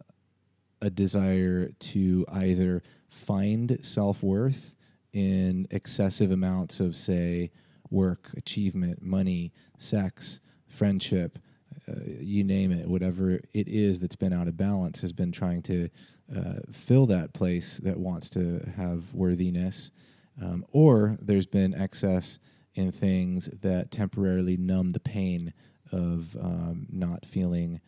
a 0.83 0.91
desire 0.91 1.71
to 1.79 2.25
either 2.33 2.83
find 3.09 3.79
self 3.83 4.23
worth 4.23 4.75
in 5.13 5.67
excessive 5.71 6.31
amounts 6.31 6.81
of, 6.81 6.97
say, 6.97 7.51
work, 7.91 8.29
achievement, 8.37 9.03
money, 9.03 9.53
sex, 9.79 10.41
friendship, 10.69 11.39
uh, 11.89 11.95
you 12.21 12.45
name 12.45 12.71
it, 12.71 12.89
whatever 12.89 13.41
it 13.53 13.69
is 13.69 13.99
that's 13.99 14.17
been 14.17 14.33
out 14.33 14.49
of 14.49 14.57
balance 14.57 15.01
has 15.01 15.13
been 15.13 15.33
trying 15.33 15.63
to 15.63 15.89
uh, 16.35 16.61
fill 16.71 17.07
that 17.07 17.33
place 17.33 17.79
that 17.79 17.99
wants 17.99 18.31
to 18.31 18.61
have 18.77 19.13
worthiness. 19.13 19.91
Um, 20.41 20.65
or 20.71 21.19
there's 21.21 21.47
been 21.47 21.75
excess 21.75 22.39
in 22.75 22.93
things 22.93 23.49
that 23.63 23.91
temporarily 23.91 24.57
numb 24.57 24.91
the 24.91 25.01
pain 25.01 25.53
of 25.91 26.37
um, 26.41 26.87
not 26.91 27.27
feeling 27.27 27.81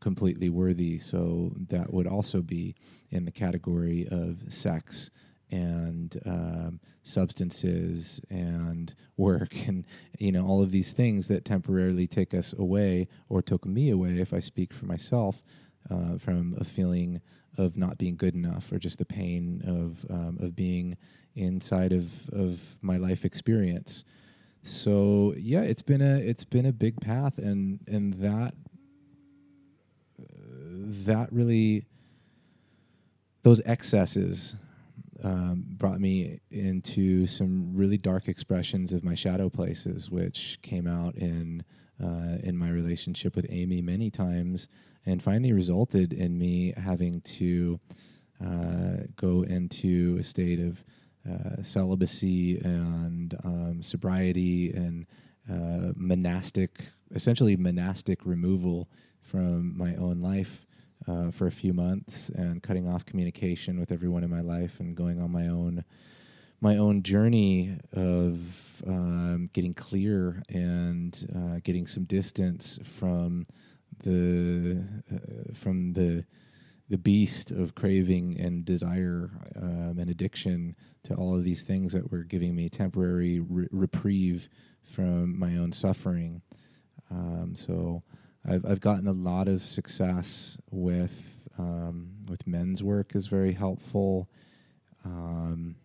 completely 0.00 0.48
worthy. 0.48 0.98
So 0.98 1.52
that 1.68 1.92
would 1.92 2.06
also 2.06 2.42
be 2.42 2.74
in 3.10 3.24
the 3.24 3.30
category 3.30 4.06
of 4.10 4.52
sex 4.52 5.10
and 5.50 6.20
um, 6.26 6.80
substances 7.02 8.20
and 8.30 8.94
work 9.16 9.54
and 9.68 9.84
you 10.18 10.32
know 10.32 10.44
all 10.44 10.62
of 10.62 10.72
these 10.72 10.92
things 10.92 11.28
that 11.28 11.44
temporarily 11.44 12.06
take 12.06 12.34
us 12.34 12.52
away 12.52 13.06
or 13.28 13.40
took 13.40 13.64
me 13.64 13.90
away 13.90 14.18
if 14.18 14.34
i 14.34 14.40
speak 14.40 14.72
for 14.72 14.86
myself 14.86 15.44
uh, 15.90 16.18
from 16.18 16.56
a 16.58 16.64
feeling 16.64 17.20
of 17.58 17.76
not 17.76 17.96
being 17.96 18.16
good 18.16 18.34
enough 18.34 18.72
or 18.72 18.78
just 18.78 18.98
the 18.98 19.04
pain 19.04 19.62
of 19.64 20.04
um, 20.10 20.36
of 20.40 20.56
being 20.56 20.96
inside 21.36 21.92
of 21.92 22.28
of 22.30 22.76
my 22.82 22.96
life 22.96 23.24
experience 23.24 24.04
so 24.62 25.32
yeah 25.38 25.60
it's 25.60 25.82
been 25.82 26.02
a 26.02 26.16
it's 26.16 26.44
been 26.44 26.66
a 26.66 26.72
big 26.72 27.00
path 27.00 27.38
and 27.38 27.78
and 27.86 28.14
that 28.14 28.52
that 30.86 31.32
really 31.32 31.86
those 33.42 33.60
excesses 33.64 34.54
um, 35.22 35.64
brought 35.68 36.00
me 36.00 36.40
into 36.50 37.26
some 37.26 37.72
really 37.74 37.96
dark 37.96 38.28
expressions 38.28 38.92
of 38.92 39.02
my 39.02 39.14
shadow 39.14 39.48
places, 39.48 40.10
which 40.10 40.58
came 40.62 40.86
out 40.86 41.14
in 41.16 41.64
uh, 42.02 42.36
in 42.42 42.56
my 42.56 42.68
relationship 42.68 43.34
with 43.34 43.46
Amy 43.48 43.80
many 43.80 44.10
times, 44.10 44.68
and 45.06 45.22
finally 45.22 45.52
resulted 45.52 46.12
in 46.12 46.38
me 46.38 46.74
having 46.76 47.20
to 47.22 47.80
uh, 48.44 49.04
go 49.16 49.42
into 49.42 50.16
a 50.20 50.22
state 50.22 50.60
of 50.60 50.84
uh, 51.28 51.62
celibacy 51.62 52.58
and 52.58 53.34
um, 53.44 53.82
sobriety 53.82 54.70
and 54.72 55.06
uh, 55.50 55.92
monastic, 55.96 56.86
essentially 57.14 57.56
monastic 57.56 58.26
removal 58.26 58.88
from 59.22 59.76
my 59.76 59.94
own 59.96 60.20
life 60.20 60.66
uh, 61.08 61.30
for 61.30 61.46
a 61.46 61.52
few 61.52 61.72
months 61.72 62.28
and 62.30 62.62
cutting 62.62 62.88
off 62.88 63.04
communication 63.04 63.78
with 63.78 63.92
everyone 63.92 64.24
in 64.24 64.30
my 64.30 64.40
life 64.40 64.80
and 64.80 64.96
going 64.96 65.20
on 65.20 65.30
my 65.30 65.46
own 65.48 65.84
my 66.60 66.78
own 66.78 67.02
journey 67.02 67.76
of 67.92 68.82
um, 68.86 69.50
getting 69.52 69.74
clear 69.74 70.42
and 70.48 71.28
uh, 71.36 71.60
getting 71.62 71.86
some 71.86 72.04
distance 72.04 72.78
from 72.82 73.44
the 74.02 74.82
uh, 75.12 75.54
from 75.54 75.92
the 75.92 76.24
the 76.88 76.98
beast 76.98 77.50
of 77.50 77.74
craving 77.74 78.38
and 78.38 78.64
desire 78.64 79.30
um, 79.56 79.98
and 79.98 80.08
addiction 80.08 80.76
to 81.02 81.14
all 81.14 81.36
of 81.36 81.42
these 81.42 81.64
things 81.64 81.92
that 81.92 82.10
were 82.10 82.22
giving 82.22 82.54
me 82.54 82.68
temporary 82.68 83.40
re- 83.40 83.68
reprieve 83.72 84.48
from 84.84 85.36
my 85.38 85.56
own 85.56 85.72
suffering. 85.72 86.42
Um, 87.10 87.54
so 87.54 88.02
I've 88.48 88.64
I've 88.64 88.80
gotten 88.80 89.08
a 89.08 89.12
lot 89.12 89.48
of 89.48 89.64
success 89.64 90.56
with 90.70 91.48
um, 91.58 92.10
with 92.28 92.46
men's 92.46 92.82
work 92.82 93.14
is 93.14 93.26
very 93.26 93.52
helpful. 93.52 94.28
Um, 95.04 95.76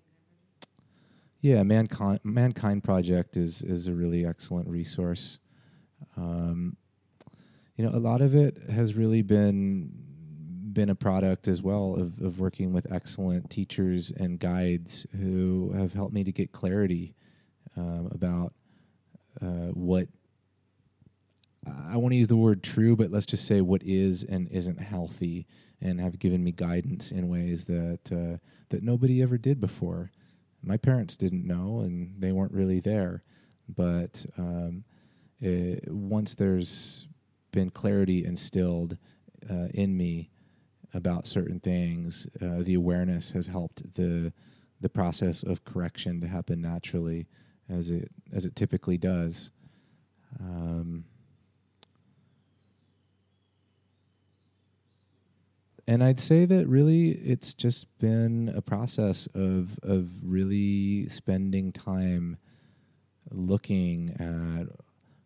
yeah, 1.41 1.63
mankind 1.63 2.19
mankind 2.23 2.83
project 2.83 3.35
is 3.35 3.61
is 3.61 3.87
a 3.87 3.93
really 3.93 4.25
excellent 4.25 4.67
resource. 4.67 5.39
Um, 6.15 6.77
you 7.77 7.85
know, 7.85 7.95
a 7.95 7.99
lot 7.99 8.21
of 8.21 8.35
it 8.35 8.57
has 8.69 8.93
really 8.93 9.23
been 9.23 9.91
been 10.73 10.89
a 10.89 10.95
product 10.95 11.47
as 11.47 11.61
well 11.61 11.95
of, 11.95 12.21
of 12.21 12.39
working 12.39 12.71
with 12.71 12.89
excellent 12.91 13.49
teachers 13.49 14.11
and 14.11 14.39
guides 14.39 15.05
who 15.19 15.73
have 15.75 15.93
helped 15.93 16.13
me 16.13 16.23
to 16.23 16.31
get 16.31 16.51
clarity 16.51 17.13
um, 17.75 18.09
about 18.11 18.53
uh, 19.41 19.71
what 19.73 20.07
I 21.65 21.97
want 21.97 22.13
to 22.13 22.17
use 22.17 22.27
the 22.27 22.35
word 22.35 22.63
true, 22.63 22.95
but 22.95 23.11
let's 23.11 23.25
just 23.25 23.45
say 23.45 23.61
what 23.61 23.83
is 23.83 24.23
and 24.23 24.47
isn't 24.49 24.79
healthy, 24.79 25.45
and 25.79 25.99
have 25.99 26.19
given 26.19 26.43
me 26.43 26.51
guidance 26.51 27.11
in 27.11 27.27
ways 27.29 27.65
that 27.65 27.99
uh, 28.11 28.37
that 28.69 28.83
nobody 28.83 29.21
ever 29.21 29.37
did 29.37 29.59
before. 29.59 30.11
My 30.63 30.77
parents 30.77 31.17
didn't 31.17 31.45
know, 31.45 31.81
and 31.81 32.19
they 32.19 32.31
weren't 32.31 32.53
really 32.53 32.79
there. 32.79 33.23
But 33.67 34.25
um, 34.37 34.83
it, 35.39 35.91
once 35.91 36.35
there's 36.35 37.07
been 37.51 37.69
clarity 37.69 38.25
instilled 38.25 38.97
uh, 39.49 39.67
in 39.73 39.97
me 39.97 40.29
about 40.93 41.27
certain 41.27 41.59
things, 41.59 42.27
uh, 42.41 42.61
the 42.63 42.73
awareness 42.75 43.31
has 43.31 43.47
helped 43.47 43.93
the 43.95 44.33
the 44.81 44.89
process 44.89 45.43
of 45.43 45.63
correction 45.63 46.19
to 46.21 46.27
happen 46.27 46.59
naturally, 46.59 47.27
as 47.69 47.91
it 47.91 48.11
as 48.33 48.45
it 48.45 48.55
typically 48.55 48.97
does. 48.97 49.51
Um, 50.39 51.05
and 55.91 56.01
I'd 56.01 56.21
say 56.21 56.45
that 56.45 56.69
really 56.69 57.09
it's 57.09 57.53
just 57.53 57.85
been 57.99 58.53
a 58.55 58.61
process 58.61 59.27
of 59.33 59.77
of 59.83 60.09
really 60.23 61.09
spending 61.09 61.73
time 61.73 62.37
looking 63.29 64.15
at 64.17 64.73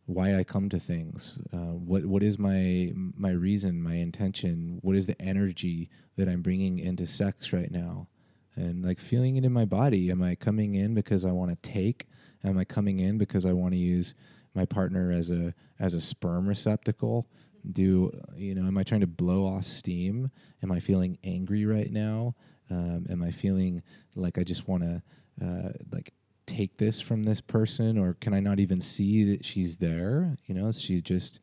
why 0.07 0.35
I 0.35 0.43
come 0.43 0.69
to 0.69 0.79
things. 0.79 1.39
Uh, 1.53 1.75
what 1.89 2.07
what 2.07 2.23
is 2.23 2.39
my 2.39 2.91
my 2.95 3.29
reason, 3.29 3.79
my 3.79 3.93
intention? 3.93 4.79
What 4.81 4.95
is 4.95 5.05
the 5.05 5.21
energy 5.21 5.91
that 6.17 6.27
I'm 6.27 6.41
bringing 6.41 6.79
into 6.79 7.05
sex 7.05 7.53
right 7.53 7.69
now? 7.69 8.07
And 8.55 8.83
like 8.83 8.99
feeling 8.99 9.35
it 9.35 9.45
in 9.45 9.53
my 9.53 9.65
body. 9.65 10.09
Am 10.09 10.23
I 10.23 10.33
coming 10.33 10.73
in 10.73 10.95
because 10.95 11.25
I 11.25 11.31
want 11.31 11.51
to 11.51 11.69
take? 11.69 12.07
Am 12.43 12.57
I 12.57 12.63
coming 12.63 12.99
in 12.99 13.19
because 13.19 13.45
I 13.45 13.53
want 13.53 13.73
to 13.73 13.79
use 13.79 14.15
my 14.55 14.65
partner 14.65 15.11
as 15.11 15.29
a 15.29 15.53
as 15.79 15.93
a 15.93 16.01
sperm 16.01 16.47
receptacle? 16.47 17.27
Do 17.71 18.11
you 18.35 18.55
know 18.55 18.65
am 18.65 18.77
i 18.77 18.83
trying 18.83 19.01
to 19.01 19.07
blow 19.07 19.45
off 19.45 19.67
steam? 19.67 20.31
Am 20.63 20.71
i 20.71 20.79
feeling 20.79 21.17
angry 21.23 21.65
right 21.65 21.91
now? 21.91 22.35
Um, 22.69 23.05
am 23.09 23.23
i 23.23 23.31
feeling 23.31 23.81
like 24.15 24.37
i 24.37 24.43
just 24.43 24.67
want 24.67 24.83
to 24.83 25.01
uh, 25.45 25.69
like 25.91 26.13
take 26.45 26.77
this 26.77 27.01
from 27.01 27.23
this 27.23 27.41
person? 27.41 27.97
Or 27.97 28.15
can 28.15 28.33
i 28.33 28.39
not 28.39 28.59
even 28.59 28.81
see 28.81 29.23
that 29.31 29.45
she's 29.45 29.77
there? 29.77 30.37
You 30.45 30.55
know 30.55 30.71
she's 30.71 31.01
just 31.01 31.39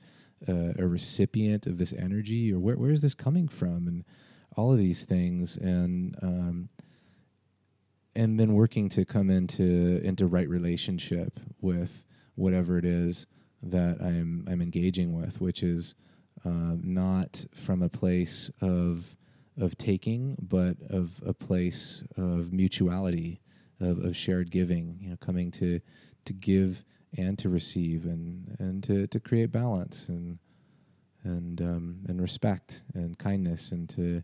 uh, 0.49 0.73
a 0.79 0.87
recipient 0.87 1.67
of 1.67 1.79
this 1.79 1.93
energy? 1.93 2.53
Or 2.53 2.59
where, 2.59 2.77
where 2.77 2.91
is 2.91 3.03
this 3.03 3.15
coming 3.15 3.49
from? 3.49 3.87
And 3.87 4.05
all 4.57 4.73
of 4.73 4.79
these 4.79 5.05
things. 5.05 5.57
And 5.57 6.17
um, 6.23 6.69
and 8.15 8.39
then 8.39 8.53
working 8.53 8.89
to 8.91 9.05
come 9.05 9.31
into 9.31 10.01
into 10.05 10.27
right 10.27 10.49
relationship 10.49 11.41
with 11.61 12.05
whatever 12.35 12.79
it 12.79 12.85
is 12.85 13.27
that 13.63 14.01
I'm 14.01 14.47
I'm 14.51 14.61
engaging 14.61 15.15
with, 15.15 15.41
which 15.41 15.63
is 15.63 15.95
uh, 16.45 16.77
not 16.83 17.45
from 17.55 17.83
a 17.83 17.89
place 17.89 18.51
of 18.61 19.17
of 19.61 19.77
taking, 19.77 20.37
but 20.41 20.77
of 20.89 21.23
a 21.27 21.35
place 21.35 22.03
of 22.17 22.53
mutuality, 22.53 23.41
of, 23.81 24.03
of 24.03 24.17
shared 24.17 24.51
giving. 24.51 24.99
You 25.01 25.11
know, 25.11 25.17
coming 25.17 25.51
to 25.53 25.81
to 26.25 26.33
give 26.33 26.85
and 27.17 27.39
to 27.39 27.49
receive 27.49 28.07
and 28.07 28.57
and 28.59 28.83
to 28.85 29.07
to 29.07 29.21
create 29.21 29.53
balance 29.53 30.09
and 30.09 30.39
and 31.25 31.61
um, 31.61 32.01
and 32.09 32.21
respect 32.21 32.83
and 32.95 33.19
kindness 33.19 33.71
and 33.71 33.89
to 33.91 34.23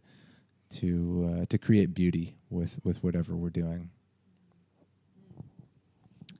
to 0.70 1.40
uh, 1.42 1.46
to 1.46 1.58
create 1.58 1.94
beauty 1.94 2.36
with 2.50 2.78
with 2.84 3.02
whatever 3.02 3.36
we're 3.36 3.50
doing. 3.50 3.90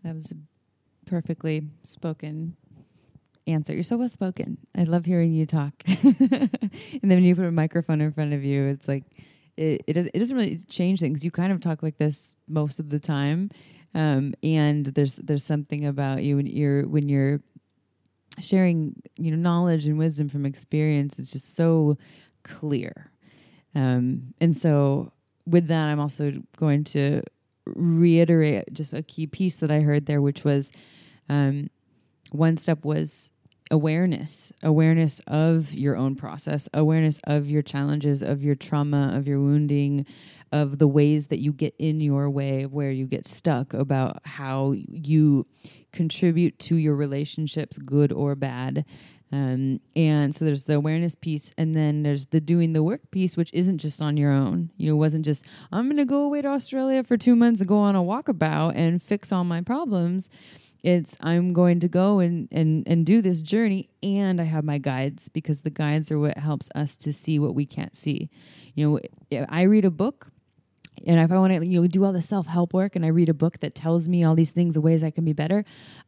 That 0.02 0.14
was 0.14 0.32
perfectly 1.06 1.62
spoken 1.82 2.56
answer. 3.49 3.75
You're 3.75 3.85
so 3.85 3.97
well 3.97 4.09
spoken. 4.09 4.59
I 4.77 4.85
love 4.85 5.05
hearing 5.05 5.33
you 5.33 5.47
talk. 5.47 5.73
and 5.87 6.51
then 7.03 7.11
when 7.11 7.25
you 7.25 7.35
put 7.35 7.47
a 7.47 7.51
microphone 7.51 8.01
in 8.01 8.12
front 8.12 8.33
of 8.33 8.45
you, 8.45 8.66
it's 8.69 8.89
like 8.89 9.05
it 9.57 9.83
it, 9.87 9.93
does, 9.95 10.07
it 10.07 10.19
doesn't 10.19 10.37
really 10.37 10.59
change 10.69 11.01
things. 11.01 11.25
You 11.25 11.31
kind 11.31 11.53
of 11.53 11.61
talk 11.61 11.83
like 11.83 11.99
this 11.99 12.35
most 12.47 12.79
of 12.79 12.91
the 12.91 12.99
time, 12.99 13.51
um, 13.95 14.35
and 14.43 14.87
there's 14.87 15.16
there's 15.16 15.45
something 15.45 15.85
about 15.85 16.23
you 16.23 16.37
when 16.37 16.47
you're 16.47 16.87
when 16.87 17.09
you're 17.09 17.41
sharing 18.41 18.95
you 19.16 19.31
know 19.31 19.37
knowledge 19.37 19.87
and 19.87 19.99
wisdom 19.99 20.29
from 20.29 20.47
experience. 20.47 21.19
It's 21.19 21.33
just 21.33 21.57
so 21.57 21.99
clear, 22.45 23.11
um, 23.75 24.35
and 24.41 24.57
so 24.57 25.12
with 25.47 25.66
that, 25.69 25.89
I'm 25.89 26.01
also 26.01 26.33
going 26.57 26.85
to 26.85 27.23
reiterate 27.66 28.73
just 28.73 28.95
a 28.95 29.03
key 29.03 29.27
piece 29.27 29.57
that 29.57 29.70
I 29.70 29.81
heard 29.81 30.07
there, 30.07 30.20
which 30.20 30.45
was 30.45 30.73
um, 31.29 31.70
one 32.31 32.57
step 32.57 32.85
was 32.85 33.31
awareness 33.70 34.53
awareness 34.62 35.20
of 35.27 35.74
your 35.74 35.97
own 35.97 36.15
process 36.15 36.69
awareness 36.73 37.20
of 37.24 37.49
your 37.49 37.62
challenges 37.62 38.23
of 38.23 38.43
your 38.43 38.55
trauma 38.55 39.12
of 39.15 39.28
your 39.28 39.39
wounding 39.39 40.07
of 40.53 40.78
the 40.78 40.89
ways 40.89 41.28
that 41.28 41.39
you 41.39 41.53
get 41.53 41.74
in 41.78 42.01
your 42.01 42.31
way 42.31 42.66
where 42.66 42.90
you 42.90 43.07
get 43.07 43.27
stuck 43.27 43.74
about 43.74 44.20
how 44.24 44.73
you 44.89 45.47
contribute 45.93 46.59
to 46.59 46.77
your 46.77 46.95
relationships 46.95 47.78
good 47.78 48.12
or 48.12 48.35
bad. 48.35 48.85
Um, 49.31 49.81
and 49.95 50.35
so 50.35 50.47
there's 50.47 50.65
the 50.65 50.74
awareness 50.74 51.15
piece 51.15 51.53
and 51.59 51.74
then 51.74 52.03
there's 52.03 52.27
the 52.27 52.40
doing 52.40 52.73
the 52.73 52.82
work 52.82 53.11
piece 53.11 53.36
which 53.36 53.53
isn't 53.53 53.77
just 53.77 54.01
on 54.01 54.16
your 54.16 54.32
own. 54.32 54.70
You 54.78 54.89
know 54.89 54.95
it 54.95 54.99
wasn't 54.99 55.27
just 55.27 55.45
i'm 55.70 55.85
going 55.85 55.99
to 55.99 56.07
go 56.07 56.23
away 56.23 56.40
to 56.40 56.49
australia 56.49 57.05
for 57.05 57.19
two 57.19 57.36
months 57.36 57.61
and 57.61 57.69
go 57.69 57.77
on 57.77 57.95
a 57.95 58.03
walkabout 58.03 58.73
and 58.74 59.03
fix 59.03 59.31
all 59.31 59.45
my 59.45 59.61
problems 59.61 60.31
it's 60.82 61.16
i'm 61.20 61.52
going 61.52 61.80
to 61.80 61.88
go 61.88 62.20
and, 62.20 62.48
and 62.52 62.86
and 62.86 63.05
do 63.05 63.20
this 63.20 63.42
journey 63.42 63.88
and 64.02 64.40
i 64.40 64.44
have 64.44 64.64
my 64.64 64.78
guides 64.78 65.28
because 65.28 65.62
the 65.62 65.70
guides 65.70 66.10
are 66.10 66.18
what 66.18 66.38
helps 66.38 66.68
us 66.74 66.96
to 66.96 67.12
see 67.12 67.38
what 67.38 67.55
we 67.55 67.66
can't 67.66 67.96
see. 67.96 68.30
You 68.74 68.90
know 69.32 69.44
i 69.48 69.62
read 69.62 69.84
a 69.84 69.90
book 69.90 70.28
and 71.06 71.18
if 71.20 71.32
i 71.32 71.38
want 71.38 71.52
to 71.52 71.66
you 71.66 71.80
know 71.80 71.86
do 71.86 72.05
all 72.05 72.12
the 72.12 72.20
self-help 72.20 72.72
work 72.72 72.94
and 72.94 73.05
i 73.05 73.09
read 73.09 73.28
a 73.28 73.34
book 73.34 73.59
that 73.59 73.74
tells 73.74 74.09
me 74.09 74.24
all 74.24 74.34
these 74.34 74.52
things 74.52 74.74
the 74.74 74.80
ways 74.80 75.02
i 75.02 75.10
can 75.10 75.24
be 75.24 75.32
better 75.32 75.64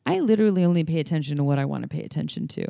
i 0.07 0.21
literally 0.21 0.65
only 0.65 0.85
pay 0.85 1.01
attention 1.01 1.37
to 1.37 1.45
what 1.45 1.59
i 1.59 1.65
want 1.65 1.83
to 1.83 1.89
pay 1.89 2.03
attention 2.03 2.47
to. 2.49 2.67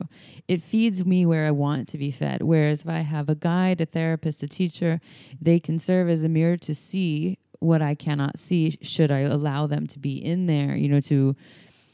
It 0.48 0.62
feeds 0.62 1.04
me 1.04 1.26
where 1.26 1.46
i 1.46 1.50
want 1.50 1.88
to 1.88 1.98
be 1.98 2.10
fed 2.10 2.42
whereas 2.42 2.82
if 2.82 2.88
i 2.88 3.00
have 3.00 3.28
a 3.28 3.34
guide 3.34 3.80
a 3.80 3.86
therapist 3.86 4.42
a 4.42 4.48
teacher 4.48 5.00
they 5.40 5.60
can 5.60 5.78
serve 5.78 6.08
as 6.08 6.24
a 6.24 6.28
mirror 6.28 6.56
to 6.58 6.74
see 6.74 7.38
what 7.58 7.82
i 7.82 7.94
cannot 7.94 8.38
see 8.38 8.78
should 8.80 9.10
i 9.10 9.20
allow 9.20 9.66
them 9.66 9.86
to 9.86 9.98
be 9.98 10.16
in 10.16 10.46
there 10.46 10.74
you 10.74 10.88
know 10.88 11.00
to 11.00 11.36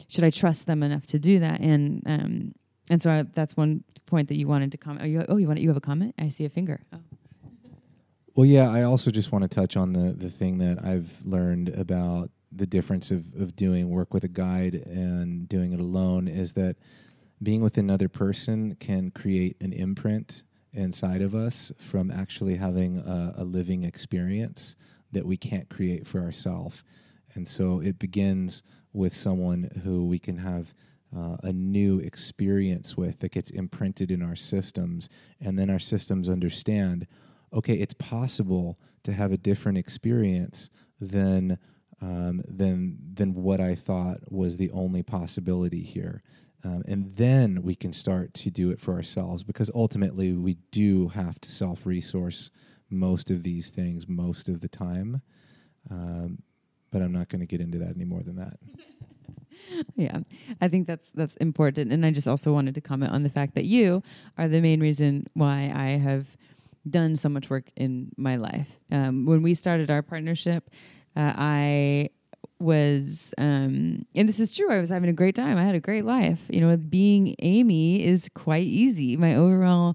should 0.09 0.25
I 0.25 0.31
trust 0.31 0.67
them 0.67 0.83
enough 0.83 1.07
to 1.07 1.19
do 1.19 1.39
that? 1.41 1.61
And 1.61 2.03
um, 2.07 2.53
and 2.91 3.03
so 3.03 3.11
I, 3.11 3.23
that's 3.23 3.57
one 3.57 3.85
point 4.07 4.29
that 4.29 4.37
you 4.37 4.47
wanted 4.47 4.73
to 4.73 4.79
comment. 4.79 5.03
Oh, 5.05 5.07
you, 5.07 5.25
oh, 5.29 5.37
you 5.37 5.49
want 5.49 5.61
you 5.61 5.69
have 5.69 5.77
a 5.77 5.81
comment? 5.81 6.15
I 6.19 6.29
see 6.29 6.45
a 6.45 6.49
finger. 6.49 6.81
Oh. 6.93 6.99
Well, 8.35 8.47
yeah. 8.47 8.71
I 8.71 8.83
also 8.83 9.11
just 9.11 9.33
want 9.33 9.43
to 9.43 9.49
touch 9.49 9.77
on 9.77 9.93
the 9.93 10.13
the 10.13 10.31
thing 10.31 10.59
that 10.59 10.85
I've 10.85 11.21
learned 11.25 11.71
about 11.71 12.31
the 12.53 12.67
difference 12.67 13.11
of 13.11 13.35
of 13.35 13.57
doing 13.57 13.91
work 13.91 14.15
with 14.15 14.25
a 14.25 14.29
guide 14.29 14.75
and 14.75 15.49
doing 15.49 15.73
it 15.73 15.81
alone 15.81 16.29
is 16.29 16.53
that 16.55 16.77
being 17.43 17.63
with 17.63 17.77
another 17.77 18.09
person 18.09 18.77
can 18.77 19.11
create 19.11 19.57
an 19.61 19.73
imprint 19.73 20.43
inside 20.73 21.23
of 21.23 21.35
us 21.35 21.73
from 21.79 22.11
actually 22.11 22.57
having 22.57 22.99
a, 22.99 23.35
a 23.39 23.45
living 23.45 23.83
experience 23.83 24.77
that 25.13 25.27
we 25.27 25.37
can't 25.37 25.69
create 25.69 26.07
for 26.07 26.21
ourselves. 26.21 26.83
And 27.35 27.47
so 27.47 27.81
it 27.81 27.99
begins 27.99 28.63
with 28.97 29.15
someone 29.15 29.71
who 29.85 30.07
we 30.07 30.19
can 30.19 30.39
have 30.39 30.75
uh, 31.17 31.37
a 31.43 31.53
new 31.53 31.99
experience 32.01 32.97
with 32.97 33.21
that 33.21 33.33
gets 33.33 33.51
imprinted 33.51 34.11
in 34.11 34.23
our 34.23 34.37
systems, 34.37 35.09
and 35.41 35.59
then 35.59 35.71
our 35.71 35.79
systems 35.79 36.29
understand 36.29 37.07
okay, 37.53 37.75
it's 37.75 37.95
possible 37.95 38.79
to 39.05 39.13
have 39.13 39.33
a 39.33 39.37
different 39.37 39.79
experience 39.79 40.71
than. 41.01 41.59
Um, 42.03 42.43
than 42.47 42.99
than 43.15 43.33
what 43.33 43.59
I 43.59 43.75
thought 43.75 44.31
was 44.31 44.59
the 44.59 44.71
only 44.73 45.03
possibility 45.03 45.83
here, 45.83 46.23
um, 46.67 46.83
and 46.87 47.15
then 47.17 47.63
we 47.63 47.75
can 47.75 47.93
start 47.93 48.35
to 48.35 48.51
do 48.51 48.71
it 48.71 48.81
for 48.81 48.95
ourselves 48.95 49.45
because 49.45 49.71
ultimately 49.75 50.33
we 50.33 50.59
do 50.73 51.09
have 51.09 51.41
to 51.41 51.51
self 51.51 51.87
resource 51.87 52.51
most 52.91 53.31
of 53.31 53.43
these 53.43 53.71
things 53.71 54.09
most 54.09 54.49
of 54.49 54.61
the 54.61 54.69
time. 54.69 55.23
Um, 55.91 56.43
but 56.91 57.03
I'm 57.03 57.13
not 57.13 57.29
going 57.29 57.41
to 57.41 57.47
get 57.47 57.61
into 57.61 57.79
that 57.79 57.95
any 57.97 58.05
more 58.05 58.23
than 58.23 58.37
that. 58.37 58.59
yeah, 59.97 60.21
I 60.61 60.69
think 60.69 60.87
that's 60.87 61.13
that's 61.13 61.35
important, 61.37 61.93
and 61.93 62.05
I 62.05 62.11
just 62.11 62.29
also 62.29 62.53
wanted 62.53 62.75
to 62.75 62.81
comment 62.81 63.13
on 63.13 63.23
the 63.23 63.29
fact 63.29 63.55
that 63.55 63.65
you 63.65 64.03
are 64.39 64.49
the 64.49 64.61
main 64.61 64.81
reason 64.81 65.27
why 65.35 65.73
I 65.75 65.99
have 65.99 66.37
done 66.89 67.17
so 67.17 67.29
much 67.29 67.51
work 67.51 67.71
in 67.77 68.13
my 68.17 68.37
life. 68.37 68.79
Um, 68.93 69.27
when 69.27 69.43
we 69.43 69.55
started 69.55 69.91
our 69.91 70.03
partnership, 70.03 70.71
uh, 71.17 71.33
I 71.37 72.11
was 72.59 73.35
um 73.37 74.07
and 74.15 74.29
this 74.29 74.41
is 74.41 74.51
true 74.51 74.73
i 74.73 74.81
was 74.81 74.89
having 74.89 75.11
a 75.11 75.13
great 75.13 75.35
time 75.35 75.59
i 75.59 75.63
had 75.63 75.75
a 75.75 75.81
great 75.81 76.07
life 76.07 76.47
you 76.49 76.59
know 76.61 76.75
being 76.77 77.35
amy 77.41 78.03
is 78.03 78.31
quite 78.35 78.65
easy 78.65 79.15
my 79.15 79.35
overall 79.35 79.95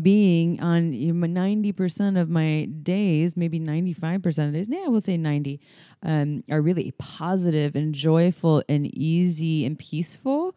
being 0.00 0.60
on 0.60 0.92
90% 0.92 2.20
of 2.20 2.30
my 2.30 2.64
days, 2.82 3.36
maybe 3.36 3.60
95% 3.60 4.48
of 4.48 4.54
days, 4.54 4.66
yeah, 4.70 4.86
we'll 4.86 5.00
say 5.00 5.16
90, 5.16 5.60
um, 6.02 6.42
are 6.50 6.62
really 6.62 6.92
positive 6.98 7.76
and 7.76 7.94
joyful 7.94 8.62
and 8.68 8.86
easy 8.94 9.66
and 9.66 9.78
peaceful. 9.78 10.56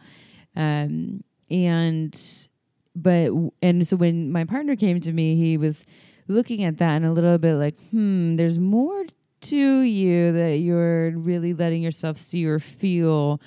Um, 0.56 1.24
and, 1.50 2.48
but, 2.96 3.32
and 3.62 3.86
so 3.86 3.98
when 3.98 4.32
my 4.32 4.46
partner 4.46 4.76
came 4.78 5.02
to 5.02 5.12
me, 5.12 5.36
he 5.36 5.58
was 5.58 5.84
looking 6.28 6.64
at 6.64 6.78
that 6.78 6.96
and 6.96 7.06
a 7.06 7.12
little 7.12 7.38
bit 7.38 7.56
like, 7.56 7.78
hmm, 7.90 8.38
there's 8.38 8.58
more 8.58 9.06
to 9.42 9.82
you 9.82 10.32
that 10.32 10.58
you're 10.58 11.12
really 11.12 11.54
letting 11.54 11.84
yourself 11.84 12.18
see 12.18 12.46
or 12.46 12.60
feel. 12.60 13.42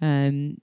Um, 0.00 0.58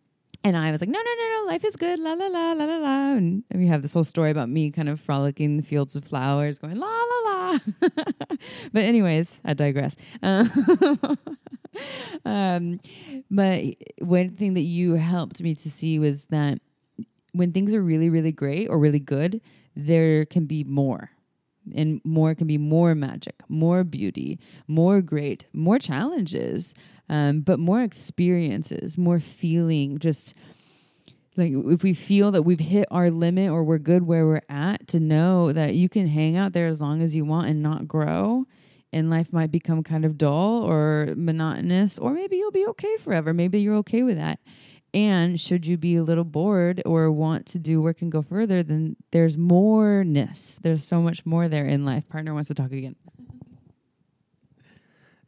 and 0.45 0.55
I 0.55 0.69
was 0.69 0.79
like, 0.79 0.91
no, 0.91 0.99
no, 0.99 1.11
no, 1.17 1.29
no, 1.29 1.45
life 1.47 1.65
is 1.65 1.75
good, 1.75 1.99
la, 1.99 2.13
la, 2.13 2.27
la, 2.27 2.53
la, 2.53 2.65
la, 2.65 2.77
la. 2.77 3.13
And 3.15 3.43
we 3.51 3.65
have 3.65 3.81
this 3.81 3.93
whole 3.93 4.03
story 4.03 4.29
about 4.29 4.47
me 4.47 4.69
kind 4.69 4.87
of 4.87 4.99
frolicking 4.99 5.45
in 5.45 5.57
the 5.57 5.63
fields 5.63 5.95
with 5.95 6.07
flowers, 6.07 6.59
going, 6.59 6.77
la, 6.77 6.85
la, 6.87 7.31
la. 7.31 7.57
but, 8.71 8.83
anyways, 8.83 9.41
I 9.43 9.55
digress. 9.55 9.95
um, 12.25 12.79
but 13.31 13.63
one 13.97 14.35
thing 14.35 14.53
that 14.53 14.61
you 14.61 14.93
helped 14.93 15.41
me 15.41 15.55
to 15.55 15.71
see 15.71 15.97
was 15.97 16.25
that 16.25 16.59
when 17.31 17.51
things 17.51 17.73
are 17.73 17.81
really, 17.81 18.11
really 18.11 18.31
great 18.31 18.67
or 18.67 18.77
really 18.77 18.99
good, 18.99 19.41
there 19.75 20.25
can 20.25 20.45
be 20.45 20.63
more 20.63 21.09
and 21.73 21.99
more 22.03 22.35
can 22.35 22.45
be 22.45 22.59
more 22.59 22.93
magic, 22.93 23.41
more 23.49 23.83
beauty, 23.83 24.39
more 24.67 25.01
great, 25.01 25.47
more 25.53 25.79
challenges, 25.79 26.75
um, 27.09 27.41
but 27.41 27.59
more 27.59 27.81
experiences, 27.81 28.97
more 28.97 29.19
feeling. 29.19 29.99
Just 29.99 30.33
like 31.37 31.51
if 31.53 31.83
we 31.83 31.93
feel 31.93 32.31
that 32.31 32.43
we've 32.43 32.59
hit 32.59 32.87
our 32.91 33.11
limit 33.11 33.51
or 33.51 33.63
we're 33.63 33.77
good 33.77 34.03
where 34.03 34.25
we're 34.25 34.41
at, 34.49 34.87
to 34.89 34.99
know 34.99 35.51
that 35.51 35.75
you 35.75 35.89
can 35.89 36.07
hang 36.07 36.37
out 36.37 36.53
there 36.53 36.67
as 36.67 36.81
long 36.81 37.01
as 37.01 37.15
you 37.15 37.25
want 37.25 37.49
and 37.49 37.61
not 37.61 37.87
grow. 37.87 38.45
And 38.93 39.09
life 39.09 39.33
might 39.33 39.51
become 39.51 39.83
kind 39.83 40.05
of 40.05 40.17
dull 40.17 40.63
or 40.63 41.13
monotonous, 41.17 41.97
or 41.97 42.13
maybe 42.13 42.37
you'll 42.37 42.51
be 42.51 42.65
okay 42.67 42.95
forever. 42.97 43.33
Maybe 43.33 43.59
you're 43.59 43.75
okay 43.77 44.03
with 44.03 44.15
that. 44.15 44.39
And 44.93 45.37
should 45.37 45.67
you 45.67 45.77
be 45.77 45.97
a 45.97 46.03
little 46.03 46.23
bored 46.23 46.81
or 46.85 47.11
want 47.11 47.45
to 47.47 47.59
do 47.59 47.81
work 47.81 48.01
and 48.01 48.09
go 48.09 48.21
further, 48.21 48.63
then 48.63 48.95
there's 49.11 49.35
moreness. 49.35 50.57
There's 50.63 50.87
so 50.87 51.01
much 51.01 51.25
more 51.25 51.49
there 51.49 51.65
in 51.65 51.83
life. 51.83 52.07
Partner 52.07 52.33
wants 52.33 52.47
to 52.47 52.53
talk 52.53 52.71
again. 52.71 52.95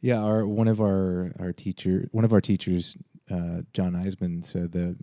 Yeah, 0.00 0.20
our 0.20 0.46
one 0.46 0.68
of 0.68 0.80
our 0.80 1.32
our 1.38 1.52
teacher, 1.52 2.08
one 2.12 2.24
of 2.24 2.32
our 2.32 2.40
teachers, 2.40 2.96
uh, 3.30 3.62
John 3.72 3.92
Eisman 3.92 4.44
said 4.44 4.72
that 4.72 4.96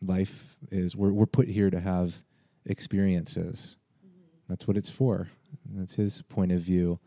life 0.00 0.56
is 0.70 0.94
we're 0.94 1.12
we're 1.12 1.26
put 1.26 1.48
here 1.48 1.70
to 1.70 1.80
have 1.80 2.22
experiences. 2.64 3.76
Mm-hmm. 4.06 4.52
That's 4.52 4.68
what 4.68 4.76
it's 4.76 4.90
for. 4.90 5.28
That's 5.74 5.94
his 5.94 6.22
point 6.22 6.52
of 6.52 6.60
view, 6.60 7.00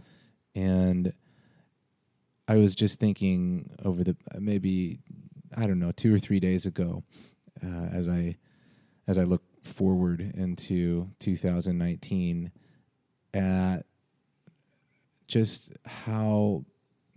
and 0.53 1.13
I 2.47 2.55
was 2.55 2.75
just 2.75 2.99
thinking 2.99 3.71
over 3.85 4.03
the 4.03 4.17
maybe 4.37 4.99
I 5.55 5.67
don't 5.67 5.79
know 5.79 5.91
two 5.91 6.13
or 6.13 6.19
three 6.19 6.39
days 6.39 6.65
ago, 6.65 7.03
uh, 7.63 7.85
as 7.93 8.09
I 8.09 8.35
as 9.07 9.17
I 9.17 9.23
look 9.23 9.43
forward 9.63 10.21
into 10.35 11.09
2019, 11.19 12.51
at 13.33 13.85
just 15.27 15.71
how, 15.85 16.65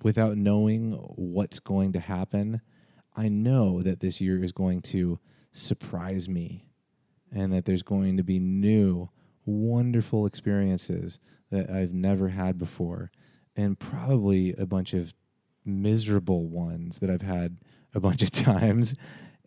without 0.03 0.37
knowing 0.37 0.93
what's 0.93 1.61
going 1.61 1.93
to 1.93 2.01
happen, 2.01 2.61
I 3.15 3.29
know 3.29 3.83
that 3.83 4.01
this 4.01 4.21
year 4.21 4.43
is 4.43 4.53
going 4.53 4.83
to 4.83 5.19
surprise 5.53 6.29
me 6.29 6.67
and 7.31 7.53
that 7.53 7.65
there's 7.65 7.83
going 7.83 8.17
to 8.17 8.23
be 8.23 8.39
new, 8.39 9.11
wonderful 9.45 10.27
experiences 10.27 11.19
that 11.51 11.71
I've 11.71 11.93
never 11.93 12.29
had 12.29 12.59
before, 12.59 13.11
and 13.57 13.79
probably 13.79 14.55
a 14.55 14.67
bunch 14.67 14.95
of 14.95 15.15
miserable 15.65 16.49
ones 16.49 17.01
that 17.01 17.11
I've 17.11 17.23
had 17.23 17.59
a 17.95 18.01
bunch 18.01 18.23
of 18.23 18.31
times, 18.33 18.95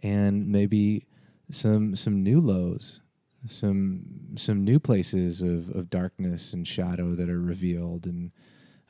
and 0.02 0.48
maybe 0.48 1.08
some 1.52 1.96
some 1.96 2.24
new 2.24 2.40
lows, 2.40 3.02
some 3.46 4.36
some 4.36 4.64
new 4.64 4.80
places 4.80 5.42
of, 5.42 5.70
of 5.70 5.90
darkness 5.90 6.54
and 6.54 6.68
shadow 6.68 7.16
that 7.16 7.30
are 7.30 7.42
revealed, 7.42 8.06
and 8.06 8.32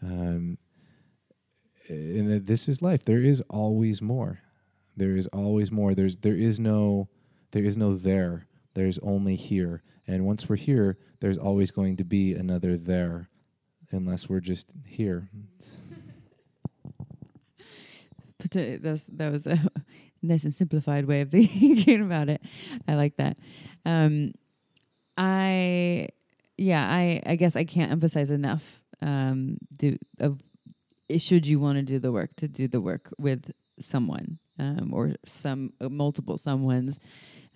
um, 0.01 0.57
and 1.87 2.31
that 2.31 2.45
this 2.45 2.67
is 2.67 2.81
life. 2.81 3.05
There 3.05 3.21
is 3.21 3.41
always 3.49 4.01
more. 4.01 4.39
There 4.97 5.15
is 5.15 5.27
always 5.27 5.71
more. 5.71 5.93
There's 5.93 6.17
there 6.17 6.37
is 6.37 6.59
no 6.59 7.09
there 7.51 7.63
is 7.63 7.77
no 7.77 7.95
there. 7.95 8.47
There's 8.73 8.99
only 8.99 9.35
here. 9.35 9.81
And 10.07 10.25
once 10.25 10.47
we're 10.47 10.57
here, 10.57 10.97
there's 11.19 11.37
always 11.37 11.71
going 11.71 11.97
to 11.97 12.03
be 12.03 12.33
another 12.33 12.77
there, 12.77 13.29
unless 13.91 14.29
we're 14.29 14.41
just 14.41 14.71
here. 14.85 15.29
But 18.37 18.57
uh, 18.57 18.77
that's, 18.79 19.05
that 19.05 19.31
was 19.31 19.47
a 19.47 19.57
nice 20.21 20.43
and 20.43 20.53
simplified 20.53 21.05
way 21.05 21.21
of 21.21 21.31
thinking 21.31 22.03
about 22.03 22.29
it. 22.29 22.41
I 22.87 22.93
like 22.93 23.17
that. 23.17 23.37
Um, 23.85 24.33
I, 25.17 26.09
yeah, 26.55 26.87
I, 26.87 27.23
I 27.25 27.37
guess 27.37 27.55
I 27.55 27.63
can't 27.63 27.91
emphasize 27.91 28.29
enough. 28.29 28.81
Um, 29.01 29.57
do 29.79 29.97
of 30.19 30.39
should 31.17 31.45
you 31.45 31.59
want 31.59 31.77
to 31.77 31.83
do 31.83 31.99
the 31.99 32.11
work 32.11 32.35
to 32.37 32.47
do 32.47 32.67
the 32.67 32.81
work 32.81 33.13
with 33.17 33.51
someone 33.79 34.39
um, 34.59 34.93
or 34.93 35.15
some 35.25 35.73
uh, 35.81 35.89
multiple 35.89 36.37
someones 36.37 36.99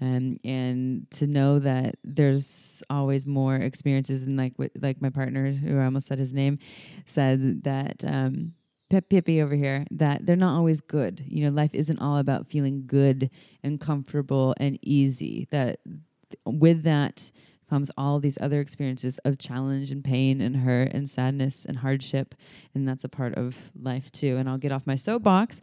um, 0.01 0.37
and 0.43 1.09
to 1.11 1.27
know 1.27 1.59
that 1.59 1.95
there's 2.03 2.81
always 2.89 3.25
more 3.25 3.55
experiences 3.55 4.23
and 4.23 4.37
like 4.37 4.53
what 4.57 4.71
like 4.81 5.01
my 5.01 5.09
partner 5.09 5.51
who 5.51 5.79
I 5.79 5.85
almost 5.85 6.07
said 6.07 6.19
his 6.19 6.33
name 6.33 6.59
said 7.05 7.63
that 7.63 8.03
um, 8.05 8.53
Pippi 8.89 9.41
over 9.41 9.55
here 9.55 9.85
that 9.91 10.25
they're 10.25 10.35
not 10.35 10.57
always 10.57 10.81
good. 10.81 11.23
You 11.27 11.45
know, 11.45 11.51
life 11.51 11.71
isn't 11.73 11.99
all 11.99 12.17
about 12.17 12.47
feeling 12.47 12.83
good 12.87 13.29
and 13.61 13.79
comfortable 13.79 14.55
and 14.57 14.79
easy. 14.81 15.47
That 15.51 15.79
th- 15.85 16.39
with 16.45 16.83
that 16.83 17.31
comes 17.69 17.91
all 17.97 18.19
these 18.19 18.37
other 18.41 18.59
experiences 18.59 19.19
of 19.19 19.37
challenge 19.37 19.91
and 19.91 20.03
pain 20.03 20.41
and 20.41 20.57
hurt 20.57 20.91
and 20.93 21.09
sadness 21.09 21.65
and 21.65 21.77
hardship, 21.77 22.35
and 22.73 22.87
that's 22.87 23.03
a 23.03 23.09
part 23.09 23.35
of 23.35 23.71
life 23.79 24.11
too. 24.11 24.37
And 24.37 24.49
I'll 24.49 24.57
get 24.57 24.71
off 24.71 24.87
my 24.87 24.95
soapbox 24.95 25.61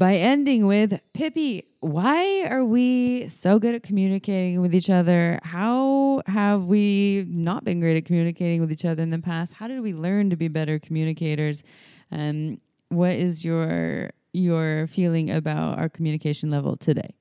by 0.00 0.16
ending 0.16 0.66
with 0.66 0.98
Pippi, 1.12 1.64
why 1.80 2.46
are 2.48 2.64
we 2.64 3.28
so 3.28 3.58
good 3.58 3.74
at 3.74 3.82
communicating 3.82 4.62
with 4.62 4.74
each 4.74 4.88
other? 4.88 5.38
How 5.42 6.22
have 6.26 6.64
we 6.64 7.26
not 7.28 7.64
been 7.64 7.80
great 7.80 7.98
at 7.98 8.06
communicating 8.06 8.62
with 8.62 8.72
each 8.72 8.86
other 8.86 9.02
in 9.02 9.10
the 9.10 9.18
past? 9.18 9.52
How 9.52 9.68
did 9.68 9.80
we 9.80 9.92
learn 9.92 10.30
to 10.30 10.36
be 10.36 10.48
better 10.48 10.78
communicators? 10.78 11.62
Um, 12.10 12.60
what 12.88 13.12
is 13.12 13.44
your 13.44 14.10
your 14.32 14.86
feeling 14.86 15.30
about 15.30 15.78
our 15.78 15.88
communication 15.88 16.50
level 16.50 16.76
today? 16.76 17.14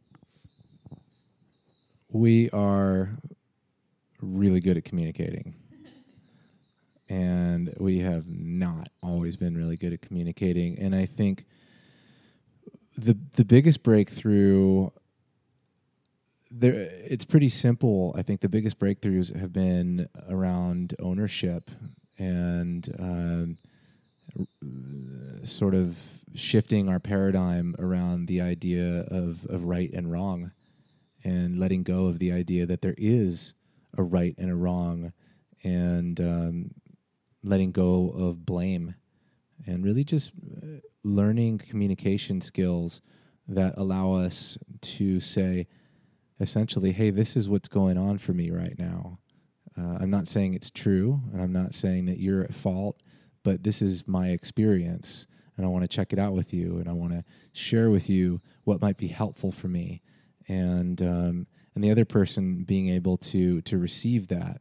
We 2.12 2.50
are 2.52 3.18
really 4.22 4.60
good 4.60 4.78
at 4.78 4.86
communicating. 4.86 5.56
and 7.10 7.74
we 7.80 8.00
have 8.00 8.28
not 8.28 8.90
always 9.02 9.36
been 9.36 9.58
really 9.58 9.78
good 9.78 9.94
at 9.94 10.02
communicating. 10.02 10.78
And 10.80 10.96
I 10.96 11.06
think 11.06 11.46
the 12.98 13.18
the 13.36 13.46
biggest 13.46 13.84
breakthrough 13.84 14.90
there 16.52 16.90
it's 17.06 17.26
pretty 17.26 17.50
simple. 17.50 18.14
I 18.18 18.22
think 18.22 18.42
the 18.42 18.50
biggest 18.50 18.80
breakthroughs 18.80 19.36
have 19.36 19.54
been 19.54 20.10
around 20.30 20.96
ownership 21.00 21.70
and 22.18 22.88
um, 23.00 23.58
sort 25.44 25.76
of 25.76 25.98
shifting 26.36 26.90
our 26.90 27.00
paradigm 27.00 27.76
around 27.80 28.28
the 28.28 28.42
idea 28.42 29.02
of, 29.10 29.46
of 29.46 29.64
right 29.64 29.92
and 29.92 30.12
wrong 30.12 30.52
and 31.24 31.60
letting 31.60 31.84
go 31.84 32.06
of 32.06 32.20
the 32.20 32.32
idea 32.32 32.66
that 32.66 32.82
there 32.82 32.96
is 32.98 33.54
a 33.98 34.04
right 34.04 34.36
and 34.38 34.50
a 34.50 34.56
wrong 34.56 35.14
and 35.64 36.20
um, 36.20 36.72
letting 37.44 37.72
go 37.72 38.10
of 38.10 38.46
blame 38.46 38.96
and 39.66 39.84
really 39.84 40.04
just 40.04 40.32
uh, 40.62 40.80
learning 41.04 41.58
communication 41.58 42.42
skills 42.42 43.02
that 43.48 43.74
allow 43.78 44.14
us 44.14 44.58
to 44.82 45.20
say 45.20 45.68
essentially 46.40 46.92
hey 46.92 47.10
this 47.10 47.36
is 47.36 47.50
what's 47.50 47.68
going 47.68 47.98
on 47.98 48.18
for 48.18 48.34
me 48.34 48.50
right 48.50 48.78
now. 48.78 49.20
Uh, 49.78 49.98
i'm 50.00 50.10
not 50.10 50.28
saying 50.28 50.54
it's 50.54 50.70
true 50.70 51.22
and 51.32 51.42
i'm 51.42 51.54
not 51.54 51.74
saying 51.74 52.06
that 52.06 52.20
you're 52.20 52.44
at 52.44 52.54
fault 52.54 53.02
but 53.44 53.64
this 53.64 53.82
is 53.82 54.08
my 54.08 54.30
experience 54.30 55.26
and 55.56 55.66
i 55.66 55.70
want 55.70 55.84
to 55.84 55.88
check 55.88 56.12
it 56.12 56.20
out 56.20 56.34
with 56.34 56.54
you 56.54 56.78
and 56.80 56.90
i 56.90 56.92
want 56.92 57.12
to 57.14 57.24
share 57.54 57.90
with 57.90 58.10
you 58.10 58.42
what 58.66 58.82
might 58.82 58.98
be 58.98 59.08
helpful 59.08 59.52
for 59.52 59.68
me 59.68 60.02
and 60.48 61.02
um, 61.02 61.48
and 61.80 61.84
the 61.86 61.92
other 61.92 62.04
person 62.04 62.66
being 62.66 62.90
able 62.90 63.16
to 63.16 63.62
to 63.62 63.78
receive 63.78 64.28
that 64.28 64.60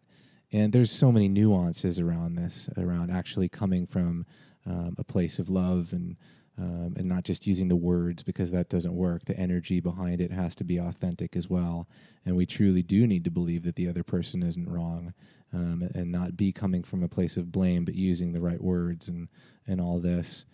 and 0.53 0.73
there's 0.73 0.93
so 0.93 1.11
many 1.11 1.27
nuances 1.27 1.99
around 1.99 2.37
this 2.37 2.69
around 2.77 3.11
actually 3.11 3.49
coming 3.49 3.89
from 3.89 4.25
um, 4.65 4.95
a 4.99 5.03
place 5.03 5.41
of 5.41 5.51
love 5.51 5.93
and 5.93 6.17
um, 6.57 6.95
and 6.97 7.09
not 7.09 7.25
just 7.25 7.45
using 7.45 7.67
the 7.67 7.75
words 7.75 8.23
because 8.23 8.53
that 8.53 8.69
doesn't 8.69 8.95
work. 8.95 9.25
The 9.25 9.37
energy 9.37 9.81
behind 9.81 10.21
it 10.21 10.31
has 10.31 10.55
to 10.57 10.65
be 10.65 10.79
authentic 10.79 11.35
as 11.35 11.49
well, 11.49 11.89
and 12.25 12.37
we 12.37 12.47
truly 12.47 12.83
do 12.83 13.05
need 13.05 13.25
to 13.25 13.31
believe 13.33 13.65
that 13.65 13.75
the 13.75 13.89
other 13.89 14.05
person 14.05 14.45
isn't 14.45 14.69
wrong, 14.69 15.13
um, 15.53 15.89
and 15.95 16.13
not 16.13 16.37
be 16.37 16.53
coming 16.53 16.85
from 16.85 17.03
a 17.03 17.09
place 17.09 17.37
of 17.37 17.51
blame, 17.51 17.85
but 17.85 17.95
using 17.95 18.33
the 18.33 18.41
right 18.41 18.63
words 18.63 19.09
and 19.09 19.29
and 19.67 19.81
all 19.81 19.99
this. 19.99 20.45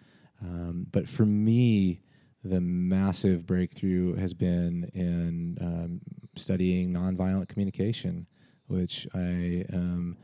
Um, 0.42 0.86
but 0.90 1.10
for 1.10 1.26
me, 1.26 2.00
the 2.44 2.60
massive 2.60 3.46
breakthrough 3.46 4.14
has 4.16 4.34
been 4.34 4.90
in 4.94 5.58
um, 5.60 6.00
studying 6.36 6.92
nonviolent 6.92 7.48
communication, 7.48 8.26
which 8.66 9.06
I 9.14 9.64
am 9.72 10.16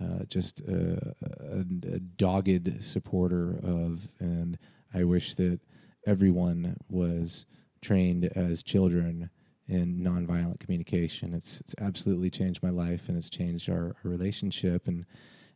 uh, 0.00 0.24
just 0.28 0.60
a, 0.62 1.14
a, 1.22 1.60
a, 1.60 2.00
dogged 2.16 2.82
supporter 2.82 3.58
of, 3.62 4.08
and 4.18 4.58
I 4.92 5.04
wish 5.04 5.34
that 5.36 5.60
everyone 6.06 6.76
was 6.88 7.46
trained 7.80 8.24
as 8.36 8.62
children 8.62 9.30
in 9.68 10.00
nonviolent 10.00 10.60
communication. 10.60 11.34
It's 11.34 11.60
it's 11.60 11.74
absolutely 11.78 12.30
changed 12.30 12.62
my 12.62 12.70
life, 12.70 13.08
and 13.08 13.16
it's 13.16 13.30
changed 13.30 13.70
our, 13.70 13.96
our 14.04 14.10
relationship. 14.10 14.88
And 14.88 15.06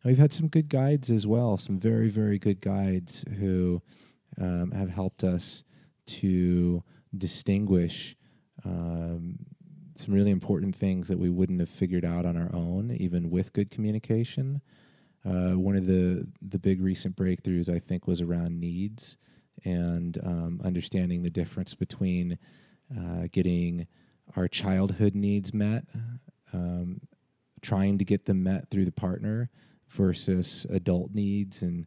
we've 0.04 0.18
had 0.18 0.32
some 0.32 0.48
good 0.48 0.68
guides 0.68 1.10
as 1.10 1.26
well, 1.26 1.58
some 1.58 1.78
very 1.78 2.08
very 2.08 2.38
good 2.38 2.60
guides 2.60 3.24
who 3.38 3.82
um, 4.40 4.70
have 4.70 4.90
helped 4.90 5.24
us 5.24 5.64
to 6.06 6.82
distinguish 7.16 8.16
um, 8.64 9.38
some 9.96 10.14
really 10.14 10.30
important 10.30 10.76
things 10.76 11.08
that 11.08 11.18
we 11.18 11.30
wouldn't 11.30 11.60
have 11.60 11.68
figured 11.68 12.04
out 12.04 12.26
on 12.26 12.36
our 12.36 12.54
own, 12.54 12.96
even 12.98 13.30
with 13.30 13.52
good 13.52 13.70
communication. 13.70 14.60
Uh, 15.24 15.52
one 15.58 15.76
of 15.76 15.86
the 15.86 16.26
the 16.40 16.58
big 16.58 16.80
recent 16.80 17.16
breakthroughs, 17.16 17.68
I 17.68 17.78
think, 17.78 18.06
was 18.06 18.20
around 18.20 18.60
needs 18.60 19.16
and 19.64 20.18
um, 20.24 20.60
understanding 20.64 21.22
the 21.22 21.30
difference 21.30 21.74
between 21.74 22.38
uh, 22.96 23.26
getting 23.32 23.86
our 24.36 24.46
childhood 24.46 25.14
needs 25.14 25.54
met, 25.54 25.84
um, 26.52 27.00
trying 27.62 27.98
to 27.98 28.04
get 28.04 28.26
them 28.26 28.42
met 28.42 28.70
through 28.70 28.84
the 28.84 28.92
partner, 28.92 29.50
versus 29.88 30.66
adult 30.70 31.12
needs 31.14 31.62
and 31.62 31.86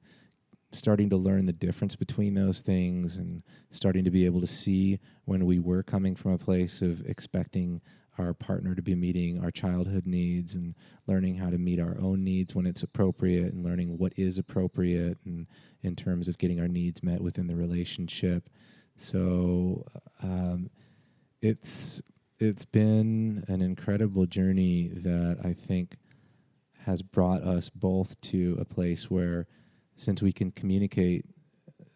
starting 0.71 1.09
to 1.09 1.17
learn 1.17 1.45
the 1.45 1.53
difference 1.53 1.95
between 1.95 2.35
those 2.35 2.59
things 2.59 3.17
and 3.17 3.43
starting 3.71 4.03
to 4.03 4.11
be 4.11 4.25
able 4.25 4.41
to 4.41 4.47
see 4.47 4.99
when 5.25 5.45
we 5.45 5.59
were 5.59 5.83
coming 5.83 6.15
from 6.15 6.31
a 6.31 6.37
place 6.37 6.81
of 6.81 7.01
expecting 7.05 7.81
our 8.19 8.33
partner 8.33 8.75
to 8.75 8.81
be 8.81 8.95
meeting 8.95 9.41
our 9.41 9.49
childhood 9.49 10.05
needs 10.05 10.53
and 10.53 10.75
learning 11.07 11.37
how 11.37 11.49
to 11.49 11.57
meet 11.57 11.79
our 11.79 11.97
own 11.99 12.23
needs 12.23 12.53
when 12.53 12.65
it's 12.65 12.83
appropriate 12.83 13.53
and 13.53 13.63
learning 13.63 13.97
what 13.97 14.13
is 14.17 14.37
appropriate 14.37 15.17
and 15.25 15.47
in 15.81 15.95
terms 15.95 16.27
of 16.27 16.37
getting 16.37 16.59
our 16.59 16.67
needs 16.67 17.01
met 17.01 17.21
within 17.21 17.47
the 17.47 17.55
relationship. 17.55 18.49
So 18.97 19.85
um, 20.21 20.69
it's 21.41 22.01
it's 22.37 22.65
been 22.65 23.43
an 23.47 23.61
incredible 23.61 24.25
journey 24.25 24.91
that 24.93 25.37
I 25.43 25.53
think 25.53 25.97
has 26.85 27.01
brought 27.01 27.43
us 27.43 27.69
both 27.69 28.19
to 28.21 28.57
a 28.59 28.65
place 28.65 29.09
where 29.09 29.47
since 29.99 30.21
we 30.21 30.31
can 30.31 30.49
communicate 30.51 31.25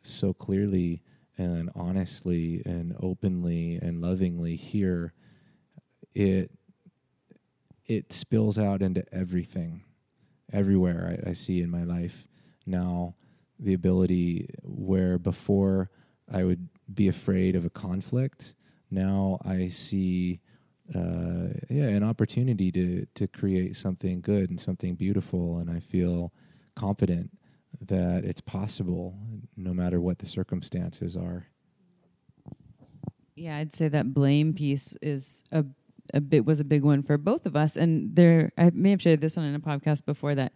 so 0.02 0.34
clearly 0.34 1.02
and 1.38 1.70
honestly 1.74 2.62
and 2.66 2.94
openly 3.00 3.80
and 3.82 4.02
lovingly 4.02 4.58
here, 4.58 5.14
it 6.14 6.52
it 7.86 8.12
spills 8.14 8.58
out 8.58 8.82
into 8.82 9.04
everything, 9.14 9.84
everywhere 10.52 11.18
I, 11.26 11.30
I 11.30 11.34
see 11.34 11.62
in 11.62 11.70
my 11.70 11.84
life 11.84 12.28
now. 12.66 13.16
The 13.60 13.74
ability 13.74 14.50
where 14.64 15.18
before 15.18 15.90
I 16.30 16.44
would 16.44 16.68
be 16.94 17.08
afraid 17.08 17.56
of 17.56 17.64
a 17.64 17.70
conflict. 17.70 18.56
Now 18.92 19.40
I 19.46 19.70
see, 19.70 20.42
uh, 20.94 21.54
yeah, 21.70 21.86
an 21.86 22.04
opportunity 22.04 22.70
to 22.74 23.06
to 23.16 23.28
create 23.28 23.78
something 23.78 24.20
good 24.20 24.50
and 24.50 24.60
something 24.60 24.96
beautiful, 24.96 25.60
and 25.60 25.70
I 25.70 25.80
feel 25.80 26.34
confident 26.76 27.30
that 27.82 28.24
it's 28.24 28.42
possible, 28.42 29.18
no 29.56 29.74
matter 29.74 30.00
what 30.00 30.20
the 30.20 30.26
circumstances 30.26 31.16
are. 31.16 31.48
Yeah, 33.36 33.58
I'd 33.58 33.74
say 33.74 33.88
that 33.88 34.14
blame 34.14 34.54
piece 34.54 34.96
is 35.02 35.44
a 35.52 35.66
a 36.14 36.22
bit 36.22 36.46
was 36.46 36.60
a 36.60 36.66
big 36.66 36.84
one 36.84 37.04
for 37.04 37.18
both 37.18 37.46
of 37.46 37.56
us. 37.56 37.76
And 37.76 38.16
there, 38.16 38.52
I 38.58 38.72
may 38.74 38.92
have 38.92 39.02
shared 39.02 39.22
this 39.22 39.38
on 39.38 39.46
in 39.46 39.56
a 39.56 39.60
podcast 39.60 40.06
before 40.06 40.36
that 40.36 40.54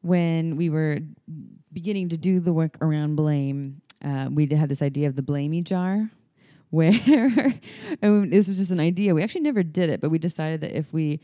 when 0.00 0.56
we 0.56 0.68
were 0.68 0.98
beginning 1.72 2.08
to 2.10 2.16
do 2.16 2.40
the 2.40 2.52
work 2.52 2.76
around 2.80 3.16
blame, 3.16 3.80
uh, 4.04 4.28
we 4.30 4.46
had 4.46 4.68
this 4.68 4.82
idea 4.82 5.08
of 5.08 5.16
the 5.16 5.22
blamey 5.22 5.62
jar, 5.62 6.10
where 6.70 6.92
and 8.02 8.32
this 8.32 8.48
is 8.48 8.58
just 8.58 8.70
an 8.70 8.80
idea. 8.80 9.14
We 9.14 9.22
actually 9.22 9.42
never 9.42 9.62
did 9.62 9.90
it, 9.90 10.00
but 10.00 10.10
we 10.10 10.18
decided 10.18 10.60
that 10.62 10.76
if 10.76 10.92
we 10.92 11.20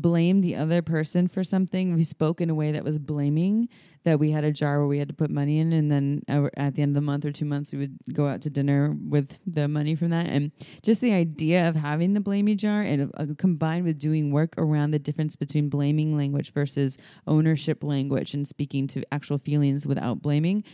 blame 0.00 0.40
the 0.40 0.56
other 0.56 0.82
person 0.82 1.28
for 1.28 1.44
something, 1.44 1.94
we 1.94 2.04
spoke 2.04 2.40
in 2.40 2.50
a 2.50 2.54
way 2.54 2.72
that 2.72 2.84
was 2.84 2.98
blaming, 2.98 3.68
that 4.04 4.18
we 4.18 4.30
had 4.30 4.44
a 4.44 4.52
jar 4.52 4.78
where 4.78 4.86
we 4.86 4.98
had 4.98 5.08
to 5.08 5.14
put 5.14 5.30
money 5.30 5.58
in, 5.58 5.72
and 5.72 5.90
then 5.90 6.22
at 6.56 6.74
the 6.74 6.82
end 6.82 6.90
of 6.90 6.94
the 6.94 7.00
month 7.00 7.24
or 7.24 7.32
two 7.32 7.44
months, 7.44 7.72
we 7.72 7.78
would 7.78 7.98
go 8.12 8.26
out 8.26 8.40
to 8.42 8.50
dinner 8.50 8.96
with 9.08 9.38
the 9.46 9.68
money 9.68 9.94
from 9.94 10.10
that. 10.10 10.26
And 10.26 10.52
just 10.82 11.00
the 11.00 11.12
idea 11.12 11.68
of 11.68 11.76
having 11.76 12.14
the 12.14 12.20
blamey 12.20 12.56
jar 12.56 12.82
and 12.82 13.10
uh, 13.16 13.26
combined 13.36 13.84
with 13.84 13.98
doing 13.98 14.30
work 14.30 14.54
around 14.56 14.92
the 14.92 14.98
difference 14.98 15.36
between 15.36 15.68
blaming 15.68 16.16
language 16.16 16.52
versus 16.52 16.96
ownership 17.26 17.82
language 17.82 18.34
and 18.34 18.46
speaking 18.46 18.86
to 18.88 19.04
actual 19.12 19.38
feelings 19.38 19.86
without 19.86 20.22
blaming. 20.22 20.64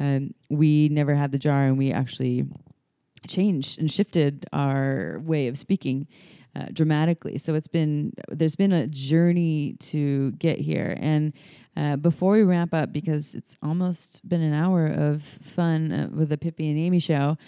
Um, 0.00 0.34
we 0.50 0.88
never 0.88 1.14
had 1.14 1.32
the 1.32 1.38
jar, 1.38 1.64
and 1.64 1.78
we 1.78 1.92
actually 1.92 2.46
changed 3.28 3.78
and 3.78 3.90
shifted 3.90 4.46
our 4.52 5.20
way 5.22 5.46
of 5.46 5.56
speaking 5.56 6.08
uh, 6.54 6.66
dramatically. 6.72 7.38
So 7.38 7.54
it's 7.54 7.68
been 7.68 8.12
there's 8.28 8.56
been 8.56 8.72
a 8.72 8.86
journey 8.86 9.76
to 9.80 10.32
get 10.32 10.58
here. 10.58 10.96
And 11.00 11.32
uh, 11.76 11.96
before 11.96 12.32
we 12.32 12.42
wrap 12.42 12.74
up, 12.74 12.92
because 12.92 13.34
it's 13.34 13.56
almost 13.62 14.26
been 14.28 14.42
an 14.42 14.52
hour 14.52 14.86
of 14.86 15.22
fun 15.22 15.92
uh, 15.92 16.08
with 16.14 16.28
the 16.28 16.36
Pippi 16.36 16.68
and 16.68 16.78
Amy 16.78 16.98
show, 16.98 17.38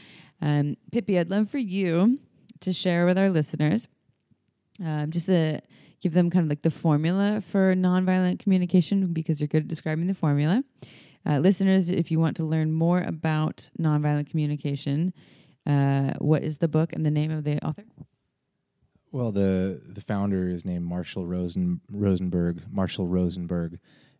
um, 0.40 0.76
Pippi, 0.92 1.18
I'd 1.18 1.30
love 1.30 1.50
for 1.50 1.58
you 1.58 2.18
to 2.60 2.72
share 2.72 3.04
with 3.04 3.18
our 3.18 3.30
listeners, 3.30 3.88
um, 4.82 5.10
just 5.10 5.26
to 5.26 5.60
give 6.00 6.14
them 6.14 6.30
kind 6.30 6.44
of 6.44 6.48
like 6.48 6.62
the 6.62 6.70
formula 6.70 7.40
for 7.40 7.74
nonviolent 7.74 8.38
communication, 8.38 9.12
because 9.12 9.40
you're 9.40 9.48
good 9.48 9.62
at 9.62 9.68
describing 9.68 10.06
the 10.06 10.14
formula. 10.14 10.62
Uh, 11.26 11.38
listeners, 11.38 11.88
if 11.88 12.10
you 12.10 12.20
want 12.20 12.36
to 12.36 12.44
learn 12.44 12.70
more 12.72 13.00
about 13.02 13.70
nonviolent 13.80 14.28
communication, 14.30 15.12
uh, 15.66 16.12
what 16.18 16.42
is 16.42 16.58
the 16.58 16.68
book 16.68 16.92
and 16.92 17.04
the 17.06 17.10
name 17.10 17.30
of 17.30 17.44
the 17.44 17.58
author? 17.64 17.84
Well, 19.14 19.30
the 19.30 19.80
the 19.86 20.00
founder 20.00 20.48
is 20.48 20.64
named 20.64 20.84
Marshall 20.86 21.24
Rosen 21.24 21.80
Rosenberg, 21.88 22.64
Marshall 22.68 23.06
Rosenberg, 23.06 23.78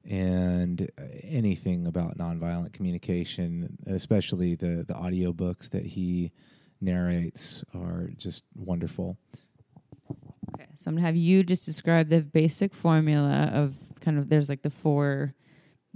and 0.09 0.89
uh, 0.97 1.03
anything 1.25 1.89
about 1.89 2.17
nonviolent 2.17 2.73
communication, 2.73 3.77
especially 3.89 4.55
the 4.55 4.85
the 4.87 4.95
audiobooks 4.95 5.69
that 5.71 5.85
he 5.85 6.31
narrates, 6.81 7.65
are 7.75 8.11
just 8.17 8.45
wonderful. 8.55 9.19
Okay, 10.55 10.69
so 10.77 10.91
I'm 10.91 10.95
gonna 10.95 11.07
have 11.09 11.17
you 11.17 11.43
just 11.43 11.67
describe 11.67 12.09
the 12.09 12.23
basic 12.23 12.73
formula 12.73 13.51
of 13.53 13.75
kind 14.01 14.17
of 14.17 14.29
there's 14.29 14.49
like 14.49 14.63
the 14.63 14.71
four 14.71 15.35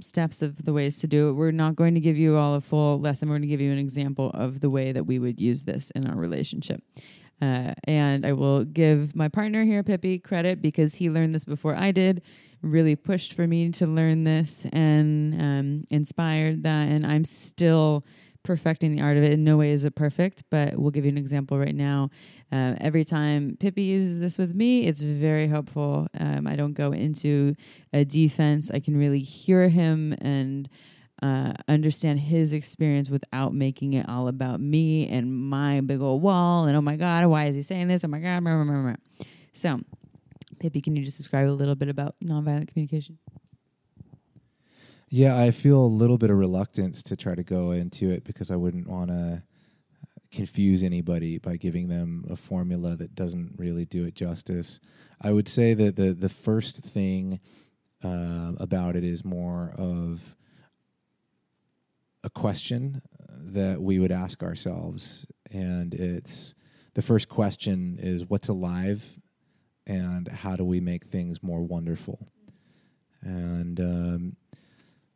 steps 0.00 0.42
of 0.42 0.64
the 0.64 0.72
ways 0.72 0.98
to 1.00 1.06
do 1.06 1.28
it. 1.28 1.34
We're 1.34 1.52
not 1.52 1.76
going 1.76 1.94
to 1.94 2.00
give 2.00 2.18
you 2.18 2.36
all 2.36 2.56
a 2.56 2.60
full 2.60 3.00
lesson. 3.00 3.28
We're 3.28 3.34
going 3.34 3.42
to 3.42 3.48
give 3.48 3.60
you 3.60 3.70
an 3.70 3.78
example 3.78 4.30
of 4.30 4.58
the 4.58 4.70
way 4.70 4.90
that 4.90 5.04
we 5.04 5.20
would 5.20 5.40
use 5.40 5.64
this 5.64 5.90
in 5.90 6.06
our 6.06 6.16
relationship. 6.16 6.82
Uh, 7.40 7.74
and 7.84 8.26
I 8.26 8.32
will 8.32 8.64
give 8.64 9.14
my 9.14 9.28
partner 9.28 9.64
here, 9.64 9.82
Pippi, 9.82 10.18
credit 10.18 10.60
because 10.60 10.96
he 10.96 11.10
learned 11.10 11.34
this 11.34 11.44
before 11.44 11.76
I 11.76 11.92
did, 11.92 12.22
really 12.62 12.96
pushed 12.96 13.34
for 13.34 13.46
me 13.46 13.70
to 13.70 13.86
learn 13.86 14.24
this 14.24 14.66
and 14.72 15.40
um, 15.40 15.84
inspired 15.90 16.64
that. 16.64 16.88
And 16.88 17.06
I'm 17.06 17.24
still 17.24 18.04
perfecting 18.42 18.92
the 18.94 19.02
art 19.02 19.16
of 19.16 19.22
it. 19.22 19.32
In 19.32 19.44
no 19.44 19.56
way 19.56 19.72
is 19.72 19.84
it 19.84 19.94
perfect, 19.94 20.42
but 20.50 20.78
we'll 20.78 20.90
give 20.90 21.04
you 21.04 21.10
an 21.10 21.18
example 21.18 21.58
right 21.58 21.74
now. 21.74 22.10
Uh, 22.50 22.74
every 22.80 23.04
time 23.04 23.56
Pippi 23.60 23.82
uses 23.82 24.20
this 24.20 24.38
with 24.38 24.54
me, 24.54 24.86
it's 24.86 25.02
very 25.02 25.46
helpful. 25.46 26.08
Um, 26.18 26.46
I 26.46 26.56
don't 26.56 26.72
go 26.72 26.92
into 26.92 27.54
a 27.92 28.04
defense. 28.04 28.70
I 28.70 28.80
can 28.80 28.96
really 28.96 29.20
hear 29.20 29.68
him 29.68 30.14
and 30.20 30.68
uh, 31.22 31.52
understand 31.66 32.20
his 32.20 32.52
experience 32.52 33.10
without 33.10 33.52
making 33.52 33.94
it 33.94 34.08
all 34.08 34.28
about 34.28 34.60
me 34.60 35.08
and 35.08 35.32
my 35.32 35.80
big 35.80 36.00
old 36.00 36.22
wall 36.22 36.64
and 36.64 36.76
oh 36.76 36.80
my 36.80 36.96
god, 36.96 37.26
why 37.26 37.46
is 37.46 37.56
he 37.56 37.62
saying 37.62 37.88
this? 37.88 38.04
Oh 38.04 38.08
my 38.08 38.20
god, 38.20 38.96
so 39.52 39.80
Pippi, 40.60 40.80
can 40.80 40.96
you 40.96 41.04
just 41.04 41.16
describe 41.16 41.48
a 41.48 41.50
little 41.50 41.74
bit 41.74 41.88
about 41.88 42.14
nonviolent 42.22 42.68
communication? 42.68 43.18
Yeah, 45.10 45.40
I 45.40 45.50
feel 45.50 45.80
a 45.80 45.86
little 45.86 46.18
bit 46.18 46.30
of 46.30 46.36
reluctance 46.36 47.02
to 47.04 47.16
try 47.16 47.34
to 47.34 47.42
go 47.42 47.70
into 47.70 48.10
it 48.10 48.24
because 48.24 48.50
I 48.50 48.56
wouldn't 48.56 48.86
want 48.86 49.10
to 49.10 49.42
confuse 50.30 50.82
anybody 50.82 51.38
by 51.38 51.56
giving 51.56 51.88
them 51.88 52.24
a 52.28 52.36
formula 52.36 52.96
that 52.96 53.14
doesn't 53.14 53.54
really 53.56 53.86
do 53.86 54.04
it 54.04 54.14
justice. 54.14 54.78
I 55.20 55.32
would 55.32 55.48
say 55.48 55.74
that 55.74 55.96
the 55.96 56.12
the 56.12 56.28
first 56.28 56.82
thing 56.82 57.40
uh, 58.04 58.52
about 58.58 58.96
it 58.96 59.04
is 59.04 59.24
more 59.24 59.74
of 59.76 60.36
a 62.24 62.30
question 62.30 63.02
that 63.30 63.80
we 63.80 63.98
would 63.98 64.12
ask 64.12 64.42
ourselves. 64.42 65.26
And 65.50 65.94
it's 65.94 66.54
the 66.94 67.02
first 67.02 67.28
question 67.28 67.98
is 68.00 68.26
what's 68.26 68.48
alive 68.48 69.18
and 69.86 70.28
how 70.28 70.56
do 70.56 70.64
we 70.64 70.80
make 70.80 71.06
things 71.06 71.42
more 71.42 71.62
wonderful? 71.62 72.28
And 73.22 73.80
um, 73.80 74.36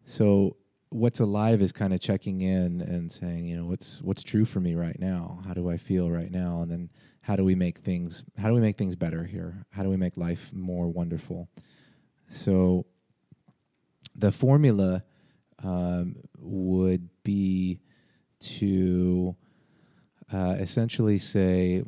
so 0.05 0.57
what's 0.89 1.21
alive 1.21 1.63
is 1.63 1.73
kind 1.73 1.93
of 1.93 2.01
checking 2.01 2.41
in 2.41 2.81
and 2.81 3.11
saying, 3.11 3.47
you 3.47 3.57
know, 3.57 3.67
what's 3.67 4.01
what's 4.03 4.23
true 4.23 4.45
for 4.45 4.61
me 4.61 4.75
right 4.75 4.99
now? 4.99 5.43
How 5.47 5.55
do 5.55 5.71
I 5.71 5.77
feel 5.77 6.11
right 6.11 6.31
now? 6.31 6.63
And 6.63 6.71
then 6.71 6.91
how 7.23 7.37
do 7.37 7.45
we 7.45 7.55
make 7.55 7.79
things 7.79 8.23
how 8.39 8.49
do 8.49 8.55
we 8.55 8.61
make 8.61 8.79
things 8.79 8.97
better 8.97 9.25
here? 9.25 9.67
How 9.71 9.83
do 9.83 9.91
we 9.91 9.97
make 9.97 10.17
life 10.17 10.51
more 10.53 10.89
wonderful? 10.89 11.49
So 12.29 12.87
the 14.15 14.33
formula 14.33 15.05
um, 15.63 16.17
would 16.43 17.09
be 17.23 17.79
to 18.41 19.37
uh, 20.33 20.57
essentially 20.59 21.19
say, 21.19 21.85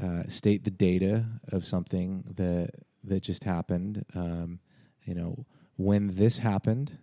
uh, 0.00 0.22
state 0.28 0.64
the 0.64 0.70
data 0.70 1.24
of 1.52 1.64
something 1.64 2.24
that 2.36 2.70
that 3.04 3.22
just 3.22 3.44
happened. 3.44 4.04
Um, 4.14 4.60
you 5.04 5.14
know, 5.14 5.46
when 5.76 6.14
this 6.16 6.38
happened, 6.38 6.98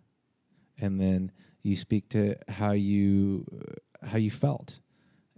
and 0.78 1.00
then 1.00 1.32
you 1.64 1.76
speak 1.76 2.10
to 2.10 2.36
how 2.50 2.72
you 2.72 3.46
how 4.04 4.18
you 4.18 4.32
felt, 4.32 4.80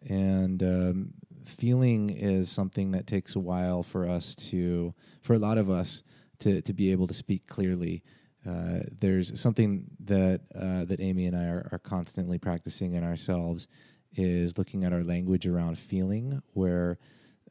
and 0.08 0.62
um, 0.64 1.14
feeling 1.46 2.10
is 2.10 2.50
something 2.50 2.92
that 2.92 3.08
takes 3.08 3.36
a 3.36 3.40
while 3.40 3.84
for 3.84 4.08
us 4.08 4.36
to, 4.36 4.94
for 5.22 5.34
a 5.34 5.40
lot 5.40 5.58
of 5.58 5.70
us, 5.70 6.04
to 6.40 6.62
to 6.62 6.74
be 6.74 6.92
able 6.92 7.08
to 7.08 7.14
speak 7.14 7.48
clearly. 7.48 8.04
Uh, 8.48 8.82
there's 9.00 9.40
something 9.40 9.86
that 10.00 10.42
uh, 10.54 10.86
that 10.86 11.00
Amy 11.00 11.26
and 11.26 11.36
I 11.36 11.46
are, 11.46 11.68
are, 11.72 11.80
constantly 11.80 12.38
practicing 12.38 12.94
in 12.94 13.04
ourselves 13.04 13.68
is 14.14 14.58
looking 14.58 14.84
at 14.84 14.94
our 14.94 15.04
language 15.04 15.48
around 15.48 15.80
feeling, 15.80 16.42
where 16.54 17.00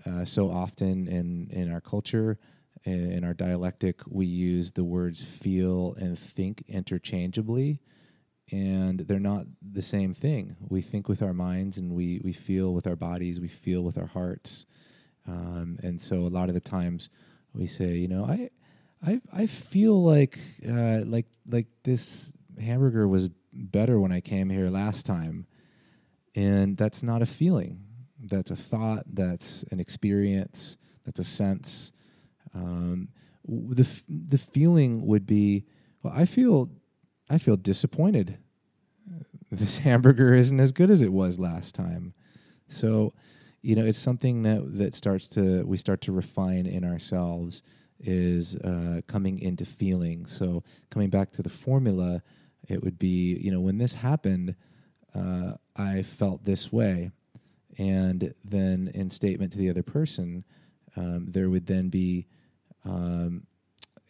uh, 0.07 0.25
so 0.25 0.51
often 0.51 1.09
in 1.09 1.49
in 1.51 1.73
our 1.73 1.81
culture, 1.81 2.39
in 2.85 3.25
our 3.25 3.35
dialectic, 3.35 4.03
we 4.07 4.27
use 4.27 4.71
the 4.71 4.85
words 4.85 5.23
feel 5.23 5.95
and 5.99 6.17
think 6.17 6.63
interchangeably, 6.69 7.81
and 8.53 9.01
they're 9.01 9.19
not 9.19 9.47
the 9.63 9.83
same 9.83 10.15
thing. 10.15 10.55
We 10.69 10.81
think 10.81 11.09
with 11.09 11.23
our 11.23 11.35
minds, 11.35 11.77
and 11.77 11.93
we 11.93 12.21
we 12.23 12.33
feel 12.33 12.73
with 12.73 12.87
our 12.87 12.97
bodies, 12.97 13.41
we 13.41 13.49
feel 13.49 13.83
with 13.83 13.99
our 13.99 14.07
hearts, 14.07 14.65
um, 15.27 15.79
and 15.83 16.01
so 16.01 16.19
a 16.19 16.29
lot 16.29 16.49
of 16.49 16.55
the 16.55 16.61
times 16.61 17.09
we 17.53 17.67
say, 17.67 17.95
you 17.95 18.09
know, 18.09 18.27
I 18.27 18.51
I 19.05 19.21
I 19.33 19.47
feel 19.47 20.03
like 20.03 20.39
uh, 20.67 21.01
like 21.05 21.27
like 21.49 21.67
this 21.83 22.33
hamburger 22.59 23.07
was 23.07 23.29
better 23.53 24.01
when 24.01 24.13
I 24.13 24.21
came 24.21 24.51
here 24.51 24.69
last 24.71 25.07
time, 25.07 25.47
and 26.35 26.77
that's 26.77 27.03
not 27.03 27.23
a 27.23 27.27
feeling. 27.27 27.81
That's 28.19 28.51
a 28.51 28.57
thought. 28.57 29.05
That's 29.13 29.65
an 29.71 29.81
experience. 29.81 30.77
That's 31.05 31.21
a 31.21 31.25
sense. 31.25 31.93
Um, 32.55 33.09
the 33.47 33.83
f- 33.83 34.05
the 34.09 34.39
feeling 34.39 35.07
would 35.07 35.27
be, 35.27 35.65
well, 36.03 36.15
I 36.17 36.25
feel 36.25 36.71
I 37.29 37.39
feel 37.39 37.57
disappointed. 37.57 38.39
This 39.51 39.79
hamburger 39.79 40.35
isn't 40.35 40.59
as 40.59 40.73
good 40.73 40.91
as 40.91 41.01
it 41.01 41.13
was 41.13 41.39
last 41.39 41.75
time. 41.77 42.13
So, 42.69 43.13
you 43.63 43.77
know, 43.77 43.85
it's 43.85 43.99
something 43.99 44.43
that 44.43 44.79
that 44.79 44.95
starts 44.95 45.29
to 45.29 45.65
we 45.65 45.77
start 45.77 46.01
to 46.03 46.13
refine 46.13 46.67
in 46.67 46.85
ourselves 46.85 47.63
is 48.05 48.57
uh, 48.57 49.01
coming 49.07 49.39
into 49.39 49.65
feeling. 49.65 50.27
So 50.27 50.63
coming 50.91 51.11
back 51.11 51.33
to 51.33 51.43
the 51.43 51.49
formula, 51.49 52.23
it 52.69 52.83
would 52.83 52.99
be 52.99 53.39
you 53.43 53.51
know 53.51 53.61
when 53.61 53.79
this 53.79 53.95
happened, 53.95 54.55
uh, 55.15 55.53
I 55.77 56.03
felt 56.03 56.45
this 56.45 56.73
way. 56.73 57.11
And 57.77 58.33
then 58.45 58.91
in 58.95 59.11
statement 59.11 59.51
to 59.53 59.59
the 59.59 59.69
other 59.69 59.83
person, 59.83 60.45
um, 60.97 61.27
there 61.29 61.51
would 61.51 61.67
then 61.67 61.89
be 61.89 62.27
um, 62.85 63.47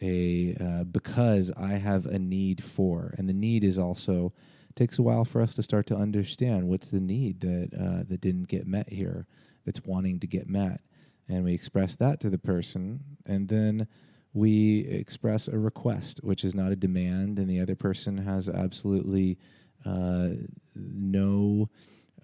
a 0.01 0.55
uh, 0.59 0.83
because 0.83 1.51
I 1.57 1.73
have 1.73 2.05
a 2.05 2.19
need 2.19 2.63
for, 2.63 3.15
and 3.17 3.27
the 3.27 3.33
need 3.33 3.63
is 3.63 3.79
also 3.79 4.33
takes 4.75 4.99
a 4.99 5.01
while 5.01 5.25
for 5.25 5.41
us 5.41 5.55
to 5.55 5.63
start 5.63 5.87
to 5.87 5.95
understand 5.95 6.67
what's 6.67 6.89
the 6.89 6.99
need 6.99 7.39
that 7.41 7.69
uh, 7.73 8.03
that 8.07 8.21
didn't 8.21 8.47
get 8.47 8.67
met 8.67 8.89
here, 8.89 9.25
that's 9.65 9.83
wanting 9.83 10.19
to 10.19 10.27
get 10.27 10.49
met, 10.49 10.81
and 11.27 11.43
we 11.43 11.53
express 11.53 11.95
that 11.95 12.19
to 12.21 12.29
the 12.29 12.37
person, 12.37 12.99
and 13.25 13.47
then 13.47 13.87
we 14.33 14.81
express 14.81 15.47
a 15.47 15.57
request, 15.57 16.19
which 16.23 16.43
is 16.43 16.53
not 16.53 16.71
a 16.71 16.75
demand, 16.75 17.39
and 17.39 17.49
the 17.49 17.59
other 17.59 17.75
person 17.75 18.17
has 18.17 18.49
absolutely 18.49 19.37
uh, 19.85 20.29
no. 20.75 21.69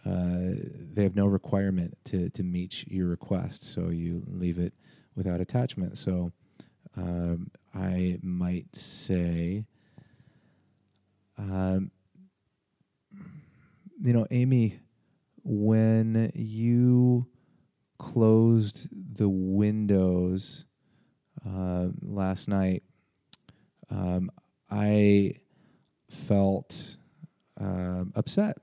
Uh, 0.03 0.55
they 0.93 1.03
have 1.03 1.15
no 1.15 1.27
requirement 1.27 1.95
to 2.03 2.29
to 2.31 2.43
meet 2.43 2.87
your 2.87 3.07
request, 3.07 3.63
so 3.63 3.89
you 3.89 4.23
leave 4.27 4.57
it 4.59 4.73
without 5.15 5.39
attachment. 5.39 5.97
So 5.97 6.31
um, 6.97 7.51
I 7.73 8.17
might 8.21 8.75
say, 8.75 9.65
um, 11.37 11.91
you 14.03 14.13
know, 14.13 14.25
Amy, 14.31 14.79
when 15.43 16.31
you 16.35 17.27
closed 18.01 18.87
the 19.15 19.29
windows 19.29 20.65
uh, 21.47 21.89
last 22.01 22.47
night, 22.47 22.81
um, 23.91 24.31
I 24.71 25.35
felt 26.09 26.97
um, 27.59 28.11
upset 28.15 28.57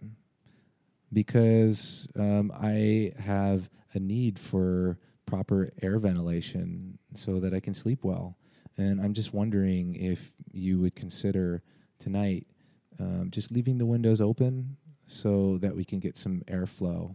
because 1.13 2.09
um, 2.19 2.51
I 2.53 3.13
have 3.17 3.71
a 3.95 4.01
need 4.01 4.41
for 4.41 4.99
proper 5.25 5.71
air 5.83 6.01
ventilation 6.01 6.99
so 7.15 7.39
that 7.39 7.55
I 7.55 7.61
can 7.61 7.75
sleep 7.75 8.01
well. 8.03 8.37
And 8.77 9.01
I'm 9.01 9.15
just 9.15 9.33
wondering 9.33 9.95
if 9.95 10.33
you 10.51 10.81
would 10.81 10.97
consider 10.97 11.63
tonight 12.01 12.45
um, 12.99 13.29
just 13.31 13.53
leaving 13.53 13.79
the 13.79 13.87
windows 13.87 14.21
open 14.21 14.77
so 15.07 15.59
that 15.59 15.77
we 15.77 15.85
can 15.85 16.01
get 16.01 16.17
some 16.17 16.43
airflow, 16.49 17.15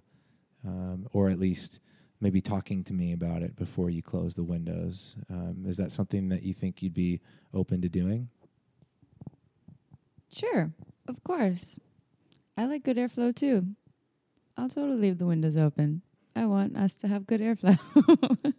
um, 0.65 1.09
or 1.11 1.29
at 1.29 1.37
least 1.37 1.81
maybe 2.23 2.39
talking 2.39 2.85
to 2.85 2.93
me 2.93 3.11
about 3.11 3.43
it 3.43 3.55
before 3.57 3.89
you 3.89 4.01
close 4.01 4.33
the 4.33 4.43
windows. 4.43 5.17
Um, 5.29 5.65
is 5.67 5.75
that 5.77 5.91
something 5.91 6.29
that 6.29 6.41
you 6.41 6.53
think 6.53 6.81
you'd 6.81 6.93
be 6.93 7.19
open 7.53 7.81
to 7.81 7.89
doing? 7.89 8.29
Sure, 10.31 10.71
of 11.07 11.21
course. 11.23 11.77
I 12.57 12.65
like 12.65 12.83
good 12.83 12.97
airflow 12.97 13.35
too. 13.35 13.67
I'll 14.55 14.69
totally 14.69 14.97
leave 14.97 15.17
the 15.17 15.25
windows 15.25 15.57
open. 15.57 16.01
I 16.33 16.45
want 16.45 16.77
us 16.77 16.95
to 16.95 17.07
have 17.09 17.27
good 17.27 17.41
airflow. 17.41 17.77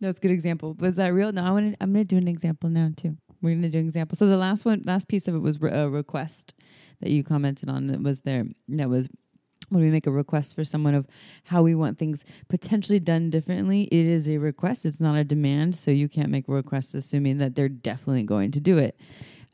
That's 0.00 0.18
a 0.18 0.20
good 0.20 0.32
example. 0.32 0.74
But 0.74 0.90
is 0.90 0.96
that 0.96 1.14
real? 1.14 1.30
No, 1.32 1.44
I 1.44 1.50
want 1.50 1.72
to, 1.74 1.82
I'm 1.82 1.92
going 1.92 2.06
to 2.06 2.14
do 2.14 2.18
an 2.18 2.28
example 2.28 2.68
now 2.68 2.90
too. 2.94 3.16
We're 3.40 3.50
going 3.50 3.62
to 3.62 3.68
do 3.68 3.78
an 3.78 3.86
example. 3.86 4.16
So 4.16 4.26
the 4.26 4.36
last 4.36 4.64
one, 4.64 4.82
last 4.84 5.06
piece 5.06 5.28
of 5.28 5.34
it 5.36 5.38
was 5.38 5.60
re- 5.60 5.70
a 5.70 5.88
request 5.88 6.54
that 7.00 7.10
you 7.10 7.22
commented 7.22 7.68
on. 7.68 7.86
That 7.86 8.02
was 8.02 8.20
there. 8.20 8.46
That 8.68 8.90
was 8.90 9.08
when 9.68 9.82
we 9.82 9.90
make 9.90 10.06
a 10.06 10.10
request 10.10 10.54
for 10.54 10.64
someone 10.64 10.94
of 10.94 11.06
how 11.44 11.62
we 11.62 11.74
want 11.74 11.98
things 11.98 12.24
potentially 12.48 13.00
done 13.00 13.30
differently. 13.30 13.84
It 13.84 14.06
is 14.06 14.28
a 14.28 14.38
request. 14.38 14.86
It's 14.86 15.00
not 15.00 15.16
a 15.16 15.24
demand. 15.24 15.76
So 15.76 15.90
you 15.90 16.08
can't 16.08 16.30
make 16.30 16.48
a 16.48 16.52
request 16.52 16.94
assuming 16.94 17.38
that 17.38 17.54
they're 17.54 17.68
definitely 17.68 18.22
going 18.22 18.50
to 18.52 18.60
do 18.60 18.78
it. 18.78 18.98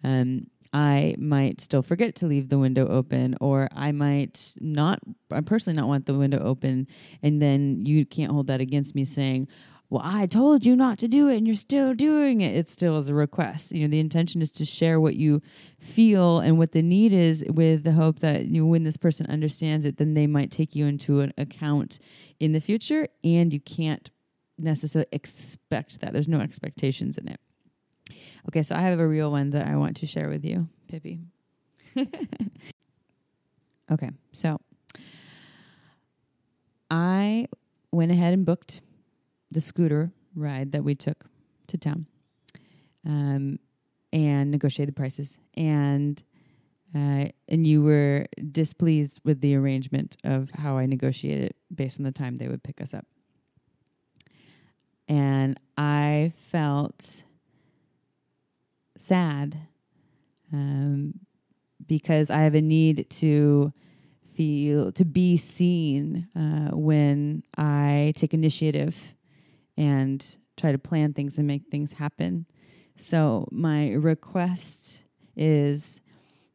Um, 0.04 0.46
I 0.72 1.16
might 1.18 1.60
still 1.60 1.82
forget 1.82 2.14
to 2.16 2.26
leave 2.26 2.48
the 2.48 2.58
window 2.58 2.88
open, 2.88 3.36
or 3.42 3.68
I 3.76 3.92
might 3.92 4.54
not, 4.58 5.00
I 5.30 5.42
personally 5.42 5.76
not 5.76 5.86
want 5.86 6.06
the 6.06 6.14
window 6.14 6.38
open. 6.38 6.86
And 7.22 7.42
then 7.42 7.82
you 7.84 8.06
can't 8.06 8.32
hold 8.32 8.46
that 8.46 8.62
against 8.62 8.94
me 8.94 9.04
saying, 9.04 9.48
well, 9.92 10.00
I 10.02 10.24
told 10.24 10.64
you 10.64 10.74
not 10.74 10.96
to 11.00 11.06
do 11.06 11.28
it 11.28 11.36
and 11.36 11.46
you're 11.46 11.54
still 11.54 11.92
doing 11.92 12.40
it. 12.40 12.56
It 12.56 12.66
still 12.70 12.96
is 12.96 13.10
a 13.10 13.14
request. 13.14 13.72
You 13.72 13.82
know, 13.82 13.90
the 13.90 14.00
intention 14.00 14.40
is 14.40 14.50
to 14.52 14.64
share 14.64 14.98
what 14.98 15.16
you 15.16 15.42
feel 15.78 16.38
and 16.38 16.56
what 16.56 16.72
the 16.72 16.80
need 16.80 17.12
is 17.12 17.44
with 17.46 17.84
the 17.84 17.92
hope 17.92 18.20
that 18.20 18.46
you 18.46 18.62
know, 18.62 18.68
when 18.68 18.84
this 18.84 18.96
person 18.96 19.26
understands 19.26 19.84
it, 19.84 19.98
then 19.98 20.14
they 20.14 20.26
might 20.26 20.50
take 20.50 20.74
you 20.74 20.86
into 20.86 21.20
an 21.20 21.34
account 21.36 21.98
in 22.40 22.52
the 22.52 22.60
future. 22.60 23.06
And 23.22 23.52
you 23.52 23.60
can't 23.60 24.08
necessarily 24.56 25.10
expect 25.12 26.00
that. 26.00 26.14
There's 26.14 26.26
no 26.26 26.40
expectations 26.40 27.18
in 27.18 27.28
it. 27.28 27.38
Okay, 28.48 28.62
so 28.62 28.74
I 28.74 28.80
have 28.80 28.98
a 28.98 29.06
real 29.06 29.30
one 29.30 29.50
that 29.50 29.68
I 29.68 29.76
want 29.76 29.98
to 29.98 30.06
share 30.06 30.30
with 30.30 30.42
you, 30.42 30.70
Pippi. 30.88 31.20
okay, 33.90 34.08
so 34.32 34.58
I 36.90 37.46
went 37.90 38.10
ahead 38.10 38.32
and 38.32 38.46
booked 38.46 38.80
the 39.52 39.60
scooter 39.60 40.12
ride 40.34 40.72
that 40.72 40.84
we 40.84 40.94
took 40.94 41.26
to 41.66 41.78
town 41.78 42.06
um, 43.06 43.58
and 44.12 44.50
negotiated 44.50 44.94
the 44.94 44.98
prices. 44.98 45.38
And 45.54 46.22
uh, 46.94 47.28
and 47.48 47.66
you 47.66 47.82
were 47.82 48.26
displeased 48.50 49.20
with 49.24 49.40
the 49.40 49.54
arrangement 49.54 50.18
of 50.24 50.50
how 50.50 50.76
I 50.76 50.84
negotiated 50.84 51.54
based 51.74 51.98
on 51.98 52.04
the 52.04 52.12
time 52.12 52.36
they 52.36 52.48
would 52.48 52.62
pick 52.62 52.82
us 52.82 52.92
up. 52.92 53.06
And 55.08 55.58
I 55.78 56.32
felt 56.50 57.24
sad 58.98 59.56
um, 60.52 61.14
because 61.86 62.30
I 62.30 62.42
have 62.42 62.54
a 62.54 62.60
need 62.60 63.08
to 63.08 63.72
feel 64.34 64.92
to 64.92 65.04
be 65.04 65.36
seen 65.36 66.28
uh, 66.36 66.76
when 66.76 67.42
I 67.56 68.12
take 68.16 68.34
initiative 68.34 69.14
and 69.76 70.36
try 70.56 70.72
to 70.72 70.78
plan 70.78 71.12
things 71.12 71.38
and 71.38 71.46
make 71.46 71.68
things 71.70 71.94
happen. 71.94 72.46
So 72.96 73.48
my 73.50 73.92
request 73.92 75.04
is 75.36 76.00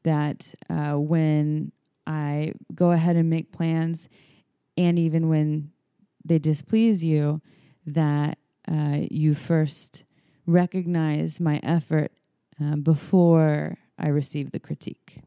that 0.03 0.53
uh, 0.69 0.94
when 0.94 1.72
I 2.06 2.53
go 2.73 2.91
ahead 2.91 3.15
and 3.15 3.30
make 3.30 3.52
plans, 3.52 4.07
and 4.77 4.98
even 4.99 5.27
when 5.27 5.72
they 6.23 6.39
displease 6.39 7.03
you, 7.03 7.41
that 7.85 8.38
uh, 8.68 8.99
you 9.10 9.34
first 9.34 10.03
recognize 10.45 11.39
my 11.39 11.60
effort 11.64 12.11
uh, 12.61 12.76
before 12.76 13.77
I 13.98 14.07
receive 14.10 14.52
the 14.52 14.60
critique. 14.60 15.19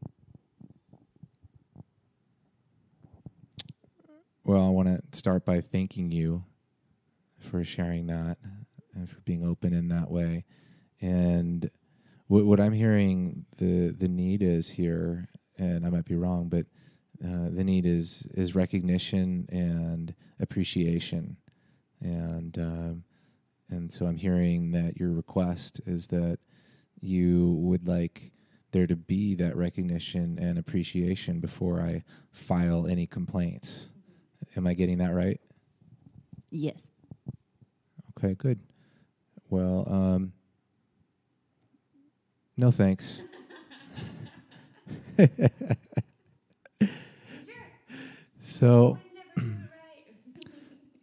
Well, 4.43 4.65
I 4.65 4.69
want 4.69 4.87
to 4.87 5.17
start 5.17 5.45
by 5.45 5.61
thanking 5.61 6.11
you 6.11 6.43
for 7.43 7.63
sharing 7.63 8.07
that 8.07 8.37
and 8.93 9.09
for 9.09 9.19
being 9.21 9.45
open 9.45 9.73
in 9.73 9.87
that 9.89 10.09
way. 10.09 10.45
And 11.01 11.69
what, 12.27 12.45
what 12.45 12.59
I'm 12.59 12.73
hearing 12.73 13.45
the 13.57 13.89
the 13.89 14.07
need 14.07 14.41
is 14.41 14.69
here, 14.69 15.27
and 15.57 15.85
I 15.85 15.89
might 15.89 16.05
be 16.05 16.15
wrong, 16.15 16.49
but 16.49 16.65
uh, 17.23 17.49
the 17.49 17.63
need 17.63 17.85
is 17.85 18.27
is 18.33 18.55
recognition 18.55 19.47
and 19.51 20.13
appreciation, 20.39 21.37
and 21.99 22.57
um, 22.57 23.03
and 23.69 23.91
so 23.91 24.05
I'm 24.05 24.17
hearing 24.17 24.71
that 24.71 24.97
your 24.97 25.11
request 25.11 25.81
is 25.85 26.07
that 26.07 26.39
you 26.99 27.53
would 27.59 27.87
like 27.87 28.31
there 28.71 28.87
to 28.87 28.95
be 28.95 29.35
that 29.35 29.55
recognition 29.55 30.37
and 30.39 30.57
appreciation 30.57 31.39
before 31.39 31.81
I 31.81 32.03
file 32.31 32.87
any 32.87 33.05
complaints. 33.05 33.89
Am 34.55 34.67
I 34.67 34.73
getting 34.73 34.97
that 34.99 35.13
right? 35.13 35.39
Yes. 36.51 36.90
Okay, 38.23 38.35
good. 38.35 38.59
Well, 39.49 39.87
um, 39.89 40.33
no 42.55 42.69
thanks. 42.69 43.23
so, 48.45 48.99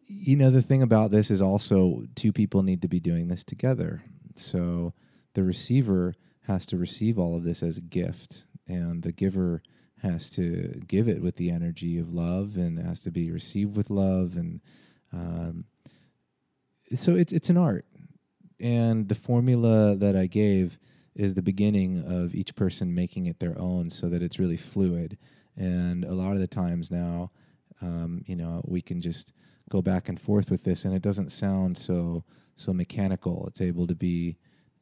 you 0.06 0.36
know, 0.36 0.52
the 0.52 0.62
thing 0.62 0.82
about 0.82 1.10
this 1.10 1.32
is 1.32 1.42
also 1.42 2.04
two 2.14 2.32
people 2.32 2.62
need 2.62 2.82
to 2.82 2.88
be 2.88 3.00
doing 3.00 3.26
this 3.26 3.42
together. 3.42 4.04
So 4.36 4.94
the 5.34 5.42
receiver 5.42 6.14
has 6.42 6.66
to 6.66 6.76
receive 6.76 7.18
all 7.18 7.34
of 7.34 7.42
this 7.42 7.64
as 7.64 7.76
a 7.76 7.80
gift, 7.80 8.46
and 8.68 9.02
the 9.02 9.10
giver 9.10 9.64
has 10.02 10.30
to 10.30 10.80
give 10.86 11.08
it 11.08 11.20
with 11.20 11.34
the 11.34 11.50
energy 11.50 11.98
of 11.98 12.14
love 12.14 12.56
and 12.56 12.78
has 12.78 13.00
to 13.00 13.10
be 13.10 13.32
received 13.32 13.76
with 13.76 13.90
love 13.90 14.36
and 14.36 14.60
um, 15.12 15.64
so 16.94 17.14
it's 17.14 17.32
it's 17.32 17.50
an 17.50 17.56
art. 17.56 17.84
And 18.60 19.08
the 19.08 19.14
formula 19.14 19.94
that 19.94 20.16
i 20.16 20.26
gave 20.26 20.78
is 21.14 21.34
the 21.34 21.42
beginning 21.42 22.04
of 22.04 22.34
each 22.34 22.54
person 22.54 22.94
making 22.94 23.26
it 23.26 23.38
their 23.40 23.58
own 23.58 23.90
so 23.90 24.08
that 24.08 24.22
it's 24.22 24.38
really 24.38 24.56
fluid. 24.56 25.18
And 25.56 26.04
a 26.04 26.14
lot 26.14 26.32
of 26.32 26.38
the 26.38 26.46
times 26.46 26.90
now 26.90 27.30
um, 27.80 28.24
you 28.26 28.36
know 28.36 28.62
we 28.64 28.80
can 28.80 29.00
just 29.00 29.32
go 29.70 29.82
back 29.82 30.08
and 30.08 30.20
forth 30.20 30.50
with 30.50 30.64
this 30.64 30.84
and 30.84 30.94
it 30.94 31.02
doesn't 31.02 31.30
sound 31.30 31.76
so 31.78 32.24
so 32.56 32.72
mechanical. 32.72 33.46
It's 33.46 33.60
able 33.60 33.86
to 33.86 33.94
be 33.94 34.36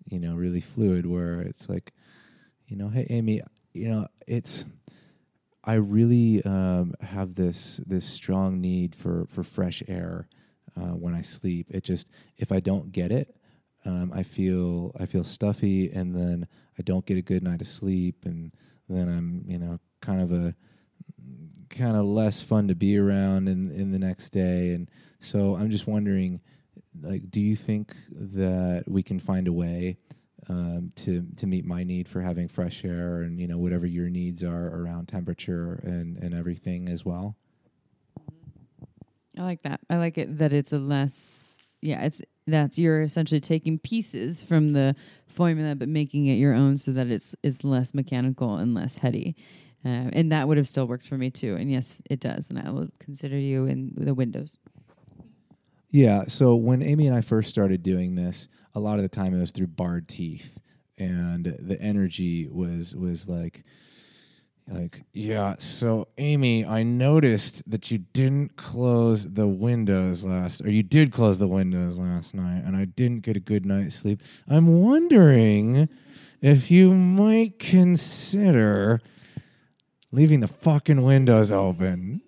you 0.04 0.18
know 0.18 0.34
really 0.34 0.60
fluid 0.60 1.06
where 1.06 1.40
it's 1.40 1.68
like 1.68 1.92
you 2.66 2.76
know 2.76 2.88
hey 2.88 3.06
amy 3.10 3.42
you 3.72 3.88
know 3.88 4.06
it's 4.26 4.64
I 5.64 5.74
really 5.74 6.44
um, 6.44 6.94
have 7.00 7.34
this 7.34 7.80
this 7.86 8.06
strong 8.06 8.60
need 8.60 8.94
for 8.94 9.26
for 9.28 9.42
fresh 9.42 9.82
air 9.88 10.28
uh, 10.76 10.94
when 10.94 11.14
I 11.14 11.22
sleep. 11.22 11.66
It 11.70 11.84
just 11.84 12.10
if 12.36 12.52
I 12.52 12.60
don't 12.60 12.92
get 12.92 13.10
it, 13.10 13.36
um, 13.84 14.12
I 14.14 14.22
feel 14.22 14.92
I 14.98 15.06
feel 15.06 15.24
stuffy, 15.24 15.90
and 15.90 16.14
then 16.14 16.46
I 16.78 16.82
don't 16.82 17.06
get 17.06 17.16
a 17.16 17.22
good 17.22 17.42
night 17.42 17.60
of 17.60 17.66
sleep, 17.66 18.24
and 18.24 18.52
then 18.88 19.08
I'm 19.08 19.44
you 19.48 19.58
know 19.58 19.78
kind 20.00 20.20
of 20.20 20.32
a 20.32 20.54
kind 21.68 21.96
of 21.96 22.04
less 22.04 22.40
fun 22.40 22.68
to 22.68 22.74
be 22.74 22.98
around 22.98 23.48
in 23.48 23.70
in 23.70 23.92
the 23.92 23.98
next 23.98 24.30
day, 24.30 24.72
and 24.72 24.90
so 25.20 25.56
I'm 25.56 25.70
just 25.70 25.86
wondering, 25.86 26.40
like, 27.00 27.30
do 27.30 27.40
you 27.40 27.56
think 27.56 27.94
that 28.10 28.84
we 28.86 29.02
can 29.02 29.20
find 29.20 29.48
a 29.48 29.52
way? 29.52 29.98
Um, 30.48 30.92
to 30.96 31.26
to 31.38 31.46
meet 31.48 31.64
my 31.64 31.82
need 31.82 32.08
for 32.08 32.20
having 32.20 32.46
fresh 32.46 32.84
air 32.84 33.22
and 33.22 33.40
you 33.40 33.48
know 33.48 33.58
whatever 33.58 33.84
your 33.84 34.08
needs 34.08 34.44
are 34.44 34.68
around 34.68 35.08
temperature 35.08 35.80
and 35.82 36.16
and 36.18 36.34
everything 36.34 36.88
as 36.88 37.04
well. 37.04 37.36
I 39.38 39.42
like 39.42 39.62
that. 39.62 39.80
I 39.90 39.96
like 39.96 40.18
it 40.18 40.38
that 40.38 40.52
it's 40.52 40.72
a 40.72 40.78
less 40.78 41.58
yeah, 41.82 42.02
it's 42.02 42.22
that's 42.46 42.78
you're 42.78 43.02
essentially 43.02 43.40
taking 43.40 43.78
pieces 43.78 44.42
from 44.42 44.72
the 44.72 44.94
formula 45.26 45.74
but 45.74 45.88
making 45.88 46.26
it 46.26 46.34
your 46.34 46.54
own 46.54 46.78
so 46.78 46.92
that 46.92 47.08
it's 47.08 47.34
is 47.42 47.64
less 47.64 47.94
mechanical 47.94 48.56
and 48.56 48.74
less 48.74 48.96
heady. 48.96 49.36
Uh, 49.84 50.10
and 50.14 50.32
that 50.32 50.48
would 50.48 50.56
have 50.56 50.66
still 50.66 50.86
worked 50.86 51.06
for 51.06 51.16
me 51.16 51.30
too. 51.30 51.54
And 51.54 51.70
yes, 51.70 52.02
it 52.10 52.18
does. 52.18 52.50
And 52.50 52.58
I 52.58 52.70
will 52.70 52.88
consider 52.98 53.38
you 53.38 53.66
in 53.66 53.92
the 53.96 54.14
windows. 54.14 54.58
Yeah. 55.90 56.24
So 56.26 56.56
when 56.56 56.82
Amy 56.82 57.06
and 57.06 57.16
I 57.16 57.20
first 57.20 57.48
started 57.48 57.82
doing 57.82 58.16
this, 58.16 58.48
a 58.74 58.80
lot 58.80 58.96
of 58.96 59.02
the 59.02 59.08
time 59.08 59.34
it 59.34 59.38
was 59.40 59.52
through 59.52 59.68
barred 59.68 60.08
teeth, 60.08 60.58
and 60.98 61.56
the 61.60 61.80
energy 61.80 62.48
was 62.48 62.94
was 62.94 63.28
like, 63.28 63.64
like 64.68 65.02
yeah. 65.12 65.54
So 65.58 66.08
Amy, 66.18 66.64
I 66.64 66.82
noticed 66.82 67.68
that 67.70 67.90
you 67.90 67.98
didn't 67.98 68.56
close 68.56 69.24
the 69.24 69.46
windows 69.46 70.24
last, 70.24 70.60
or 70.62 70.70
you 70.70 70.82
did 70.82 71.12
close 71.12 71.38
the 71.38 71.46
windows 71.46 71.98
last 71.98 72.34
night, 72.34 72.64
and 72.64 72.76
I 72.76 72.84
didn't 72.84 73.20
get 73.20 73.36
a 73.36 73.40
good 73.40 73.64
night's 73.64 73.94
sleep. 73.94 74.20
I'm 74.48 74.82
wondering 74.82 75.88
if 76.40 76.70
you 76.70 76.92
might 76.92 77.58
consider 77.58 79.00
leaving 80.10 80.40
the 80.40 80.48
fucking 80.48 81.02
windows 81.02 81.50
open. 81.52 82.22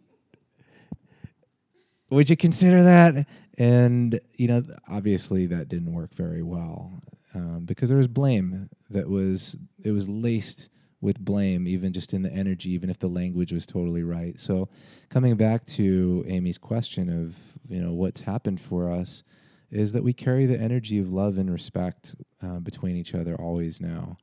Would 2.10 2.30
you 2.30 2.36
consider 2.36 2.82
that? 2.84 3.26
And 3.58 4.20
you 4.34 4.46
know, 4.46 4.64
obviously 4.88 5.46
that 5.46 5.68
didn't 5.68 5.92
work 5.92 6.14
very 6.14 6.42
well 6.42 7.02
um, 7.34 7.64
because 7.64 7.88
there 7.88 7.98
was 7.98 8.06
blame 8.06 8.70
that 8.90 9.08
was 9.08 9.56
it 9.82 9.90
was 9.90 10.08
laced 10.08 10.68
with 11.00 11.20
blame, 11.20 11.68
even 11.68 11.92
just 11.92 12.12
in 12.12 12.22
the 12.22 12.32
energy, 12.32 12.70
even 12.70 12.90
if 12.90 12.98
the 12.98 13.08
language 13.08 13.52
was 13.52 13.66
totally 13.66 14.02
right. 14.02 14.38
So, 14.38 14.68
coming 15.08 15.36
back 15.36 15.64
to 15.66 16.24
Amy's 16.26 16.58
question 16.58 17.08
of 17.08 17.36
you 17.68 17.80
know 17.80 17.92
what's 17.92 18.22
happened 18.22 18.60
for 18.60 18.90
us 18.90 19.22
is 19.70 19.92
that 19.92 20.02
we 20.02 20.12
carry 20.12 20.46
the 20.46 20.58
energy 20.58 20.98
of 20.98 21.12
love 21.12 21.36
and 21.36 21.50
respect 21.50 22.14
uh, 22.42 22.58
between 22.58 22.96
each 22.96 23.14
other 23.14 23.34
always 23.36 23.80
now. 23.80 24.16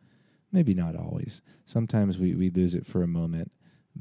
Maybe 0.51 0.73
not 0.73 0.95
always. 0.95 1.41
Sometimes 1.65 2.17
we, 2.17 2.33
we 2.33 2.49
lose 2.49 2.73
it 2.73 2.85
for 2.85 3.03
a 3.03 3.07
moment, 3.07 3.51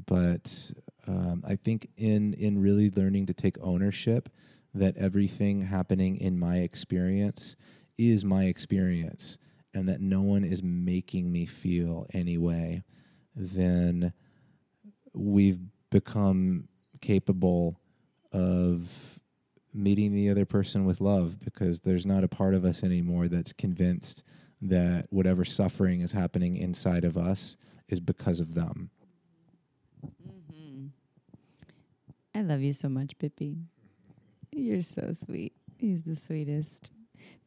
but 0.07 0.71
um, 1.07 1.43
I 1.45 1.55
think 1.55 1.89
in 1.97 2.33
in 2.33 2.61
really 2.61 2.89
learning 2.89 3.27
to 3.27 3.33
take 3.33 3.57
ownership 3.61 4.29
that 4.73 4.97
everything 4.97 5.61
happening 5.61 6.17
in 6.17 6.37
my 6.37 6.57
experience 6.57 7.55
is 7.97 8.25
my 8.25 8.45
experience 8.45 9.37
and 9.75 9.89
that 9.89 10.01
no 10.01 10.21
one 10.21 10.43
is 10.43 10.63
making 10.63 11.31
me 11.31 11.45
feel 11.45 12.07
any 12.13 12.37
way, 12.37 12.83
then 13.35 14.13
we've 15.13 15.59
become 15.91 16.67
capable 17.01 17.79
of 18.31 19.19
meeting 19.73 20.13
the 20.13 20.29
other 20.29 20.45
person 20.45 20.85
with 20.85 21.01
love 21.01 21.39
because 21.39 21.81
there's 21.81 22.05
not 22.05 22.23
a 22.23 22.27
part 22.27 22.53
of 22.53 22.63
us 22.63 22.83
anymore 22.83 23.27
that's 23.27 23.53
convinced 23.53 24.23
that 24.61 25.05
whatever 25.09 25.43
suffering 25.43 26.01
is 26.01 26.13
happening 26.13 26.55
inside 26.55 27.03
of 27.03 27.17
us 27.17 27.57
is 27.89 27.99
because 27.99 28.39
of 28.39 28.55
them. 28.55 28.89
Mm-hmm. 30.05 30.87
I 32.33 32.41
love 32.41 32.61
you 32.61 32.73
so 32.73 32.87
much, 32.87 33.17
Pippi. 33.19 33.57
You're 34.51 34.81
so 34.81 35.11
sweet. 35.13 35.53
He's 35.77 36.03
the 36.03 36.15
sweetest. 36.15 36.91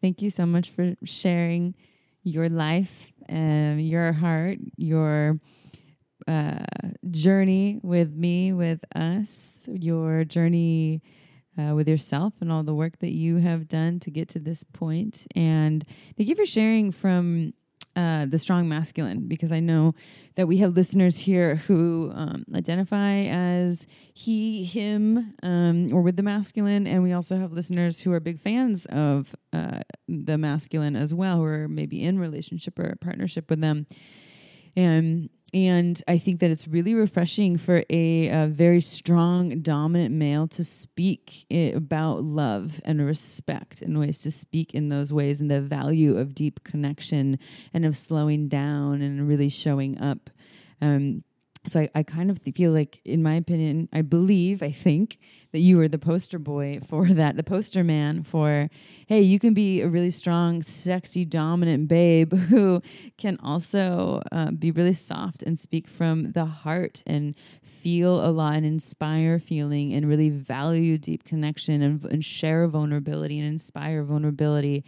Thank 0.03 0.21
you 0.21 0.31
so 0.31 0.45
much 0.45 0.71
for 0.71 0.95
sharing 1.05 1.75
your 2.23 2.49
life, 2.49 3.13
um, 3.29 3.79
your 3.79 4.13
heart, 4.13 4.59
your 4.77 5.39
uh, 6.27 6.59
journey 7.11 7.81
with 7.83 8.15
me, 8.15 8.53
with 8.53 8.81
us, 8.95 9.67
your 9.69 10.25
journey 10.25 11.03
uh, 11.59 11.75
with 11.75 11.89
yourself, 11.89 12.35
and 12.41 12.53
all 12.53 12.63
the 12.63 12.75
work 12.75 12.99
that 12.99 13.13
you 13.13 13.37
have 13.37 13.67
done 13.67 13.99
to 14.01 14.11
get 14.11 14.29
to 14.29 14.39
this 14.39 14.63
point. 14.63 15.27
And 15.35 15.85
thank 16.17 16.29
you 16.29 16.37
for 16.37 16.47
sharing 16.47 16.93
from 16.93 17.55
uh, 17.99 18.27
the 18.27 18.39
strong 18.39 18.69
masculine 18.69 19.27
because 19.27 19.51
I 19.51 19.59
know 19.59 19.93
that 20.37 20.47
we 20.47 20.59
have 20.59 20.77
listeners 20.77 21.19
here 21.19 21.57
who 21.57 22.13
um, 22.15 22.45
identify 22.55 23.23
as 23.23 23.89
he, 24.15 24.63
him, 24.63 25.35
um, 25.43 25.93
or 25.93 26.01
with 26.01 26.15
the 26.15 26.23
masculine, 26.23 26.87
and 26.87 27.03
we 27.03 27.13
also 27.13 27.37
have 27.37 27.51
listeners 27.51 27.99
who 27.99 28.13
are 28.13 28.21
big 28.21 28.39
fans 28.39 28.87
of 28.87 29.35
uh, 29.53 29.81
the 30.07 30.39
masculine 30.39 30.95
as 30.95 31.13
well, 31.13 31.39
who 31.39 31.45
are 31.45 31.67
maybe 31.67 32.05
in 32.05 32.21
relationship 32.21 32.79
or 32.79 32.95
partnership 33.01 33.51
with 33.51 33.61
them. 33.61 33.85
And 34.77 35.29
and 35.55 36.03
I 36.07 36.19
think 36.19 36.41
that 36.41 36.51
it's 36.51 36.69
really 36.69 36.95
refreshing 36.95 37.57
for 37.57 37.83
a, 37.89 38.29
a 38.29 38.47
very 38.49 38.83
strong, 38.83 39.61
dominant 39.61 40.15
male 40.15 40.47
to 40.49 40.63
speak 40.63 41.47
about 41.51 42.23
love 42.23 42.81
and 42.85 43.05
respect 43.05 43.81
and 43.81 43.99
ways 43.99 44.21
to 44.23 44.31
speak 44.31 44.75
in 44.75 44.91
those 44.91 45.13
ways 45.13 45.41
and 45.41 45.51
the 45.51 45.61
value 45.61 46.19
of 46.19 46.35
deep 46.35 46.65
connection 46.65 47.39
and 47.73 47.87
of 47.87 47.97
slowing 47.97 48.49
down 48.49 49.01
and 49.01 49.27
really 49.27 49.49
showing 49.49 49.99
up. 49.99 50.29
Um, 50.83 51.25
so 51.71 51.81
I, 51.81 51.91
I 51.95 52.03
kind 52.03 52.31
of 52.31 52.39
feel 52.39 52.73
like, 52.73 53.01
in 53.05 53.23
my 53.23 53.35
opinion, 53.35 53.89
I 53.93 54.03
believe, 54.03 54.63
I 54.63 54.73
think 54.73 55.19
that 55.53 55.61
you 55.61 55.81
are 55.81 55.89
the 55.89 55.99
poster 55.99 56.39
boy 56.39 56.81
for 56.87 57.07
that, 57.07 57.37
the 57.37 57.43
poster 57.43 57.83
man 57.83 58.23
for, 58.23 58.69
hey, 59.07 59.23
you 59.23 59.39
can 59.39 59.55
be 59.55 59.81
a 59.81 59.89
really 59.89 60.11
strong, 60.11 60.63
sexy, 60.63 61.25
dominant 61.25 61.89
babe 61.89 62.33
who 62.49 62.83
can 63.17 63.39
also 63.43 64.23
uh, 64.31 64.51
be 64.51 64.71
really 64.71 64.93
soft 64.93 65.43
and 65.43 65.59
speak 65.59 65.89
from 65.89 66.33
the 66.33 66.45
heart 66.45 67.03
and 67.07 67.35
feel 67.63 68.25
a 68.25 68.31
lot 68.31 68.55
and 68.55 68.67
inspire 68.67 69.39
feeling 69.39 69.93
and 69.95 70.09
really 70.09 70.31
value 70.31 70.99
deep 70.99 71.25
connection 71.25 71.83
and, 71.83 72.05
and 72.05 72.25
share 72.25 72.69
vulnerability 72.69 73.39
and 73.39 73.49
inspire 73.49 74.03
vulnerability. 74.05 74.85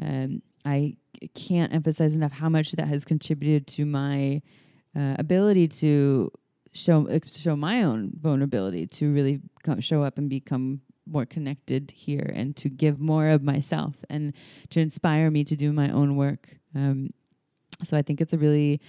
Um, 0.00 0.42
I 0.64 0.96
can't 1.34 1.72
emphasize 1.74 2.14
enough 2.14 2.32
how 2.32 2.48
much 2.48 2.72
that 2.72 2.88
has 2.88 3.04
contributed 3.04 3.66
to 3.66 3.84
my 3.84 4.40
uh, 4.96 5.16
ability 5.18 5.68
to 5.68 6.30
show 6.72 7.08
show 7.26 7.56
my 7.56 7.82
own 7.82 8.12
vulnerability 8.20 8.86
to 8.86 9.12
really 9.12 9.40
come, 9.64 9.80
show 9.80 10.02
up 10.02 10.18
and 10.18 10.28
become 10.30 10.80
more 11.06 11.26
connected 11.26 11.90
here 11.90 12.30
and 12.34 12.56
to 12.56 12.68
give 12.68 13.00
more 13.00 13.28
of 13.30 13.42
myself 13.42 13.96
and 14.08 14.32
to 14.68 14.80
inspire 14.80 15.30
me 15.30 15.42
to 15.42 15.56
do 15.56 15.72
my 15.72 15.90
own 15.90 16.14
work. 16.14 16.56
Um, 16.74 17.10
so 17.84 17.96
i 17.96 18.02
think 18.02 18.20
it's 18.20 18.32
a 18.32 18.38
really 18.38 18.80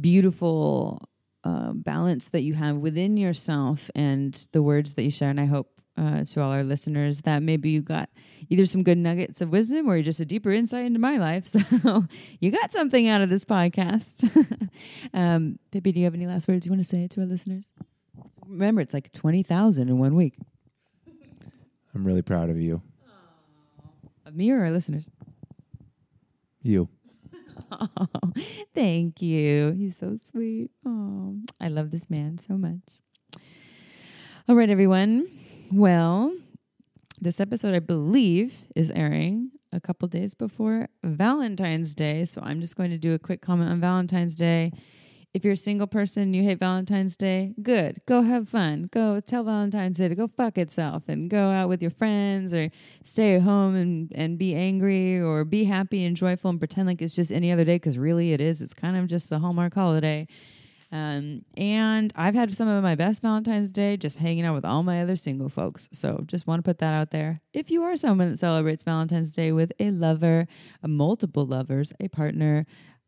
beautiful 0.00 1.08
uh, 1.44 1.72
balance 1.72 2.28
that 2.30 2.42
you 2.42 2.54
have 2.54 2.76
within 2.76 3.16
yourself 3.16 3.90
and 3.94 4.46
the 4.52 4.62
words 4.62 4.94
that 4.94 5.02
you 5.02 5.10
share 5.10 5.30
and 5.30 5.40
i 5.40 5.44
hope 5.44 5.71
uh, 5.96 6.24
to 6.24 6.40
all 6.40 6.50
our 6.50 6.64
listeners 6.64 7.22
that 7.22 7.42
maybe 7.42 7.70
you 7.70 7.82
got 7.82 8.08
either 8.48 8.66
some 8.66 8.82
good 8.82 8.98
nuggets 8.98 9.40
of 9.40 9.50
wisdom 9.50 9.88
or 9.88 10.00
just 10.02 10.20
a 10.20 10.24
deeper 10.24 10.50
insight 10.50 10.86
into 10.86 10.98
my 10.98 11.18
life. 11.18 11.46
So 11.82 12.06
you 12.40 12.50
got 12.50 12.72
something 12.72 13.08
out 13.08 13.20
of 13.20 13.30
this 13.30 13.44
podcast. 13.44 14.70
um, 15.14 15.58
Pippi, 15.70 15.92
do 15.92 16.00
you 16.00 16.04
have 16.04 16.14
any 16.14 16.26
last 16.26 16.48
words 16.48 16.64
you 16.64 16.72
want 16.72 16.82
to 16.82 16.88
say 16.88 17.06
to 17.08 17.20
our 17.20 17.26
listeners? 17.26 17.72
Remember, 18.46 18.80
it's 18.80 18.94
like 18.94 19.12
20,000 19.12 19.88
in 19.88 19.98
one 19.98 20.14
week. 20.14 20.36
I'm 21.94 22.04
really 22.04 22.22
proud 22.22 22.50
of 22.50 22.60
you. 22.60 22.82
Of 24.24 24.34
me 24.34 24.50
or 24.50 24.60
our 24.60 24.70
listeners? 24.70 25.10
You. 26.62 26.88
Oh, 27.70 28.08
thank 28.74 29.20
you. 29.22 29.72
He's 29.72 29.96
so 29.96 30.16
sweet. 30.30 30.70
Oh, 30.86 31.36
I 31.60 31.68
love 31.68 31.90
this 31.90 32.08
man 32.08 32.38
so 32.38 32.56
much. 32.56 32.80
All 34.48 34.54
right, 34.56 34.70
everyone. 34.70 35.28
Well, 35.74 36.34
this 37.18 37.40
episode, 37.40 37.74
I 37.74 37.78
believe, 37.78 38.66
is 38.76 38.90
airing 38.90 39.52
a 39.72 39.80
couple 39.80 40.06
days 40.06 40.34
before 40.34 40.88
Valentine's 41.02 41.94
Day. 41.94 42.26
So 42.26 42.42
I'm 42.44 42.60
just 42.60 42.76
going 42.76 42.90
to 42.90 42.98
do 42.98 43.14
a 43.14 43.18
quick 43.18 43.40
comment 43.40 43.70
on 43.70 43.80
Valentine's 43.80 44.36
Day. 44.36 44.72
If 45.32 45.44
you're 45.44 45.54
a 45.54 45.56
single 45.56 45.86
person, 45.86 46.34
you 46.34 46.42
hate 46.42 46.58
Valentine's 46.58 47.16
Day, 47.16 47.54
good. 47.62 48.02
Go 48.04 48.20
have 48.20 48.50
fun. 48.50 48.90
Go 48.92 49.18
tell 49.20 49.44
Valentine's 49.44 49.96
Day 49.96 50.08
to 50.08 50.14
go 50.14 50.28
fuck 50.28 50.58
itself 50.58 51.04
and 51.08 51.30
go 51.30 51.50
out 51.50 51.70
with 51.70 51.80
your 51.80 51.90
friends 51.90 52.52
or 52.52 52.68
stay 53.02 53.36
at 53.36 53.40
home 53.40 53.74
and, 53.74 54.12
and 54.14 54.36
be 54.36 54.54
angry 54.54 55.18
or 55.18 55.42
be 55.46 55.64
happy 55.64 56.04
and 56.04 56.18
joyful 56.18 56.50
and 56.50 56.58
pretend 56.58 56.86
like 56.86 57.00
it's 57.00 57.14
just 57.14 57.32
any 57.32 57.50
other 57.50 57.64
day 57.64 57.76
because 57.76 57.96
really 57.96 58.34
it 58.34 58.42
is. 58.42 58.60
It's 58.60 58.74
kind 58.74 58.98
of 58.98 59.06
just 59.06 59.32
a 59.32 59.38
Hallmark 59.38 59.72
holiday. 59.72 60.26
Um, 60.92 61.46
and 61.56 62.12
I've 62.16 62.34
had 62.34 62.54
some 62.54 62.68
of 62.68 62.82
my 62.82 62.94
best 62.94 63.22
Valentine's 63.22 63.72
Day 63.72 63.96
just 63.96 64.18
hanging 64.18 64.44
out 64.44 64.54
with 64.54 64.66
all 64.66 64.82
my 64.82 65.00
other 65.00 65.16
single 65.16 65.48
folks. 65.48 65.88
So 65.92 66.22
just 66.26 66.46
want 66.46 66.58
to 66.58 66.62
put 66.62 66.78
that 66.78 66.92
out 66.92 67.10
there. 67.10 67.40
If 67.54 67.70
you 67.70 67.82
are 67.82 67.96
someone 67.96 68.30
that 68.30 68.38
celebrates 68.38 68.84
Valentine's 68.84 69.32
Day 69.32 69.52
with 69.52 69.72
a 69.80 69.90
lover, 69.90 70.46
a 70.82 70.88
multiple 70.88 71.46
lovers, 71.46 71.94
a 71.98 72.08
partner, 72.08 72.66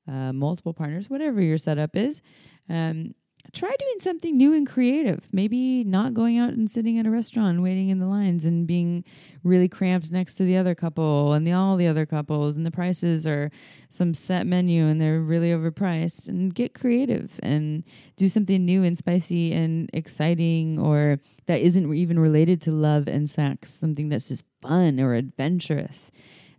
uh, 0.08 0.32
multiple 0.32 0.72
partners, 0.72 1.10
whatever 1.10 1.42
your 1.42 1.58
setup 1.58 1.94
is, 1.94 2.22
um, 2.70 3.14
try 3.52 3.74
doing 3.78 3.98
something 3.98 4.36
new 4.36 4.52
and 4.54 4.66
creative. 4.66 5.28
Maybe 5.32 5.84
not 5.84 6.14
going 6.14 6.38
out 6.38 6.54
and 6.54 6.70
sitting 6.70 6.98
at 6.98 7.06
a 7.06 7.10
restaurant 7.10 7.62
waiting 7.62 7.88
in 7.88 7.98
the 7.98 8.06
lines 8.06 8.44
and 8.44 8.66
being 8.66 9.04
really 9.42 9.68
cramped 9.68 10.10
next 10.10 10.36
to 10.36 10.44
the 10.44 10.56
other 10.56 10.74
couple 10.74 11.32
and 11.32 11.46
the 11.46 11.52
all 11.52 11.76
the 11.76 11.86
other 11.86 12.06
couples 12.06 12.56
and 12.56 12.64
the 12.64 12.70
prices 12.70 13.26
are 13.26 13.50
some 13.90 14.14
set 14.14 14.46
menu 14.46 14.86
and 14.86 15.00
they're 15.00 15.20
really 15.20 15.50
overpriced 15.50 16.28
and 16.28 16.54
get 16.54 16.74
creative 16.74 17.38
and 17.42 17.84
do 18.16 18.28
something 18.28 18.64
new 18.64 18.82
and 18.82 18.98
spicy 18.98 19.52
and 19.52 19.90
exciting 19.92 20.78
or 20.78 21.20
that 21.46 21.60
isn't 21.60 21.94
even 21.94 22.18
related 22.18 22.60
to 22.62 22.72
love 22.72 23.06
and 23.06 23.28
sex, 23.28 23.72
something 23.72 24.08
that's 24.08 24.28
just 24.28 24.44
fun 24.62 24.98
or 24.98 25.14
adventurous. 25.14 26.10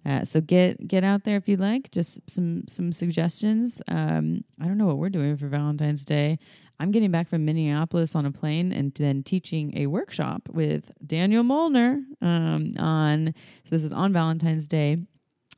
Uh, 0.06 0.24
so 0.24 0.40
get 0.40 0.88
get 0.88 1.04
out 1.04 1.24
there 1.24 1.38
if 1.38 1.50
you'd 1.50 1.60
like. 1.60 1.90
Just 1.92 2.20
some 2.30 2.64
some 2.68 2.92
suggestions. 2.92 3.82
Um, 3.88 4.44
I 4.62 4.66
don't 4.66 4.78
know 4.78 4.86
what 4.86 5.00
we're 5.00 5.10
doing 5.10 5.36
for 5.36 5.48
Valentine's 5.48 6.06
Day. 6.06 6.38
I'm 6.80 6.92
getting 6.92 7.12
back 7.12 7.28
from 7.28 7.46
Minneapolis 7.46 8.16
on 8.16 8.26
a 8.26 8.32
plane 8.32 8.72
and 8.72 8.94
then 8.96 9.24
teaching 9.24 9.78
a 9.78 9.88
workshop 9.88 10.50
with 10.50 10.92
Daniel 11.06 11.44
Molnar 11.44 12.02
um, 12.22 12.72
on. 12.78 13.34
So 13.64 13.70
this 13.70 13.84
is 13.84 13.92
on 13.92 14.12
Valentine's 14.12 14.68
Day 14.68 14.98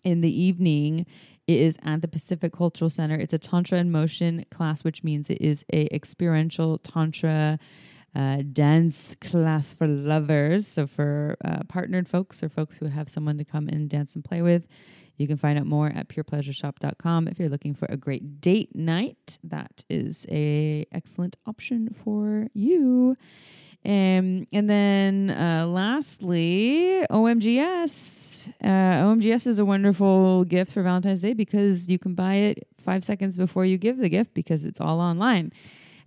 in 0.03 0.21
the 0.21 0.41
evening. 0.41 1.05
It 1.47 1.59
is 1.59 1.77
at 1.83 2.01
the 2.01 2.07
Pacific 2.07 2.53
Cultural 2.53 2.89
Center. 2.89 3.15
It's 3.15 3.33
a 3.33 3.37
Tantra 3.37 3.79
in 3.79 3.91
Motion 3.91 4.45
class, 4.51 4.83
which 4.83 5.03
means 5.03 5.29
it 5.29 5.41
is 5.41 5.65
a 5.73 5.93
experiential 5.93 6.77
Tantra 6.79 7.57
uh, 8.15 8.43
dance 8.51 9.15
class 9.21 9.73
for 9.73 9.87
lovers. 9.87 10.67
So 10.67 10.87
for 10.87 11.37
uh, 11.43 11.63
partnered 11.69 12.07
folks 12.07 12.43
or 12.43 12.49
folks 12.49 12.77
who 12.77 12.87
have 12.87 13.09
someone 13.09 13.37
to 13.37 13.45
come 13.45 13.67
and 13.67 13.89
dance 13.89 14.15
and 14.15 14.23
play 14.23 14.41
with, 14.41 14.67
you 15.17 15.27
can 15.27 15.37
find 15.37 15.57
out 15.57 15.65
more 15.65 15.87
at 15.87 16.07
purepleasureshop.com. 16.07 17.27
If 17.27 17.39
you're 17.39 17.49
looking 17.49 17.73
for 17.73 17.87
a 17.89 17.97
great 17.97 18.39
date 18.41 18.75
night, 18.75 19.39
that 19.43 19.83
is 19.89 20.25
a 20.29 20.85
excellent 20.91 21.35
option 21.45 21.95
for 22.03 22.47
you. 22.53 23.17
Um, 23.85 24.47
and 24.51 24.69
then 24.69 25.29
uh, 25.29 25.65
lastly, 25.67 27.05
OMGyes. 27.09 28.49
Uh, 28.61 28.67
OMGyes 29.05 29.47
is 29.47 29.59
a 29.59 29.65
wonderful 29.65 30.43
gift 30.43 30.73
for 30.73 30.83
Valentine's 30.83 31.21
Day 31.21 31.33
because 31.33 31.87
you 31.87 31.97
can 31.97 32.13
buy 32.13 32.35
it 32.35 32.67
five 32.77 33.05
seconds 33.05 33.37
before 33.37 33.65
you 33.65 33.77
give 33.77 33.97
the 33.97 34.09
gift 34.09 34.33
because 34.33 34.65
it's 34.65 34.81
all 34.81 34.99
online. 34.99 35.53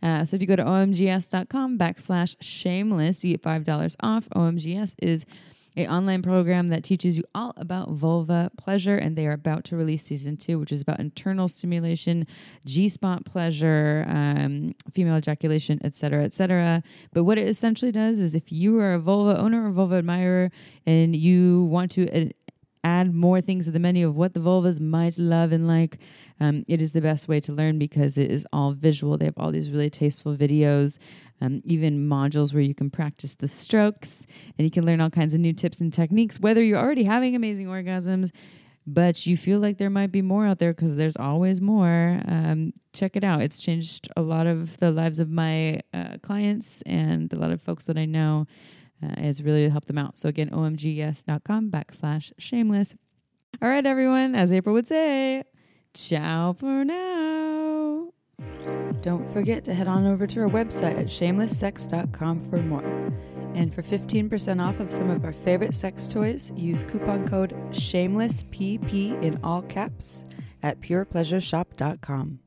Uh, 0.02 0.24
so 0.24 0.34
if 0.34 0.40
you 0.40 0.46
go 0.46 0.56
to 0.56 0.64
OMGyes.com 0.64 1.78
backslash 1.78 2.36
shameless, 2.40 3.24
you 3.24 3.36
get 3.36 3.42
$5 3.42 3.96
off. 4.00 4.28
OMGyes 4.34 4.94
is 4.98 5.24
a 5.76 5.86
online 5.86 6.22
program 6.22 6.68
that 6.68 6.82
teaches 6.84 7.16
you 7.16 7.24
all 7.34 7.52
about 7.56 7.90
vulva 7.90 8.50
pleasure 8.56 8.96
and 8.96 9.16
they 9.16 9.26
are 9.26 9.32
about 9.32 9.64
to 9.64 9.76
release 9.76 10.02
season 10.02 10.36
two 10.36 10.58
which 10.58 10.72
is 10.72 10.82
about 10.82 11.00
internal 11.00 11.48
stimulation 11.48 12.26
g-spot 12.64 13.24
pleasure 13.24 14.04
um, 14.08 14.74
female 14.92 15.16
ejaculation 15.16 15.78
etc 15.84 16.24
etc 16.24 16.82
but 17.12 17.24
what 17.24 17.38
it 17.38 17.48
essentially 17.48 17.92
does 17.92 18.18
is 18.18 18.34
if 18.34 18.50
you 18.50 18.78
are 18.78 18.94
a 18.94 18.98
vulva 18.98 19.38
owner 19.38 19.68
or 19.68 19.70
vulva 19.70 19.96
admirer 19.96 20.50
and 20.86 21.14
you 21.14 21.64
want 21.64 21.90
to 21.90 22.32
add 22.84 23.14
more 23.14 23.40
things 23.40 23.66
to 23.66 23.70
the 23.70 23.78
menu 23.78 24.08
of 24.08 24.16
what 24.16 24.34
the 24.34 24.40
vulvas 24.40 24.80
might 24.80 25.18
love 25.18 25.52
and 25.52 25.66
like, 25.66 25.98
um, 26.40 26.64
it 26.66 26.80
is 26.80 26.92
the 26.92 27.00
best 27.00 27.28
way 27.28 27.40
to 27.40 27.52
learn 27.52 27.78
because 27.78 28.16
it 28.16 28.30
is 28.30 28.46
all 28.52 28.72
visual. 28.72 29.18
They 29.18 29.26
have 29.26 29.36
all 29.36 29.52
these 29.52 29.70
really 29.70 29.90
tasteful 29.90 30.36
videos, 30.36 30.98
um, 31.40 31.60
even 31.64 32.08
modules 32.08 32.54
where 32.54 32.62
you 32.62 32.74
can 32.74 32.90
practice 32.90 33.34
the 33.34 33.48
strokes 33.48 34.26
and 34.56 34.64
you 34.64 34.70
can 34.70 34.86
learn 34.86 35.00
all 35.00 35.10
kinds 35.10 35.34
of 35.34 35.40
new 35.40 35.52
tips 35.52 35.80
and 35.80 35.92
techniques, 35.92 36.40
whether 36.40 36.62
you're 36.62 36.78
already 36.78 37.04
having 37.04 37.34
amazing 37.34 37.66
orgasms. 37.66 38.30
But 38.86 39.26
you 39.26 39.36
feel 39.36 39.60
like 39.60 39.76
there 39.76 39.90
might 39.90 40.10
be 40.10 40.22
more 40.22 40.46
out 40.46 40.58
there 40.58 40.72
because 40.72 40.96
there's 40.96 41.16
always 41.16 41.60
more. 41.60 42.20
Um, 42.26 42.72
check 42.92 43.14
it 43.14 43.22
out. 43.22 43.42
It's 43.42 43.60
changed 43.60 44.08
a 44.16 44.22
lot 44.22 44.46
of 44.46 44.78
the 44.78 44.90
lives 44.90 45.20
of 45.20 45.30
my 45.30 45.80
uh, 45.92 46.16
clients 46.22 46.82
and 46.86 47.30
a 47.32 47.36
lot 47.36 47.50
of 47.50 47.60
folks 47.60 47.84
that 47.84 47.98
I 47.98 48.06
know 48.06 48.46
uh, 49.02 49.20
has 49.20 49.42
really 49.42 49.68
helped 49.68 49.86
them 49.86 49.98
out. 49.98 50.18
So 50.18 50.28
again, 50.28 50.50
OMGyes.com 50.50 51.70
backslash 51.70 52.32
shameless. 52.38 52.94
All 53.62 53.68
right, 53.68 53.84
everyone, 53.84 54.34
as 54.34 54.52
April 54.52 54.74
would 54.74 54.88
say, 54.88 55.44
ciao 55.94 56.52
for 56.52 56.84
now. 56.84 58.12
Don't 59.02 59.30
forget 59.32 59.64
to 59.64 59.74
head 59.74 59.88
on 59.88 60.06
over 60.06 60.26
to 60.26 60.40
our 60.40 60.48
website 60.48 60.98
at 60.98 61.06
shamelesssex.com 61.06 62.44
for 62.44 62.58
more. 62.58 62.84
And 63.54 63.74
for 63.74 63.82
15% 63.82 64.64
off 64.64 64.78
of 64.80 64.92
some 64.92 65.10
of 65.10 65.24
our 65.24 65.32
favorite 65.32 65.74
sex 65.74 66.06
toys, 66.06 66.52
use 66.54 66.84
coupon 66.84 67.26
code 67.26 67.54
SHAMELESSPP 67.72 69.22
in 69.22 69.40
all 69.42 69.62
caps 69.62 70.24
at 70.62 70.80
purepleasureshop.com. 70.80 72.38